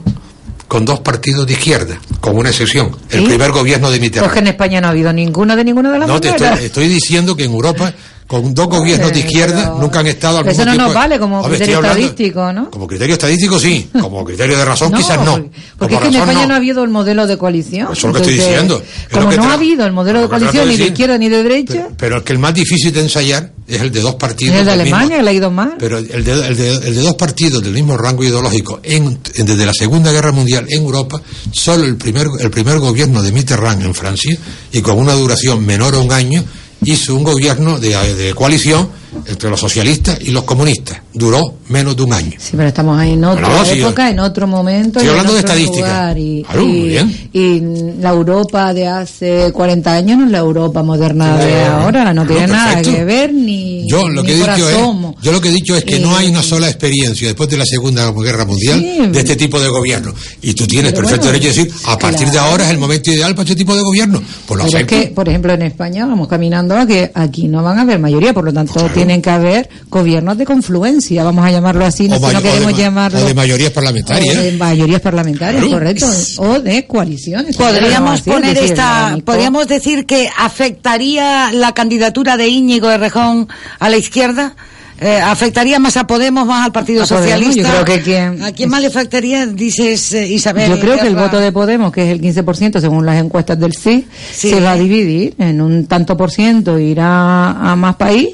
con 0.68 0.84
dos 0.84 1.00
partidos 1.00 1.46
de 1.46 1.54
izquierda, 1.54 1.98
con 2.20 2.36
una 2.36 2.50
excepción, 2.50 2.94
el 3.10 3.20
¿Sí? 3.20 3.26
primer 3.26 3.52
gobierno 3.52 3.90
de 3.90 3.96
Pues 3.96 4.00
Mitterrand. 4.02 4.32
que 4.34 4.38
en 4.40 4.46
España 4.48 4.80
no 4.82 4.88
ha 4.88 4.90
habido 4.90 5.12
ninguno 5.14 5.56
de 5.56 5.64
ninguno 5.64 5.90
de 5.90 5.98
las 5.98 6.06
No, 6.08 6.20
te 6.20 6.28
estoy 6.66 6.88
diciendo 6.88 7.34
que 7.34 7.44
en 7.44 7.52
Europa, 7.52 7.92
con 8.28 8.52
dos 8.54 8.68
gobiernos 8.68 9.10
de 9.10 9.20
izquierda, 9.20 9.74
nunca 9.80 10.00
han 10.00 10.06
estado 10.06 10.38
al 10.38 10.44
Pero 10.44 10.52
mismo 10.56 10.62
eso 10.62 10.70
no 10.70 10.72
tiempo. 10.76 10.86
nos 10.86 10.94
vale 10.94 11.18
como 11.18 11.42
criterio 11.42 11.76
hablando- 11.78 11.98
estadístico, 11.98 12.52
¿no? 12.52 12.70
Como 12.70 12.86
criterio 12.86 13.14
estadístico 13.14 13.58
sí, 13.58 13.88
como 14.00 14.22
criterio 14.24 14.56
de 14.58 14.64
razón 14.66 14.92
No, 14.92 14.98
quizás 14.98 15.16
no. 15.24 15.32
Porque, 15.32 15.50
porque 15.78 15.94
es 15.94 16.00
que 16.02 16.06
en 16.08 16.14
España 16.14 16.40
no. 16.42 16.48
no. 16.48 16.54
ha 16.54 16.56
habido 16.58 16.84
el 16.84 16.90
modelo 16.90 17.26
de 17.26 17.38
coalición. 17.38 17.88
Eso 17.90 17.92
es 17.92 18.04
lo 18.04 18.12
que 18.12 18.18
estoy 18.18 18.34
diciendo. 18.34 18.82
Es 19.10 19.16
Como 19.16 19.32
no 19.32 19.44
ha 19.44 19.54
habido 19.54 19.86
el 19.86 19.92
modelo 19.92 20.20
de 20.20 20.28
coalición 20.28 20.68
ni 20.68 20.76
de 20.76 20.84
izquierda 20.88 21.16
ni 21.16 21.28
de 21.30 21.42
derecha, 21.42 21.88
Pero 21.96 22.16
el 22.18 22.22
que 22.22 22.34
el 22.34 22.38
más 22.38 22.52
difícil 22.54 22.92
de 22.92 23.00
ensayar 23.00 23.50
es 23.66 23.80
el 23.80 23.90
de 23.90 24.00
dos 24.02 24.16
partidos. 24.16 24.54
es 24.56 24.60
el 24.60 24.66
de 24.66 24.72
Alemania, 24.72 25.22
le 25.22 25.30
ha 25.30 25.32
ido 25.32 25.50
mal. 25.50 25.76
Pero 25.78 25.96
el 25.96 26.06
de, 26.22 26.32
el 26.32 26.56
de- 26.56 26.70
el 26.88 26.94
de 26.94 27.00
dos 27.00 27.14
partidos 27.14 27.62
del 27.62 27.72
mismo 27.72 27.96
rango 27.96 28.24
ideológico 28.24 28.80
en, 28.82 29.18
en- 29.36 29.46
desde 29.46 29.64
la 29.64 29.72
Segunda 29.72 30.12
Guerra 30.12 30.32
Mundial 30.32 30.66
en 30.68 30.82
Europa, 30.82 31.20
solo 31.50 31.84
el 31.84 31.96
primer, 31.96 32.26
el 32.40 32.50
primer 32.50 32.78
gobierno 32.78 33.22
de 33.22 33.32
Mitterrand 33.32 33.82
en 33.82 33.94
Francia, 33.94 34.36
y 34.70 34.82
con 34.82 34.98
una 34.98 35.14
duración 35.14 35.64
menor 35.64 35.94
a 35.94 35.98
un 35.98 36.12
año, 36.12 36.44
hizo 36.84 37.14
un 37.14 37.24
gobierno 37.24 37.78
de, 37.78 38.14
de 38.14 38.34
coalición 38.34 38.88
entre 39.26 39.50
los 39.50 39.60
socialistas 39.60 40.18
y 40.20 40.30
los 40.30 40.44
comunistas. 40.44 40.98
Duró 41.12 41.54
menos 41.68 41.96
de 41.96 42.02
un 42.04 42.12
año. 42.12 42.32
Sí, 42.38 42.52
pero 42.56 42.68
estamos 42.68 42.98
ahí 42.98 43.12
en 43.12 43.24
otra 43.24 43.48
No, 43.48 43.64
sí, 43.64 43.80
época, 43.80 44.10
en 44.10 44.18
otro 44.20 44.46
momento. 44.46 45.00
Estoy 45.00 45.02
y 45.02 45.06
en 45.06 45.10
hablando 45.10 45.32
de 45.34 45.38
otro 45.40 45.52
estadística. 45.52 45.86
lugar, 45.88 46.18
y, 46.18 46.42
Claro, 46.44 46.62
y- 46.64 47.28
y 47.32 47.62
la 48.00 48.10
Europa 48.10 48.72
de 48.74 48.86
hace 48.86 49.50
40 49.52 49.92
años 49.94 50.18
no 50.18 50.26
es 50.26 50.30
la 50.30 50.38
Europa 50.38 50.82
moderna 50.82 51.36
de 51.36 51.64
ahora, 51.64 52.12
no 52.14 52.24
tiene 52.26 52.46
Claro, 52.46 52.70
nada 52.70 52.82
que 52.82 53.04
ver 53.04 53.34
ni, 53.34 53.86
Yo 53.88 54.08
lo 54.08 54.22
ni 54.22 54.28
que 54.28 54.34
he 54.34 54.36
dicho 54.36 54.68
es, 54.70 54.76
yo 55.22 55.32
lo 55.32 55.40
que 55.40 55.48
he 55.48 55.52
dicho 55.52 55.76
es 55.76 55.84
que 55.84 55.98
no 55.98 56.16
hay 56.16 56.28
una 56.28 56.42
sola 56.42 56.68
experiencia 56.68 57.26
después 57.28 57.48
de 57.48 57.56
la 57.56 57.64
Segunda 57.66 58.10
Guerra 58.12 58.44
Mundial 58.44 58.80
Sí. 58.80 59.06
de 59.08 59.18
este 59.18 59.36
tipo 59.36 59.58
de 59.60 59.68
gobierno. 59.68 60.14
Y 60.42 60.54
tú 60.54 60.66
tienes 60.66 60.92
perfecto 60.92 61.26
bueno, 61.26 61.32
derecho 61.38 61.48
a 61.60 61.64
decir, 61.64 61.72
a 61.86 61.98
partir 61.98 62.26
de 62.26 62.32
claro. 62.32 62.50
ahora 62.50 62.64
es 62.64 62.70
el 62.70 62.78
momento 62.78 63.10
ideal 63.10 63.34
para 63.34 63.42
este 63.44 63.56
tipo 63.56 63.74
de 63.74 63.82
gobierno. 63.82 64.22
Pues 64.46 64.58
lo 64.58 64.64
Pero 64.66 64.78
es 64.78 64.86
que, 64.86 65.08
por 65.08 65.28
ejemplo, 65.28 65.52
en 65.52 65.62
España 65.62 66.06
vamos 66.06 66.28
caminando 66.28 66.76
a 66.76 66.86
que 66.86 67.10
aquí 67.14 67.48
no 67.48 67.62
van 67.62 67.78
a 67.78 67.82
haber 67.82 67.98
mayoría, 67.98 68.32
por 68.32 68.44
lo 68.44 68.52
tanto 68.52 68.88
tienen 68.98 69.22
que 69.22 69.30
haber 69.30 69.68
gobiernos 69.88 70.36
de 70.38 70.44
confluencia, 70.44 71.24
vamos 71.24 71.44
a 71.44 71.50
llamarlo 71.50 71.84
así, 71.86 72.08
no, 72.08 72.16
si 72.16 72.20
no 72.22 72.28
o 72.28 72.32
de 72.32 72.42
queremos 72.42 72.72
ma- 72.72 72.78
llamarlo. 72.78 73.18
o 73.18 73.24
de 73.24 73.34
mayorías 73.34 73.70
parlamentarias. 73.72 74.36
o 74.36 74.40
de 74.42 74.52
mayorías 74.52 75.00
parlamentarias, 75.00 75.62
Claro. 75.62 75.78
correcto. 75.78 76.06
O 76.38 76.60
de 76.60 76.86
coaliciones. 76.86 77.56
Podríamos 77.56 78.20
Así, 78.20 78.30
es 78.30 78.34
poner 78.36 78.54
decir, 78.54 78.70
esta, 78.72 79.18
podríamos 79.24 79.66
decir 79.68 80.06
que 80.06 80.28
afectaría 80.38 81.50
la 81.52 81.72
candidatura 81.72 82.36
de 82.36 82.48
Íñigo 82.48 82.90
Errejón 82.90 83.48
a 83.78 83.88
la 83.88 83.96
izquierda. 83.96 84.54
Eh, 85.00 85.20
¿Afectaría 85.20 85.78
más 85.78 85.96
a 85.96 86.08
Podemos, 86.08 86.44
más 86.44 86.64
al 86.66 86.72
Partido 86.72 87.04
A 87.04 87.06
Podemos, 87.06 87.30
Socialista? 87.30 87.62
yo 87.78 87.84
creo 87.84 87.96
que 87.98 88.02
quien- 88.02 88.42
¿A 88.42 88.50
quién 88.50 88.68
más 88.68 88.80
le 88.80 88.88
afectaría, 88.88 89.46
dices, 89.46 90.12
eh, 90.12 90.26
Isabel? 90.26 90.68
Yo 90.70 90.80
creo 90.80 90.98
que 90.98 91.06
el 91.06 91.14
voto 91.14 91.38
de 91.38 91.52
Podemos, 91.52 91.92
que 91.92 92.02
es 92.02 92.08
el 92.10 92.20
15% 92.20 92.80
según 92.80 93.06
las 93.06 93.22
encuestas 93.22 93.60
del 93.60 93.74
sí, 93.74 94.08
Sí. 94.32 94.50
se 94.50 94.60
va 94.60 94.72
a 94.72 94.76
dividir 94.76 95.34
en 95.38 95.60
un 95.60 95.86
tanto 95.86 96.16
por 96.16 96.32
ciento 96.32 96.80
irá 96.80 97.50
a 97.50 97.76
más 97.76 97.94
país 97.94 98.30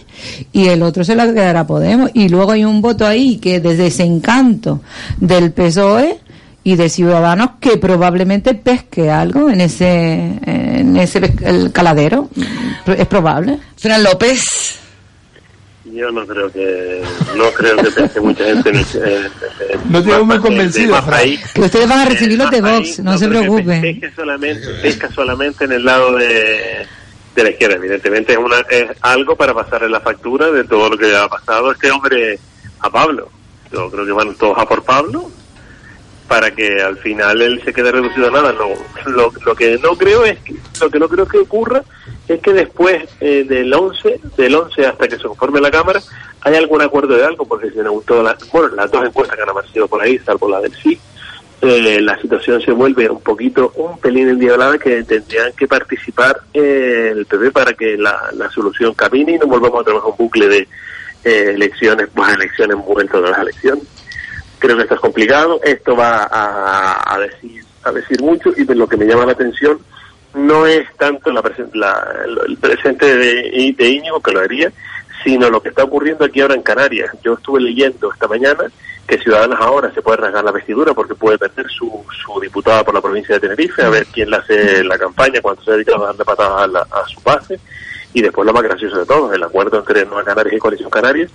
y 0.52 0.68
el 0.68 0.82
otro 0.82 1.04
se 1.04 1.14
la 1.14 1.26
quedará 1.32 1.60
a 1.60 1.66
Podemos. 1.66 2.10
Y 2.14 2.28
luego 2.28 2.52
hay 2.52 2.64
un 2.64 2.80
voto 2.80 3.06
ahí 3.06 3.38
que 3.38 3.60
de 3.60 3.76
desencanto 3.76 4.80
del 5.18 5.52
PSOE 5.52 6.18
y 6.62 6.76
de 6.76 6.88
Ciudadanos 6.88 7.50
que 7.60 7.76
probablemente 7.76 8.54
pesque 8.54 9.10
algo 9.10 9.50
en 9.50 9.60
ese 9.60 10.38
en 10.46 10.96
ese 10.96 11.32
el 11.42 11.72
caladero. 11.72 12.28
Es 12.86 13.06
probable. 13.06 13.58
Fran 13.76 14.02
López. 14.02 14.80
Yo 15.92 16.10
no 16.10 16.26
creo 16.26 16.50
que 16.50 17.02
no 17.36 17.44
creo 17.52 17.76
que 17.76 17.90
piense 17.90 18.18
mucha 18.20 18.44
gente 18.44 18.70
en, 18.70 18.76
el- 18.76 18.86
en- 19.04 19.92
No 19.92 20.02
te 20.02 20.08
veo 20.08 20.24
muy 20.24 20.36
más- 20.36 20.42
de- 20.42 20.48
de 20.50 20.56
convencido, 20.56 21.02
Fran. 21.02 21.28
Que 21.54 21.60
ustedes 21.60 21.88
van 21.88 21.98
a 21.98 22.04
recibir 22.06 22.38
los 22.38 22.50
de 22.50 22.62
Más 22.62 22.78
Vox, 22.78 22.98
no 23.00 23.18
se 23.18 23.28
preocupen. 23.28 23.80
Pesca 23.82 24.10
solamente, 24.16 24.66
pesca 24.82 25.10
solamente 25.14 25.64
en 25.66 25.72
el 25.72 25.84
lado 25.84 26.16
de, 26.16 26.86
de 27.34 27.42
la 27.42 27.50
izquierda. 27.50 27.76
Evidentemente 27.76 28.32
es, 28.32 28.38
una, 28.38 28.60
es 28.70 28.90
algo 29.00 29.36
para 29.36 29.54
pasarle 29.54 29.88
la 29.88 30.00
factura 30.00 30.50
de 30.50 30.64
todo 30.64 30.90
lo 30.90 30.98
que 30.98 31.14
ha 31.14 31.28
pasado 31.28 31.72
este 31.72 31.90
hombre 31.90 32.38
a 32.80 32.90
Pablo. 32.90 33.28
Yo 33.72 33.90
creo 33.90 34.06
que 34.06 34.12
van 34.12 34.34
todos 34.34 34.58
a 34.58 34.66
por 34.66 34.82
Pablo 34.84 35.30
para 36.28 36.52
que 36.52 36.80
al 36.80 36.96
final 36.98 37.42
él 37.42 37.60
se 37.64 37.72
quede 37.72 37.92
reducido 37.92 38.28
a 38.28 38.30
nada. 38.30 38.52
Lo, 38.52 38.70
lo, 39.10 39.32
lo 39.44 39.54
que 39.54 39.78
no 39.78 39.96
creo 39.96 40.24
es 40.24 40.38
que, 40.40 40.54
lo 40.80 40.90
que 40.90 40.98
no 40.98 41.08
creo 41.08 41.26
que 41.26 41.38
ocurra 41.38 41.82
es 42.28 42.40
que 42.40 42.52
después 42.52 43.04
eh, 43.20 43.44
del 43.46 43.72
11, 43.72 44.20
del 44.36 44.54
11 44.54 44.86
hasta 44.86 45.08
que 45.08 45.16
se 45.16 45.22
conforme 45.22 45.60
la 45.60 45.70
Cámara, 45.70 46.00
hay 46.40 46.54
algún 46.54 46.82
acuerdo 46.82 47.16
de 47.16 47.24
algo, 47.24 47.46
porque 47.46 47.70
si 47.70 47.78
en 47.78 47.86
todas 48.06 48.24
las, 48.24 48.50
bueno, 48.50 48.74
las 48.74 48.90
dos 48.90 49.04
encuestas 49.04 49.36
que 49.36 49.42
han 49.42 49.50
aparecido 49.50 49.88
por 49.88 50.00
ahí, 50.00 50.18
salvo 50.18 50.48
la 50.48 50.60
del 50.60 50.74
sí, 50.74 50.98
eh, 51.66 52.00
la 52.00 52.18
situación 52.20 52.60
se 52.62 52.72
vuelve 52.72 53.08
un 53.08 53.20
poquito, 53.20 53.72
un 53.76 53.98
pelín 53.98 54.28
endiablada 54.28 54.78
que 54.78 55.02
tendrían 55.04 55.52
que 55.52 55.66
participar 55.68 56.40
eh, 56.52 57.10
el 57.14 57.26
PP 57.26 57.50
para 57.52 57.72
que 57.74 57.96
la, 57.96 58.30
la 58.34 58.50
solución 58.50 58.94
camine 58.94 59.32
y 59.32 59.38
no 59.38 59.46
volvamos 59.46 59.80
a 59.80 59.84
trabajar 59.84 60.10
un 60.10 60.16
bucle 60.16 60.48
de 60.48 60.68
eh, 61.24 61.52
elecciones, 61.54 62.08
más 62.16 62.34
elecciones 62.34 62.76
dentro 62.96 63.20
de 63.22 63.30
las 63.30 63.38
elecciones. 63.40 63.84
Creo 64.58 64.76
que 64.76 64.82
esto 64.84 64.94
es 64.94 65.00
complicado, 65.00 65.60
esto 65.62 65.94
va 65.96 66.24
a, 66.30 67.14
a 67.14 67.18
decir 67.18 67.62
a 67.86 67.92
decir 67.92 68.18
mucho 68.22 68.50
y 68.56 68.64
lo 68.64 68.86
que 68.88 68.96
me 68.96 69.04
llama 69.04 69.26
la 69.26 69.32
atención 69.32 69.78
no 70.32 70.66
es 70.66 70.86
tanto 70.96 71.30
la 71.30 71.42
presen- 71.42 71.68
la- 71.74 72.24
el 72.48 72.56
presente 72.56 73.14
de, 73.14 73.74
de 73.76 73.88
Íñigo, 73.88 74.20
que 74.22 74.32
lo 74.32 74.40
haría, 74.40 74.72
sino 75.24 75.48
lo 75.50 75.60
que 75.62 75.70
está 75.70 75.82
ocurriendo 75.84 76.24
aquí 76.24 76.40
ahora 76.40 76.54
en 76.54 76.62
Canarias. 76.62 77.10
Yo 77.24 77.32
estuve 77.34 77.60
leyendo 77.60 78.12
esta 78.12 78.28
mañana 78.28 78.64
que 79.06 79.18
Ciudadanos 79.18 79.58
ahora 79.60 79.92
se 79.92 80.00
puede 80.02 80.18
rasgar 80.18 80.44
la 80.44 80.52
vestidura 80.52 80.94
porque 80.94 81.14
puede 81.14 81.38
perder 81.38 81.66
su, 81.70 82.04
su 82.24 82.40
diputada 82.40 82.84
por 82.84 82.94
la 82.94 83.00
provincia 83.02 83.34
de 83.34 83.40
Tenerife, 83.40 83.82
a 83.82 83.88
ver 83.90 84.06
quién 84.12 84.30
le 84.30 84.36
hace 84.36 84.84
la 84.84 84.96
campaña 84.98 85.40
cuando 85.42 85.62
se 85.62 85.72
dedica 85.72 85.96
a 85.96 86.06
darle 86.06 86.24
patadas 86.24 86.62
a, 86.62 86.66
la- 86.66 86.80
a 86.90 87.06
su 87.08 87.20
base. 87.22 87.58
Y 88.12 88.22
después 88.22 88.46
lo 88.46 88.52
más 88.52 88.62
gracioso 88.62 88.98
de 88.98 89.06
todo, 89.06 89.32
el 89.32 89.42
acuerdo 89.42 89.78
entre 89.78 90.04
Nueva 90.06 90.24
Canarias 90.24 90.54
y 90.54 90.58
Coalición 90.58 90.88
Canarias, 90.90 91.30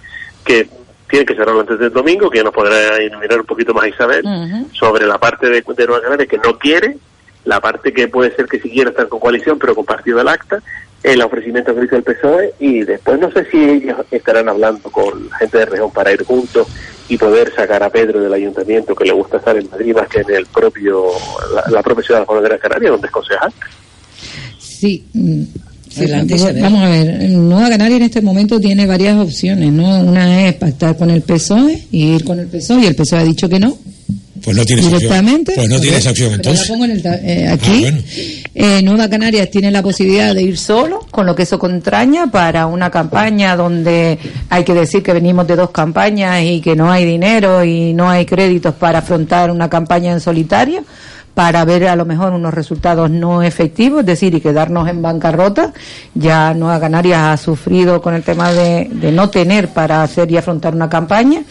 que 0.46 0.68
tiene 1.10 1.26
que 1.26 1.36
cerrarlo 1.36 1.62
antes 1.62 1.78
del 1.80 1.92
domingo, 1.92 2.30
que 2.30 2.38
ya 2.38 2.44
nos 2.44 2.54
podrá 2.54 3.02
iluminar 3.04 3.40
un 3.40 3.46
poquito 3.46 3.74
más 3.74 3.88
Isabel, 3.88 4.24
sobre 4.74 5.06
la 5.06 5.18
parte 5.18 5.48
de, 5.50 5.62
de 5.68 5.86
Nueva 5.88 6.02
Canarias 6.02 6.30
que 6.30 6.38
no 6.38 6.58
quiere, 6.58 6.98
la 7.46 7.60
parte 7.60 7.92
que 7.94 8.08
puede 8.08 8.36
ser 8.36 8.46
que 8.46 8.60
si 8.60 8.70
quiere 8.70 8.92
estar 8.92 9.08
con 9.10 9.20
coalición 9.20 9.58
pero 9.60 9.76
con 9.76 9.86
partido 9.86 10.18
del 10.20 10.28
acta, 10.28 10.62
el 11.04 11.22
ofrecimiento 11.22 11.74
que 11.74 11.86
hizo 11.86 11.96
el 11.96 12.04
PSOE 12.04 12.54
y 12.60 12.82
después 12.82 13.20
no 13.20 13.32
sé 13.32 13.46
si 13.50 13.58
ellos 13.58 13.98
estarán 14.12 14.50
hablando 14.50 14.92
con 14.92 15.30
gente 15.32 15.58
de 15.58 15.66
región 15.66 15.92
para 15.92 16.12
ir 16.12 16.24
juntos 16.24 16.68
y 17.08 17.18
poder 17.18 17.54
sacar 17.56 17.82
a 17.82 17.90
Pedro 17.90 18.22
del 18.22 18.34
ayuntamiento 18.34 18.94
que 18.94 19.06
le 19.06 19.14
gusta 19.14 19.38
estar 19.38 19.56
en 19.58 19.70
Madrid 19.70 19.96
más 19.96 20.08
que 20.10 20.20
en 20.20 20.30
el 20.30 20.46
propio 20.48 21.06
la, 21.56 21.72
la 21.72 21.82
propia 21.82 22.04
ciudad 22.04 22.28
de 22.28 22.50
las 22.50 22.60
Canarias 22.60 22.92
donde 22.92 23.08
es 23.08 23.14
concejal. 23.14 23.54
Sí. 24.60 25.06
mm, 25.14 25.44
sí, 25.90 26.06
vamos 26.62 26.84
a 26.84 26.90
ver, 26.90 27.30
Nueva 27.30 27.70
Canaria 27.70 27.98
en 27.98 28.04
este 28.04 28.22
momento 28.22 28.60
tiene 28.60 28.86
varias 28.86 29.18
opciones, 29.18 29.72
¿no? 29.72 30.02
Una 30.02 30.48
es 30.48 30.56
pactar 30.56 30.98
con 30.98 31.10
el 31.10 31.22
PSOE 31.22 31.88
y 31.92 32.16
ir 32.16 32.24
con 32.24 32.40
el 32.40 32.48
PSOE 32.48 32.84
y 32.84 32.86
el 32.86 32.96
PSOE 32.96 33.20
ha 33.20 33.24
dicho 33.24 33.50
que 33.50 33.60
no. 33.60 33.78
Pues 34.44 34.56
no 34.56 34.66
tienes 34.66 34.86
directamente. 34.86 35.54
Pues 35.56 35.70
no 35.70 35.80
tienes 35.80 36.00
Pero 36.00 36.12
opción 36.12 36.30
la 36.30 36.36
entonces. 36.36 36.68
pongo 36.68 36.86
en 36.86 36.92
el 36.92 37.06
eh, 37.06 37.48
aquí. 37.48 37.86
Ah, 37.86 37.92
bueno. 37.92 37.98
Eh, 38.56 38.82
Nueva 38.84 39.10
Canarias 39.10 39.50
tiene 39.50 39.72
la 39.72 39.82
posibilidad 39.82 40.34
de 40.36 40.44
ir 40.44 40.58
solo, 40.58 41.06
con 41.12 41.26
lo 41.26 41.36
que 41.36 41.44
eso 41.44 41.58
contraña, 41.60 42.28
para 42.32 42.66
una 42.68 42.90
campaña 42.90 43.56
donde 43.56 44.18
hay 44.50 44.64
que 44.64 44.74
decir 44.74 45.04
que 45.04 45.14
venimos 45.14 45.48
de 45.48 45.56
dos 45.56 45.72
campañas 45.72 46.44
y 46.44 46.62
que 46.62 46.76
no 46.76 46.92
hay 46.92 47.06
dinero 47.06 47.64
y 47.64 47.94
no 47.94 48.10
hay 48.10 48.26
créditos 48.26 48.76
para 48.76 49.00
afrontar 49.00 49.52
una 49.52 49.70
campaña 49.70 50.12
en 50.12 50.20
solitario 50.20 50.84
para 51.40 51.64
ver 51.64 51.88
a 51.88 51.96
lo 51.96 52.04
mejor 52.06 52.34
unos 52.34 52.54
resultados 52.54 53.10
no 53.10 53.42
efectivos, 53.42 54.02
es 54.02 54.06
decir, 54.08 54.36
y 54.36 54.42
quedarnos 54.42 54.90
en 54.90 55.02
bancarrota. 55.02 55.72
Ya 56.14 56.54
Nueva 56.54 56.82
Canarias 56.82 57.18
ha 57.22 57.38
sufrido 57.38 58.02
con 58.02 58.14
el 58.14 58.24
tema 58.24 58.52
de, 58.52 58.90
de 58.92 59.10
no 59.14 59.30
tener 59.30 59.70
para 59.70 60.04
hacer 60.04 60.30
y 60.30 60.36
afrontar 60.36 60.76
una 60.76 60.90
campaña. 60.90 61.44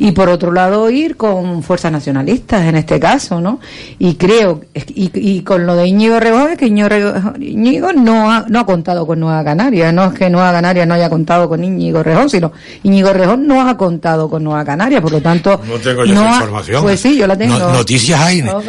Y 0.00 0.10
por 0.10 0.28
otro 0.28 0.50
lado, 0.50 0.90
ir 0.90 1.16
con 1.16 1.62
fuerzas 1.62 1.92
nacionalistas 1.92 2.66
en 2.66 2.74
este 2.74 2.98
caso, 2.98 3.40
¿no? 3.40 3.60
Y 4.00 4.16
creo, 4.16 4.62
y, 4.74 5.08
y 5.14 5.42
con 5.42 5.64
lo 5.66 5.76
de 5.76 5.86
Íñigo 5.86 6.18
Rejón, 6.18 6.50
es 6.50 6.58
que 6.58 6.66
Íñigo, 6.66 7.92
no 7.92 8.32
ha, 8.32 8.44
no 8.48 8.58
ha 8.58 8.66
contado 8.66 9.06
con 9.06 9.20
Nueva 9.20 9.44
Canarias. 9.44 9.94
No 9.94 10.06
es 10.06 10.14
que 10.14 10.28
Nueva 10.28 10.50
Canarias 10.50 10.84
no 10.88 10.94
haya 10.94 11.08
contado 11.08 11.48
con 11.48 11.62
Íñigo 11.62 12.02
Rejón, 12.02 12.28
sino 12.28 12.50
Íñigo 12.82 13.12
Rejón 13.12 13.46
no 13.46 13.68
ha 13.68 13.76
contado 13.76 14.28
con 14.28 14.42
Nueva 14.42 14.64
Canarias. 14.64 15.00
Por 15.00 15.12
lo 15.12 15.20
tanto, 15.20 15.60
No 15.64 15.74
tengo 15.78 16.04
yo 16.04 16.14
no 16.14 16.22
esa 16.22 16.30
ha- 16.30 16.34
información. 16.34 16.82
Pues 16.82 16.98
sí, 16.98 17.16
yo 17.16 17.26
la 17.28 17.36
tengo. 17.38 17.56
No- 17.56 17.72
noticias 17.72 18.20
hay, 18.20 18.42
No, 18.42 18.60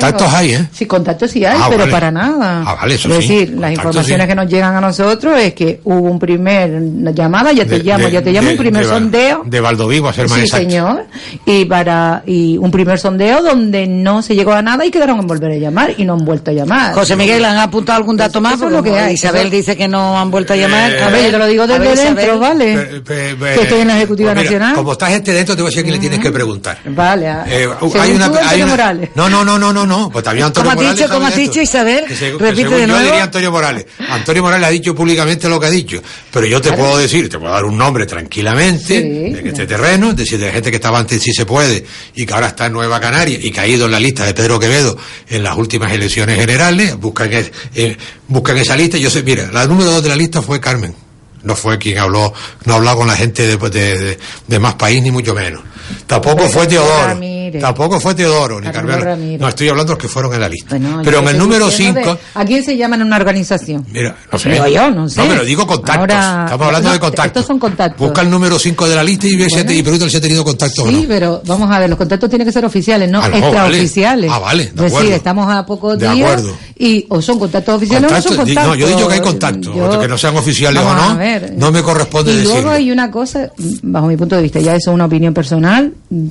yo 0.00 0.06
contactos 0.12 0.34
hay, 0.34 0.52
¿eh? 0.54 0.68
Sí, 0.72 0.86
contactos 0.86 1.30
sí 1.30 1.44
hay, 1.44 1.56
Ah, 1.60 1.66
pero 1.68 1.80
vale. 1.80 1.92
para 1.92 2.10
nada. 2.10 2.62
Ah, 2.66 2.74
vale, 2.80 2.94
eso 2.94 3.08
es 3.08 3.24
sí. 3.24 3.34
decir, 3.38 3.56
las 3.58 3.72
informaciones 3.72 4.24
sí. 4.24 4.28
que 4.28 4.34
nos 4.34 4.46
llegan 4.48 4.74
a 4.74 4.80
nosotros 4.80 5.38
es 5.40 5.54
que 5.54 5.80
hubo 5.84 6.10
un 6.10 6.18
primer 6.18 6.82
llamada, 7.14 7.52
ya 7.52 7.64
te 7.64 7.78
De- 7.78 7.84
llamo, 7.84 8.06
de- 8.06 8.12
ya 8.12 8.22
te 8.22 8.32
llamo, 8.32 8.48
de- 8.48 8.52
un 8.54 8.58
primer 8.58 8.84
sondeo. 8.84 9.42
De 9.46 9.60
Valdovivo, 9.60 10.08
a 10.08 10.12
ser 10.12 10.28
más 10.28 10.38
Sí, 10.38 10.44
exacto. 10.44 10.68
señor. 10.68 11.06
Y 11.46 11.64
para 11.64 12.22
y 12.26 12.56
un 12.58 12.70
primer 12.70 12.98
sondeo 12.98 13.42
donde 13.42 13.86
no 13.86 14.22
se 14.22 14.34
llegó 14.34 14.52
a 14.52 14.62
nada 14.62 14.84
y 14.84 14.90
quedaron 14.90 15.18
en 15.20 15.26
volver 15.26 15.52
a 15.52 15.56
llamar 15.56 15.94
y 15.96 16.04
no 16.04 16.14
han 16.14 16.24
vuelto 16.24 16.50
a 16.50 16.54
llamar. 16.54 16.94
José 16.94 17.16
Miguel, 17.16 17.44
¿han 17.44 17.58
apuntado 17.58 17.96
algún 17.98 18.16
dato 18.16 18.40
más? 18.40 18.54
eso 18.54 18.66
es 18.66 18.72
lo 18.72 18.82
que 18.82 18.98
hay. 18.98 19.14
Isabel 19.14 19.46
Eso- 19.48 19.56
dice 19.56 19.76
que 19.76 19.88
no 19.88 20.18
han 20.18 20.30
vuelto 20.30 20.52
a 20.52 20.56
llamar. 20.56 20.92
Eh, 20.92 21.02
a 21.02 21.08
ver, 21.08 21.24
yo 21.26 21.30
te 21.30 21.38
lo 21.38 21.46
digo 21.46 21.66
desde 21.66 21.80
ver, 21.80 21.96
dentro, 21.98 22.22
Isabel. 22.22 22.38
¿vale? 22.40 22.76
Pe- 22.76 23.00
pe- 23.00 23.34
pe- 23.36 23.54
que 23.54 23.62
estoy 23.62 23.80
en 23.80 23.88
la 23.88 23.96
Ejecutiva 23.96 24.32
pues 24.32 24.44
mira, 24.46 24.50
Nacional. 24.58 24.74
Como 24.76 24.92
está 24.92 25.06
gente 25.08 25.32
dentro, 25.32 25.54
te 25.56 25.62
voy 25.62 25.68
a 25.68 25.70
decir 25.70 25.80
a 25.80 25.82
quién 25.84 25.94
le 25.94 26.00
tienes 26.00 26.18
que 26.20 26.30
preguntar. 26.32 26.78
Vale. 26.86 27.28
a- 27.28 27.44
Eh, 27.48 27.68
hay 28.00 28.12
una, 28.12 28.26
hay 28.48 28.62
una- 28.62 28.70
Morales. 28.70 29.10
No, 29.14 29.28
no, 29.28 29.44
no, 29.44 29.58
no, 29.58 29.72
no, 29.72 29.86
no. 29.90 30.10
Pues 30.10 30.24
también 30.24 30.46
Antonio 30.46 30.70
¿Cómo 30.70 30.80
has 30.80 30.86
Morales. 30.86 30.98
dicho, 30.98 31.12
cómo 31.12 31.26
has 31.26 31.36
dicho, 31.36 31.60
Isabel? 31.60 32.04
Que 32.06 32.16
se- 32.16 32.32
que 32.32 32.38
Repite 32.38 32.62
según 32.62 32.76
de 32.80 32.86
yo 32.86 32.98
diría 32.98 33.22
Antonio 33.24 33.50
Morales. 33.50 33.86
Antonio 34.08 34.42
Morales 34.42 34.66
ha 34.66 34.70
dicho 34.70 34.94
públicamente 34.94 35.48
lo 35.48 35.60
que 35.60 35.66
ha 35.66 35.70
dicho. 35.70 36.02
Pero 36.32 36.46
yo 36.46 36.60
te 36.62 36.72
puedo 36.72 36.96
decir, 36.96 37.28
te 37.28 37.38
puedo 37.38 37.52
dar 37.52 37.64
un 37.66 37.76
nombre 37.76 38.06
tranquilamente 38.06 39.02
de 39.02 39.42
este 39.48 39.66
terreno, 39.66 40.10
es 40.10 40.16
decir, 40.16 40.38
de 40.40 40.50
gente 40.50 40.70
que 40.70 40.76
estaba 40.76 40.98
antes 40.98 41.20
si 41.22 41.32
se 41.32 41.44
puede 41.44 41.84
y 42.14 42.24
que 42.24 42.32
ahora 42.32 42.46
está 42.48 42.66
en 42.66 42.72
Nueva 42.72 43.00
Canaria 43.00 43.38
y 43.40 43.50
que 43.50 43.60
ha 43.60 43.66
ido 43.66 43.86
en 43.86 43.92
la 43.92 44.00
lista 44.00 44.24
de 44.24 44.32
Pedro 44.32 44.58
Quevedo 44.58 44.96
en 45.28 45.42
las 45.42 45.56
últimas 45.56 45.92
elecciones 45.92 46.38
generales. 46.38 46.96
Buscan, 46.96 47.30
eh, 47.74 47.96
buscan 48.28 48.56
esa 48.56 48.76
lista. 48.76 48.96
Yo 48.98 49.10
sé, 49.10 49.22
mira, 49.22 49.50
la 49.52 49.66
número 49.66 49.90
dos 49.90 50.02
de 50.02 50.08
la 50.08 50.16
lista 50.16 50.40
fue 50.40 50.60
Carmen. 50.60 50.94
No 51.42 51.56
fue 51.56 51.78
quien 51.78 51.98
habló, 51.98 52.32
no 52.66 52.74
habló 52.74 52.94
con 52.96 53.06
la 53.06 53.16
gente 53.16 53.46
de, 53.46 53.56
de, 53.56 53.98
de- 53.98 54.18
de 54.46 54.58
más 54.58 54.74
país, 54.74 55.02
ni 55.02 55.10
mucho 55.10 55.34
menos. 55.34 55.62
Tampoco 56.06 56.48
fue 56.48 56.66
Teodoro. 56.66 57.06
Ramírez. 57.06 57.60
Tampoco 57.62 58.00
fue 58.00 58.14
Teodoro, 58.14 58.60
ni 58.60 58.70
Carmelo. 58.70 59.16
No, 59.38 59.48
estoy 59.48 59.68
hablando 59.68 59.92
de 59.92 59.96
los 59.96 60.02
que 60.02 60.08
fueron 60.08 60.34
en 60.34 60.40
la 60.40 60.48
lista. 60.48 60.76
Pero 61.04 61.18
en 61.20 61.28
el 61.28 61.38
número 61.38 61.66
diciendo 61.66 62.00
5, 62.02 62.14
de- 62.14 62.20
¿A 62.40 62.44
quién 62.44 62.64
se 62.64 62.76
llaman 62.76 63.00
en 63.00 63.06
una 63.08 63.16
organización? 63.16 63.84
mira, 63.90 64.16
no 64.30 64.38
sé. 64.38 64.50
Digo 64.50 64.66
yo, 64.66 64.90
no 64.90 65.08
sé. 65.08 65.20
No, 65.20 65.28
pero 65.28 65.44
digo 65.44 65.66
contactos. 65.66 65.96
Ahora- 66.16 66.44
Estamos 66.44 66.66
hablando 66.66 66.88
no, 66.88 66.92
de 66.94 67.00
contactos. 67.00 67.26
Estos 67.26 67.46
son 67.46 67.58
contactos. 67.58 67.98
Busca 67.98 68.22
el 68.22 68.30
número 68.30 68.58
5 68.58 68.88
de 68.88 68.94
la 68.96 69.02
lista 69.04 69.26
y, 69.26 69.36
ve 69.36 69.46
Bueno. 69.50 69.72
y 69.72 69.82
pregunta 69.82 70.08
si 70.10 70.16
ha 70.16 70.20
tenido 70.20 70.44
contacto 70.44 70.82
o 70.84 70.86
Sí, 70.88 71.02
no. 71.02 71.08
pero 71.08 71.42
vamos 71.46 71.70
a 71.70 71.78
ver, 71.78 71.88
los 71.90 71.98
contactos 71.98 72.28
tienen 72.28 72.46
que 72.46 72.52
ser 72.52 72.64
oficiales, 72.64 73.10
no 73.10 73.20
Ah, 73.22 73.28
no, 73.28 73.36
extraoficiales. 73.36 74.30
vale. 74.30 74.40
Ah, 74.42 74.44
vale, 74.44 74.64
de 74.64 74.70
decir, 74.70 74.86
acuerdo. 74.96 75.14
estamos 75.14 75.52
a 75.52 75.66
pocos 75.66 75.98
De 75.98 76.08
días 76.12 76.30
acuerdo. 76.30 76.56
y 76.78 77.06
o 77.08 77.20
son 77.22 77.38
contactos 77.38 77.74
oficiales 77.76 78.08
Contactos, 78.08 78.32
o 78.32 78.34
son 78.36 78.44
contactos. 78.46 78.66
no, 78.68 78.74
yo 78.74 78.86
dicho 78.88 79.08
que 79.08 79.14
hay 79.14 79.20
contactos, 79.20 79.74
Yo- 79.74 80.00
que 80.00 80.08
no 80.08 80.18
sean 80.18 80.36
oficiales 80.36 80.82
o 80.82 80.94
no, 80.94 81.16
ver. 81.16 81.52
no 81.56 81.70
me 81.72 81.82
corresponde 81.82 82.32
Y 82.32 82.42
luego 82.42 82.70
hay 82.70 82.90
una 82.90 83.10
cosa, 83.10 83.50
bajo 83.82 84.06
mi 84.06 84.16
punto 84.16 84.36
de 84.36 84.42
vista, 84.42 84.60
ya 84.60 84.74
eso 84.74 84.90
es 84.90 84.94
una 84.94 85.04
opinión 85.06 85.34
personal, 85.34 85.79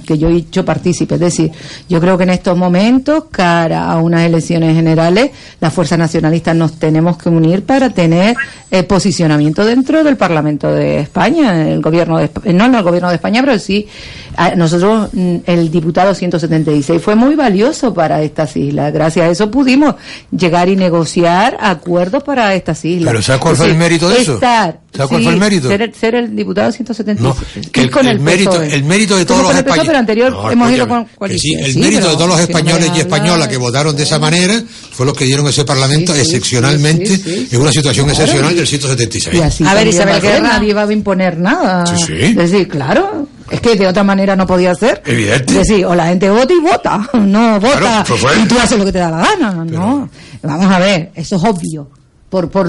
que 0.05 0.17
yo 0.17 0.29
he 0.29 0.35
hecho 0.37 0.65
partícipe. 0.65 1.15
Es 1.15 1.21
decir, 1.21 1.51
yo 1.87 1.99
creo 1.99 2.17
que 2.17 2.23
en 2.23 2.31
estos 2.31 2.57
momentos, 2.57 3.25
cara 3.31 3.89
a 3.91 3.97
unas 3.97 4.21
elecciones 4.23 4.75
generales, 4.75 5.31
las 5.61 5.73
fuerzas 5.73 5.97
nacionalistas 5.99 6.55
nos 6.55 6.73
tenemos 6.79 7.17
que 7.17 7.29
unir 7.29 7.63
para 7.63 7.89
tener 7.89 8.35
eh, 8.71 8.83
posicionamiento 8.83 9.65
dentro 9.65 10.03
del 10.03 10.17
Parlamento 10.17 10.71
de 10.71 10.99
España, 10.99 11.69
el 11.69 11.81
gobierno 11.81 12.17
de 12.17 12.29
no 12.53 12.65
en 12.65 12.75
el 12.75 12.83
gobierno 12.83 13.09
de 13.09 13.15
España, 13.15 13.41
pero 13.43 13.57
sí 13.57 13.87
a- 14.35 14.55
nosotros 14.55 15.09
mm, 15.13 15.35
el 15.45 15.71
diputado 15.71 16.13
176 16.13 17.01
fue 17.01 17.15
muy 17.15 17.35
valioso 17.35 17.93
para 17.93 18.21
estas 18.21 18.55
islas. 18.57 18.93
Gracias 18.93 19.25
a 19.25 19.29
eso 19.29 19.49
pudimos 19.49 19.95
llegar 20.31 20.69
y 20.69 20.75
negociar 20.75 21.57
acuerdos 21.59 22.23
para 22.23 22.53
estas 22.53 22.83
islas. 22.85 23.11
Pero 23.11 23.21
¿sabes 23.21 23.41
cuál 23.41 23.55
fue 23.55 23.67
el 23.67 23.77
mérito 23.77 24.09
de 24.09 24.21
eso? 24.21 24.35
estar- 24.39 24.79
¿Sabes 24.91 25.09
cuál 25.09 25.19
sí, 25.21 25.23
fue 25.25 25.33
el 25.33 25.39
mérito? 25.39 25.67
Ser, 25.67 25.93
ser 25.93 26.15
el 26.15 26.35
diputado 26.35 26.71
176. 26.71 27.21
No, 27.21 27.71
que 27.71 27.81
el, 27.81 27.91
con 27.91 28.07
el 28.07 28.19
mérito, 28.19 28.49
PSOE. 28.51 28.73
el 28.73 28.83
mérito 28.83 29.15
de 29.17 29.25
todos 29.41 29.53
los 29.53 29.57
españoles. 29.57 29.87
pero 29.87 29.97
anterior 29.99 30.31
No, 30.31 30.51
hemos 30.51 30.71
ido 30.71 30.83
escúchame, 30.83 30.87
con 30.89 31.03
que 31.05 31.09
sí, 31.09 31.17
coalición. 31.17 31.63
el 31.65 31.73
Sí, 31.73 31.79
mérito 31.79 31.97
pero 32.01 32.09
de 32.11 32.15
todos 32.17 32.27
los 32.29 32.37
si 32.39 32.41
no 32.41 32.47
me 32.47 32.59
españoles 32.59 32.91
y 32.95 32.99
españolas 32.99 33.47
que 33.47 33.57
votaron 33.57 33.95
de 33.95 34.03
esa 34.03 34.19
manera 34.19 34.63
fue 34.91 35.05
los 35.05 35.15
que 35.17 35.25
dieron 35.25 35.47
ese 35.47 35.65
parlamento 35.65 36.13
Sí, 36.13 36.19
sí, 36.19 36.25
excepcionalmente 36.25 37.07
sí, 37.17 37.21
sí, 37.23 37.47
sí. 37.49 37.55
en 37.55 37.61
una 37.61 37.71
situación 37.71 38.05
Claro. 38.07 38.21
excepcional 38.23 38.55
del 38.55 38.67
176. 38.67 39.35
Y 39.35 39.41
así 39.41 39.63
A 39.65 39.73
ver, 39.73 39.87
Isabel 39.87 40.21
Guerra. 40.21 40.39
nadie 40.39 40.73
va 40.73 40.83
a 40.83 40.91
imponer 40.93 41.37
nada. 41.37 41.85
Sí, 41.85 41.95
sí. 42.07 42.13
Es 42.13 42.35
decir, 42.35 42.67
claro, 42.67 43.27
es 43.49 43.61
que 43.61 43.75
de 43.75 43.87
otra 43.87 44.03
manera 44.03 44.35
no 44.35 44.45
podía 44.47 44.73
ser. 44.75 45.01
Evidente. 45.05 45.53
Es 45.59 45.67
decir, 45.67 45.85
o 45.85 45.95
la 45.95 46.07
gente 46.07 46.29
vota 46.29 46.53
y 46.53 46.59
vota, 46.59 47.09
no 47.19 47.59
vota 47.59 47.77
Claro, 47.79 48.05
pues 48.07 48.37
y 48.43 48.47
tú 48.47 48.59
haces 48.59 48.77
lo 48.77 48.85
que 48.85 48.91
te 48.91 48.99
da 48.99 49.09
la 49.11 49.17
gana, 49.25 49.65
¿no? 49.65 50.09
Vamos 50.43 50.71
a 50.71 50.79
ver, 50.79 51.11
eso 51.15 51.35
es 51.35 51.43
obvio. 51.43 51.89
Por, 52.29 52.49
por, 52.49 52.67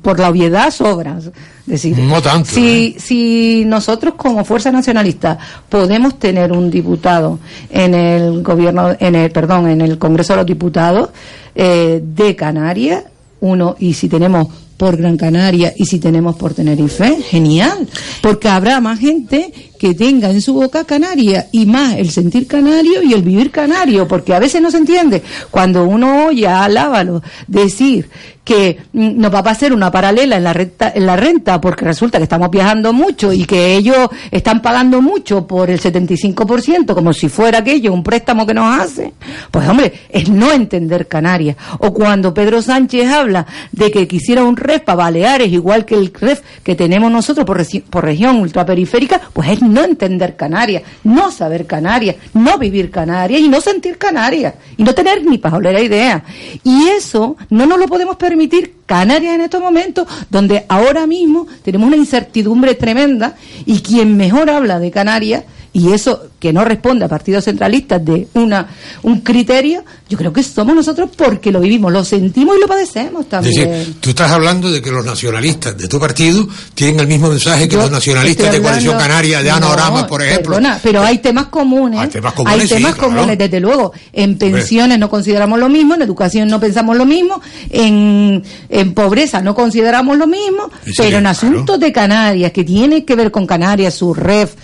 por 0.00 0.18
la 0.18 0.30
obviedad 0.30 0.70
sobra. 0.70 1.18
Es 1.18 1.32
decir, 1.66 1.98
No 1.98 2.22
tanto, 2.22 2.48
si, 2.50 2.96
si 2.98 3.64
nosotros 3.66 4.14
como 4.16 4.44
Fuerza 4.44 4.72
Nacionalista 4.72 5.38
podemos 5.68 6.18
tener 6.18 6.52
un 6.52 6.70
diputado 6.70 7.38
en 7.68 7.94
el 7.94 8.42
gobierno, 8.42 8.96
en 8.98 9.14
el, 9.14 9.30
perdón, 9.30 9.68
en 9.68 9.82
el 9.82 9.98
Congreso 9.98 10.32
de 10.32 10.36
los 10.38 10.46
Diputados 10.46 11.10
eh, 11.54 12.00
de 12.02 12.34
Canarias, 12.34 13.04
uno, 13.40 13.76
y 13.78 13.92
si 13.92 14.08
tenemos 14.08 14.48
por 14.78 14.96
Gran 14.96 15.18
Canaria 15.18 15.74
y 15.76 15.84
si 15.84 15.98
tenemos 15.98 16.36
por 16.36 16.54
Tenerife, 16.54 17.16
genial, 17.22 17.86
porque 18.22 18.48
habrá 18.48 18.80
más 18.80 18.98
gente 18.98 19.52
que 19.78 19.94
tenga 19.94 20.30
en 20.30 20.40
su 20.40 20.54
boca 20.54 20.84
Canaria 20.84 21.48
y 21.52 21.66
más 21.66 21.96
el 21.96 22.10
sentir 22.10 22.46
canario 22.46 23.02
y 23.02 23.12
el 23.12 23.22
vivir 23.22 23.50
canario, 23.50 24.08
porque 24.08 24.34
a 24.34 24.38
veces 24.38 24.60
no 24.60 24.70
se 24.70 24.78
entiende. 24.78 25.22
Cuando 25.50 25.84
uno 25.84 26.26
oye 26.26 26.46
a 26.46 26.64
Alábalo 26.64 27.22
decir 27.46 28.08
que 28.48 28.78
mm, 28.92 29.20
nos 29.20 29.32
va 29.32 29.40
a 29.40 29.50
hacer 29.50 29.74
una 29.74 29.90
paralela 29.90 30.36
en 30.36 30.44
la 30.44 30.54
renta, 30.54 30.90
en 30.94 31.04
la 31.04 31.16
renta 31.16 31.60
porque 31.60 31.84
resulta 31.84 32.16
que 32.16 32.24
estamos 32.24 32.50
viajando 32.50 32.94
mucho 32.94 33.30
y 33.30 33.44
que 33.44 33.76
ellos 33.76 34.08
están 34.30 34.62
pagando 34.62 35.02
mucho 35.02 35.46
por 35.46 35.68
el 35.70 35.78
75% 35.78 36.94
como 36.94 37.12
si 37.12 37.28
fuera 37.28 37.58
aquello 37.58 37.92
un 37.92 38.02
préstamo 38.02 38.46
que 38.46 38.54
nos 38.54 38.80
hace, 38.80 39.12
pues 39.50 39.68
hombre, 39.68 39.92
es 40.08 40.30
no 40.30 40.50
entender 40.50 41.06
Canarias. 41.08 41.56
O 41.78 41.92
cuando 41.92 42.32
Pedro 42.32 42.62
Sánchez 42.62 43.10
habla 43.10 43.46
de 43.70 43.90
que 43.90 44.08
quisiera 44.08 44.44
un 44.44 44.56
REF 44.68 44.82
para 44.82 44.96
Baleares 44.96 45.48
igual 45.52 45.84
que 45.84 45.94
el 45.96 46.12
REF 46.12 46.40
que 46.62 46.74
tenemos 46.74 47.10
nosotros 47.10 47.44
por, 47.46 47.58
regi- 47.58 47.82
por 47.82 48.04
región 48.04 48.36
ultraperiférica, 48.40 49.20
pues 49.32 49.48
es 49.50 49.62
no 49.62 49.82
entender 49.84 50.36
Canarias, 50.36 50.82
no 51.04 51.30
saber 51.32 51.66
Canarias, 51.66 52.16
no 52.34 52.58
vivir 52.58 52.90
Canarias 52.90 53.40
y 53.40 53.48
no 53.48 53.60
sentir 53.60 53.98
Canarias 53.98 54.54
y 54.76 54.82
no 54.84 54.94
tener 54.94 55.24
ni 55.24 55.38
pajolera 55.38 55.80
idea. 55.80 56.22
Y 56.62 56.88
eso 56.88 57.36
no 57.50 57.66
nos 57.66 57.78
lo 57.78 57.86
podemos 57.86 58.16
permitir 58.16 58.74
Canarias 58.86 59.34
en 59.34 59.40
estos 59.42 59.60
momentos, 59.60 60.06
donde 60.30 60.64
ahora 60.68 61.06
mismo 61.06 61.46
tenemos 61.62 61.86
una 61.88 61.96
incertidumbre 61.96 62.74
tremenda 62.74 63.34
y 63.66 63.80
quien 63.80 64.16
mejor 64.16 64.48
habla 64.50 64.78
de 64.78 64.90
Canarias 64.90 65.44
y 65.78 65.92
eso 65.92 66.24
que 66.38 66.52
no 66.52 66.64
responde 66.64 67.04
a 67.04 67.08
partidos 67.08 67.44
centralistas 67.44 68.04
de 68.04 68.28
una 68.34 68.66
un 69.02 69.20
criterio, 69.20 69.84
yo 70.08 70.16
creo 70.18 70.32
que 70.32 70.42
somos 70.42 70.74
nosotros 70.74 71.10
porque 71.16 71.50
lo 71.52 71.60
vivimos, 71.60 71.92
lo 71.92 72.04
sentimos 72.04 72.56
y 72.56 72.60
lo 72.60 72.66
padecemos 72.66 73.22
Es 73.24 73.28
también. 73.28 73.70
decir, 73.70 73.94
tú 74.00 74.10
estás 74.10 74.30
hablando 74.30 74.70
de 74.70 74.80
que 74.82 74.90
los 74.90 75.04
nacionalistas 75.04 75.76
de 75.76 75.88
tu 75.88 75.98
partido 75.98 76.46
tienen 76.74 77.00
el 77.00 77.06
mismo 77.06 77.28
mensaje 77.28 77.68
que 77.68 77.74
Yo 77.76 77.82
los 77.82 77.90
nacionalistas 77.90 78.52
de 78.52 78.60
Coalición 78.62 78.98
Canaria, 78.98 79.42
de 79.42 79.50
No, 79.50 79.56
Anorama, 79.56 80.06
por 80.06 80.22
ejemplo. 80.22 80.56
perdona, 80.56 80.78
pero 80.82 81.02
hay 81.02 81.18
temas 81.18 81.46
comunes. 81.46 82.00
Hay 82.00 82.08
temas 82.08 82.32
comunes, 82.34 82.60
Hay 82.62 82.68
sí, 82.68 82.74
temas 82.74 82.94
claro. 82.94 83.12
comunes, 83.14 83.38
desde 83.38 83.60
luego. 83.60 83.92
En 84.12 84.36
pensiones 84.38 84.98
no 84.98 85.08
consideramos 85.10 85.58
lo 85.58 85.68
mismo, 85.68 85.94
en 85.94 86.02
educación 86.02 86.48
no 86.48 86.58
pensamos 86.60 86.96
lo 86.96 87.04
mismo, 87.06 87.40
en, 87.70 88.42
en 88.68 88.94
pobreza 88.94 89.40
no 89.42 89.54
consideramos 89.54 90.16
lo 90.16 90.26
mismo, 90.26 90.70
Sí, 90.84 90.92
pero 90.98 91.18
en 91.18 91.24
claro. 91.24 91.28
asuntos 91.30 91.80
de 91.80 91.92
Canarias, 91.92 92.52
que 92.52 92.64
tienen 92.64 93.04
que 93.04 93.14
ver 93.14 93.30
con 93.30 93.46
Canarias, 93.46 93.94
su 93.94 94.14
REF, 94.14 94.54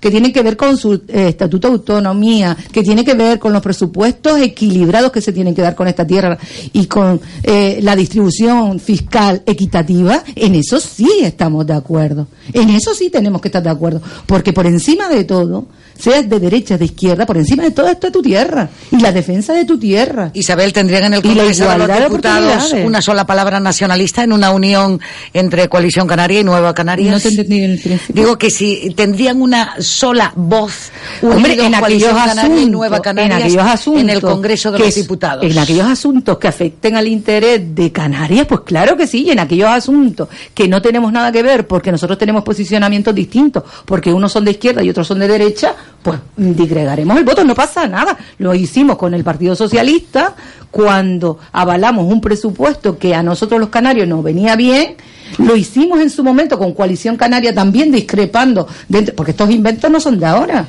que 0.00 0.10
tienen 0.10 0.32
que 0.32 0.42
ver 0.42 0.56
con 0.56 0.63
su 0.76 0.94
eh, 0.94 1.28
estatuto 1.28 1.68
de 1.68 1.74
autonomía, 1.74 2.56
que 2.72 2.82
tiene 2.82 3.04
que 3.04 3.14
ver 3.14 3.38
con 3.38 3.52
los 3.52 3.62
presupuestos 3.62 4.40
equilibrados 4.40 5.12
que 5.12 5.20
se 5.20 5.32
tienen 5.32 5.54
que 5.54 5.62
dar 5.62 5.74
con 5.74 5.88
esta 5.88 6.06
tierra 6.06 6.38
y 6.72 6.86
con 6.86 7.20
eh, 7.42 7.78
la 7.82 7.96
distribución 7.96 8.80
fiscal 8.80 9.42
equitativa, 9.46 10.22
en 10.34 10.54
eso 10.54 10.80
sí 10.80 11.10
estamos 11.22 11.66
de 11.66 11.74
acuerdo. 11.74 12.28
En 12.52 12.70
eso 12.70 12.94
sí 12.94 13.10
tenemos 13.10 13.40
que 13.40 13.48
estar 13.48 13.62
de 13.62 13.70
acuerdo. 13.70 14.00
Porque 14.26 14.52
por 14.52 14.66
encima 14.66 15.08
de 15.08 15.24
todo, 15.24 15.66
seas 15.98 16.28
de 16.28 16.40
derecha, 16.40 16.76
de 16.76 16.86
izquierda, 16.86 17.26
por 17.26 17.36
encima 17.36 17.62
de 17.62 17.70
todo 17.70 17.88
esto 17.88 18.08
es 18.08 18.12
tu 18.12 18.22
tierra 18.22 18.68
y 18.90 18.98
la 19.00 19.12
defensa 19.12 19.52
de 19.52 19.64
tu 19.64 19.78
tierra. 19.78 20.30
Isabel, 20.34 20.72
¿tendrían 20.72 21.04
en 21.04 21.14
el 21.14 21.22
Congreso 21.22 21.68
de 21.68 21.78
los 21.78 21.88
de 21.88 22.00
Diputados 22.00 22.74
una 22.84 23.00
sola 23.00 23.26
palabra 23.26 23.60
nacionalista 23.60 24.22
en 24.22 24.32
una 24.32 24.50
unión 24.50 25.00
entre 25.32 25.68
Coalición 25.68 26.06
Canaria 26.06 26.40
y 26.40 26.44
Nueva 26.44 26.74
Canarias? 26.74 27.12
No 27.12 27.20
te 27.20 27.28
entendí 27.28 27.62
en 27.62 27.70
el 27.72 27.78
principio. 27.78 28.22
Digo 28.22 28.38
que 28.38 28.50
si 28.50 28.92
tendrían 28.96 29.40
una 29.40 29.74
sola 29.80 30.32
voz, 30.48 30.90
Hombre, 31.22 31.54
en 31.54 31.74
aquellos 31.74 32.12
asuntos, 32.12 32.68
Nueva 32.70 32.96
en 32.96 33.02
Canarias 33.02 33.40
aquellos 33.42 33.62
asuntos 33.66 34.02
en 34.02 34.10
el 34.10 34.20
Congreso 34.20 34.70
de 34.72 34.78
que 34.78 34.84
los 34.84 34.88
es- 34.96 35.02
Diputados. 35.02 35.44
En 35.44 35.58
aquellos 35.58 35.86
asuntos 35.86 36.38
que 36.38 36.48
afecten 36.48 36.96
al 36.96 37.08
interés 37.08 37.74
de 37.74 37.90
Canarias, 37.92 38.46
pues 38.46 38.60
claro 38.60 38.96
que 38.96 39.06
sí, 39.06 39.24
y 39.24 39.30
en 39.30 39.38
aquellos 39.40 39.68
asuntos 39.68 40.28
que 40.54 40.68
no 40.68 40.80
tenemos 40.82 41.12
nada 41.12 41.30
que 41.32 41.42
ver 41.42 41.66
porque 41.66 41.90
nosotros 41.90 42.18
tenemos 42.18 42.44
posicionamientos 42.44 43.14
distintos, 43.14 43.62
porque 43.84 44.12
unos 44.12 44.32
son 44.32 44.44
de 44.44 44.52
izquierda 44.52 44.82
y 44.82 44.90
otros 44.90 45.06
son 45.06 45.18
de 45.18 45.28
derecha, 45.28 45.74
pues 46.02 46.18
digregaremos 46.36 47.16
el 47.18 47.24
voto, 47.24 47.44
no 47.44 47.54
pasa 47.54 47.86
nada. 47.86 48.16
Lo 48.38 48.54
hicimos 48.54 48.96
con 48.96 49.14
el 49.14 49.24
Partido 49.24 49.54
Socialista 49.56 50.34
cuando 50.70 51.38
avalamos 51.52 52.12
un 52.12 52.20
presupuesto 52.20 52.98
que 52.98 53.14
a 53.14 53.22
nosotros 53.22 53.60
los 53.60 53.68
canarios 53.68 54.08
nos 54.08 54.22
venía 54.22 54.56
bien. 54.56 54.96
Lo 55.38 55.56
hicimos 55.56 56.00
en 56.00 56.10
su 56.10 56.22
momento 56.22 56.58
con 56.58 56.72
Coalición 56.74 57.16
Canaria 57.16 57.54
también 57.54 57.90
discrepando, 57.90 58.68
dentro- 58.88 59.14
porque 59.14 59.32
estos 59.32 59.50
inventos 59.50 59.90
no 59.90 59.98
son 60.00 60.18
de 60.18 60.26
ahora, 60.26 60.66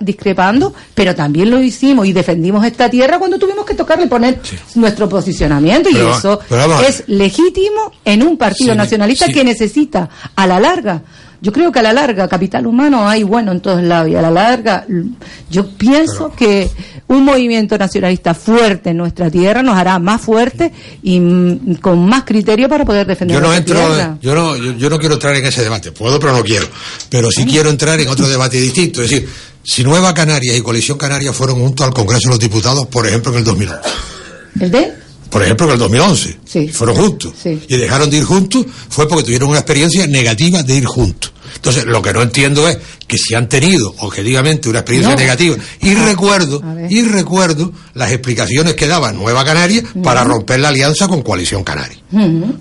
discrepando, 0.00 0.74
pero 0.94 1.14
también 1.14 1.50
lo 1.50 1.60
hicimos 1.62 2.06
y 2.06 2.12
defendimos 2.12 2.64
esta 2.64 2.88
tierra 2.90 3.18
cuando 3.18 3.38
tuvimos 3.38 3.64
que 3.64 3.74
tocarle 3.74 4.06
poner 4.06 4.40
nuestro 4.74 5.08
posicionamiento 5.08 5.88
Pero 5.92 6.08
y 6.08 6.12
eso 6.12 6.40
pero 6.48 6.80
es 6.82 7.04
legítimo 7.06 7.92
en 8.04 8.22
un 8.22 8.36
partido 8.36 8.72
Sí, 8.72 8.76
nacionalista 8.78 9.26
sí. 9.26 9.32
que 9.32 9.44
necesita 9.44 10.08
a 10.34 10.46
la 10.46 10.60
larga. 10.60 11.02
Yo 11.40 11.52
creo 11.52 11.70
que 11.70 11.78
a 11.78 11.82
la 11.82 11.92
larga 11.92 12.28
capital 12.28 12.66
humano 12.66 13.08
hay 13.08 13.22
bueno 13.22 13.52
en 13.52 13.60
todos 13.60 13.82
lados 13.82 14.10
y 14.10 14.16
a 14.16 14.22
la 14.22 14.30
larga 14.30 14.86
yo 15.50 15.68
pienso 15.76 16.32
que 16.34 16.70
un 17.08 17.24
movimiento 17.24 17.78
nacionalista 17.78 18.34
fuerte 18.34 18.90
en 18.90 18.96
nuestra 18.96 19.30
tierra 19.30 19.62
nos 19.62 19.76
hará 19.76 19.98
más 19.98 20.20
fuerte 20.20 20.72
y 21.02 21.20
mm, 21.20 21.76
con 21.76 22.06
más 22.08 22.24
criterio 22.24 22.68
para 22.68 22.84
poder 22.84 23.06
defender 23.06 23.36
Yo 23.36 23.46
no 23.46 23.54
entro, 23.54 23.76
tierra. 23.76 24.18
yo 24.20 24.34
no, 24.34 24.56
yo, 24.56 24.72
yo 24.72 24.90
no 24.90 24.98
quiero 24.98 25.14
entrar 25.14 25.36
en 25.36 25.46
ese 25.46 25.62
debate. 25.62 25.92
Puedo, 25.92 26.18
pero 26.18 26.32
no 26.32 26.42
quiero. 26.42 26.66
Pero 27.08 27.30
sí 27.30 27.44
quiero 27.44 27.70
entrar 27.70 28.00
en 28.00 28.08
otro 28.08 28.28
debate 28.28 28.58
distinto. 28.60 29.02
Es 29.02 29.10
decir, 29.10 29.28
si 29.62 29.84
Nueva 29.84 30.14
Canarias 30.14 30.56
y 30.56 30.62
Coalición 30.62 30.98
Canaria 30.98 31.32
fueron 31.32 31.60
juntos 31.60 31.86
al 31.86 31.92
Congreso 31.92 32.28
de 32.28 32.34
los 32.34 32.40
Diputados, 32.40 32.86
por 32.86 33.06
ejemplo, 33.06 33.32
en 33.32 33.38
el 33.38 33.44
2011. 33.44 33.80
¿El 34.60 34.70
de? 34.70 35.05
Por 35.36 35.42
ejemplo, 35.42 35.66
en 35.66 35.72
el 35.74 35.78
2011. 35.78 36.38
Sí. 36.46 36.68
Fueron 36.68 36.96
juntos. 36.96 37.34
Sí. 37.42 37.60
Y 37.68 37.76
dejaron 37.76 38.08
de 38.08 38.16
ir 38.16 38.24
juntos 38.24 38.64
fue 38.88 39.06
porque 39.06 39.24
tuvieron 39.24 39.50
una 39.50 39.58
experiencia 39.58 40.06
negativa 40.06 40.62
de 40.62 40.76
ir 40.76 40.86
juntos. 40.86 41.30
Entonces, 41.56 41.84
lo 41.86 42.00
que 42.00 42.12
no 42.12 42.22
entiendo 42.22 42.68
es 42.68 42.78
que 43.06 43.18
si 43.18 43.34
han 43.34 43.48
tenido 43.48 43.94
objetivamente 43.98 44.68
una 44.68 44.80
experiencia 44.80 45.14
No. 45.14 45.20
negativa, 45.20 45.56
y 45.80 45.90
Ah, 45.90 46.04
recuerdo, 46.06 46.62
y 46.88 47.02
recuerdo 47.02 47.72
las 47.94 48.12
explicaciones 48.12 48.74
que 48.74 48.86
daba 48.86 49.12
Nueva 49.12 49.44
Canaria 49.44 49.82
para 50.02 50.22
romper 50.24 50.60
la 50.60 50.68
alianza 50.68 51.08
con 51.08 51.22
Coalición 51.22 51.64
Canaria. 51.64 51.98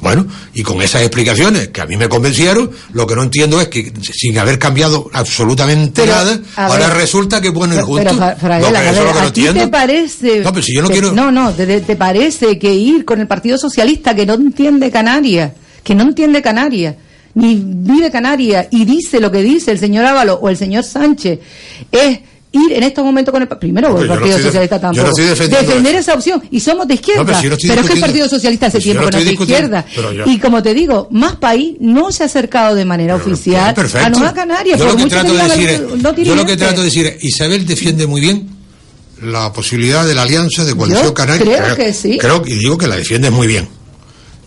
Bueno, 0.02 0.26
y 0.54 0.64
con 0.64 0.82
esas 0.82 1.02
explicaciones 1.02 1.68
que 1.70 1.82
a 1.82 1.86
mí 1.86 1.98
me 1.98 2.10
convencieron, 2.10 2.72
lo 2.94 3.06
que 3.08 3.16
no 3.16 3.24
entiendo 3.24 3.62
es 3.62 3.68
que 3.68 3.94
sin 4.12 4.38
haber 4.40 4.58
cambiado 4.60 5.10
absolutamente 5.14 6.02
Pero, 6.04 6.14
nada, 6.16 6.40
ahora 6.56 6.88
ver. 6.88 6.98
resulta 6.98 7.42
que 7.42 7.50
bueno 7.50 7.76
Pero, 7.76 7.86
juntos. 7.86 8.16
Fra- 8.18 8.36
Fraguela, 8.36 8.70
No, 8.72 8.74
pero 8.80 8.92
eso 8.92 9.00
ver, 9.00 9.00
es 9.00 9.06
lo 9.06 9.14
que 9.14 9.22
no 9.22 9.28
¿a 9.28 9.54
ti 9.54 9.60
te 9.60 9.68
parece? 9.68 10.40
No, 10.42 10.52
pero 10.54 10.64
si 10.66 10.76
yo 10.76 10.82
no 10.82 10.88
que- 10.88 10.94
quiero- 10.94 11.12
No, 11.14 11.32
no, 11.32 11.52
te, 11.54 11.82
te 11.82 11.96
parece 11.96 12.58
que 12.58 12.74
ir 12.74 13.06
con 13.06 13.20
el 13.20 13.28
Partido 13.28 13.58
Socialista 13.58 14.16
que 14.16 14.26
no 14.26 14.34
entiende 14.36 14.90
Canarias, 14.92 15.52
que 15.84 15.94
no 15.96 16.04
entiende 16.04 16.42
Canarias, 16.42 16.96
ni 17.36 17.62
vive 17.64 18.10
Canarias 18.12 18.68
y 18.72 18.86
dice 18.86 19.20
lo 19.20 19.32
que 19.32 19.42
dice 19.44 19.72
el 19.72 19.80
señor 19.80 20.06
Ávalo 20.06 20.36
o 20.42 20.50
el 20.50 20.58
señor 20.58 20.84
Sánchez, 20.84 21.40
es 21.92 22.20
ir 22.52 22.72
en 22.72 22.84
estos 22.84 23.04
momentos 23.04 23.34
con 23.34 23.42
el 23.42 23.48
primero 23.50 23.90
Hombre, 23.90 24.04
el 24.04 24.08
no 24.08 24.14
Partido 24.16 24.38
def- 24.38 24.46
Socialista 24.46 24.76
no 24.78 24.82
tampoco 24.82 25.18
defendiendo 25.18 25.68
defender 25.68 25.96
esa 25.96 26.14
opción 26.14 26.42
y 26.50 26.60
somos 26.62 26.88
de 26.88 26.94
izquierda 26.94 27.20
No, 27.22 27.26
pero 27.28 27.40
si 27.40 27.68
no 27.68 27.74
pero 27.74 27.82
es 27.82 27.88
que 27.88 27.94
el 27.96 28.00
Partido 28.00 28.30
Socialista 28.30 28.68
hace 28.68 28.78
Pues 28.78 28.84
tiempo 28.86 29.02
no 29.04 29.08
que 29.10 29.12
no 29.12 29.20
es 29.20 29.26
de 29.26 29.34
izquierda 29.34 29.86
pero 29.94 30.30
y 30.32 30.40
como 30.40 30.64
te 30.64 30.74
digo 30.74 31.10
más 31.12 31.36
país 31.36 31.76
no 31.82 32.14
se 32.14 32.24
ha 32.24 32.28
acercado 32.28 32.74
de 32.76 32.86
manera 32.86 33.16
oficial 33.16 33.74
Perfecto. 33.76 34.08
a 34.08 34.10
Nueva 34.10 34.34
Canarias 34.34 34.80
Yo 34.80 34.86
por 34.86 34.94
lo 34.94 34.98
que 34.98 35.04
mucho 35.04 35.16
trato 35.18 35.34
de 35.34 35.44
decir 35.44 35.70
es, 35.70 35.82
no 36.02 36.16
yo 36.16 36.36
lo 36.36 36.46
que 36.46 36.56
trato 36.56 36.80
de 36.80 36.86
decir 36.86 37.06
es, 37.08 37.24
Isabel 37.26 37.66
defiende 37.66 38.08
muy 38.08 38.22
bien 38.22 38.48
la 39.22 39.52
posibilidad 39.52 40.06
de 40.06 40.14
la 40.14 40.22
alianza 40.22 40.64
de 40.64 40.76
coalición 40.76 41.14
canaria. 41.14 41.46
creo 41.62 41.76
que 41.76 41.94
sí. 41.94 42.18
Creo 42.18 42.42
y 42.46 42.56
digo 42.56 42.78
que 42.78 42.88
la 42.88 42.96
defiendes 42.98 43.32
muy 43.32 43.48
bien. 43.48 43.68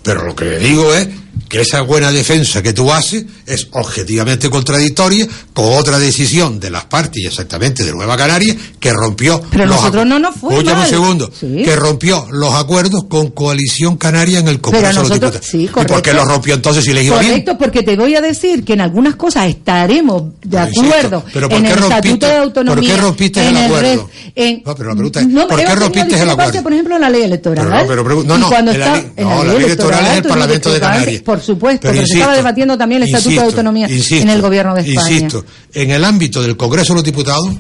Pero 0.03 0.25
lo 0.25 0.35
que 0.37 0.59
digo 0.59 0.95
es 0.95 1.09
que 1.49 1.61
esa 1.61 1.81
buena 1.83 2.11
defensa 2.13 2.63
que 2.63 2.73
tú 2.73 2.93
haces 2.93 3.25
es 3.47 3.69
objetivamente 3.73 4.51
contradictoria 4.51 5.27
con 5.53 5.67
otra 5.75 5.99
decisión 5.99 6.61
de 6.61 6.71
las 6.71 6.85
partes, 6.87 7.23
y 7.23 7.27
exactamente 7.27 7.85
de 7.85 7.93
Nueva 7.93 8.17
Canaria, 8.17 8.55
que 8.79 8.93
rompió 8.93 9.43
Pero 9.51 9.67
los 9.67 9.77
nosotros 9.77 10.07
no 10.07 10.19
nos 10.19 10.37
fue 10.37 10.63
mal. 10.63 10.77
un 10.77 10.87
segundo, 10.87 11.31
Sí. 11.39 11.63
que 11.65 11.75
rompió 11.77 12.27
los 12.31 12.55
acuerdos 12.55 13.05
con 13.09 13.31
Coalición 13.31 13.97
Canaria 13.97 14.39
en 14.41 14.49
el 14.49 14.61
Congreso 14.61 14.87
de 14.87 14.93
los 14.95 15.03
nosotros- 15.09 15.33
Diputados. 15.33 15.47
sí, 15.51 15.65
¿Y 15.65 15.67
por 15.69 15.87
qué 15.87 15.93
correcto. 15.93 16.15
los 16.15 16.27
rompió 16.29 16.55
entonces 16.55 16.85
si 16.85 16.93
les 16.93 17.05
iba 17.05 17.19
bien? 17.19 17.31
Correcto, 17.33 17.59
porque 17.59 17.83
te 17.83 17.97
voy 17.97 18.15
a 18.15 18.21
decir 18.21 18.65
que 18.65 18.75
en 18.75 18.81
algunas 18.83 19.17
cosas 19.17 19.49
estaremos 19.49 20.23
de 20.45 20.59
insisto, 20.61 20.81
acuerdo 20.89 21.25
pero 21.33 21.49
¿por 21.49 21.59
en 21.59 21.65
qué 21.65 21.71
el 21.71 21.77
rompiste- 21.79 22.09
Estatuto 22.09 22.27
de 22.27 22.33
por 22.33 22.41
qué 22.41 22.43
Autonomía. 22.61 22.97
rompiste 22.97 23.41
en 23.49 23.57
el 23.57 23.65
acuerdo? 23.65 24.11
en- 24.35 24.63
No, 24.65 24.75
pero 24.75 24.89
la 24.91 24.95
pregunta 24.95 25.21
es, 25.21 25.27
No, 25.29 25.49
¿por 25.49 25.59
qué 25.59 25.75
rompiste 25.75 26.21
el 26.23 26.31
acuerdo? 26.31 26.63
Por 26.63 26.73
ejemplo, 26.73 26.95
en 26.97 27.01
la 27.01 27.11
ley 27.11 27.23
electoral. 27.23 27.67
Pero 27.67 27.77
no, 27.81 27.87
pero 27.87 28.25
no, 28.25 28.39
no, 28.39 28.59
en 28.59 28.67
la 28.67 28.73
ley- 28.95 29.13
en 29.17 29.25
no, 29.25 29.31
la 29.45 29.45
ley 29.45 29.57
ley 29.59 29.65
electoral 29.67 30.07
es 30.07 30.17
el 30.19 30.23
Parlamento 30.25 30.73
de 30.73 30.81
Canarias. 30.81 31.23
Por 31.29 31.43
supuesto, 31.43 31.83
Pero 31.83 31.93
pero, 31.97 32.07
se 32.07 32.15
estaba 32.15 32.35
debatiendo 32.35 32.79
también 32.79 33.03
el 33.03 33.09
Estatuto 33.09 33.39
de 33.39 33.47
Autonomía 33.47 33.87
insisto, 33.87 34.17
en 34.17 34.31
el 34.31 34.41
Gobierno 34.41 34.75
de 34.75 34.81
España. 34.81 35.11
Insisto, 35.11 35.45
en 35.75 35.91
el 35.91 36.03
ámbito 36.03 36.41
del 36.41 36.57
Congreso 36.57 36.95
de 36.95 36.95
los 36.95 37.05
Diputados, 37.05 37.51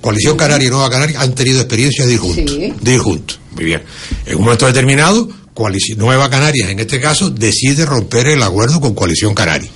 Coalición 0.00 0.36
Canaria 0.36 0.66
y 0.66 0.70
Nueva 0.72 0.90
Canaria 0.90 1.20
han 1.20 1.32
tenido 1.32 1.60
experiencia 1.60 2.04
de 2.04 2.12
ir 2.14 2.18
juntos. 2.18 2.54
Sí. 2.56 2.74
De 2.80 2.94
ir 2.94 2.98
juntos. 2.98 3.38
Muy 3.52 3.66
bien. 3.66 3.84
En 4.26 4.34
un 4.34 4.42
momento 4.42 4.66
determinado, 4.66 5.28
Coalición, 5.54 5.98
Nueva 6.00 6.28
Canarias, 6.28 6.70
en 6.70 6.80
este 6.80 7.00
caso, 7.00 7.30
decide 7.30 7.86
romper 7.86 8.26
el 8.26 8.42
acuerdo 8.42 8.80
con 8.80 8.94
Coalición 8.94 9.32
Canaria. 9.32 9.70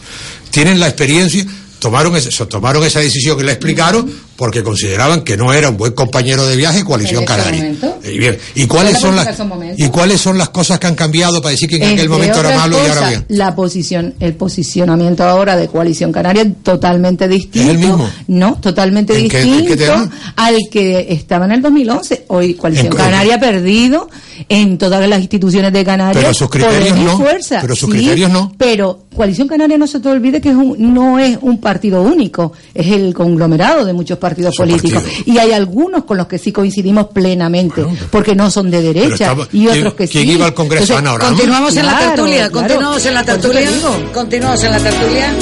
Tienen 0.51 0.81
la 0.81 0.89
experiencia, 0.89 1.47
tomaron, 1.78 2.16
ese- 2.16 2.44
tomaron 2.47 2.82
esa 2.82 2.98
decisión 2.98 3.39
que 3.39 3.44
le 3.44 3.52
explicaron 3.52 4.10
porque 4.39 4.62
consideraban 4.62 5.23
que 5.23 5.36
no 5.36 5.52
era 5.52 5.69
un 5.69 5.77
buen 5.77 5.93
compañero 5.94 6.47
de 6.47 6.55
viaje 6.55 6.85
Coalición 6.85 7.24
ese 7.24 7.27
Canaria. 7.27 7.60
momento. 7.60 7.98
Y 8.09 8.19
bien, 8.19 8.39
¿y 8.55 8.66
cuáles 8.69 9.01
son 9.01 9.16
las 9.16 9.28
y 9.77 9.89
cuáles 9.89 10.20
son 10.20 10.39
las 10.39 10.51
cosas 10.51 10.78
que 10.78 10.86
han 10.86 10.94
cambiado 10.94 11.43
para 11.43 11.51
decir 11.51 11.69
que 11.69 11.74
en 11.77 11.82
aquel 11.94 12.09
momento 12.09 12.39
era 12.39 12.56
malo 12.56 12.77
y 12.81 12.89
ahora 12.89 13.09
bien? 13.09 13.24
La 13.31 13.56
posición, 13.56 14.15
el 14.20 14.35
posicionamiento 14.35 15.24
ahora 15.24 15.56
de 15.56 15.66
Coalición 15.66 16.12
Canaria 16.12 16.43
es 16.43 16.62
totalmente 16.62 17.27
distinto. 17.27 17.69
el 17.73 17.78
mismo? 17.78 18.09
No, 18.28 18.55
totalmente 18.60 19.19
¿En 19.19 19.28
qué- 19.28 19.43
distinto 19.43 19.77
qué 19.77 20.09
al 20.36 20.56
que 20.70 21.06
estaba 21.10 21.44
en 21.47 21.52
el 21.52 21.60
2011. 21.62 22.24
Hoy 22.28 22.55
Coalición. 22.55 22.94
Canaria 22.94 23.35
ha 23.35 23.40
perdido 23.40 24.09
en 24.48 24.78
todas 24.78 25.06
las 25.09 25.19
instituciones 25.20 25.73
de 25.73 25.85
Canarias. 25.85 26.23
Pero 26.23 26.32
sus 26.35 26.48
criterios 26.48 26.97
no, 26.97 27.19
fuerza. 27.19 27.59
pero 27.60 27.74
sus 27.74 27.90
Sí, 27.90 27.97
criterios 27.97 28.31
no. 28.31 28.52
Pero 28.56 29.01
Coalición 29.16 29.48
Canaria 29.48 29.77
no 29.78 29.89
se 29.89 29.98
te 29.98 30.09
olvide 30.09 30.40
que 30.40 30.51
es 30.51 30.55
un- 30.55 30.94
no 30.94 31.19
es 31.19 31.36
un 31.43 31.59
partido 31.60 32.02
único, 32.02 32.52
es 32.73 32.86
el 32.93 33.12
conglomerado 33.15 33.85
de 33.85 33.93
muchos 33.93 34.16
partidos 34.16 34.28
Son 34.37 34.67
políticos. 34.69 35.03
partidos. 35.03 35.27
Y 35.27 35.39
hay 35.39 35.53
algunos 35.53 36.05
con 36.05 36.17
los 36.17 36.27
que 36.27 36.39
sí 36.39 36.53
coincidimos 36.53 37.09
plenamente, 37.09 37.85
porque 38.11 38.35
no 38.35 38.51
son 38.51 38.71
de 38.71 38.83
derecha 38.83 39.15
estaba- 39.15 39.49
y 39.53 39.67
¿quién- 39.67 39.79
otros 39.79 39.95
que 39.95 40.09
quién 40.09 40.25
sí. 40.25 40.33
iba 40.33 40.47
al 40.47 40.55
Congreso? 40.55 40.83
Entonces, 40.85 40.99
Ana 40.99 41.13
Orama. 41.15 41.31
Continuamos 41.31 41.77
en 41.77 41.87
la 41.87 41.93
Claro, 41.97 42.07
tertulia, 42.15 42.37
claro. 42.37 42.53
continuamos 42.53 43.07
en 43.07 43.15
la 43.15 43.25
tertulia. 43.25 43.71
Continuamos 44.13 44.63
en 44.65 44.71
la 44.71 44.79
tertulia. 44.79 45.35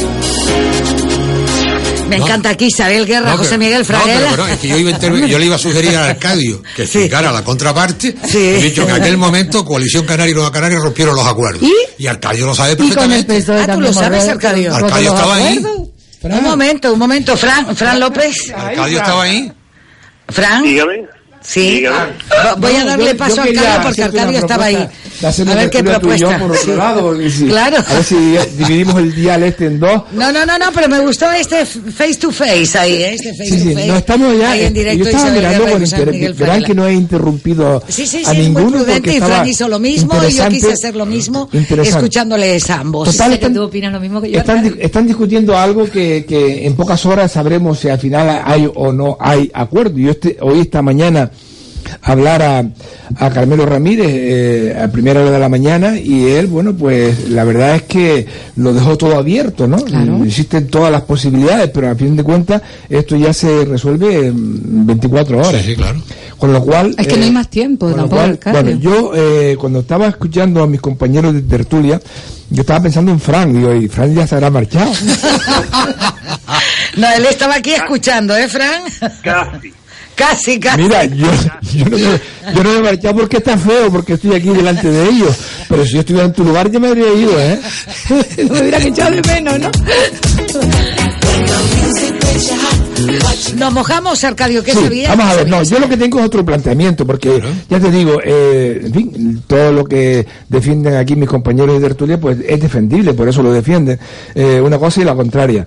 Me 2.08 2.18
No. 2.18 2.24
encanta 2.24 2.50
aquí 2.50 2.66
Isabel 2.66 3.04
Guerra, 3.04 3.32
No, 3.32 3.38
José 3.38 3.58
Miguel 3.58 3.80
no, 3.80 3.84
Fraguela. 3.84 4.20
pero, 4.30 4.42
pero 4.44 4.46
es 4.46 4.58
que 4.60 4.68
yo, 4.68 4.76
iba 4.78 4.90
a 4.94 4.98
yo 5.26 5.38
le 5.40 5.46
iba 5.46 5.56
a 5.56 5.58
sugerir 5.58 5.96
a 5.96 6.04
Arcadio 6.10 6.62
que 6.76 6.82
explicara 6.84 7.32
la 7.32 7.42
contraparte. 7.42 8.14
He 8.32 8.62
dicho 8.62 8.86
que 8.86 8.92
en 8.92 9.02
aquel 9.02 9.16
momento 9.18 9.64
Coalición 9.64 10.04
Canaria 10.06 10.30
y 10.30 10.34
Nueva 10.34 10.52
Canaria 10.52 10.78
rompieron 10.78 11.16
los 11.16 11.26
acuerdos. 11.26 11.68
¿Y? 11.98 12.06
Arcadio 12.06 12.46
lo 12.46 12.54
sabe 12.54 12.74
Y 12.74 12.76
con 12.76 12.86
el 12.86 12.94
perfectamente. 13.26 13.40
PSOE 13.40 13.60
Ah, 13.62 13.74
tú 13.74 13.80
lo 13.80 13.92
sabes, 13.92 14.28
Arcadio. 14.28 14.72
Arcadio 14.72 15.08
estaba 15.10 15.34
ahí. 15.34 15.66
Un 16.22 16.42
momento, 16.42 16.92
un 16.92 16.98
momento, 16.98 17.36
Fran, 17.36 17.76
Fran 17.76 18.00
López. 18.00 18.52
Arcadio 18.54 18.98
estaba 18.98 19.22
ahí. 19.22 19.52
Fran. 20.28 20.62
Dígame. 20.62 21.06
Sí. 21.40 21.76
Dígame. 21.76 22.12
Voy 22.58 22.76
a 22.76 22.84
darle 22.84 23.14
paso 23.14 23.44
yo 23.44 23.60
a 23.60 23.64
Arcadio 23.64 23.82
porque 23.82 24.02
Arcadio 24.02 24.38
estaba 24.38 24.64
ahí. 24.64 24.88
Hacer 25.22 25.48
A 25.48 25.54
ver 25.54 25.70
qué 25.70 25.82
propuesta. 25.84 26.38
por 26.38 26.52
otro 26.52 26.76
lado, 26.76 27.16
si- 27.30 27.46
Claro. 27.48 27.78
A 27.86 27.94
ver 27.94 28.04
si 28.04 28.16
dividimos 28.58 28.96
el 28.96 29.14
dial 29.14 29.42
este 29.44 29.66
en 29.66 29.80
dos. 29.80 30.02
No, 30.12 30.32
no, 30.32 30.44
no, 30.46 30.58
no, 30.58 30.66
pero 30.74 30.88
me 30.88 30.98
gustó 31.00 31.30
este 31.32 31.64
face 31.66 32.14
to 32.16 32.30
face 32.30 32.76
ahí, 32.78 32.94
¿eh? 32.94 33.14
este 33.14 33.30
face 33.34 33.50
Sí, 33.50 33.56
to 33.58 33.68
sí, 33.70 33.74
face. 33.74 33.86
no 33.86 33.96
estamos 33.96 34.38
ya. 34.38 34.50
Ahí 34.50 34.60
en 34.60 34.66
eh, 34.66 34.70
directo 34.70 34.98
yo 34.98 35.04
estaba 35.10 35.24
Isabel 35.28 35.46
mirando 35.46 35.72
con 35.72 35.82
interés. 35.84 36.36
Verán 36.36 36.62
que 36.64 36.74
no 36.74 36.86
he 36.86 36.92
interrumpido 36.94 37.82
Sí, 37.88 38.06
sí, 38.06 38.22
a 38.24 38.30
sí, 38.30 38.36
muy 38.36 38.44
ninguno 38.46 38.70
prudente 38.78 38.94
porque 38.94 39.16
y 39.16 39.20
Fran 39.20 39.48
hizo 39.48 39.68
lo 39.68 39.78
mismo 39.78 40.14
y 40.28 40.32
yo 40.32 40.48
quise 40.48 40.72
hacer 40.72 40.94
lo 40.96 41.06
mismo 41.06 41.48
escuchándoles 41.52 42.68
a 42.70 42.80
ambos. 42.80 43.10
Total, 43.10 43.24
Sé 43.26 43.28
que 43.30 43.34
están- 43.46 43.54
tú 43.54 43.62
opinas 43.62 43.92
lo 43.92 44.00
mismo 44.00 44.20
que 44.20 44.30
yo. 44.30 44.38
Están, 44.38 44.76
están 44.78 45.06
discutiendo 45.06 45.56
algo 45.56 45.84
que, 45.90 46.24
que 46.28 46.66
en 46.66 46.74
pocas 46.74 47.04
horas 47.06 47.32
sabremos 47.32 47.78
si 47.80 47.88
al 47.88 47.98
final 47.98 48.42
hay 48.44 48.68
o 48.74 48.92
no 48.92 49.16
hay 49.20 49.50
acuerdo. 49.54 49.98
Yo 49.98 50.10
este, 50.10 50.36
hoy 50.40 50.60
esta 50.60 50.82
mañana 50.82 51.30
hablar 52.02 52.42
a, 52.42 52.64
a 53.16 53.30
Carmelo 53.30 53.66
Ramírez 53.66 54.06
eh, 54.08 54.78
a 54.80 54.88
primera 54.88 55.20
hora 55.20 55.30
de 55.30 55.38
la 55.38 55.48
mañana 55.48 55.98
y 55.98 56.26
él, 56.26 56.46
bueno, 56.46 56.74
pues 56.74 57.28
la 57.30 57.44
verdad 57.44 57.76
es 57.76 57.82
que 57.82 58.26
lo 58.56 58.72
dejó 58.72 58.96
todo 58.96 59.16
abierto, 59.16 59.66
¿no? 59.66 59.78
Existen 60.24 60.68
todas 60.68 60.92
las 60.92 61.02
posibilidades, 61.02 61.70
pero 61.70 61.90
a 61.90 61.94
fin 61.94 62.16
de 62.16 62.22
cuentas 62.22 62.62
esto 62.88 63.16
ya 63.16 63.32
se 63.32 63.64
resuelve 63.64 64.26
en 64.26 64.86
24 64.86 65.38
horas. 65.38 65.62
Sí, 65.62 65.70
sí, 65.70 65.76
claro. 65.76 66.00
Con 66.38 66.52
lo 66.52 66.62
cual... 66.62 66.94
Es 66.98 67.06
que 67.06 67.16
no 67.16 67.22
eh, 67.22 67.26
hay 67.26 67.32
más 67.32 67.48
tiempo 67.48 67.90
tampoco, 67.90 68.16
cual, 68.16 68.38
bueno, 68.52 68.70
yo 68.72 69.12
eh, 69.14 69.56
cuando 69.58 69.80
estaba 69.80 70.06
escuchando 70.06 70.62
a 70.62 70.66
mis 70.66 70.80
compañeros 70.80 71.32
de 71.32 71.42
tertulia, 71.42 72.00
yo 72.50 72.60
estaba 72.60 72.82
pensando 72.82 73.10
en 73.10 73.18
Frank, 73.20 73.52
digo, 73.52 73.74
y 73.74 73.88
Frank 73.88 74.12
ya 74.12 74.26
se 74.26 74.34
habrá 74.34 74.50
marchado. 74.50 74.92
No, 76.96 77.06
él 77.12 77.26
estaba 77.26 77.56
aquí 77.56 77.72
escuchando, 77.72 78.34
¿eh, 78.34 78.48
Fran? 78.48 78.82
Casi. 79.22 79.70
Casi, 80.16 80.58
casi. 80.58 80.82
Mira, 80.82 81.04
yo, 81.04 81.26
yo, 81.74 81.84
no 81.84 81.98
me, 81.98 82.20
yo 82.54 82.62
no 82.64 82.72
me 82.72 82.78
he 82.78 82.82
marchado 82.82 83.16
porque 83.16 83.36
está 83.36 83.58
feo, 83.58 83.92
porque 83.92 84.14
estoy 84.14 84.34
aquí 84.34 84.48
delante 84.48 84.90
de 84.90 85.10
ellos. 85.10 85.36
Pero 85.68 85.84
si 85.84 85.92
yo 85.92 86.00
estuviera 86.00 86.26
en 86.26 86.32
tu 86.32 86.42
lugar, 86.42 86.70
yo 86.70 86.80
me 86.80 86.88
habría 86.88 87.12
ido, 87.12 87.38
¿eh? 87.38 87.60
me 88.38 88.60
hubieran 88.60 88.82
echado 88.82 89.10
de 89.14 89.22
menos, 89.22 89.58
¿no? 89.58 89.70
Nos 93.56 93.72
mojamos, 93.72 94.22
Arcadio, 94.24 94.62
¿qué 94.62 94.72
Sí, 94.72 94.82
sabías? 94.82 95.16
vamos 95.16 95.32
a 95.32 95.36
ver, 95.36 95.48
no, 95.48 95.62
yo 95.62 95.78
lo 95.78 95.88
que 95.88 95.96
tengo 95.96 96.18
es 96.18 96.26
otro 96.26 96.44
planteamiento, 96.44 97.06
porque 97.06 97.42
ya 97.68 97.78
te 97.78 97.90
digo, 97.90 98.20
eh, 98.24 98.80
en 98.84 98.92
fin, 98.92 99.42
todo 99.46 99.72
lo 99.72 99.84
que 99.84 100.26
defienden 100.48 100.94
aquí 100.94 101.16
mis 101.16 101.28
compañeros 101.28 101.80
de 101.80 101.88
tertulia, 101.88 102.20
pues 102.20 102.38
es 102.46 102.60
defendible, 102.60 103.14
por 103.14 103.28
eso 103.28 103.42
lo 103.42 103.52
defienden. 103.52 103.98
Eh, 104.34 104.60
una 104.60 104.78
cosa 104.78 105.00
y 105.00 105.04
la 105.04 105.14
contraria, 105.14 105.66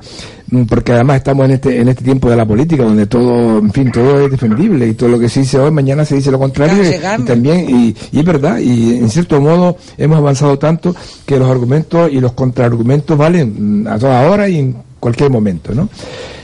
Mm, 0.51 0.64
porque 0.64 0.93
además 0.93 1.18
estamos 1.18 1.45
en 1.45 1.51
este 1.51 1.80
en 1.80 1.88
este 1.89 2.03
tiempo 2.03 2.30
de 2.30 2.35
la 2.35 2.45
política, 2.45 2.84
donde 2.84 3.06
todo, 3.06 3.60
en 3.60 3.72
fin, 3.72 3.91
todo 3.91 4.19
es 4.19 4.31
defendible 4.31 4.88
y 4.88 4.93
todo 4.93 5.10
lo 5.10 5.19
que 5.19 5.30
se 5.30 5.41
dice 5.41 5.60
hoy, 5.60 5.72
mañana 5.72 6.06
se 6.06 6.15
dice 6.15 6.31
lo 6.31 6.39
contrario, 6.39 6.84
y, 6.84 7.23
también, 7.23 7.69
y, 7.69 7.95
y 8.11 8.19
es 8.19 8.26
verdad, 8.26 8.57
y 8.57 8.95
en 8.97 9.10
cierto 9.10 9.39
modo 9.39 9.77
hemos 9.97 10.18
avanzado 10.18 10.57
tanto 10.57 10.95
que 11.26 11.38
los 11.38 11.49
argumentos 11.49 12.10
y 12.11 12.19
los 12.19 12.34
contraargumentos 12.34 13.18
valen 13.18 13.84
mm, 13.84 13.88
a 13.88 13.99
toda 13.99 14.27
hora 14.27 14.49
y 14.49 14.60
en 14.60 14.89
cualquier 15.00 15.30
momento, 15.30 15.74
¿no? 15.74 15.90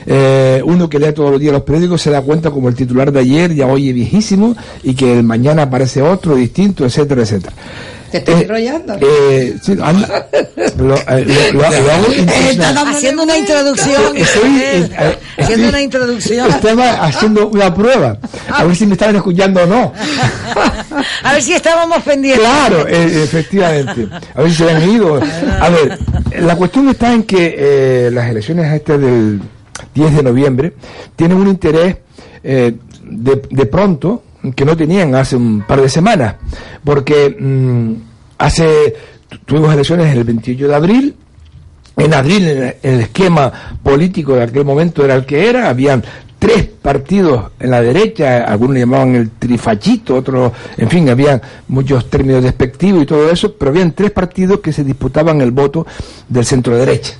Eh, 0.06 0.62
uno 0.64 0.88
que 0.88 0.98
lee 0.98 1.12
todos 1.12 1.32
los 1.32 1.40
días 1.40 1.52
los 1.52 1.62
periódicos 1.62 2.00
se 2.00 2.10
da 2.10 2.22
cuenta 2.22 2.50
como 2.50 2.68
el 2.68 2.76
titular 2.76 3.10
de 3.10 3.20
ayer 3.20 3.54
ya 3.54 3.66
hoy 3.66 3.88
es 3.88 3.94
viejísimo 3.94 4.56
y 4.84 4.94
que 4.94 5.18
el 5.18 5.24
mañana 5.24 5.62
aparece 5.62 6.00
otro 6.00 6.36
distinto, 6.36 6.84
etcétera, 6.84 7.22
etcétera. 7.22 7.54
Te 8.10 8.18
estoy 8.18 8.34
enrollando. 8.42 8.96
Eh, 9.00 9.56
sí, 9.62 9.72
anda, 9.82 10.28
lo, 10.78 10.94
eh, 10.94 11.24
lo- 11.52 11.52
lo- 11.52 11.60
lo 11.60 11.66
hago. 11.66 12.90
Haciendo 12.90 13.22
una 13.24 13.36
introducción. 13.36 14.16
Estoy, 14.16 14.60
eh, 14.62 14.88
eh, 14.98 15.18
Haciendo 15.38 15.68
una 15.68 15.80
introducción. 15.82 16.48
Estaba 16.50 17.04
haciendo 17.04 17.48
una 17.48 17.74
prueba, 17.74 18.18
a 18.48 18.64
ver 18.64 18.76
si 18.76 18.86
me 18.86 18.92
estaban 18.94 19.16
escuchando 19.16 19.62
o 19.62 19.66
no. 19.66 19.92
A 21.22 21.32
ver 21.32 21.42
si 21.42 21.52
estábamos 21.52 22.02
pendientes. 22.02 22.42
Claro, 22.46 22.86
eh, 22.88 23.22
efectivamente. 23.24 24.08
A 24.34 24.42
ver 24.42 24.50
si 24.50 24.56
se 24.56 24.70
han 24.70 24.88
ido. 24.90 25.20
A 25.60 25.68
ver, 25.68 25.98
la 26.40 26.56
cuestión 26.56 26.88
está 26.88 27.12
en 27.12 27.24
que 27.24 27.54
eh, 27.58 28.10
las 28.12 28.28
elecciones 28.30 28.72
este 28.72 28.96
del 28.98 29.40
10 29.94 30.16
de 30.16 30.22
noviembre 30.22 30.72
tienen 31.16 31.36
un 31.38 31.48
interés 31.48 31.96
eh, 32.42 32.74
de, 33.02 33.42
de 33.50 33.66
pronto 33.66 34.22
que 34.52 34.64
no 34.64 34.76
tenían 34.76 35.14
hace 35.14 35.36
un 35.36 35.62
par 35.62 35.80
de 35.80 35.88
semanas, 35.88 36.36
porque 36.84 37.36
mm, 37.38 37.92
hace 38.38 38.94
tu- 39.28 39.38
tuvimos 39.38 39.72
elecciones 39.74 40.14
el 40.16 40.24
28 40.24 40.68
de 40.68 40.74
abril, 40.74 41.14
en 41.96 42.12
abril 42.14 42.46
el 42.82 43.00
esquema 43.00 43.50
político 43.82 44.34
de 44.34 44.42
aquel 44.42 44.64
momento 44.64 45.04
era 45.04 45.14
el 45.14 45.24
que 45.24 45.48
era, 45.48 45.68
habían 45.70 46.04
tres 46.38 46.64
partidos 46.66 47.52
en 47.58 47.70
la 47.70 47.80
derecha, 47.80 48.44
algunos 48.44 48.76
llamaban 48.76 49.14
el 49.14 49.30
trifachito, 49.30 50.16
otros, 50.16 50.52
en 50.76 50.90
fin, 50.90 51.08
habían 51.08 51.40
muchos 51.68 52.10
términos 52.10 52.42
despectivos 52.42 53.02
y 53.02 53.06
todo 53.06 53.30
eso, 53.30 53.54
pero 53.54 53.70
habían 53.70 53.92
tres 53.92 54.10
partidos 54.10 54.60
que 54.60 54.72
se 54.72 54.84
disputaban 54.84 55.40
el 55.40 55.50
voto 55.50 55.86
del 56.28 56.44
centro 56.44 56.76
derecha. 56.76 57.14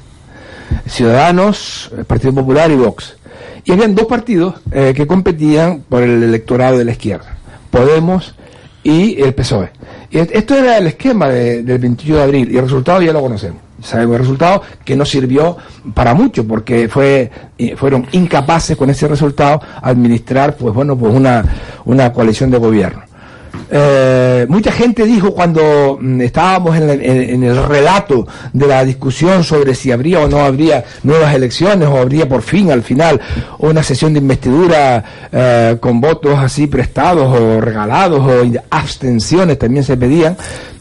Ciudadanos, 0.87 1.91
el 1.97 2.05
Partido 2.05 2.35
Popular 2.35 2.71
y 2.71 2.75
Vox. 2.77 3.16
Y 3.67 3.73
habían 3.73 3.95
dos 3.95 4.07
partidos 4.07 4.55
eh, 4.73 4.95
que 4.97 5.07
competían 5.07 5.83
por 5.89 6.03
el 6.03 6.23
electorado 6.23 6.79
de 6.79 6.85
la 6.87 6.93
izquierda, 6.93 7.37
Podemos 7.71 8.35
y 8.83 9.21
el 9.21 9.35
PSOE. 9.35 9.71
Y 10.11 10.19
esto 10.19 10.55
era 10.55 10.79
el 10.79 10.87
esquema 10.87 11.29
de- 11.29 11.63
del 11.65 11.79
28 11.79 12.17
de 12.17 12.23
abril 12.23 12.51
y 12.51 12.57
el 12.57 12.63
resultado 12.63 13.03
ya 13.03 13.13
lo 13.13 13.21
conocemos. 13.21 13.61
Sabemos 13.83 14.15
el 14.15 14.21
resultado 14.23 14.63
que 14.85 14.97
no 14.97 15.05
sirvió 15.05 15.57
para 15.93 16.15
mucho 16.15 16.47
porque 16.47 16.89
fue 16.89 17.31
eh, 17.59 17.75
fueron 17.77 18.07
incapaces 18.13 18.75
con 18.77 18.89
ese 18.89 19.07
resultado 19.09 19.61
administrar 19.83 20.57
pues 20.57 20.73
bueno 20.73 20.97
pues 20.97 21.13
una, 21.13 21.45
una 21.85 22.11
coalición 22.13 22.51
de 22.51 22.57
gobierno. 22.59 23.03
Eh, 23.71 24.47
mucha 24.49 24.71
gente 24.71 25.05
dijo 25.05 25.35
cuando 25.35 25.99
mm, 26.01 26.21
estábamos 26.21 26.77
en, 26.77 26.89
en- 26.91 27.43
el 27.43 27.65
relato 27.67 28.27
de 28.53 28.67
la 28.67 28.85
discusión 28.85 29.43
sobre 29.43 29.75
si 29.75 29.91
habría 29.91 30.21
o 30.21 30.29
no 30.29 30.39
habría 30.41 30.85
nuevas 31.03 31.35
elecciones 31.35 31.89
o 31.89 31.97
habría 31.97 32.29
por 32.29 32.43
fin 32.43 32.71
al 32.71 32.83
final 32.83 33.21
una 33.59 33.83
sesión 33.83 34.13
de 34.13 34.21
investidura 34.21 35.03
eh, 35.33 35.77
con 35.81 36.01
votos 36.01 36.39
así 36.39 36.67
prestados 36.69 37.29
o 37.41 37.61
regalados 37.61 38.21
o 38.21 38.43
abstenciones 38.71 39.59
también 39.59 39.85
se 39.85 39.97
pedían. 39.97 40.37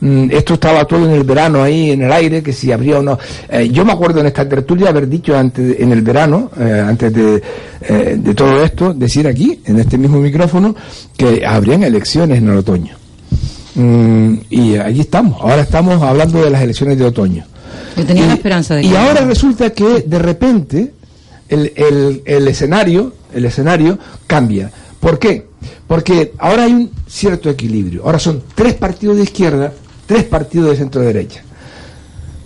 Mm, 0.08 0.30
esto 0.30 0.54
estaba 0.54 0.86
todo 0.86 1.04
en 1.06 1.12
el 1.16 1.24
verano 1.24 1.64
ahí 1.64 1.90
en 1.90 2.04
el 2.04 2.12
aire, 2.12 2.44
que 2.44 2.54
si 2.54 2.72
habría 2.72 3.00
o 3.00 3.02
no. 3.02 3.18
Eh, 3.50 3.70
yo 3.72 3.84
me 3.84 3.92
acuerdo 3.94 4.20
en 4.20 4.28
esta 4.28 4.48
tertulia 4.48 4.90
haber 4.90 5.08
dicho 5.10 5.36
antes 5.36 5.80
en 5.80 5.92
el 5.92 6.04
verano, 6.04 6.52
eh, 6.60 6.84
antes 6.86 7.12
de, 7.12 7.42
eh, 7.82 8.16
de 8.20 8.34
todo 8.36 8.64
esto, 8.64 8.94
decir 8.94 9.28
aquí, 9.28 9.60
en 9.66 9.80
este 9.80 9.98
mismo 9.98 10.20
micrófono, 10.20 10.76
que 11.18 11.44
habrían 11.44 11.82
elecciones 11.84 12.38
en 12.38 12.50
el 12.50 12.58
otoño. 12.58 12.96
Mm, 13.74 14.34
y 14.52 14.76
allí 14.78 15.02
estamos, 15.02 15.42
ahora 15.42 15.62
estamos 15.62 16.00
hablando 16.04 16.44
de 16.44 16.52
las 16.52 16.62
elecciones 16.62 17.00
de 17.00 17.06
otoño. 17.06 17.44
Yo 17.98 18.06
tenía 18.06 18.26
Y- 18.26 18.28
la 18.28 18.34
esperanza 18.36 18.76
de 18.76 18.82
que... 18.84 18.88
Y 18.90 18.96
ahora 18.96 19.22
resulta 19.26 19.72
que 19.72 20.04
de 20.06 20.20
repente 20.20 20.94
el, 21.50 21.74
el- 21.76 22.22
el 22.26 22.48
escenario, 22.48 23.12
el 23.34 23.46
escenario 23.46 23.98
cambia. 24.28 24.70
¿Por 25.00 25.18
qué? 25.18 25.48
Porque 25.88 26.34
ahora 26.38 26.64
hay 26.66 26.74
un 26.74 26.92
cierto 27.08 27.50
equilibrio. 27.50 28.04
Ahora 28.06 28.20
son 28.20 28.44
tres 28.54 28.76
partidos 28.76 29.18
de 29.18 29.24
izquierda, 29.24 29.74
tres 30.06 30.24
partidos 30.26 30.70
de 30.72 30.76
centro 30.78 31.02
derecha. 31.02 31.42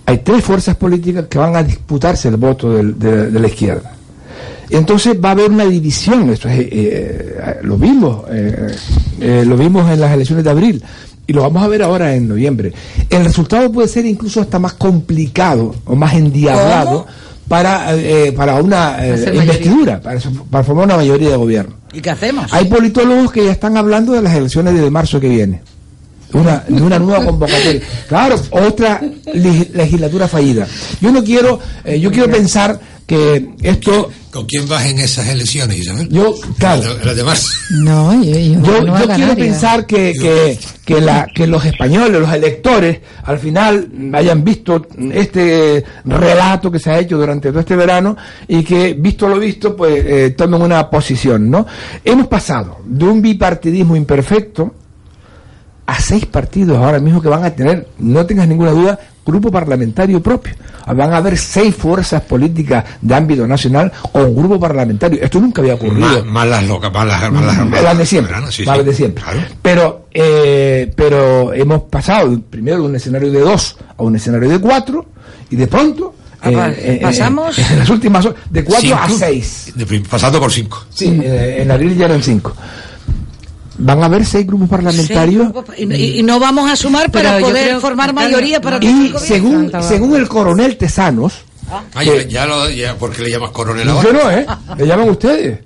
Hay 0.06 0.20
tres 0.20 0.44
fuerzas 0.44 0.76
políticas 0.76 1.26
que 1.30 1.38
van 1.38 1.56
a 1.56 1.64
disputarse 1.64 2.28
el 2.30 2.38
voto 2.38 2.72
del- 2.74 2.98
de, 2.98 3.30
de 3.32 3.40
la 3.40 3.48
izquierda. 3.48 3.92
Y 4.70 4.76
entonces 4.76 5.16
va 5.24 5.30
a 5.30 5.32
haber 5.34 5.50
una 5.52 5.66
división. 5.66 6.30
Esto 6.30 6.48
es, 6.50 6.60
eh, 6.60 6.70
eh, 6.72 7.58
lo 7.64 7.78
vimos, 7.78 8.24
eh, 8.30 9.44
lo 9.46 9.58
vimos 9.58 9.90
en 9.92 10.00
las 10.00 10.12
elecciones 10.14 10.44
de 10.44 10.50
abril 10.52 10.84
y 11.28 11.34
lo 11.34 11.42
vamos 11.44 11.64
a 11.64 11.68
ver 11.68 11.84
ahora 11.84 12.16
en 12.16 12.28
noviembre. 12.28 12.72
El 13.10 13.24
resultado 13.26 13.72
puede 13.72 13.88
ser 13.88 14.06
incluso 14.06 14.42
hasta 14.42 14.58
más 14.60 14.74
complicado 14.74 15.76
o 15.86 15.96
más 15.96 16.14
endiablado 16.14 17.06
para 17.48 17.96
eh, 17.96 18.32
para 18.32 18.56
una 18.62 18.98
eh, 19.06 19.16
investidura, 19.42 20.00
para, 20.02 20.20
para 20.52 20.64
formar 20.64 20.86
una 20.86 20.98
mayoría 20.98 21.30
de 21.32 21.36
gobierno. 21.36 21.76
¿Y 21.94 22.00
qué 22.02 22.12
hacemos? 22.12 22.52
Hay 22.54 22.66
politólogos 22.66 23.32
que 23.32 23.46
ya 23.46 23.52
están 23.52 23.76
hablando 23.78 24.14
de 24.14 24.22
las 24.22 24.36
elecciones 24.36 24.76
de 24.76 24.90
marzo 24.92 25.20
que 25.20 25.30
viene. 25.30 25.62
Una, 26.34 26.64
de 26.68 26.82
una 26.82 27.00
nueva 27.00 27.26
convocatoria. 27.26 27.82
Claro, 28.08 28.36
otra 28.52 29.02
leg- 29.02 29.72
legislatura 29.74 30.28
fallida. 30.28 30.68
Yo 31.02 31.12
no 31.12 31.24
quiero, 31.24 31.60
eh, 31.84 32.00
yo 32.00 32.12
quiero 32.12 32.30
pensar 32.30 32.80
que 33.08 33.50
esto, 33.64 34.12
¿Con 34.30 34.46
quién 34.46 34.68
vas 34.68 34.86
en 34.86 35.00
esas 35.00 35.28
elecciones, 35.28 35.80
Isabel? 35.80 36.08
yo, 36.10 36.36
claro, 36.60 36.96
las 37.04 37.16
demás. 37.16 37.52
No, 37.72 38.14
yo, 38.24 38.38
yo, 38.38 38.82
no 38.84 38.96
quiero 39.16 39.36
pensar 39.36 39.88
que, 39.88 40.14
que, 40.14 40.60
que, 40.86 41.02
la, 41.02 41.26
que 41.34 41.48
los 41.48 41.66
españoles, 41.66 42.22
los 42.22 42.32
electores, 42.32 43.00
al 43.24 43.40
final 43.40 43.90
hayan 44.14 44.44
visto 44.44 44.86
este 45.12 45.84
relato 46.06 46.70
que 46.70 46.78
se 46.78 46.92
ha 46.92 47.00
hecho 47.00 47.18
durante 47.18 47.50
todo 47.50 47.62
este 47.62 47.76
verano 47.76 48.16
y 48.48 48.64
que, 48.64 48.94
visto 48.94 49.28
lo 49.28 49.40
visto, 49.40 49.76
pues 49.76 50.04
eh, 50.06 50.30
tomen 50.38 50.62
una 50.62 50.88
posición, 50.92 51.50
¿no? 51.50 51.66
Hemos 52.06 52.28
pasado 52.28 52.78
de 52.86 53.06
un 53.06 53.20
bipartidismo 53.24 53.96
imperfecto 53.96 54.76
a 55.92 56.00
seis 56.00 56.26
partidos 56.26 56.78
ahora 56.78 57.00
mismo 57.00 57.22
que 57.22 57.28
van 57.30 57.44
a 57.44 57.50
tener, 57.52 57.88
no 58.00 58.26
tengas 58.26 58.48
ninguna 58.48 58.72
duda, 58.72 59.00
grupo 59.26 59.52
parlamentario 59.52 60.22
propio. 60.24 60.54
Van 60.88 61.14
a 61.14 61.18
haber 61.18 61.38
seis 61.38 61.76
fuerzas 61.76 62.22
políticas 62.24 62.84
de 63.02 63.14
ámbito 63.14 63.46
nacional 63.46 63.92
un 64.14 64.36
grupo 64.36 64.60
parlamentario. 64.60 65.20
Esto 65.22 65.40
nunca 65.40 65.62
había 65.62 65.76
ocurrido. 65.76 66.00
Más, 66.08 66.26
más 66.26 66.48
las 66.48 66.64
locas, 66.68 66.92
más 66.92 67.06
las, 67.06 67.32
más 67.32 67.46
las, 67.46 67.58
Mm, 67.66 67.72
las 67.84 67.98
de 67.98 68.06
siempre, 68.08 68.36
sí, 68.50 68.64
de 68.66 68.94
siempre. 68.94 69.24
Claro. 69.24 69.40
Pero, 69.62 70.06
eh, 70.12 70.92
pero 70.96 71.54
hemos 71.54 71.84
pasado 71.84 72.42
primero 72.50 72.78
de 72.78 72.84
un 72.84 72.96
escenario 72.96 73.32
de 73.32 73.40
dos 73.42 73.78
a 73.98 74.02
un 74.04 74.16
escenario 74.16 74.50
de 74.50 74.60
cuatro 74.60 75.06
y 75.52 75.56
de 75.56 75.68
pronto 75.68 76.16
Ah, 76.42 76.50
pa- 76.52 76.72
eh, 76.72 77.00
pasamos- 77.04 77.58
en 77.72 77.80
las 77.80 77.90
últimas 77.90 78.26
horas, 78.26 78.40
de 78.50 78.64
cuatro 78.64 78.96
a 78.96 79.06
Cinco. 79.08 79.20
seis. 79.20 79.72
De 79.76 79.86
prim- 79.86 80.04
pasando 80.10 80.40
por 80.40 80.52
cinco. 80.52 80.86
Sí, 80.90 81.20
eh, 81.22 81.58
en 81.62 81.70
abril 81.70 81.96
ya 81.98 82.06
eran 82.06 82.24
cinco. 82.24 82.56
Van 83.82 84.02
a 84.04 84.06
haber 84.08 84.26
seis 84.26 84.46
grupos 84.46 84.68
parlamentarios. 84.70 85.48
Y, 85.78 85.94
y- 85.94 86.20
y 86.20 86.24
no 86.24 86.40
vamos 86.40 86.70
a 86.70 86.76
sumar 86.76 87.10
para 87.12 87.36
Pero 87.36 87.48
poder 87.48 87.64
creo- 87.66 87.80
formar 87.80 88.14
mayoría 88.14 88.60
para 88.62 88.78
Y 88.84 89.14
según, 89.20 89.72
según 89.82 90.16
el 90.16 90.28
coronel 90.28 90.78
Tesanos, 90.78 91.34
Ah, 91.94 92.04
ya, 92.04 92.24
ya 92.24 92.46
lo, 92.48 92.68
ya, 92.70 92.96
¿por 92.96 93.12
qué 93.12 93.22
le 93.24 93.30
llamas 93.32 93.52
coronel 93.52 93.88
ahora? 93.90 94.04
Yo 94.04 94.14
no, 94.14 94.32
¿eh? 94.32 94.46
Le 94.78 94.88
llaman 94.88 95.10
ustedes. 95.10 95.60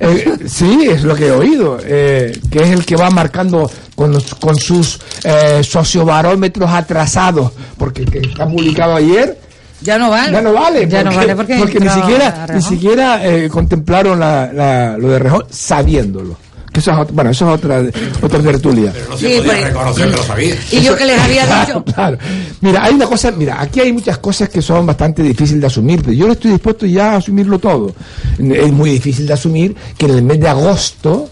Eh, 0.00 0.36
sí, 0.48 0.88
es 0.90 1.04
lo 1.04 1.14
que 1.14 1.28
he 1.28 1.30
oído, 1.30 1.78
eh, 1.80 2.36
que 2.50 2.58
es 2.64 2.70
el 2.70 2.84
que 2.84 2.96
va 2.96 3.08
marcando 3.10 3.70
con, 3.94 4.10
los- 4.10 4.34
con 4.34 4.56
sus 4.56 4.98
eh, 5.22 5.62
sociobarómetros 5.62 6.68
atrasados, 6.68 7.52
porque 7.78 8.02
el 8.02 8.10
que 8.10 8.18
está 8.18 8.48
publicado 8.48 8.96
ayer 8.96 9.38
Ya 9.80 9.96
no 9.96 10.10
vale. 10.10 10.32
ya 10.32 10.42
no 10.42 10.52
vale, 10.52 10.88
Ya 10.88 11.04
no 11.04 11.14
vale 11.14 11.36
porque 11.36 11.54
ni 11.54 11.62
entró 11.62 11.94
siquiera, 11.94 12.46
ni 12.52 12.60
siquiera 12.62 13.24
eh, 13.24 13.48
contemplaron 13.48 14.18
la, 14.18 14.52
la- 14.52 14.98
lo 14.98 15.08
de 15.10 15.18
Rejón 15.20 15.44
sabiéndolo. 15.50 16.36
Que 16.74 16.80
eso 16.80 16.90
es, 16.90 16.96
ot- 16.98 17.10
bueno, 17.12 17.30
eso 17.30 17.48
es 17.48 17.54
otra, 17.54 17.82
otra 18.20 18.40
tertulia. 18.42 18.90
Pero 18.92 19.08
no 19.10 19.16
Sí, 19.16 19.22
se 19.28 19.36
podía 19.38 19.44
pues- 19.52 19.64
reconocer 19.64 20.10
que 20.10 20.16
lo 20.16 20.22
sabía. 20.24 20.54
Y 20.72 20.80
yo 20.82 20.96
que 20.96 21.04
les 21.06 21.20
había 21.20 21.46
Claro, 21.46 21.66
dicho. 21.66 21.84
claro. 21.94 22.18
Mira, 22.60 22.84
hay 22.84 22.94
una 22.94 23.06
cosa, 23.06 23.30
mira, 23.30 23.60
aquí 23.62 23.80
hay 23.80 23.92
muchas 23.92 24.18
cosas 24.18 24.48
que 24.48 24.60
son 24.60 24.84
bastante 24.84 25.22
difíciles 25.22 25.60
de 25.60 25.66
asumir, 25.68 26.00
pero 26.02 26.12
yo 26.12 26.26
no 26.26 26.32
estoy 26.32 26.50
dispuesto 26.50 26.84
ya 26.84 27.12
a 27.12 27.16
asumirlo 27.18 27.58
todo. 27.60 27.94
Es 28.38 28.72
muy 28.72 28.90
difícil 28.90 29.24
de 29.26 29.32
asumir 29.34 29.74
que 29.96 30.06
en 30.06 30.12
el 30.12 30.22
mes 30.22 30.40
de 30.40 30.48
agosto, 30.48 31.30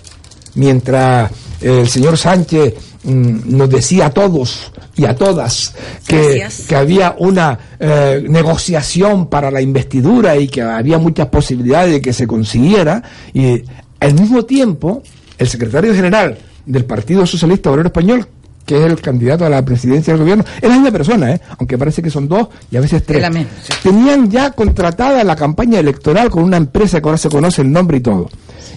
mientras 0.54 1.30
el 1.60 1.88
señor 1.88 2.16
Sánchez 2.16 2.74
mm, 3.04 3.56
nos 3.56 3.68
decía 3.68 4.06
a 4.06 4.10
todos 4.10 4.70
y 4.94 5.06
a 5.06 5.14
todas 5.16 5.74
que, 6.06 6.46
que 6.68 6.76
había 6.76 7.16
una 7.18 7.58
eh, 7.80 8.24
negociación 8.28 9.26
para 9.26 9.50
la 9.50 9.60
investidura 9.60 10.36
y 10.36 10.46
que 10.48 10.62
había 10.62 10.98
muchas 10.98 11.28
posibilidades 11.28 11.92
de 11.94 12.00
que 12.00 12.12
se 12.12 12.26
consiguiera, 12.26 13.02
y 13.32 13.62
al 14.00 14.14
mismo 14.14 14.44
tiempo 14.44 15.02
el 15.42 15.48
secretario 15.48 15.92
general 15.92 16.38
del 16.64 16.84
Partido 16.84 17.26
Socialista 17.26 17.70
Obrero 17.70 17.88
Español, 17.88 18.28
que 18.66 18.76
es 18.78 18.84
el 18.84 19.00
candidato 19.00 19.44
a 19.44 19.48
la 19.48 19.64
presidencia 19.64 20.12
del 20.12 20.22
gobierno, 20.22 20.44
es 20.60 20.68
la 20.68 20.74
misma 20.74 20.90
persona, 20.90 21.32
¿eh? 21.32 21.40
aunque 21.58 21.76
parece 21.78 22.02
que 22.02 22.10
son 22.10 22.28
dos 22.28 22.48
y 22.70 22.76
a 22.76 22.80
veces 22.80 23.02
tres. 23.04 23.16
Es 23.16 23.22
la 23.22 23.30
misma, 23.30 23.50
sí. 23.62 23.72
Tenían 23.82 24.30
ya 24.30 24.50
contratada 24.52 25.22
la 25.24 25.36
campaña 25.36 25.78
electoral 25.80 26.30
con 26.30 26.42
una 26.44 26.56
empresa 26.56 27.00
que 27.00 27.08
ahora 27.08 27.18
se 27.18 27.28
conoce 27.28 27.62
el 27.62 27.72
nombre 27.72 27.96
y 27.98 28.00
todo. 28.00 28.28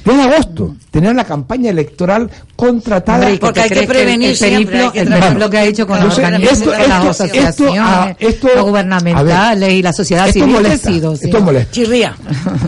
Ya 0.06 0.14
en 0.14 0.20
agosto 0.20 0.76
tenían 0.92 1.16
la 1.16 1.24
campaña 1.24 1.72
electoral 1.72 2.30
contratada. 2.56 3.18
Hombre, 3.22 3.32
¿y 3.34 3.38
qué 3.38 3.40
Porque 3.40 3.62
te 3.62 3.74
hay 3.74 3.82
que 3.82 3.88
prevenir 3.88 4.30
el, 4.30 4.36
siempre, 4.36 4.66
periplo, 4.66 4.86
hay 4.86 4.92
que 4.92 5.00
el 5.00 5.06
trabajar. 5.08 5.30
periplo 5.30 5.50
que 5.50 5.58
ha 5.58 5.64
hecho 5.66 5.88
con 5.88 6.00
los 6.04 6.14
sé, 6.14 6.24
organismos, 6.26 6.58
esto- 6.60 6.70
las 6.72 6.82
esto- 6.82 7.10
asociaciones, 7.24 8.16
esto, 8.20 8.48
ah, 8.56 8.62
gubernamentales 8.62 9.74
y 9.74 9.82
la 9.82 9.94
sociedad 9.94 10.28
esto 10.28 10.40
civil 10.42 10.56
molesta, 10.56 10.90
sido, 10.92 11.16
sí. 11.16 11.26
esto 11.26 11.42
molesta. 11.42 11.72
Chirría. 11.72 12.16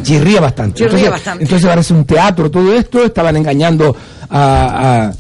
Chirría 0.02 0.42
bastante. 0.42 0.78
Chirría 0.80 0.90
entonces, 0.98 1.12
bastante. 1.12 1.44
entonces 1.44 1.78
es 1.78 1.92
un 1.92 2.06
teatro 2.06 2.50
todo 2.50 2.74
esto, 2.74 3.04
estaban 3.06 3.38
engañando 3.38 3.96
a, 4.30 5.06
a, 5.08 5.14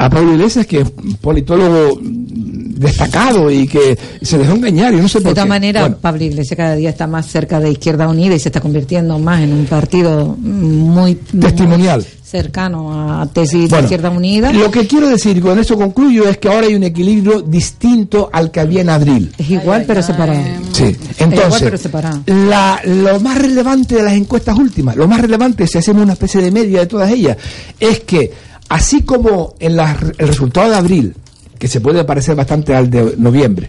a 0.00 0.08
Pablo 0.10 0.32
Iglesias, 0.32 0.66
que 0.66 0.80
es 0.80 0.86
un 0.96 1.14
politólogo 1.16 2.00
destacado 2.02 3.50
y 3.50 3.66
que 3.68 3.98
se 4.22 4.38
dejó 4.38 4.54
engañar, 4.54 4.94
y 4.94 4.96
no 4.96 5.08
sé 5.08 5.18
De 5.18 5.24
por 5.24 5.32
todas 5.34 5.44
qué. 5.44 5.48
maneras, 5.48 5.82
Bueno, 5.82 5.98
Pablo 6.00 6.24
Iglesias 6.24 6.56
cada 6.56 6.74
día 6.74 6.88
está 6.90 7.06
más 7.06 7.26
cerca 7.26 7.60
de 7.60 7.70
Izquierda 7.70 8.08
Unida 8.08 8.34
y 8.34 8.38
se 8.38 8.48
está 8.48 8.60
convirtiendo 8.60 9.18
más 9.18 9.42
en 9.42 9.52
un 9.52 9.66
partido 9.66 10.36
muy, 10.38 11.16
testimonial. 11.16 12.00
muy 12.00 12.20
cercano 12.24 13.20
a 13.20 13.26
tesis 13.26 13.68
de 13.68 13.80
Izquierda 13.80 14.08
Unida. 14.08 14.52
Lo 14.52 14.70
que 14.70 14.86
quiero 14.86 15.08
decir, 15.10 15.36
y 15.36 15.40
con 15.40 15.58
eso 15.58 15.76
concluyo, 15.76 16.26
es 16.28 16.38
que 16.38 16.48
ahora 16.48 16.68
hay 16.68 16.74
un 16.74 16.84
equilibrio 16.84 17.42
distinto 17.42 18.30
al 18.32 18.50
que 18.50 18.60
había 18.60 18.80
en 18.80 18.88
abril. 18.88 19.30
Es 19.36 19.50
igual 19.50 19.84
pero 19.86 20.02
separado. 20.02 20.40
Sí, 20.72 20.84
igual, 20.84 20.98
entonces, 21.18 21.62
pero 21.62 21.76
separado. 21.76 22.22
la, 22.26 22.80
lo 22.86 23.20
más 23.20 23.36
relevante 23.36 23.96
de 23.96 24.02
las 24.04 24.14
encuestas 24.14 24.56
últimas, 24.56 24.96
lo 24.96 25.06
más 25.06 25.20
relevante, 25.20 25.66
si 25.66 25.76
hacemos 25.76 26.02
una 26.04 26.14
especie 26.14 26.40
de 26.40 26.50
media 26.50 26.80
de 26.80 26.86
todas 26.86 27.10
ellas, 27.10 27.36
es 27.78 28.00
que 28.00 28.30
así 28.70 29.02
como 29.02 29.54
en 29.60 29.76
las- 29.76 30.00
el 30.16 30.26
resultado 30.28 30.70
de 30.70 30.76
abril, 30.76 31.14
que 31.58 31.68
se 31.68 31.80
puede 31.82 32.04
parecer 32.04 32.34
bastante 32.34 32.74
al 32.74 32.88
de 32.88 33.14
noviembre, 33.18 33.68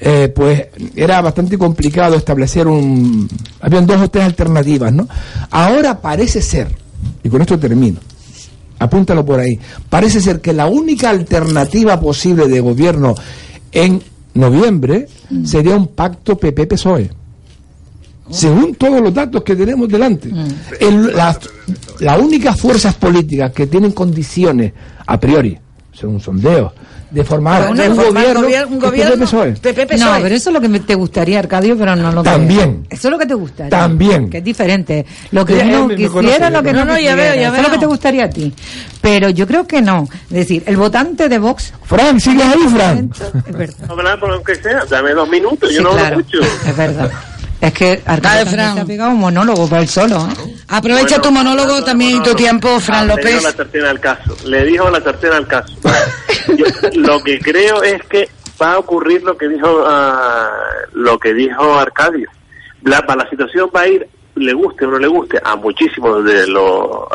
eh, 0.00 0.32
pues 0.34 0.66
era 0.94 1.20
bastante 1.20 1.58
complicado 1.58 2.16
establecer 2.16 2.66
un... 2.66 3.28
Habían 3.60 3.86
dos 3.86 4.00
o 4.00 4.08
tres 4.08 4.24
alternativas, 4.24 4.92
¿no? 4.92 5.06
Ahora 5.50 6.00
parece 6.00 6.40
ser, 6.40 6.68
y 7.22 7.28
con 7.28 7.42
esto 7.42 7.58
termino, 7.58 7.98
apúntalo 8.78 9.24
por 9.24 9.40
ahí, 9.40 9.58
parece 9.90 10.20
ser 10.20 10.40
que 10.40 10.52
la 10.52 10.66
única 10.66 11.10
alternativa 11.10 11.98
posible 12.00 12.46
de 12.48 12.60
gobierno 12.60 13.14
en 13.72 14.02
noviembre 14.34 15.08
sería 15.44 15.76
un 15.76 15.88
pacto 15.88 16.36
PP-PSOE. 16.38 17.10
Según 18.30 18.74
todos 18.74 19.00
los 19.00 19.14
datos 19.14 19.42
que 19.42 19.54
tenemos 19.54 19.88
delante, 19.88 20.30
El- 20.80 21.14
las 21.16 21.38
las 22.00 22.18
únicas 22.20 22.60
fuerzas 22.60 22.94
políticas 22.94 23.52
que 23.52 23.66
tienen 23.66 23.92
condiciones 23.92 24.72
a 25.06 25.18
priori, 25.18 25.56
según 25.92 26.20
sondeos, 26.20 26.72
de 27.10 27.22
formar 27.24 27.70
un 27.70 27.76
gobierno, 27.96 28.42
gobier- 28.42 28.66
un 28.66 28.80
que 28.80 28.86
gobierno 28.86 29.24
PSOE. 29.24 29.52
No, 29.52 30.16
pero 30.20 30.34
eso 30.34 30.50
es 30.50 30.54
lo 30.54 30.60
que 30.60 30.68
me- 30.68 30.80
te 30.80 30.94
gustaría, 30.96 31.38
Arcadio, 31.38 31.78
pero 31.78 31.94
no 31.96 32.10
lo. 32.12 32.22
También. 32.22 32.86
Eso 32.90 33.08
es 33.08 33.12
lo 33.12 33.18
que 33.18 33.24
te 33.26 33.34
gustaría. 33.34 33.70
También. 33.70 34.28
Que 34.28 34.38
es 34.38 34.44
diferente. 34.44 35.06
Lo 35.30 35.44
que 35.46 35.56
Ya, 35.56 35.64
uno 35.82 35.94
quisiera, 35.94 36.50
lo 36.50 36.62
que 36.62 36.72
no, 36.72 36.84
no, 36.84 36.98
ya 36.98 37.14
veo, 37.14 37.34
ya 37.34 37.42
Eso 37.42 37.52
veo. 37.52 37.60
es 37.62 37.66
lo 37.68 37.72
que 37.72 37.78
te 37.78 37.86
gustaría 37.86 38.24
a 38.24 38.30
ti. 38.30 38.52
Pero 39.00 39.30
yo 39.30 39.46
creo 39.46 39.66
que 39.66 39.80
no. 39.80 40.08
Es 40.28 40.36
decir, 40.36 40.64
el 40.66 40.76
votante 40.76 41.28
de 41.28 41.38
Vox... 41.38 41.72
Fran, 41.84 42.20
¿sigues 42.20 42.44
ahí, 42.44 42.68
Fran? 42.74 43.10
Hablar 43.88 44.18
por 44.20 44.32
aunque 44.32 44.56
sea, 44.56 44.84
dame 44.90 45.12
dos 45.14 45.28
minutos, 45.30 45.70
yo 45.70 45.78
Sí, 45.78 45.82
no 45.84 45.90
claro. 45.92 46.16
lo 46.16 46.20
escucho. 46.22 46.40
Es 46.68 46.76
verdad. 46.76 47.10
Es 47.60 47.72
que 47.72 48.02
Arcadio 48.04 48.44
también 48.44 48.74
se 48.74 48.80
ha 48.80 48.84
pegado 48.84 49.10
un 49.10 49.18
monólogo 49.18 49.68
para 49.68 49.82
él 49.82 49.88
solo. 49.88 50.28
¿eh? 50.30 50.54
Aprovecha 50.68 51.20
tu 51.20 51.30
monólogo 51.32 51.82
también 51.84 52.16
y 52.16 52.22
tu 52.22 52.34
tiempo, 52.34 52.78
Fran 52.80 53.10
Ah, 53.10 53.14
Le 53.16 53.22
dijo 53.22 53.30
López. 53.36 53.42
la 53.44 53.52
tercera 53.52 53.90
al 53.90 54.00
caso. 54.00 54.36
Le 54.44 54.64
dijo 54.64 54.90
la 54.90 55.00
tercera 55.00 55.36
al 55.36 55.46
caso. 55.46 55.74
Yo 56.56 56.64
lo 56.94 57.22
que 57.22 57.38
creo 57.40 57.82
es 57.82 58.02
que 58.04 58.28
va 58.60 58.72
a 58.74 58.78
ocurrir 58.78 59.22
lo 59.22 59.36
que 59.36 59.48
dijo 59.48 59.84
ah, 59.86 60.50
lo 60.92 61.18
que 61.18 61.32
dijo 61.34 61.78
Arcadio. 61.78 62.28
La, 62.82 63.00
la 63.00 63.28
situación 63.30 63.70
va 63.74 63.80
a 63.80 63.88
ir, 63.88 64.06
le 64.36 64.52
guste 64.52 64.84
o 64.84 64.90
no 64.90 64.98
le 64.98 65.08
guste, 65.08 65.40
a 65.42 65.56
muchísimos 65.56 66.24
de 66.24 66.46
los 66.46 67.08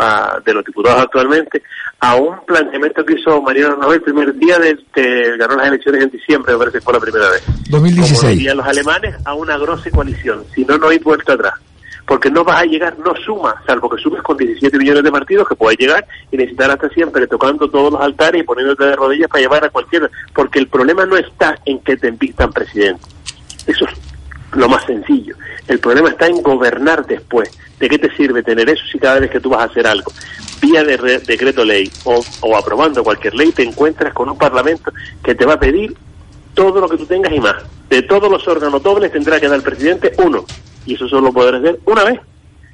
de 0.44 0.54
los 0.54 0.66
diputados 0.66 1.02
actualmente, 1.02 1.62
a 2.00 2.16
un 2.16 2.44
planteamiento 2.46 3.06
que 3.06 3.14
hizo 3.14 3.42
Mariano 3.42 3.76
Rajoy 3.76 3.96
el 3.96 4.02
primer 4.02 4.36
día 4.36 4.58
de 4.58 4.78
que 4.94 5.38
ganó 5.38 5.56
las 5.56 5.68
elecciones 5.68 6.04
en 6.04 6.10
diciembre, 6.10 6.54
me 6.54 6.60
parece 6.60 6.80
que 6.80 6.84
fue 6.84 6.94
la 6.94 7.00
primera 7.00 7.30
vez. 7.30 7.44
Como 7.70 7.84
2016. 7.84 8.38
dirían 8.38 8.58
los 8.58 8.66
alemanes, 8.66 9.16
a 9.24 9.34
una 9.36 9.58
grosa 9.58 9.90
coalición. 9.92 10.44
Si 10.54 10.66
no, 10.66 10.78
no 10.78 10.90
hay 10.90 10.98
vuelta 11.00 11.34
atrás. 11.34 11.54
Porque 12.08 12.32
no 12.32 12.44
vas 12.44 12.62
a 12.62 12.66
llegar, 12.66 12.98
no 13.00 13.14
suma, 13.24 13.56
salvo 13.66 13.88
que 13.90 14.02
subes 14.02 14.22
con 14.24 14.36
17 14.36 14.78
millones 14.78 15.04
de 15.04 15.12
partidos, 15.12 15.48
que 15.48 15.56
puedes 15.56 15.80
llegar 15.80 16.06
y 16.32 16.38
necesitar 16.38 16.72
hasta 16.72 16.90
siempre 16.90 17.28
tocando 17.28 17.70
todos 17.70 17.94
los 17.94 18.02
altares 18.02 18.42
y 18.42 18.44
poniéndote 18.44 18.84
de 18.84 18.96
rodillas 18.96 19.30
para 19.30 19.42
llevar 19.42 19.64
a 19.64 19.70
cualquiera. 19.70 20.10
Porque 20.34 20.60
el 20.60 20.68
problema 20.68 21.06
no 21.06 21.16
está 21.16 21.56
en 21.66 21.80
que 21.80 21.96
te 21.96 22.08
invistan 22.08 22.52
presidente. 22.52 23.04
Eso 23.68 23.86
es 23.86 23.94
lo 24.54 24.70
más 24.70 24.86
sencillo. 24.86 25.36
El 25.68 25.80
problema 25.80 26.10
está 26.10 26.28
en 26.28 26.42
gobernar 26.42 27.06
después. 27.06 27.50
¿De 27.80 27.90
qué 27.90 27.98
te 27.98 28.16
sirve 28.16 28.44
tener 28.44 28.70
eso 28.70 28.84
si 28.92 29.00
cada 29.00 29.20
vez 29.20 29.32
que 29.32 29.40
tú 29.40 29.50
vas 29.50 29.62
a 29.62 29.66
hacer 29.66 29.88
algo, 29.88 30.12
vía 30.62 30.84
de 30.84 30.98
re- 30.98 31.20
decreto 31.20 31.66
ley 31.66 31.92
o, 32.04 32.24
o 32.42 32.56
aprobando 32.56 33.04
cualquier 33.04 33.34
ley, 33.34 33.52
te 33.52 33.64
encuentras 33.64 34.14
con 34.14 34.30
un 34.30 34.38
parlamento 34.38 34.92
que 35.24 35.34
te 35.34 35.46
va 35.46 35.54
a 35.54 35.60
pedir 35.60 35.96
todo 36.54 36.80
lo 36.80 36.88
que 36.88 36.98
tú 36.98 37.06
tengas 37.08 37.34
y 37.34 37.40
más. 37.40 37.56
De 37.90 38.04
todos 38.04 38.30
los 38.30 38.48
órganos 38.48 38.84
dobles 38.84 39.12
tendrá 39.12 39.40
que 39.40 39.48
dar 39.48 39.58
el 39.58 39.64
presidente 39.64 40.14
uno. 40.20 40.46
Y 40.86 40.94
eso 40.94 41.08
solo 41.08 41.34
podrá 41.34 41.58
hacer 41.58 41.80
una 41.86 42.04
vez. 42.04 42.20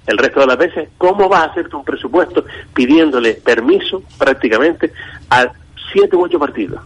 El 0.08 0.18
resto 0.18 0.40
de 0.41 0.48
las 0.48 0.58
veces, 0.58 0.90
¿cómo 0.98 1.28
vas 1.30 1.41
a 1.41 1.52
hacerte 1.52 1.76
un 1.76 1.84
presupuesto 1.86 2.45
pidiéndole 2.74 3.34
permiso 3.36 4.04
prácticamente 4.18 4.91
a 5.30 5.52
siete 5.91 6.16
u 6.16 6.24
ocho 6.24 6.40
partidos? 6.40 6.82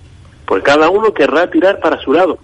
Porque 0.46 0.64
cada 0.64 0.90
uno 0.90 1.14
querrá 1.14 1.50
tirar 1.50 1.80
para 1.80 2.00
su 2.02 2.14
lado, 2.14 2.40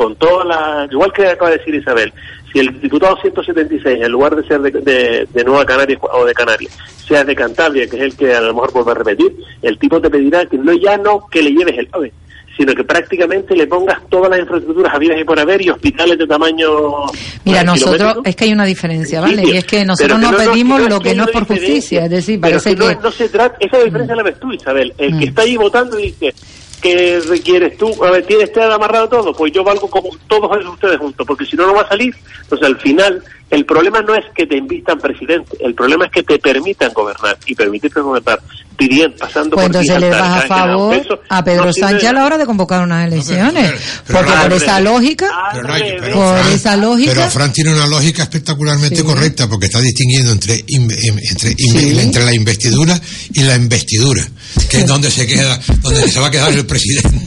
con 0.00 0.16
toda 0.16 0.46
la... 0.46 0.88
Igual 0.90 1.12
que 1.12 1.26
acaba 1.26 1.50
de 1.50 1.58
decir 1.58 1.74
Isabel, 1.74 2.10
si 2.50 2.58
el 2.60 2.80
diputado 2.80 3.18
176, 3.20 4.00
en 4.00 4.10
lugar 4.10 4.34
de 4.34 4.48
ser 4.48 4.62
de, 4.62 4.70
de- 4.70 5.28
de 5.30 5.44
Nueva 5.44 5.66
Canarias 5.66 6.00
o 6.10 6.24
de 6.24 6.32
Canarias, 6.32 6.72
sea 7.06 7.22
de 7.22 7.34
Cantabria, 7.34 7.86
que 7.86 7.96
es 7.96 8.02
el 8.02 8.16
que 8.16 8.32
a 8.34 8.40
lo 8.40 8.54
mejor 8.54 8.72
vuelve 8.72 8.92
a 8.92 8.94
repetir, 8.94 9.36
el 9.60 9.78
tipo 9.78 10.00
te 10.00 10.08
pedirá 10.08 10.46
que 10.46 10.56
no 10.56 10.72
ya 10.72 10.96
no 10.96 11.26
que 11.30 11.42
le 11.42 11.50
lleves 11.50 11.76
el 11.76 11.88
AVE, 11.92 12.12
sino 12.56 12.74
que 12.74 12.82
prácticamente 12.82 13.54
le 13.54 13.66
pongas 13.66 13.98
todas 14.08 14.30
las 14.30 14.40
infraestructuras 14.40 14.94
habidas 14.94 15.20
y 15.20 15.24
por 15.24 15.38
haber 15.38 15.60
y 15.60 15.68
hospitales 15.68 16.16
de 16.18 16.26
tamaño... 16.26 16.68
Mira, 17.44 17.60
eh, 17.60 17.64
nosotros, 17.64 18.16
es 18.24 18.34
que 18.36 18.44
hay 18.44 18.52
una 18.54 18.64
diferencia, 18.64 19.20
¿vale? 19.20 19.42
Y 19.46 19.56
es 19.58 19.64
que 19.64 19.84
nosotros 19.84 20.18
no, 20.18 20.34
pedimos 20.34 20.80
no 20.80 20.88
lo 20.88 20.98
que 21.00 21.14
no 21.14 21.24
es 21.24 21.30
por 21.30 21.46
justicia, 21.46 22.04
es 22.04 22.10
decir, 22.10 22.40
parece 22.40 22.70
que 22.74 22.76
no. 22.76 22.86
Mm. 22.86 23.02
no 23.02 23.10
se 23.10 23.28
trata, 23.28 23.54
esa 23.60 23.78
diferencia 23.84 24.16
la 24.16 24.22
ves 24.22 24.40
tú, 24.40 24.50
Isabel. 24.50 24.94
El 24.96 25.18
que 25.18 25.26
está 25.26 25.42
ahí 25.42 25.58
votando 25.58 25.96
dice 25.98 26.32
que 26.80 27.20
requieres 27.20 27.76
tú, 27.76 28.04
a 28.04 28.10
ver, 28.10 28.24
tienes 28.26 28.50
que 28.50 28.60
amarrado 28.62 29.08
todo, 29.08 29.32
pues 29.32 29.52
yo 29.52 29.62
valgo 29.62 29.88
como 29.88 30.10
todos 30.26 30.64
ustedes 30.66 30.98
juntos, 30.98 31.26
porque 31.26 31.44
si 31.44 31.56
no, 31.56 31.66
no 31.66 31.74
va 31.74 31.82
a 31.82 31.88
salir. 31.88 32.14
Entonces, 32.42 32.66
al 32.66 32.76
final, 32.78 33.22
el 33.50 33.64
problema 33.64 34.00
no 34.02 34.14
es 34.14 34.24
que 34.34 34.46
te 34.46 34.56
invistan 34.56 34.98
presidente, 34.98 35.56
el 35.60 35.74
problema 35.74 36.06
es 36.06 36.12
que 36.12 36.22
te 36.22 36.38
permitan 36.38 36.92
gobernar, 36.92 37.36
y 37.46 37.54
permitirte 37.54 38.00
gobernar 38.00 38.40
pidiendo, 38.76 39.14
pasando 39.18 39.56
Pues 39.56 39.66
por 39.66 39.76
entonces 39.76 40.00
le 40.00 40.08
vas 40.10 40.44
a 40.44 40.46
favor 40.46 40.96
peso, 40.98 41.20
a 41.28 41.44
Pedro 41.44 41.66
no 41.66 41.72
Sánchez 41.72 42.08
a 42.08 42.12
la 42.14 42.24
hora 42.24 42.38
de 42.38 42.46
convocar 42.46 42.82
unas 42.82 43.06
elecciones. 43.06 43.72
Porque 44.06 44.32
por 44.42 44.52
esa 44.54 44.80
lógica, 44.80 45.28
Pero, 45.52 45.68
no 45.68 45.74
hay- 45.74 45.96
pero 46.00 46.14
por 46.14 46.38
Fran- 46.38 46.52
esa 46.52 46.76
lógica... 46.76 47.12
pero 47.14 47.30
Fran 47.30 47.52
tiene 47.52 47.74
una 47.74 47.86
lógica 47.86 48.22
espectacularmente 48.22 49.04
correcta 49.04 49.48
porque 49.48 49.66
está 49.66 49.80
distinguiendo 49.80 50.32
entre, 50.32 50.64
in- 50.68 50.90
em- 50.90 51.18
entre, 51.30 51.54
in- 51.58 51.98
entre 52.00 52.24
la 52.24 52.34
investidura 52.34 52.98
y 53.34 53.42
la 53.42 53.56
investidura, 53.56 54.26
que 54.70 54.78
es 54.78 54.86
donde 54.86 55.10
se 55.10 55.26
queda, 55.26 55.60
donde 55.82 56.08
se 56.08 56.18
va 56.20 56.28
a 56.28 56.30
quedar 56.30 56.50
el 56.52 56.64
presidente. 56.64 57.20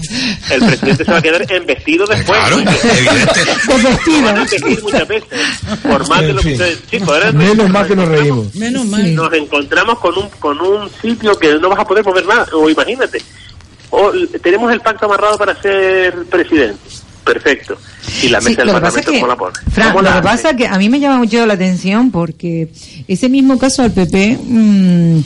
El 0.50 0.60
presidente 0.66 1.06
se 1.06 1.12
va 1.12 1.18
a 1.18 1.22
quedar 1.22 1.52
embestido 1.52 2.06
después. 2.08 2.40
Claro, 2.40 2.60
evidente. 2.60 3.42
Lo 3.68 4.22
van 4.24 4.38
a 4.38 4.46
muchas 4.82 5.08
veces. 5.08 5.30
Por 5.84 6.08
más 6.16 6.22
de 6.22 6.34
lo 6.34 6.42
que 6.42 6.50
En 6.52 6.58
fin. 6.58 6.66
ustedes. 6.68 6.80
Sí, 6.90 7.00
poder- 7.00 7.34
Menos 7.34 7.70
mal 7.70 7.88
que 7.88 7.96
nos 7.96 8.08
reímos. 8.08 8.56
Menos 8.56 8.86
mal. 8.86 9.16
nos 9.16 9.34
encontramos 9.34 10.00
con 10.00 10.18
un 10.18 10.30
con 10.40 10.60
un 10.62 10.90
sitio 11.02 11.38
que 11.38 11.54
no 11.56 11.70
vas 11.70 11.80
a 11.80 11.86
poder 11.86 12.04
mover 12.06 12.26
nada 12.26 12.48
o 12.54 12.70
imagínate. 12.70 13.22
O, 13.90 14.12
tenemos 14.42 14.72
el 14.74 14.80
pacto 14.82 15.06
amarrado 15.06 15.38
para 15.38 15.60
ser 15.62 16.26
presidente. 16.26 16.80
Perfecto. 17.24 17.78
Y 18.22 18.28
la 18.30 18.42
Sí, 18.42 18.50
mesa 18.50 18.64
del 18.64 18.72
parlamento 18.74 19.12
es 19.12 19.20
que, 19.22 19.26
la 19.28 19.36
pone 19.38 19.54
Fran, 19.72 19.92
¿Cómo 19.94 20.02
lo 20.02 20.14
que 20.14 20.22
pasa 20.22 20.50
es 20.50 20.58
que 20.58 20.68
a 20.68 20.78
mí 20.78 20.90
me 20.90 21.00
llama 21.00 21.18
mucho 21.20 21.46
la 21.46 21.54
atención 21.54 22.12
porque 22.12 22.68
ese 23.08 23.30
mismo 23.30 23.58
caso 23.58 23.82
al 23.82 23.92
PP 23.92 24.40
mm, 24.44 25.20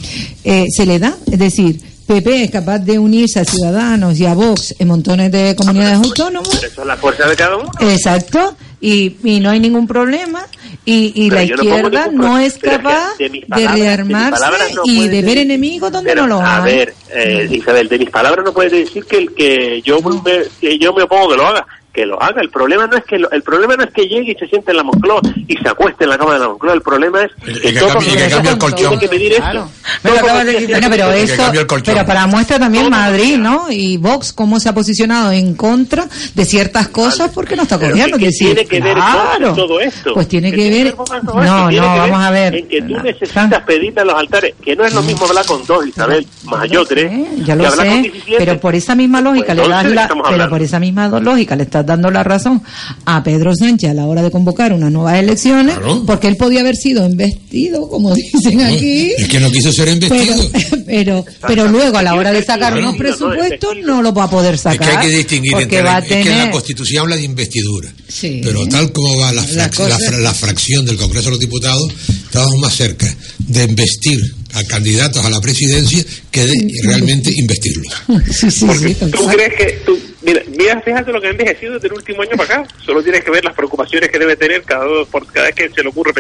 eh, 0.44 0.66
se 0.70 0.86
le 0.86 1.00
da, 1.00 1.16
es 1.32 1.40
decir, 1.40 1.80
PP 2.06 2.44
es 2.44 2.52
capaz 2.52 2.80
de 2.80 3.00
unirse 3.00 3.40
a 3.40 3.46
Ciudadanos 3.46 4.18
y 4.20 4.26
a 4.26 4.34
Vox 4.36 4.76
en 4.78 4.88
montones 4.90 5.32
de 5.32 5.56
comunidades 5.58 5.98
autónomas, 5.98 6.50
Pero 6.52 6.68
eso 6.72 6.82
es 6.82 6.88
la 6.88 6.98
fuerza 6.98 7.28
de 7.28 7.36
cada 7.36 7.58
uno. 7.58 7.72
Exacto, 7.82 8.56
y, 8.80 9.16
y 9.24 9.40
no 9.40 9.50
hay 9.50 9.60
ningún 9.60 9.88
problema, 9.88 10.46
y, 10.86 11.12
y 11.16 11.30
la 11.32 11.38
no 11.46 11.54
izquierda 11.56 12.08
no 12.12 12.22
pro- 12.24 12.38
es 12.38 12.58
pero 12.60 12.74
es 12.76 12.78
que 12.78 12.84
capaz 12.84 13.18
de 13.18 13.30
palabras- 13.30 13.48
de 13.50 13.68
rearmarse 13.68 14.74
no 14.76 14.82
y 14.86 15.08
de 15.08 15.22
ver 15.24 15.38
enemigos 15.40 15.92
donde 15.92 16.10
Pero, 16.12 16.22
no 16.28 16.36
los 16.36 16.42
a 16.44 16.64
hay. 16.64 16.74
ver 16.76 16.94
eh, 17.14 17.48
Isabel 17.52 17.88
de 17.90 17.98
mis 18.00 18.10
palabras 18.10 18.46
no 18.46 18.54
puedes 18.54 18.72
decir 18.72 19.04
que 19.06 19.18
el 19.18 19.34
que 19.34 19.82
yo 19.84 20.00
me, 20.02 20.44
que 20.62 20.78
yo 20.78 20.94
me 20.94 21.04
opongo 21.04 21.30
que 21.32 21.38
lo 21.38 21.48
haga 21.48 21.66
que 21.98 22.06
lo 22.06 22.22
haga 22.22 22.42
el 22.42 22.50
problema 22.52 22.86
no 22.86 22.96
es 22.96 23.04
que 23.06 23.18
lo- 23.18 23.32
el 23.32 23.42
problema 23.42 23.76
no 23.76 23.84
es 23.84 23.90
que 23.92 24.04
llegue 24.04 24.34
y 24.34 24.36
se 24.36 24.46
siente 24.48 24.70
en 24.70 24.78
la 24.78 24.84
Moncloa 24.84 25.20
y 25.48 25.58
se 25.58 25.68
acueste 25.68 26.04
en 26.04 26.12
la 26.12 26.18
cama 26.20 26.34
de 26.36 26.40
la 26.42 26.48
Moncloa 26.50 26.76
el 26.76 26.82
problema 26.84 27.24
es 27.24 27.32
que, 27.44 27.60
que 27.60 27.80
todos 27.80 27.94
cambie- 27.96 28.16
que 28.44 28.50
el 28.50 28.58
colchón. 28.60 29.00
que 29.00 29.08
Claro. 29.38 29.68
esto 30.04 30.10
de 30.46 30.68
Bueno, 30.68 30.88
pero 30.92 31.10
que 31.12 31.24
eso, 31.24 31.44
pero 31.84 32.06
para 32.06 32.28
muestra 32.28 32.60
también 32.60 32.88
Madrid, 32.92 33.38
¿no? 33.38 33.66
Y 33.72 33.98
Vox 33.98 34.32
cómo 34.32 34.60
se 34.60 34.70
ha 34.70 34.74
posicionado 34.76 35.32
en 35.32 35.56
contra 35.56 36.06
de 36.36 36.46
ciertas 36.46 36.90
cosas 36.90 37.32
porque 37.34 37.56
no 37.56 37.64
está 37.64 37.80
Pero 37.80 37.92
gobierno. 37.94 38.18
¿qué 38.20 38.28
Es 38.28 38.34
decir, 38.38 38.54
tiene 38.54 38.70
que 38.70 38.80
ver 38.80 38.94
claro, 38.94 39.48
con 39.48 39.56
todo 39.56 39.80
esto? 39.80 40.14
Pues 40.14 40.28
tiene 40.28 40.52
¿Qué 40.52 40.58
que 40.58 40.84
ver. 40.84 40.96
No, 41.24 41.64
no, 41.64 41.70
que 41.70 41.80
vamos 41.80 42.20
a 42.22 42.30
ver. 42.30 42.56
En 42.58 42.68
que 42.68 42.82
tú 42.84 42.94
necesitas 43.02 43.64
pedirle 43.64 44.02
a 44.02 44.06
los 44.06 44.16
altares, 44.16 44.54
que 44.64 44.76
no 44.76 44.86
es 44.86 44.94
lo 44.94 45.02
mismo 45.02 45.26
hablar 45.26 45.46
con 45.48 45.66
dos, 45.66 45.88
Isabel, 45.88 46.28
más 46.44 46.70
yo 46.70 46.86
tres, 46.86 47.12
Ya 47.44 47.58
que 47.58 47.64
lo 47.64 47.72
sé, 47.72 47.84
17. 48.02 48.36
pero 48.38 48.60
por 48.60 48.76
esa 48.76 48.94
misma 48.94 49.20
lógica 49.22 49.56
le 49.56 49.62
Pues 49.64 49.70
das 49.72 49.86
la, 49.92 50.10
pero 50.30 50.50
por 50.50 50.62
esa 50.62 50.80
misma 50.80 51.08
lógica 51.08 51.56
le 51.56 51.64
estás 51.64 51.86
dando 51.88 52.12
la 52.12 52.24
razón 52.24 52.62
a 53.06 53.24
Pedro 53.24 53.56
Sánchez 53.56 53.90
a 53.90 53.94
la 53.96 54.06
hora 54.06 54.22
de 54.22 54.30
convocar 54.30 54.74
unas 54.74 54.92
nuevas 54.92 55.18
elecciones, 55.18 55.76
Claro. 55.78 56.04
porque 56.06 56.28
él 56.28 56.36
podía 56.38 56.60
haber 56.60 56.76
sido 56.76 57.06
investido, 57.10 57.90
como 57.90 58.14
dicen 58.34 58.62
aquí. 58.62 59.14
Es 59.18 59.28
que 59.28 59.40
no 59.40 59.50
quiso 59.52 59.72
ser 59.74 59.88
investido. 59.90 60.50
Pero, 60.54 60.84
pero, 60.86 61.26
pero 61.48 61.68
luego 61.68 61.98
a 61.98 62.04
la 62.04 62.14
hora 62.14 62.32
de 62.32 62.42
sacar 62.44 62.74
Claro. 62.74 62.80
unos 62.90 62.98
presupuestos 62.98 63.78
no 63.84 64.02
lo 64.04 64.14
va 64.14 64.26
a 64.26 64.30
poder 64.30 64.54
Es 64.56 64.62
sacar. 64.62 64.78
que 64.92 64.98
hay 64.98 65.08
que 65.10 65.18
distinguir 65.18 65.52
porque 65.54 65.64
entre 65.64 65.82
va 65.82 66.00
la, 66.00 66.06
es 66.06 66.24
que 66.24 66.30
la 66.30 66.52
Constitución 66.52 67.02
habla 67.04 67.16
de 67.16 67.24
investidura. 67.24 67.92
Sí. 68.08 68.42
Pero 68.44 68.68
tal 68.68 68.92
como 68.92 69.18
va 69.20 69.32
la, 69.32 69.44
frac- 69.44 69.56
La 69.56 69.70
cosa- 69.70 69.90
la 69.90 69.98
fra- 70.00 70.18
la 70.20 70.34
fracción 70.34 70.86
del 70.86 70.98
Congreso 70.98 71.26
de 71.26 71.32
los 71.32 71.40
Diputados, 71.40 71.94
estamos 72.08 72.52
más 72.62 72.76
cerca 72.76 73.16
de 73.40 73.64
investir 73.64 74.20
a 74.54 74.64
candidatos 74.64 75.24
a 75.26 75.30
la 75.30 75.40
presidencia 75.40 76.04
que 76.32 76.46
de 76.46 76.72
realmente 76.84 77.32
investirlos. 77.36 77.94
Sí, 78.32 78.52
sí, 78.52 78.68
sí, 78.82 78.94
tal 78.96 79.12
¿Tú 79.12 79.26
crees 79.28 79.54
que 79.58 79.80
tú, 79.86 79.98
mira, 80.28 80.42
mira, 80.58 80.82
fíjate 80.82 81.12
lo 81.12 81.20
que 81.22 81.28
ha 81.28 81.32
envejecido 81.32 81.74
desde 81.74 81.88
el 81.88 81.94
último 81.94 82.22
año 82.22 82.32
para 82.38 82.62
acá? 82.62 82.68
Solo 82.86 83.02
tienes 83.02 83.24
que 83.24 83.32
ver 83.32 83.44
las 83.44 83.56
preocupaciones 83.56 84.10
que 84.12 84.20
debe 84.20 84.36
tener 84.36 84.62
cada, 84.64 84.86
por 85.10 85.26
cada 85.28 85.48
vez 85.48 85.56
que 85.56 85.70
se 85.70 85.82
le 85.82 85.90
ocurre 85.90 86.12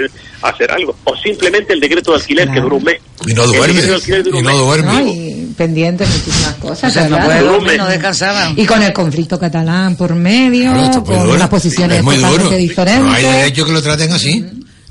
hacer 0.41 0.71
algo. 0.71 0.95
O 1.03 1.15
simplemente 1.15 1.73
el 1.73 1.79
decreto 1.79 2.11
de 2.11 2.17
alquiler 2.17 2.49
que 2.49 2.59
dura 2.59 2.75
un 2.75 2.84
mes. 2.84 2.97
Y 3.27 3.34
no 3.34 3.45
duerme. 3.45 3.81
Y 3.81 4.41
no 4.41 4.57
duerme. 4.57 4.93
¿no? 4.93 5.01
Y 5.07 5.53
pendiente 5.57 6.05
de 6.05 6.09
muchísimas 6.09 6.55
cosas. 6.55 6.89
O 6.91 6.93
sea, 6.93 7.09
no 7.09 7.19
puede 7.19 7.41
dormir, 7.41 7.77
no 7.77 7.88
descansaba. 7.88 8.51
Y 8.55 8.65
con 8.65 8.81
el 8.81 8.93
conflicto 8.93 9.39
catalán 9.39 9.95
por 9.95 10.15
medio, 10.15 10.71
Claro, 10.73 11.03
con 11.03 11.19
duro. 11.19 11.34
unas 11.34 11.49
posiciones 11.49 12.03
totalmente 12.03 12.57
diferentes. 12.57 13.03
No 13.03 13.11
hay 13.13 13.23
derecho 13.23 13.65
que 13.65 13.71
lo 13.71 13.81
traten 13.81 14.11
así. 14.13 14.45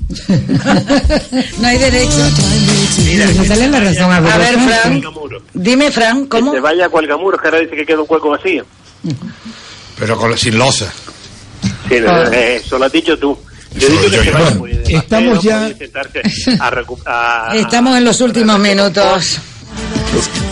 No 1.59 1.67
hay 1.67 1.77
derecho. 1.77 2.17
No 3.35 3.43
dale 3.45 3.67
la 3.67 3.79
razón 3.79 4.11
a 4.11 4.17
A 4.17 4.37
ver, 4.37 4.57
Fran. 4.59 5.01
Dime, 5.53 5.91
Fran, 5.91 6.25
¿cómo? 6.27 6.51
Que 6.51 6.57
se 6.57 6.61
vaya 6.61 6.85
a 6.85 6.89
Cuelgamuros, 6.89 7.41
que 7.41 7.47
ahora 7.47 7.59
dice 7.59 7.75
que 7.75 7.85
queda 7.85 8.01
un 8.01 8.07
hueco 8.09 8.29
vacío. 8.29 8.65
Pero 9.99 10.17
con, 10.17 10.37
sin 10.37 10.57
losa. 10.57 10.91
Sí, 11.89 11.95
no, 12.01 12.23
eh, 12.31 12.57
eso 12.57 12.77
lo 12.77 12.85
has 12.85 12.91
dicho 12.91 13.17
tú. 13.17 13.37
Yo 13.75 13.87
dicho 13.89 14.01
que 14.09 14.15
yo- 14.17 14.23
se 14.23 14.31
vaya. 14.31 14.55
Bueno, 14.55 14.79
estamos 14.85 15.43
ya- 15.43 15.69
a 16.59 16.69
a- 17.49 17.55
Estamos 17.55 17.97
en 17.97 18.03
los 18.05 18.21
últimos 18.21 18.59
minutos. 18.59 19.37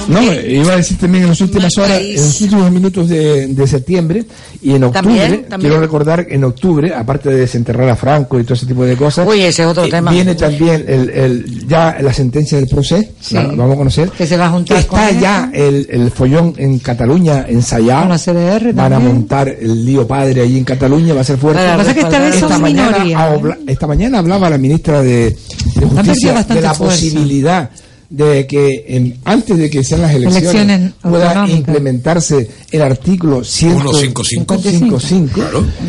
No, 0.07 0.21
iba 0.21 0.73
a 0.73 0.75
decir 0.77 0.97
también 0.99 1.23
en 1.23 1.29
las 1.31 1.41
últimas 1.41 1.75
horas, 1.79 1.99
en 1.99 2.15
los 2.15 2.41
últimos 2.41 2.71
minutos 2.71 3.09
de, 3.09 3.47
de 3.47 3.67
septiembre 3.67 4.23
y 4.61 4.75
en 4.75 4.83
octubre, 4.83 5.01
También, 5.01 5.45
también. 5.49 5.59
quiero 5.71 5.79
recordar 5.81 6.27
en 6.29 6.43
octubre, 6.43 6.93
aparte 6.93 7.29
de 7.29 7.37
desenterrar 7.37 7.89
a 7.89 7.95
Franco 7.95 8.39
y 8.39 8.43
todo 8.43 8.53
ese 8.53 8.67
tipo 8.67 8.85
de 8.85 8.95
cosas, 8.95 9.27
Uy, 9.27 9.41
ese 9.41 9.63
es 9.63 9.67
otro 9.67 9.83
eh, 9.85 9.89
tema. 9.89 10.11
viene 10.11 10.35
también 10.35 10.85
el, 10.87 11.09
el- 11.09 11.67
ya 11.67 11.97
la 12.01 12.13
sentencia 12.13 12.59
del 12.59 12.67
proceso, 12.67 13.09
Sí. 13.19 13.33
la 13.33 13.43
vamos 13.47 13.73
a 13.73 13.77
conocer. 13.77 14.09
Que 14.11 14.27
se 14.27 14.37
va 14.37 14.45
a 14.45 14.49
juntar 14.51 14.77
Está 14.77 15.09
con 15.09 15.19
ya 15.19 15.49
el, 15.51 15.87
el 15.89 16.11
follón 16.11 16.53
en 16.57 16.77
Cataluña 16.77 17.45
ensayado. 17.47 18.01
Con 18.01 18.09
la 18.09 18.19
CDR 18.19 18.73
Van 18.73 18.93
a 18.93 18.99
montar 18.99 19.47
el 19.49 19.85
lío 19.85 20.05
padre 20.07 20.41
allí 20.41 20.59
en 20.59 20.65
Cataluña, 20.65 21.15
va 21.15 21.21
a 21.21 21.23
ser 21.23 21.37
fuerte. 21.37 21.63
Lo 21.65 21.71
que 21.71 21.77
pasa 21.77 21.89
es 21.89 21.95
que 21.95 22.01
esta 22.03 22.19
vez 22.19 22.35
son 22.35 22.61
mañana, 22.61 22.91
minoría, 22.99 23.23
habla- 23.23 23.57
esta 23.65 23.87
mañana 23.87 24.19
hablaba 24.19 24.51
la 24.51 24.57
ministra 24.59 25.01
de, 25.01 25.35
de 25.75 25.85
Justicia 25.87 26.43
de 26.43 26.61
la 26.61 26.73
fuerza. 26.75 27.69
De 28.09 28.45
que 28.47 28.85
en- 28.87 29.17
antes 29.25 29.57
de 29.57 29.69
que 29.69 29.83
sean 29.83 30.01
las 30.01 30.11
elecciones, 30.13 30.43
Elecciones 30.53 30.91
pueda 31.01 31.47
implementarse 31.49 32.49
el 32.71 32.81
artículo 32.81 33.43
155. 33.43 34.23
155 34.59 35.41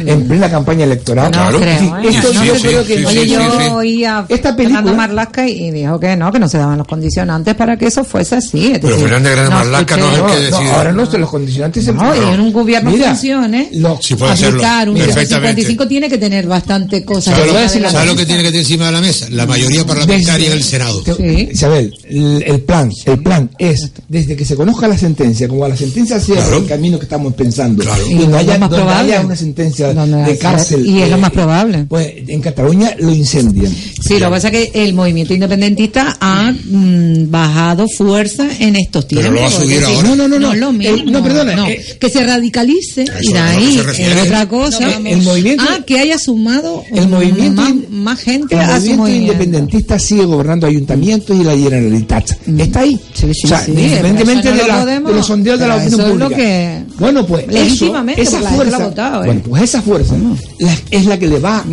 en 0.06 0.26
plena 0.28 0.50
campaña 0.50 0.84
electoral. 0.84 1.30
No 1.32 1.60
¿eh? 1.60 1.78
No 1.82 3.08
Oye, 3.08 3.26
yo 3.28 3.74
oí 3.76 4.04
a 4.04 4.24
Esta 4.28 4.54
Fernando 4.54 4.56
película- 4.90 4.92
Marlasca 4.96 5.48
y 5.48 5.70
dijo 5.70 5.98
que 6.00 6.16
no, 6.16 6.32
que 6.32 6.38
no 6.38 6.48
se 6.48 6.58
daban 6.58 6.78
los 6.78 6.86
condicionantes 6.86 7.54
para 7.54 7.76
que 7.76 7.86
eso 7.86 8.04
fuese 8.04 8.36
así. 8.36 8.72
Es 8.72 8.78
Pero 8.80 8.96
Fernández 8.98 9.32
Grande 9.32 9.50
Marlaska 9.54 9.96
no 9.96 10.06
es 10.10 10.18
el 10.18 10.24
que 10.24 10.32
No, 10.32 10.40
decide. 10.40 10.70
ahora 10.70 10.92
no, 10.92 11.04
los 11.16 11.30
condicionantes 11.30 11.86
No, 11.94 12.14
y 12.14 12.34
en 12.34 12.40
un 12.40 12.52
gobierno 12.52 12.90
Mira, 12.90 13.10
funcione, 13.10 13.68
lo- 13.72 13.98
Sí, 14.02 14.14
puede 14.14 14.32
hacerlo. 14.32 14.58
aplicar 14.58 14.88
un 14.90 14.96
Perfectamente. 14.96 15.62
55 15.62 15.88
tiene 15.88 16.08
que 16.08 16.18
tener 16.18 16.46
bastante 16.46 17.04
cosas. 17.04 17.34
¿Sabes 17.34 17.46
lo, 17.52 17.54
de 17.58 17.62
la 17.62 17.68
¿sabes 17.68 17.92
lo 18.06 18.12
mesa. 18.14 18.16
que 18.16 18.26
tiene 18.26 18.42
que 18.42 18.48
tener 18.48 18.60
encima 18.60 18.86
de 18.86 18.92
la 18.92 19.00
mesa? 19.00 19.26
La 19.30 19.46
mayoría 19.46 19.84
parlamentaria 19.84 20.46
en 20.48 20.52
el 20.52 20.62
Senado. 20.64 21.02
Isabel, 21.50 21.94
el, 22.08 22.60
plan, 22.60 22.90
el 23.04 23.18
plan 23.22 23.50
es 23.58 23.90
desde 24.08 24.36
que 24.36 24.44
se 24.44 24.54
conozca 24.56 24.86
la 24.88 24.96
sentencia, 24.98 25.48
como 25.48 25.66
la 25.66 25.76
sentencia 25.76 26.20
sea 26.20 26.36
Claro. 26.36 26.58
el 26.58 26.66
camino 26.66 26.98
que 26.98 27.04
estamos 27.04 27.34
pensando, 27.34 27.82
Y 28.08 28.14
no 28.26 28.36
haya, 28.36 28.58
más 28.58 28.70
donde 28.70 28.92
haya 28.92 29.20
una 29.22 29.34
sentencia 29.36 29.92
Donde 29.92 30.22
de 30.24 30.38
cárcel, 30.38 30.86
y 30.86 31.00
es 31.02 31.10
lo 31.10 31.16
eh, 31.16 31.20
más 31.20 31.30
probable. 31.30 31.84
Pues 31.88 32.12
en 32.28 32.40
Cataluña 32.40 32.94
lo 32.98 33.12
incendian. 33.12 33.72
Sí, 33.74 34.18
lo 34.18 34.26
que 34.26 34.30
pasa 34.30 34.48
es 34.48 34.52
que 34.70 34.84
el 34.84 34.94
movimiento 34.94 35.34
independentista 35.34 36.16
ha 36.20 36.52
mm, 36.52 37.30
bajado 37.30 37.86
fuerza 37.96 38.46
en 38.60 38.76
estos 38.76 39.06
Pero 39.06 39.20
tiempos. 39.22 39.34
lo 39.34 39.40
va 39.40 39.46
a 39.46 39.50
subir 39.50 39.84
ahora. 39.84 40.08
No, 40.08 40.16
no, 40.16 40.28
no, 40.28 40.38
no. 40.38 40.52
es 40.52 40.58
lo 40.60 40.70
Eh, 40.82 41.04
no, 41.06 41.22
perdona, 41.22 41.56
no. 41.56 41.66
eh, 41.66 41.84
que 41.98 42.08
se 42.08 42.24
radicalice 42.24 43.04
y 43.22 43.32
de 43.32 43.38
ahí 43.38 43.80
es 43.98 44.22
otra 44.24 44.48
cosa. 44.48 44.80
No, 45.00 45.08
el 45.08 45.22
movimiento- 45.22 45.64
ah, 45.68 45.80
que 45.86 45.98
haya 45.98 46.18
sumado 46.18 46.84
El 46.92 47.08
mm, 47.08 47.10
movimiento- 47.10 47.62
más, 47.62 47.74
más 47.90 48.20
gente 48.20 48.54
El 48.54 48.60
a 48.60 48.66
su 48.66 48.72
movimiento 48.72 49.02
movimiento. 49.02 49.32
independentista 49.32 49.98
sigue 49.98 50.24
gobernando 50.24 50.66
ayuntamientos 50.66 51.36
y 51.36 51.42
la 51.44 51.52
Generalitat. 51.56 51.95
Está 51.96 52.80
ahí. 52.80 52.94
o 52.94 53.46
sea, 53.48 53.60
sí, 53.60 53.72
independientemente 53.72 54.50
no 54.50 54.56
de, 54.56 54.62
lo 54.62 54.68
la- 54.68 54.80
podemos- 54.80 55.10
de 55.12 55.16
los 55.18 55.26
sondeos 55.26 55.58
de 55.60 55.66
la 55.68 55.76
opinión 55.76 55.94
eso 56.00 56.02
es 56.02 56.14
lo 56.18 56.24
pública. 56.26 56.36
que- 56.42 56.82
Bueno, 56.98 57.26
pues 57.26 57.44
eso, 57.44 57.52
Legítimamente, 57.52 58.22
esa 58.22 58.40
la 58.40 58.50
fuerza, 58.50 58.78
votado, 58.78 59.22
¿eh? 59.22 59.26
bueno, 59.26 59.42
pues 59.48 59.62
esa 59.62 59.82
fuerza 59.82 60.14
la- 60.58 60.76
es 60.90 61.04
la 61.06 61.18
que 61.18 61.26
le 61.28 61.38
va 61.38 61.64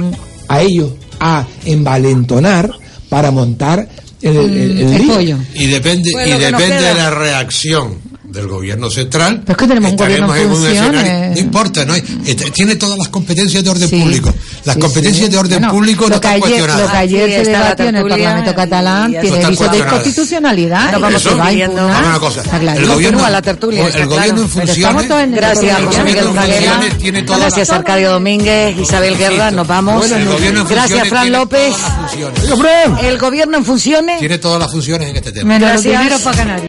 a 0.47 0.61
ellos 0.61 0.91
a 1.19 1.45
envalentonar 1.65 2.69
para 3.09 3.31
montar 3.31 3.87
el, 4.21 4.37
el, 4.37 4.51
el 4.57 4.79
el 4.93 5.01
lío. 5.03 5.13
pollo. 5.13 5.37
Y 5.55 5.67
depende, 5.67 6.11
Pues 6.11 6.27
y 6.27 6.31
depende 6.39 6.81
de 6.81 6.93
la 6.95 7.09
reacción 7.09 7.95
del 8.33 8.47
gobierno 8.47 8.89
central. 8.89 9.41
Pero 9.45 9.51
es 9.53 9.57
que 9.57 9.67
tenemos 9.67 9.91
un 9.91 9.97
gobierno 9.97 10.35
en 10.35 10.47
un 10.51 10.53
escenario- 10.65 10.99
funciones. 10.99 11.31
No 11.35 11.39
importa, 11.39 11.85
no 11.85 11.93
este, 11.95 12.51
tiene 12.51 12.75
todas 12.75 12.97
las 12.97 13.07
competencias 13.09 13.63
de 13.63 13.69
orden 13.69 13.87
Sí. 13.87 13.99
público. 14.01 14.33
Las 14.65 14.75
Sí, 14.75 14.81
competencias 14.81 15.25
sí. 15.27 15.31
de 15.31 15.37
orden 15.37 15.59
Bueno, 15.59 15.73
público 15.73 16.09
no 16.09 16.15
están 16.15 16.31
ayer, 16.31 16.41
cuestionadas. 16.41 16.81
Lo 16.81 16.91
que 16.91 16.97
ayer 16.97 17.45
se 17.45 17.51
debatió 17.51 17.85
en 17.85 17.95
el 17.95 18.07
Parlamento 18.07 18.55
catalán 18.55 19.13
y 19.13 19.19
tiene 19.19 19.45
visos 19.47 19.71
de 19.71 19.77
inconstitucionalidad. 19.77 20.91
No, 20.93 20.99
vamos 20.99 21.25
a 21.27 21.33
una 21.33 22.19
cosa. 22.19 22.41
Claro. 22.43 22.79
El 22.79 22.87
gobierno, 22.87 23.29
la 23.29 23.41
tertulia, 23.41 23.87
el 23.87 24.05
gobierno 24.07 24.41
en 24.41 24.49
funciones. 24.49 25.31
Gracias, 25.31 26.03
Miguel 26.03 26.97
tiene 26.99 27.23
todas 27.23 27.41
Gracias, 27.41 27.69
Arcadio 27.69 28.11
Domínguez, 28.11 28.77
Isabel 28.77 29.17
Guerra. 29.17 29.51
Nos 29.51 29.67
vamos. 29.67 30.05
Gracias, 30.69 31.07
Fran 31.07 31.31
López. 31.31 31.73
El 33.01 33.17
gobierno 33.17 33.57
en 33.57 33.65
funciones. 33.65 34.19
Tiene 34.19 34.37
todas 34.37 34.59
las 34.59 34.71
funciones 34.71 35.09
en 35.09 35.15
este 35.17 35.31
tema. 35.31 35.57
Gracias. 35.59 36.01